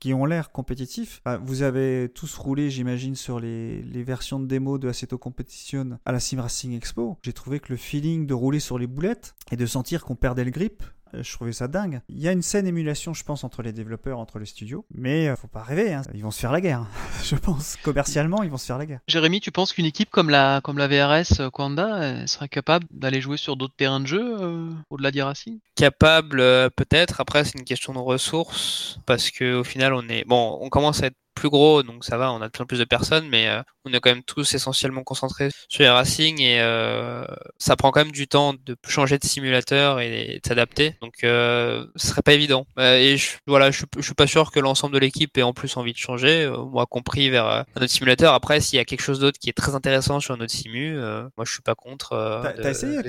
qui 0.01 0.15
ont 0.15 0.25
l'air 0.25 0.53
compétitifs. 0.53 1.21
Enfin, 1.25 1.41
vous 1.45 1.63
avez 1.63 2.11
tous 2.15 2.37
roulé, 2.37 2.71
j'imagine, 2.71 3.15
sur 3.15 3.41
les, 3.41 3.83
versions 4.03 4.41
de 4.41 4.47
démo 4.47 4.79
de 4.79 4.89
Assetto 4.89 5.19
Competition 5.19 5.99
à 6.05 6.13
la 6.13 6.21
Sim 6.21 6.41
Racing 6.41 6.75
Expo. 6.75 7.19
J'ai 7.23 7.33
trouvé 7.33 7.61
que 7.61 7.71
le 7.71 7.77
feeling 7.77 8.27
de 8.27 8.35
rouler 8.35 8.61
sur 8.61 8.79
les 8.79 8.87
boulettes 8.87 9.35
et 9.51 9.57
de 9.57 9.67
sentir 9.67 10.05
qu'on 10.05 10.15
perdait 10.15 10.45
le 10.45 10.51
grip, 10.51 10.83
je 11.13 11.33
trouvais 11.33 11.53
ça 11.53 11.69
dingue. 11.69 12.01
Il 12.09 12.19
y 12.19 12.29
a 12.29 12.33
une 12.33 12.43
saine 12.43 12.67
émulation, 12.67 13.15
je 13.15 13.25
pense, 13.25 13.45
entre 13.45 13.63
les 13.63 13.73
développeurs, 13.73 14.19
entre 14.19 14.39
les 14.39 14.47
studios, 14.47 14.85
mais 14.95 15.29
euh, 15.29 15.37
faut 15.37 15.49
pas 15.49 15.63
rêver, 15.63 15.93
hein. 15.93 16.03
ils 16.15 16.23
vont 16.23 16.31
se 16.31 16.41
faire 16.41 16.53
la 16.53 16.61
guerre. 16.61 16.87
je 17.25 17.37
pense, 17.37 17.77
commercialement, 17.77 18.43
ils 18.43 18.51
vont 18.51 18.57
se 18.57 18.67
faire 18.67 18.79
la 18.79 18.87
guerre. 18.87 19.01
Jérémy, 19.09 19.41
tu 19.41 19.51
penses 19.51 19.73
qu'une 19.73 19.87
équipe 19.87 20.11
comme 20.11 20.31
la 20.31 20.61
comme 20.63 20.79
la 20.79 20.89
VRS 20.89 21.41
euh, 21.41 21.51
Kwanda 21.51 21.99
elle 21.99 22.29
serait 22.29 22.49
capable 22.49 22.87
d'aller 22.91 23.21
jouer 23.21 23.37
sur 23.37 23.57
d'autres 23.57 23.75
terrains 23.77 24.01
de 24.01 24.07
jeu 24.07 24.37
euh, 24.41 24.71
au-delà 24.91 25.11
d'e-racing 25.11 25.59
Capable, 25.75 26.41
euh, 26.41 26.69
peut-être. 26.71 27.21
Après, 27.21 27.45
c'est 27.45 27.59
une 27.59 27.65
question 27.65 27.93
de 27.93 27.99
ressources 27.99 28.99
parce 29.07 29.31
que 29.31 29.55
au 29.61 29.65
final, 29.65 29.95
on 29.95 30.09
est 30.09 30.25
bon, 30.25 30.59
on 30.61 30.69
commence 30.69 31.03
à 31.03 31.07
être 31.07 31.17
plus 31.39 31.49
gros, 31.51 31.83
donc 31.83 32.05
ça 32.05 32.17
va, 32.19 32.33
on 32.33 32.41
a 32.43 32.47
de 32.47 32.51
plus 32.53 32.63
en 32.63 32.67
plus 32.67 32.79
de 32.79 32.85
personnes, 32.85 33.29
mais 33.29 33.49
euh, 33.49 33.63
on 33.85 33.93
est 33.93 34.01
quand 34.01 34.11
même 34.11 34.23
tous 34.25 34.55
essentiellement 34.55 35.03
concentrés 35.05 35.51
sur 35.69 35.83
les 35.83 35.89
racing 35.89 36.41
et 36.41 36.61
euh, 36.61 37.25
ça 37.59 37.77
prend 37.77 37.91
quand 37.91 38.01
même 38.01 38.13
du 38.13 38.29
temps 38.29 38.55
de 38.55 38.77
changer 38.87 39.19
de 39.19 39.25
simulateur 39.25 40.01
et, 40.01 40.41
de 40.43 40.47
s'adapter, 40.47 40.97
donc 41.01 41.25
euh, 41.25 41.87
ce 41.97 42.09
serait 42.09 42.23
pas 42.23 42.33
évident. 42.33 42.67
Euh, 42.79 42.97
et 42.99 43.17
je, 43.17 43.37
voilà, 43.47 43.71
je, 43.71 43.79
suis- 43.79 43.87
je 43.97 44.03
suis 44.03 44.15
pas 44.15 44.27
sûr 44.27 44.51
que 44.51 44.61
l'ensemble 44.61 44.95
de 44.95 44.99
l'équipe 44.99 45.37
ait 45.39 45.43
en 45.43 45.53
plus 45.53 45.77
envie 45.77 45.93
de 45.93 45.99
changer, 45.99 46.45
euh, 46.45 46.65
moi 46.65 46.87
compris 46.87 47.31
vers 47.31 47.47
euh, 47.47 47.63
un 47.77 47.83
autre 47.83 47.91
simulateur. 47.93 48.35
Après, 48.35 48.61
s'il 48.61 48.77
y 48.77 48.81
a 48.81 48.85
quelque 48.85 49.03
chose 49.03 49.21
d'autre 49.21 49.39
qui 49.39 49.49
est 49.51 49.53
très 49.55 49.75
intéressant 49.75 50.21
sur 50.21 50.35
un 50.35 50.41
autre 50.41 50.53
simu, 50.53 50.97
moi 51.37 51.45
je 51.45 51.53
suis 51.53 51.63
pas 51.63 51.75
contre. 51.75 52.41
T'as 52.43 52.53
de- 52.53 52.63
t'as 52.63 52.71
essayé 52.71 52.97
la 52.97 53.03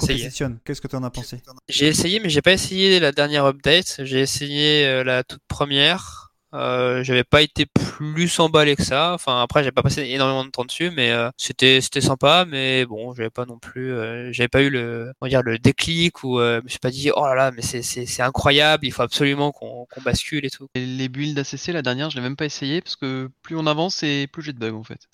Qu'est-ce 0.66 0.82
que 0.82 0.88
t'en 0.88 1.04
as 1.04 1.10
pensé? 1.10 1.42
J'ai 1.68 1.88
essayé, 1.88 2.20
mais 2.20 2.30
j'ai 2.30 2.42
pas 2.42 2.52
essayé 2.54 3.00
la 3.00 3.12
dernière 3.12 3.46
update. 3.46 4.02
J'ai 4.04 4.20
essayé 4.20 5.04
la 5.04 5.24
toute 5.24 5.42
première. 5.48 6.29
Euh, 6.54 7.04
j'avais 7.04 7.24
pas 7.24 7.42
été 7.42 7.66
plus 7.68 8.40
emballé 8.40 8.76
que 8.76 8.84
ça. 8.84 9.14
Enfin, 9.14 9.42
après, 9.42 9.64
j'ai 9.64 9.72
pas 9.72 9.84
passé 9.84 10.04
énormément 10.10 10.44
de 10.44 10.50
temps 10.50 10.66
dessus, 10.66 10.90
mais 10.90 11.12
euh, 11.12 11.30
c'était 11.38 11.80
c'était 11.82 12.02
sympa. 12.02 12.46
Mais 12.48 12.86
bon, 12.86 13.14
j'avais 13.14 13.30
pas 13.30 13.46
non 13.46 13.60
plus, 13.60 13.92
euh, 13.94 14.32
j'avais 14.32 14.48
pas 14.48 14.62
eu 14.64 14.70
le, 14.70 15.12
on 15.22 15.26
va 15.26 15.30
dire 15.30 15.44
le 15.44 15.60
déclic 15.60 16.24
ou 16.24 16.40
euh, 16.40 16.60
je 16.60 16.64
me 16.64 16.70
suis 16.70 16.80
pas 16.80 16.90
dit 16.90 17.12
oh 17.16 17.26
là 17.26 17.36
là, 17.36 17.52
mais 17.52 17.62
c'est 17.62 17.84
c'est 17.84 18.06
c'est 18.08 18.24
incroyable, 18.24 18.86
il 18.86 18.92
faut 18.92 19.04
absolument 19.04 19.52
qu'on 19.52 19.86
qu'on 19.86 20.02
bascule 20.02 20.46
et 20.46 20.50
tout. 20.50 20.68
Et 20.76 20.86
les 20.86 21.10
builds 21.10 21.38
ACC, 21.40 21.68
la 21.68 21.82
dernière, 21.84 22.10
je 22.10 22.16
l'ai 22.16 22.24
même 22.24 22.36
pas 22.36 22.46
essayé 22.46 22.82
parce 22.82 22.96
que 22.96 23.30
plus 23.44 23.56
on 23.56 23.68
avance 23.68 24.02
et 24.04 24.28
plus 24.28 24.42
j'ai 24.44 24.54
de 24.54 24.60
bugs 24.60 24.74
en 24.76 24.84
fait. 24.84 25.08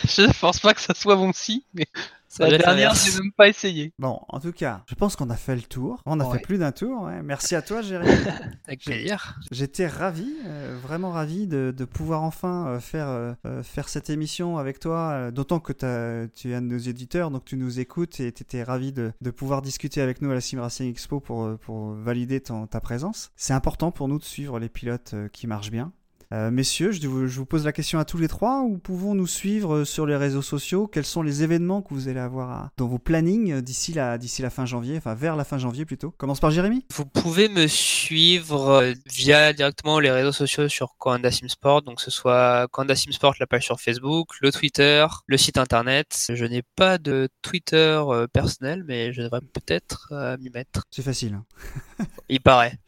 je 0.04 0.40
pense 0.40 0.60
pas 0.60 0.74
que 0.74 0.80
ça 0.80 0.94
soit 0.94 1.16
bon 1.16 1.32
si, 1.34 1.64
mais 1.74 1.86
Ça 2.28 2.46
la 2.48 2.58
dernière, 2.58 2.94
j'ai 2.94 3.12
même 3.18 3.32
pas 3.32 3.48
essayé. 3.48 3.92
Bon, 3.98 4.20
en 4.28 4.38
tout 4.40 4.52
cas, 4.52 4.82
je 4.86 4.94
pense 4.94 5.16
qu'on 5.16 5.30
a 5.30 5.36
fait 5.36 5.56
le 5.56 5.62
tour. 5.62 6.02
On 6.04 6.20
a 6.20 6.26
Ouais. 6.26 6.36
fait 6.36 6.42
plus 6.42 6.58
d'un 6.58 6.72
tour. 6.72 7.04
ouais. 7.04 7.22
Merci 7.22 7.54
à 7.56 7.62
toi, 7.62 7.80
Jérémy. 7.80 8.10
Avec 8.68 8.84
plaisir. 8.84 9.38
J'étais 9.50 9.86
ravi, 9.86 10.30
euh, 10.46 10.76
vraiment 10.82 11.10
ravi 11.10 11.46
de, 11.46 11.72
de 11.74 11.84
pouvoir 11.86 12.22
enfin 12.22 12.66
euh, 12.68 12.80
faire, 12.80 13.08
euh, 13.08 13.62
faire 13.62 13.88
cette 13.88 14.10
émission 14.10 14.58
avec 14.58 14.78
toi, 14.78 15.10
euh, 15.12 15.30
d'autant 15.30 15.58
que 15.60 15.72
tu 15.72 16.50
es 16.50 16.54
un 16.54 16.60
de 16.62 16.66
nos 16.66 16.78
éditeurs, 16.78 17.30
donc 17.30 17.46
tu 17.46 17.56
nous 17.56 17.80
écoutes 17.80 18.20
et 18.20 18.30
tu 18.32 18.42
étais 18.42 18.62
ravi 18.62 18.92
de, 18.92 19.12
de 19.22 19.30
pouvoir 19.30 19.62
discuter 19.62 20.02
avec 20.02 20.20
nous 20.20 20.30
à 20.30 20.34
la 20.34 20.40
Sim 20.42 20.60
Racing 20.60 20.90
Expo 20.90 21.20
pour, 21.20 21.56
pour 21.60 21.92
valider 21.94 22.40
ton- 22.42 22.66
ta 22.66 22.80
présence. 22.80 23.30
C'est 23.36 23.54
important 23.54 23.90
pour 23.90 24.08
nous 24.08 24.18
de 24.18 24.24
suivre 24.24 24.58
les 24.58 24.68
pilotes 24.68 25.12
euh, 25.14 25.28
qui 25.28 25.46
marchent 25.46 25.70
bien. 25.70 25.92
Euh, 26.34 26.50
messieurs, 26.50 26.92
je 26.92 27.06
vous, 27.08 27.26
je 27.26 27.38
vous 27.38 27.46
pose 27.46 27.64
la 27.64 27.72
question 27.72 27.98
à 27.98 28.04
tous 28.04 28.18
les 28.18 28.28
trois. 28.28 28.60
Où 28.62 28.76
pouvons 28.76 29.14
nous 29.14 29.26
suivre 29.26 29.76
euh, 29.76 29.84
sur 29.86 30.04
les 30.04 30.14
réseaux 30.16 30.42
sociaux? 30.42 30.86
Quels 30.86 31.06
sont 31.06 31.22
les 31.22 31.42
événements 31.42 31.80
que 31.80 31.94
vous 31.94 32.08
allez 32.08 32.20
avoir 32.20 32.50
à- 32.50 32.70
dans 32.76 32.86
vos 32.86 32.98
plannings 32.98 33.52
euh, 33.52 33.62
d'ici 33.62 33.94
la, 33.94 34.18
d'ici 34.18 34.42
la 34.42 34.50
fin 34.50 34.66
janvier, 34.66 34.98
enfin 34.98 35.14
vers 35.14 35.36
la 35.36 35.44
fin 35.44 35.56
janvier 35.56 35.86
plutôt? 35.86 36.10
Commence 36.18 36.40
par 36.40 36.50
Jérémy 36.50 36.84
Vous 36.94 37.06
pouvez 37.06 37.48
me 37.48 37.66
suivre 37.66 38.92
via 39.06 39.52
directement 39.54 40.00
les 40.00 40.10
réseaux 40.10 40.32
sociaux 40.32 40.68
sur 40.68 40.96
Coanda 40.98 41.30
Sim 41.30 41.48
Sport, 41.48 41.80
donc 41.82 41.96
que 41.96 42.02
ce 42.02 42.10
soit 42.10 42.68
Coanda 42.72 42.94
Sim 42.94 43.12
Sport, 43.12 43.34
la 43.40 43.46
page 43.46 43.64
sur 43.64 43.80
Facebook, 43.80 44.28
le 44.42 44.52
Twitter, 44.52 45.06
le 45.26 45.36
site 45.38 45.56
internet. 45.56 46.26
Je 46.32 46.44
n'ai 46.44 46.62
pas 46.76 46.98
de 46.98 47.28
Twitter 47.40 48.02
personnel, 48.34 48.84
mais 48.86 49.14
je 49.14 49.22
devrais 49.22 49.40
peut-être 49.40 50.08
euh, 50.12 50.36
m'y 50.38 50.50
mettre. 50.50 50.82
C'est 50.90 51.02
facile. 51.02 51.34
hein. 51.34 52.04
Il 52.28 52.40
paraît. 52.40 52.78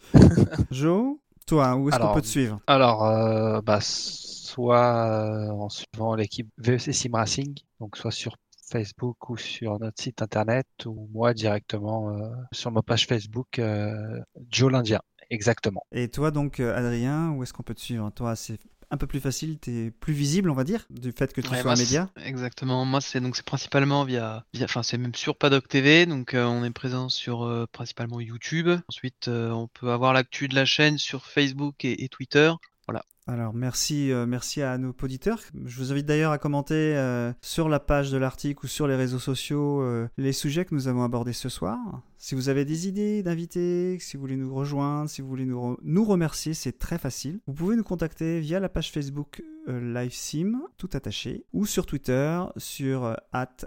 Joe, 0.71 1.17
toi, 1.47 1.75
où 1.77 1.89
est-ce 1.89 1.99
qu'on 1.99 2.09
peut 2.09 2.23
te 2.23 2.27
suivre? 2.27 2.61
Alors, 2.67 3.05
euh, 3.05 3.61
bah, 3.61 3.81
soit 3.81 5.07
euh, 5.07 5.51
en 5.51 5.69
suivant 5.69 6.15
l'équipe 6.15 6.49
VEC 6.59 6.93
Sim 6.95 7.11
Racing, 7.13 7.55
donc 7.81 7.97
soit 7.97 8.11
sur 8.11 8.37
Facebook 8.71 9.31
ou 9.31 9.37
sur 9.37 9.79
notre 9.81 10.01
site 10.01 10.23
internet, 10.23 10.67
ou 10.87 11.09
moi 11.13 11.35
directement 11.35 12.11
euh, 12.11 12.31
sur 12.53 12.71
ma 12.71 12.83
page 12.83 13.07
Facebook, 13.07 13.59
euh, 13.59 14.21
Joe 14.51 14.71
l'Indien, 14.71 15.01
exactement. 15.31 15.85
Et 15.93 16.09
toi 16.09 16.31
donc, 16.31 16.61
Adrien, 16.61 17.31
où 17.31 17.43
est-ce 17.43 17.53
qu'on 17.53 17.63
peut 17.65 17.75
te 17.75 17.81
suivre? 17.81 18.11
Toi, 18.11 18.37
c'est 18.37 18.59
un 18.91 18.97
peu 18.97 19.07
plus 19.07 19.21
facile, 19.21 19.59
t'es 19.59 19.91
plus 20.01 20.13
visible, 20.13 20.51
on 20.51 20.55
va 20.55 20.65
dire, 20.65 20.87
du 20.91 21.13
fait 21.13 21.33
que 21.33 21.41
tu 21.41 21.49
Ouais, 21.49 21.61
sois 21.61 21.73
un 21.73 21.77
média. 21.77 22.11
Exactement. 22.25 22.85
Moi, 22.85 23.01
c'est 23.01 23.21
donc 23.21 23.37
c'est 23.37 23.45
principalement 23.45 24.05
via, 24.05 24.45
via, 24.53 24.65
enfin 24.65 24.83
c'est 24.83 24.99
même 24.99 25.15
sur 25.15 25.37
Paddock 25.37 25.69
TV. 25.69 26.07
Donc 26.07 26.35
euh, 26.35 26.45
on 26.45 26.65
est 26.65 26.71
présent 26.71 27.09
sur 27.09 27.45
euh, 27.45 27.67
principalement 27.71 28.21
YouTube. 28.21 28.69
Ensuite, 28.89 29.29
euh, 29.29 29.51
on 29.51 29.69
peut 29.69 29.91
avoir 29.91 30.13
l'actu 30.13 30.49
de 30.49 30.55
la 30.55 30.65
chaîne 30.65 30.99
sur 30.99 31.27
Facebook 31.27 31.85
et, 31.85 32.05
et 32.05 32.09
Twitter. 32.09 32.53
Alors 33.27 33.55
merci, 33.55 34.11
euh, 34.11 34.27
merci 34.27 34.61
à 34.61 34.77
nos 34.77 34.93
auditeurs. 35.03 35.39
Je 35.65 35.77
vous 35.77 35.93
invite 35.93 36.07
d'ailleurs 36.07 36.33
à 36.33 36.39
commenter 36.39 36.97
euh, 36.97 37.33
sur 37.43 37.69
la 37.69 37.79
page 37.79 38.11
de 38.11 38.19
l'article 38.19 38.65
ou 38.65 38.69
sur 38.69 38.89
les 38.89 38.97
réseaux 38.97 39.21
sociaux 39.21 39.83
euh, 39.83 40.09
les 40.19 40.33
sujets 40.33 40.65
que 40.65 40.75
nous 40.75 40.89
avons 40.89 41.05
abordés 41.05 41.33
ce 41.33 41.49
soir. 41.49 41.79
Si 42.23 42.35
vous 42.35 42.51
avez 42.51 42.67
des 42.67 42.87
idées 42.87 43.23
d'invités, 43.23 43.97
si 43.99 44.19
vous 44.19 44.21
voulez 44.21 44.37
nous 44.37 44.55
rejoindre, 44.55 45.09
si 45.09 45.23
vous 45.23 45.29
voulez 45.29 45.47
nous, 45.47 45.59
re- 45.59 45.79
nous 45.83 46.05
remercier, 46.05 46.53
c'est 46.53 46.79
très 46.79 46.99
facile. 46.99 47.41
Vous 47.47 47.55
pouvez 47.55 47.77
nous 47.77 47.83
contacter 47.83 48.41
via 48.41 48.61
la 48.61 48.69
page 48.69 48.93
Facebook 48.93 49.43
euh, 49.69 49.81
LiveSim, 49.99 50.61
tout 50.77 50.91
attaché, 50.93 51.45
ou 51.55 51.65
sur 51.65 51.87
Twitter 51.87 52.43
sur 52.59 53.05
euh, 53.07 53.15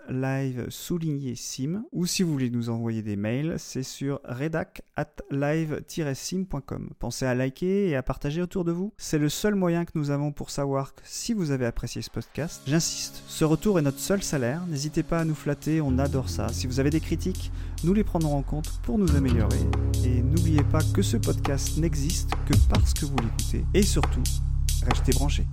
live 0.08 0.68
souligné 0.70 1.34
sim, 1.36 1.84
ou 1.92 2.06
si 2.06 2.22
vous 2.22 2.32
voulez 2.32 2.52
nous 2.52 2.70
envoyer 2.70 3.02
des 3.02 3.16
mails, 3.16 3.56
c'est 3.58 3.82
sur 3.82 4.20
redac 4.24 4.84
at 4.98 5.10
live-sim.com. 5.32 6.92
Pensez 7.00 7.26
à 7.26 7.34
liker 7.34 7.90
et 7.90 7.96
à 7.96 8.04
partager 8.04 8.42
autour 8.44 8.66
de 8.66 8.72
vous. 8.72 8.94
C'est 8.98 9.18
le 9.18 9.30
seul 9.30 9.56
moyen 9.56 9.84
que 9.84 9.92
nous 9.96 10.12
avons 10.12 10.32
pour 10.32 10.52
savoir 10.52 10.94
si 11.04 11.34
vous 11.34 11.50
avez 11.50 11.66
apprécié 11.66 12.04
ce 12.04 12.12
podcast. 12.12 12.62
J'insiste, 12.68 13.24
ce 13.28 13.46
retour 13.46 13.80
est 13.80 13.84
notre 13.84 14.00
seul 14.00 14.22
salaire. 14.22 14.64
N'hésitez 14.68 15.02
pas 15.02 15.20
à 15.22 15.26
nous 15.26 15.34
flatter, 15.36 15.82
on 15.82 15.98
adore 15.98 16.30
ça. 16.30 16.50
Si 16.50 16.68
vous 16.68 16.80
avez 16.80 16.92
des 16.92 17.00
critiques, 17.00 17.52
nous 17.84 17.94
les 17.94 18.04
prendrons 18.04 18.38
en 18.38 18.42
compte 18.42 18.80
pour 18.84 18.98
nous 18.98 19.16
améliorer. 19.16 19.60
Et 20.06 20.22
n'oubliez 20.22 20.64
pas 20.64 20.80
que 20.94 21.02
ce 21.02 21.18
podcast 21.18 21.78
n'existe 21.78 22.32
que 22.46 22.54
parce 22.70 22.94
que 22.94 23.06
vous 23.06 23.18
l'écoutez. 23.18 23.66
Et 23.74 23.84
surtout, 23.84 24.24
restez 24.86 25.12
branchés. 25.14 25.46